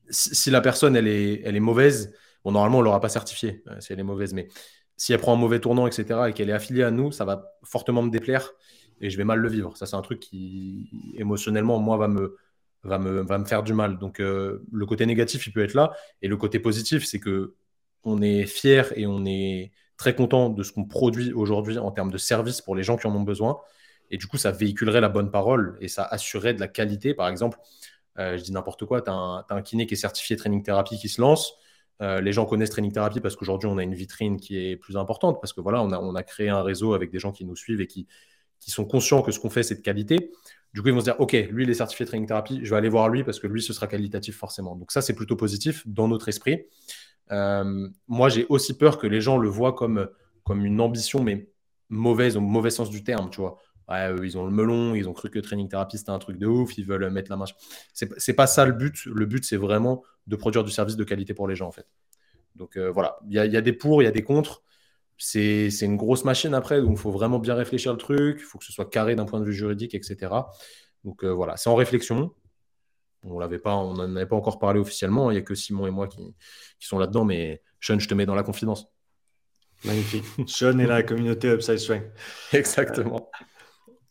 si, 0.09 0.49
la 0.49 0.61
personne, 0.61 0.95
elle 0.95 1.07
est, 1.07 1.41
elle 1.43 1.55
est 1.55 1.61
mauvaise, 1.61 2.13
bon, 2.43 2.51
normalement, 2.51 2.79
on 2.79 2.81
l'aura 2.81 2.99
pas 2.99 3.09
certifié 3.09 3.63
euh, 3.67 3.79
si 3.79 3.93
elle 3.93 3.99
est 3.99 4.03
mauvaise, 4.03 4.33
mais 4.33 4.47
si 4.95 5.13
elle 5.13 5.19
prend 5.19 5.33
un 5.33 5.37
mauvais 5.37 5.59
tournant, 5.59 5.87
etc., 5.87 6.29
et 6.29 6.33
qu'elle 6.33 6.49
est 6.49 6.53
affiliée 6.53 6.83
à 6.83 6.91
nous, 6.91 7.11
ça 7.11 7.25
va 7.25 7.51
fortement 7.63 8.01
me 8.01 8.11
déplaire 8.11 8.51
et 9.01 9.09
je 9.09 9.17
vais 9.17 9.23
mal 9.23 9.39
le 9.39 9.49
vivre. 9.49 9.77
Ça, 9.77 9.85
c'est 9.85 9.95
un 9.95 10.01
truc 10.01 10.19
qui, 10.19 10.89
émotionnellement, 11.15 11.79
moi, 11.79 11.97
va 11.97 12.07
me, 12.07 12.37
va 12.83 12.99
me, 12.99 13.21
va 13.21 13.37
me 13.37 13.45
faire 13.45 13.63
du 13.63 13.73
mal. 13.73 13.97
Donc 13.97 14.19
euh, 14.19 14.63
le 14.71 14.85
côté 14.85 15.05
négatif, 15.05 15.47
il 15.47 15.53
peut 15.53 15.63
être 15.63 15.73
là. 15.73 15.91
Et 16.21 16.27
le 16.27 16.37
côté 16.37 16.59
positif, 16.59 17.05
c'est 17.05 17.19
que 17.19 17.55
on 18.03 18.21
est 18.21 18.45
fier 18.45 18.93
et 18.97 19.05
on 19.05 19.25
est 19.25 19.71
très 19.97 20.15
content 20.15 20.49
de 20.49 20.63
ce 20.63 20.71
qu'on 20.71 20.85
produit 20.85 21.33
aujourd'hui 21.33 21.77
en 21.77 21.91
termes 21.91 22.11
de 22.11 22.17
services 22.17 22.61
pour 22.61 22.75
les 22.75 22.83
gens 22.83 22.97
qui 22.97 23.07
en 23.07 23.15
ont 23.15 23.21
besoin. 23.21 23.59
Et 24.11 24.17
du 24.17 24.27
coup, 24.27 24.37
ça 24.37 24.51
véhiculerait 24.51 25.01
la 25.01 25.09
bonne 25.09 25.31
parole 25.31 25.77
et 25.81 25.87
ça 25.87 26.03
assurerait 26.03 26.53
de 26.53 26.59
la 26.59 26.67
qualité. 26.67 27.13
Par 27.13 27.27
exemple, 27.27 27.59
euh, 28.17 28.37
je 28.37 28.43
dis 28.43 28.51
n'importe 28.51 28.85
quoi, 28.85 29.01
tu 29.01 29.09
as, 29.11 29.45
un 29.49 29.61
kiné 29.61 29.85
qui 29.85 29.93
est 29.93 29.97
certifié 29.97 30.35
Training 30.35 30.63
Therapy 30.63 30.97
qui 30.97 31.09
se 31.09 31.21
lance. 31.21 31.53
Euh, 32.01 32.21
les 32.21 32.31
gens 32.31 32.45
connaissent 32.45 32.69
Training 32.69 32.93
Therapy 32.93 33.19
parce 33.19 33.35
qu'aujourd'hui, 33.35 33.67
on 33.67 33.77
a 33.77 33.83
une 33.83 33.93
vitrine 33.93 34.39
qui 34.39 34.57
est 34.57 34.77
plus 34.77 34.95
importante, 34.95 35.39
parce 35.41 35.51
que 35.51 35.59
voilà, 35.59 35.83
on 35.83 35.91
a, 35.91 35.99
on 35.99 36.15
a 36.15 36.23
créé 36.23 36.47
un 36.47 36.63
réseau 36.63 36.93
avec 36.93 37.11
des 37.11 37.19
gens 37.19 37.33
qui 37.33 37.43
nous 37.43 37.57
suivent 37.57 37.81
et 37.81 37.87
qui, 37.87 38.07
qui 38.59 38.71
sont 38.71 38.85
conscients 38.85 39.21
que 39.21 39.31
ce 39.31 39.39
qu'on 39.39 39.49
fait, 39.49 39.63
c'est 39.63 39.75
de 39.75 39.81
qualité. 39.81 40.31
Du 40.73 40.81
coup, 40.81 40.89
ils 40.89 40.93
vont 40.93 40.99
se 40.99 41.05
dire, 41.05 41.19
OK, 41.19 41.33
lui, 41.49 41.63
il 41.63 41.69
est 41.69 41.75
certifié 41.75 42.05
Training 42.05 42.27
Therapy, 42.27 42.59
je 42.63 42.69
vais 42.69 42.75
aller 42.75 42.89
voir 42.89 43.09
lui 43.09 43.23
parce 43.23 43.39
que 43.39 43.47
lui, 43.47 43.61
ce 43.61 43.73
sera 43.73 43.87
qualitatif 43.87 44.37
forcément. 44.37 44.75
Donc 44.75 44.91
ça, 44.91 45.01
c'est 45.01 45.15
plutôt 45.15 45.35
positif 45.35 45.83
dans 45.87 46.07
notre 46.07 46.29
esprit. 46.29 46.65
Euh, 47.31 47.89
moi, 48.07 48.29
j'ai 48.29 48.45
aussi 48.49 48.77
peur 48.77 48.97
que 48.97 49.07
les 49.07 49.21
gens 49.21 49.37
le 49.37 49.49
voient 49.49 49.73
comme, 49.73 50.07
comme 50.43 50.65
une 50.65 50.79
ambition, 50.79 51.23
mais 51.23 51.49
mauvaise, 51.89 52.37
au 52.37 52.41
mauvais 52.41 52.69
sens 52.69 52.89
du 52.89 53.03
terme, 53.03 53.29
tu 53.29 53.41
vois. 53.41 53.57
Ils 54.21 54.37
ont 54.37 54.45
le 54.45 54.51
melon, 54.51 54.93
ils 54.93 55.09
ont 55.09 55.13
cru 55.13 55.31
que 55.31 55.39
Training 55.39 55.67
Therapy, 55.67 55.97
c'était 55.97 56.11
un 56.11 56.19
truc 56.19 56.37
de 56.37 56.45
ouf, 56.45 56.77
ils 56.77 56.85
veulent 56.85 57.09
mettre 57.09 57.31
la 57.31 57.37
main. 57.37 57.45
C'est 57.93 58.33
pas 58.33 58.45
ça 58.45 58.63
le 58.65 58.73
but. 58.73 59.05
Le 59.05 59.25
but, 59.25 59.43
c'est 59.43 59.57
vraiment 59.57 60.03
de 60.27 60.35
produire 60.35 60.63
du 60.63 60.69
service 60.69 60.95
de 60.95 61.03
qualité 61.03 61.33
pour 61.33 61.47
les 61.47 61.55
gens, 61.55 61.67
en 61.67 61.71
fait. 61.71 61.87
Donc 62.55 62.77
euh, 62.77 62.91
voilà, 62.91 63.17
il 63.27 63.31
y, 63.31 63.49
y, 63.49 63.57
a 63.57 63.61
des 63.61 63.73
pour, 63.73 64.03
il 64.03 64.05
y 64.05 64.07
a 64.07 64.11
des 64.11 64.21
contre 64.21 64.61
c'est 65.19 65.69
une 65.81 65.97
grosse 65.97 66.23
machine 66.23 66.53
après, 66.53 66.81
donc 66.81 66.91
il 66.91 66.97
faut 66.97 67.11
vraiment 67.11 67.39
bien 67.39 67.53
réfléchir 67.53 67.91
le 67.91 67.97
truc, 67.97 68.37
il 68.39 68.43
faut 68.43 68.57
que 68.57 68.63
ce 68.63 68.71
soit 68.71 68.89
carré 68.89 69.15
d'un 69.15 69.25
point 69.25 69.41
de 69.41 69.45
vue 69.45 69.53
juridique, 69.53 69.93
etc. 69.93 70.31
Donc 71.03 71.23
euh, 71.23 71.29
voilà, 71.29 71.57
c'est 71.57 71.69
en 71.69 71.75
réflexion. 71.75 72.33
On 73.23 73.37
l'avait 73.37 73.59
pas, 73.59 73.75
on 73.75 73.95
n'en 73.95 74.15
avait 74.15 74.25
pas 74.25 74.37
encore 74.37 74.59
parlé 74.59 74.79
officiellement. 74.79 75.29
Il 75.29 75.33
n'y 75.33 75.39
a 75.39 75.43
que 75.43 75.55
Simon 75.55 75.87
et 75.87 75.91
moi 75.91 76.07
qui, 76.07 76.33
sont 76.79 76.97
là-dedans, 76.97 77.25
mais 77.25 77.61
Sean, 77.81 77.99
je 77.99 78.07
te 78.07 78.13
mets 78.13 78.25
dans 78.25 78.35
la 78.35 78.43
confidence. 78.43 78.87
Magnifique. 79.83 80.23
Sean 80.47 80.79
et 80.79 80.87
la 80.87 81.03
communauté 81.03 81.49
Upside 81.49 81.79
Strength. 81.79 82.05
Exactement. 82.53 83.29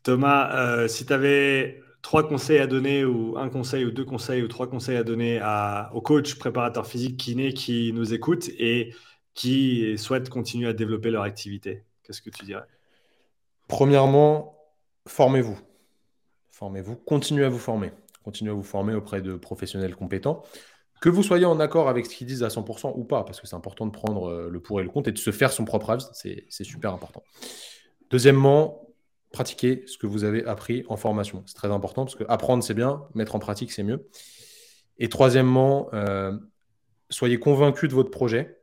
Thomas, 0.03 0.55
euh, 0.57 0.89
si 0.89 1.07
tu 1.07 1.13
avais 1.15 1.81
trois 2.03 2.29
conseils 2.29 2.59
à 2.59 2.67
donner, 2.67 3.07
ou 3.07 3.39
un 3.39 3.49
conseil, 3.49 3.87
ou 3.87 3.91
deux 3.91 4.05
conseils, 4.05 4.43
ou 4.43 4.49
trois 4.49 4.69
conseils 4.69 4.99
à 4.99 5.05
donner 5.05 5.41
à, 5.43 5.91
aux 5.95 6.03
coachs, 6.03 6.35
préparateurs 6.39 6.87
physiques, 6.87 7.17
kinés 7.17 7.55
qui 7.55 7.95
nous 7.95 8.13
écoutent 8.13 8.49
et 8.59 8.95
qui 9.39 9.97
souhaitent 9.99 10.31
continuer 10.31 10.69
à 10.69 10.73
développer 10.73 11.11
leur 11.11 11.23
activité 11.23 11.85
Qu'est-ce 12.03 12.23
que 12.23 12.31
tu 12.31 12.45
dirais? 12.45 12.65
Premièrement, 13.69 14.57
formez-vous. 15.07 15.59
Formez-vous, 16.51 16.97
continuez 16.97 17.45
à 17.45 17.49
vous 17.49 17.59
former. 17.59 17.93
Continuez 18.25 18.51
à 18.51 18.55
vous 18.55 18.65
former 18.65 18.95
auprès 18.95 19.21
de 19.21 19.37
professionnels 19.37 19.95
compétents. 19.95 20.43
Que 21.01 21.09
vous 21.09 21.23
soyez 21.23 21.45
en 21.45 21.61
accord 21.61 21.89
avec 21.89 22.07
ce 22.07 22.17
qu'ils 22.17 22.27
disent 22.27 22.43
à 22.43 22.49
100% 22.49 22.95
ou 22.97 23.05
pas, 23.05 23.23
parce 23.23 23.41
que 23.41 23.47
c'est 23.47 23.55
important 23.55 23.87
de 23.87 23.93
prendre 23.93 24.29
euh, 24.29 24.49
le 24.51 24.59
pour 24.59 24.81
et 24.81 24.83
le 24.83 24.89
contre 24.89 25.11
et 25.11 25.13
de 25.13 25.19
se 25.19 25.31
faire 25.31 25.53
son 25.53 25.65
propre 25.65 25.91
avis, 25.91 26.07
c'est 26.15 26.65
super 26.65 26.93
important. 26.93 27.23
Deuxièmement, 28.11 28.89
pratiquez 29.31 29.85
ce 29.87 29.99
que 29.99 30.09
vous 30.09 30.25
avez 30.25 30.45
appris 30.47 30.85
en 30.89 30.97
formation. 30.97 31.45
C'est 31.47 31.55
très 31.55 31.71
important 31.71 32.07
parce 32.07 32.17
que 32.17 32.25
apprendre, 32.29 32.65
c'est 32.65 32.75
bien, 32.75 33.05
mettre 33.15 33.37
en 33.37 33.39
pratique, 33.39 33.71
c'est 33.71 33.85
mieux. 33.85 34.09
Et 34.99 35.09
troisièmement, 35.09 35.91
euh, 35.93 36.37
soyez 37.11 37.39
convaincu 37.39 37.87
de 37.87 37.95
votre 37.95 38.11
projet. 38.11 38.58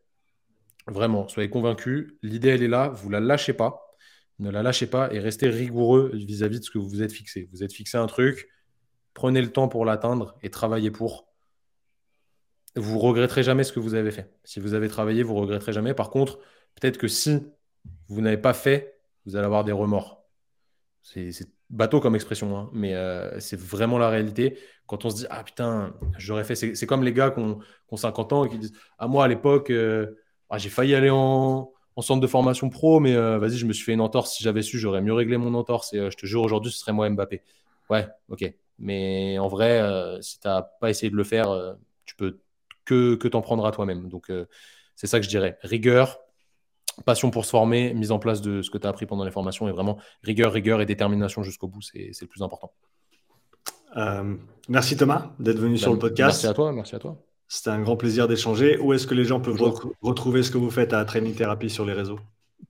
Vraiment, 0.87 1.27
soyez 1.27 1.49
convaincus. 1.49 2.13
L'idée, 2.21 2.49
elle 2.49 2.63
est 2.63 2.67
là. 2.67 2.89
Vous 2.89 3.09
la 3.09 3.19
lâchez 3.19 3.53
pas. 3.53 3.85
Ne 4.39 4.49
la 4.49 4.61
lâchez 4.61 4.87
pas 4.87 5.11
et 5.13 5.19
restez 5.19 5.47
rigoureux 5.47 6.11
vis-à-vis 6.13 6.59
de 6.59 6.65
ce 6.65 6.71
que 6.71 6.77
vous 6.77 6.89
vous 6.89 7.01
êtes 7.01 7.13
fixé. 7.13 7.49
Vous 7.51 7.63
êtes 7.63 7.73
fixé 7.73 7.97
un 7.97 8.07
truc. 8.07 8.49
Prenez 9.13 9.41
le 9.41 9.51
temps 9.51 9.67
pour 9.67 9.85
l'atteindre 9.85 10.37
et 10.43 10.49
travaillez 10.49 10.91
pour. 10.91 11.27
vous 12.75 12.99
regretterez 12.99 13.43
jamais 13.43 13.63
ce 13.63 13.71
que 13.71 13.79
vous 13.79 13.93
avez 13.93 14.11
fait. 14.11 14.33
Si 14.43 14.59
vous 14.59 14.73
avez 14.73 14.89
travaillé, 14.89 15.23
vous 15.23 15.35
regretterez 15.35 15.71
jamais. 15.73 15.93
Par 15.93 16.09
contre, 16.09 16.39
peut-être 16.75 16.97
que 16.97 17.07
si 17.07 17.39
vous 18.09 18.21
n'avez 18.21 18.37
pas 18.37 18.53
fait, 18.53 18.99
vous 19.25 19.35
allez 19.37 19.45
avoir 19.45 19.63
des 19.63 19.71
remords. 19.71 20.23
C'est 21.01 21.31
bateau 21.69 21.99
comme 21.99 22.15
expression, 22.15 22.57
hein, 22.57 22.69
mais 22.73 22.93
euh, 22.95 23.39
c'est 23.39 23.59
vraiment 23.59 23.97
la 23.97 24.09
réalité. 24.09 24.59
Quand 24.87 25.05
on 25.05 25.09
se 25.09 25.15
dit, 25.17 25.25
ah 25.29 25.43
putain, 25.43 25.93
j'aurais 26.17 26.43
fait. 26.43 26.55
C'est 26.55 26.85
comme 26.85 27.03
les 27.03 27.13
gars 27.13 27.31
qui 27.31 27.39
ont, 27.39 27.59
50 27.95 28.33
ans 28.33 28.45
et 28.45 28.49
qui 28.49 28.59
disent, 28.59 28.73
ah 28.97 29.07
moi 29.07 29.23
à 29.23 29.27
l'époque, 29.27 29.69
euh, 29.69 30.15
ah, 30.55 30.57
j'ai 30.57 30.69
failli 30.69 30.95
aller 30.95 31.09
en, 31.09 31.71
centre 31.99 32.21
de 32.21 32.27
formation 32.27 32.69
pro, 32.69 32.99
mais 32.99 33.15
euh, 33.15 33.37
vas-y, 33.39 33.57
je 33.57 33.65
me 33.65 33.73
suis 33.73 33.85
fait 33.85 33.93
une 33.93 34.01
entorse. 34.01 34.33
Si 34.33 34.43
j'avais 34.43 34.61
su, 34.61 34.79
j'aurais 34.79 35.01
mieux 35.01 35.13
réglé 35.13 35.37
mon 35.37 35.53
entorse. 35.53 35.93
Et 35.93 36.11
je 36.11 36.17
te 36.17 36.25
jure, 36.25 36.41
aujourd'hui, 36.41 36.71
ce 36.71 36.79
serait 36.79 36.93
moi 36.93 37.09
Mbappé. 37.09 37.41
Ouais, 37.89 38.07
ok. 38.29 38.51
Mais 38.79 39.37
en 39.39 39.47
vrai, 39.47 39.81
si 40.21 40.39
tu 40.39 40.47
n'as 40.47 40.63
pas 40.63 40.89
essayé 40.89 41.09
de 41.09 41.15
le 41.15 41.23
faire, 41.23 41.75
tu 42.05 42.15
peux 42.15 42.39
que, 42.83 43.15
que 43.15 43.27
t'en 43.27 43.41
prendre 43.41 43.65
à 43.65 43.71
toi-même. 43.71 44.09
Donc, 44.09 44.31
c'est 44.95 45.07
ça 45.07 45.19
que 45.19 45.25
je 45.25 45.29
dirais. 45.29 45.57
Rigueur, 45.61 46.19
passion 47.03 47.31
pour 47.31 47.45
se 47.45 47.49
former, 47.49 47.93
mise 47.93 48.11
en 48.11 48.19
place 48.19 48.41
de 48.41 48.61
ce 48.61 48.69
que 48.69 48.77
tu 48.77 48.87
as 48.87 48.89
appris 48.89 49.05
pendant 49.05 49.25
les 49.25 49.31
formations 49.31 49.67
et 49.67 49.71
vraiment 49.71 49.97
rigueur, 50.23 50.53
rigueur 50.53 50.81
et 50.81 50.85
détermination 50.85 51.43
jusqu'au 51.43 51.67
bout, 51.67 51.81
c'est 51.81 52.21
le 52.21 52.27
plus 52.27 52.41
important. 52.41 52.71
Euh, 53.97 54.35
merci 54.67 54.97
Thomas 54.97 55.31
d'être 55.39 55.59
venu 55.59 55.77
sur 55.77 55.93
le 55.93 55.99
podcast. 55.99 56.43
Merci 56.43 56.47
à 56.47 56.53
toi, 56.53 56.71
merci 56.71 56.95
à 56.95 56.99
toi. 56.99 57.17
C'était 57.47 57.69
un 57.69 57.81
grand 57.81 57.95
plaisir 57.95 58.27
d'échanger. 58.27 58.77
Où 58.79 58.93
est-ce 58.93 59.07
que 59.07 59.13
les 59.13 59.25
gens 59.25 59.39
peuvent 59.39 59.61
retrouver 60.01 60.43
ce 60.43 60.51
que 60.51 60.57
vous 60.57 60.71
faites 60.71 60.93
à 60.93 61.05
Training 61.05 61.35
Therapy 61.35 61.69
sur 61.69 61.85
les 61.85 61.93
réseaux? 61.93 62.19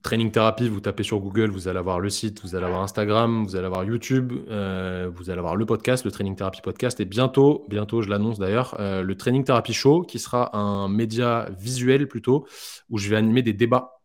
Training 0.02 0.30
Therapy, 0.30 0.68
vous 0.68 0.80
tapez 0.80 1.02
sur 1.02 1.18
Google, 1.18 1.50
vous 1.50 1.68
allez 1.68 1.78
avoir 1.78 1.98
le 1.98 2.10
site, 2.10 2.40
vous 2.42 2.54
allez 2.54 2.66
avoir 2.66 2.82
Instagram, 2.82 3.44
vous 3.44 3.56
allez 3.56 3.66
avoir 3.66 3.84
YouTube, 3.84 4.32
euh, 4.48 5.10
vous 5.12 5.30
allez 5.30 5.38
avoir 5.38 5.56
le 5.56 5.66
podcast, 5.66 6.04
le 6.04 6.12
Training 6.12 6.36
Therapy 6.36 6.60
Podcast, 6.60 7.00
et 7.00 7.04
bientôt, 7.04 7.64
bientôt, 7.68 8.02
je 8.02 8.08
l'annonce 8.08 8.38
d'ailleurs, 8.38 8.76
euh, 8.78 9.02
le 9.02 9.16
Training 9.16 9.42
Therapy 9.42 9.72
Show, 9.72 10.02
qui 10.02 10.18
sera 10.18 10.56
un 10.56 10.88
média 10.88 11.48
visuel 11.58 12.06
plutôt, 12.06 12.46
où 12.88 12.98
je 12.98 13.08
vais 13.08 13.16
animer 13.16 13.42
des 13.42 13.52
débats 13.52 14.00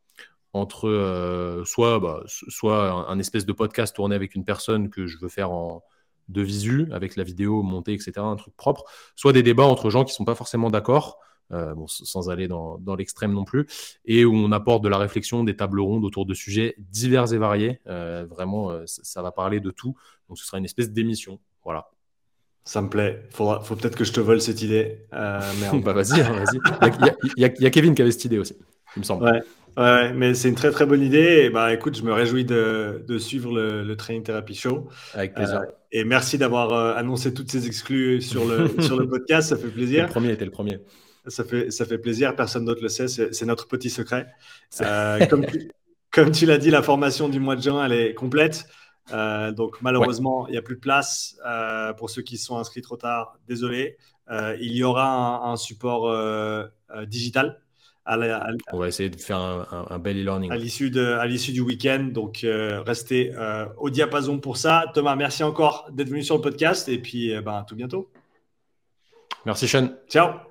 entre 0.54 0.90
euh, 0.90 1.64
soit, 1.66 2.00
bah, 2.00 2.24
soit 2.26 3.08
un, 3.10 3.20
espèce 3.20 3.46
de 3.46 3.54
podcast 3.54 3.96
tourné 3.96 4.16
avec 4.16 4.36
une 4.36 4.44
personne 4.44 4.90
que 4.90 5.06
je 5.06 5.18
veux 5.20 5.30
faire 5.30 5.52
en 5.52 5.84
de 6.32 6.42
visu, 6.42 6.88
avec 6.92 7.16
la 7.16 7.24
vidéo 7.24 7.62
montée, 7.62 7.94
etc., 7.94 8.14
un 8.18 8.36
truc 8.36 8.56
propre, 8.56 8.86
soit 9.16 9.34
des 9.34 9.44
débats 9.44 9.66
entre 9.66 9.90
gens 9.90 10.04
qui 10.04 10.12
ne 10.12 10.16
sont 10.16 10.26
pas 10.26 10.36
forcément 10.36 10.70
d'accord, 10.70 11.20
euh, 11.52 11.76
sans 11.88 12.30
aller 12.30 12.48
dans, 12.48 12.80
l'extrême 12.98 13.34
non 13.34 13.44
plus, 13.44 13.68
et 14.06 14.24
où 14.26 14.34
on 14.34 14.52
apporte 14.52 14.84
de 14.84 14.90
la 14.90 14.98
réflexion, 14.98 15.44
des 15.44 15.56
tables 15.56 15.82
rondes 15.82 16.06
autour 16.06 16.26
de 16.26 16.34
sujets 16.34 16.76
divers 16.78 17.34
et 17.34 17.38
variés. 17.38 17.82
Euh, 17.88 18.26
vraiment, 18.30 18.72
ça, 18.86 19.22
va 19.22 19.32
parler 19.32 19.60
de 19.60 19.72
tout. 19.72 19.96
Donc 20.30 20.38
ce 20.38 20.46
sera 20.46 20.58
une 20.58 20.66
espèce 20.66 20.92
d'émission. 20.92 21.40
Voilà. 21.64 21.90
Ça 22.64 22.82
me 22.82 22.90
plaît. 22.90 23.24
Il 23.32 23.36
faut 23.36 23.76
peut-être 23.76 23.98
que 23.98 24.04
je 24.04 24.14
te 24.14 24.20
vole 24.20 24.40
cette 24.40 24.62
idée. 24.62 25.06
bah 25.12 25.42
vas-y, 25.94 26.22
vas-y. 26.22 26.60
Il 27.36 27.42
y, 27.42 27.66
a 27.66 27.70
Kevin 27.70 27.96
qui 27.96 28.02
avait 28.02 28.12
cette 28.12 28.26
idée 28.26 28.38
aussi, 28.38 28.56
il 28.96 29.00
me 29.00 29.04
semble. 29.04 29.26
Ouais. 29.26 29.42
Ouais, 29.78 30.14
mais 30.14 30.34
c'est 30.34 30.50
une 30.50 30.56
très 30.56 30.72
très 30.72 30.86
bonne 30.86 31.02
idée. 31.02 31.44
Et 31.46 31.50
bah 31.50 31.74
écoute, 31.74 31.98
je 31.98 32.04
me 32.04 32.12
réjouis 32.12 32.46
de, 32.46 33.04
de 33.08 33.18
suivre 33.18 33.54
le, 33.54 33.84
le, 33.84 33.96
Training 33.96 34.24
Therapy 34.24 34.54
Show. 34.54 34.90
Avec 35.14 35.34
plaisir. 35.34 35.62
Euh, 35.62 35.66
et 35.92 36.04
merci 36.04 36.38
d'avoir 36.38 36.74
euh, 36.74 36.94
annoncé 36.96 37.34
toutes 37.34 37.50
ces 37.50 37.68
exclus 37.68 38.22
sur 38.22 38.46
le, 38.46 38.70
sur 38.82 39.00
le 39.00 39.08
podcast. 39.08 39.50
Ça 39.50 39.58
fait 39.58 39.70
plaisir. 39.70 40.06
Le 40.08 40.10
premier 40.12 40.32
était 40.32 40.46
le 40.46 40.52
premier. 40.52 40.80
Ça 41.28 41.44
fait, 41.44 41.72
ça 41.72 41.86
fait 41.86 41.98
plaisir. 41.98 42.36
Personne 42.36 42.66
d'autre 42.66 42.82
le 42.82 42.90
sait. 42.90 43.08
C'est 43.08 43.46
notre 43.46 43.68
petit 43.68 43.90
secret. 43.90 44.28
Euh, 44.82 45.26
comme, 45.28 45.46
tu, 45.46 45.72
comme 46.12 46.32
tu 46.32 46.46
l'as 46.46 46.58
dit, 46.58 46.70
la 46.70 46.82
formation 46.82 47.30
du 47.30 47.40
mois 47.40 47.56
de 47.56 47.62
juin, 47.62 47.86
elle 47.86 47.94
est 47.94 48.14
complète. 48.14 48.66
donc 49.12 49.82
malheureusement, 49.82 50.48
il 50.48 50.52
n'y 50.52 50.58
a 50.58 50.62
plus 50.62 50.76
de 50.76 50.82
place 50.82 51.38
pour 51.98 52.10
ceux 52.10 52.24
qui 52.24 52.38
sont 52.38 52.58
inscrits 52.58 52.82
trop 52.82 52.98
tard. 52.98 53.38
Désolé. 53.48 53.98
il 54.30 54.74
y 54.74 54.84
aura 54.84 55.46
un, 55.46 55.54
un 55.54 55.56
support 55.56 56.14
digital 57.08 57.61
on 58.08 58.78
va 58.78 58.88
essayer 58.88 59.10
de 59.10 59.16
faire 59.16 59.38
un, 59.38 60.00
bel 60.00 60.18
e-learning. 60.18 60.52
À 60.52 60.58
l'issue 60.58 60.90
du 61.52 61.62
week-end. 61.62 62.10
Donc, 62.12 62.44
euh, 62.44 62.82
restez 62.82 63.34
euh, 63.36 63.66
au 63.78 63.90
diapason 63.90 64.40
pour 64.40 64.58
ça. 64.58 64.86
Thomas, 64.94 65.16
merci 65.16 65.44
encore 65.44 65.88
d'être 65.92 66.10
venu 66.10 66.24
sur 66.24 66.36
le 66.36 66.42
podcast. 66.42 66.90
Et 66.90 66.98
puis, 66.98 67.34
euh, 67.34 67.42
ben, 67.42 67.60
à 67.60 67.64
tout 67.64 67.76
bientôt. 67.76 68.10
Merci, 69.46 69.68
Sean. 69.68 69.90
Ciao. 70.08 70.51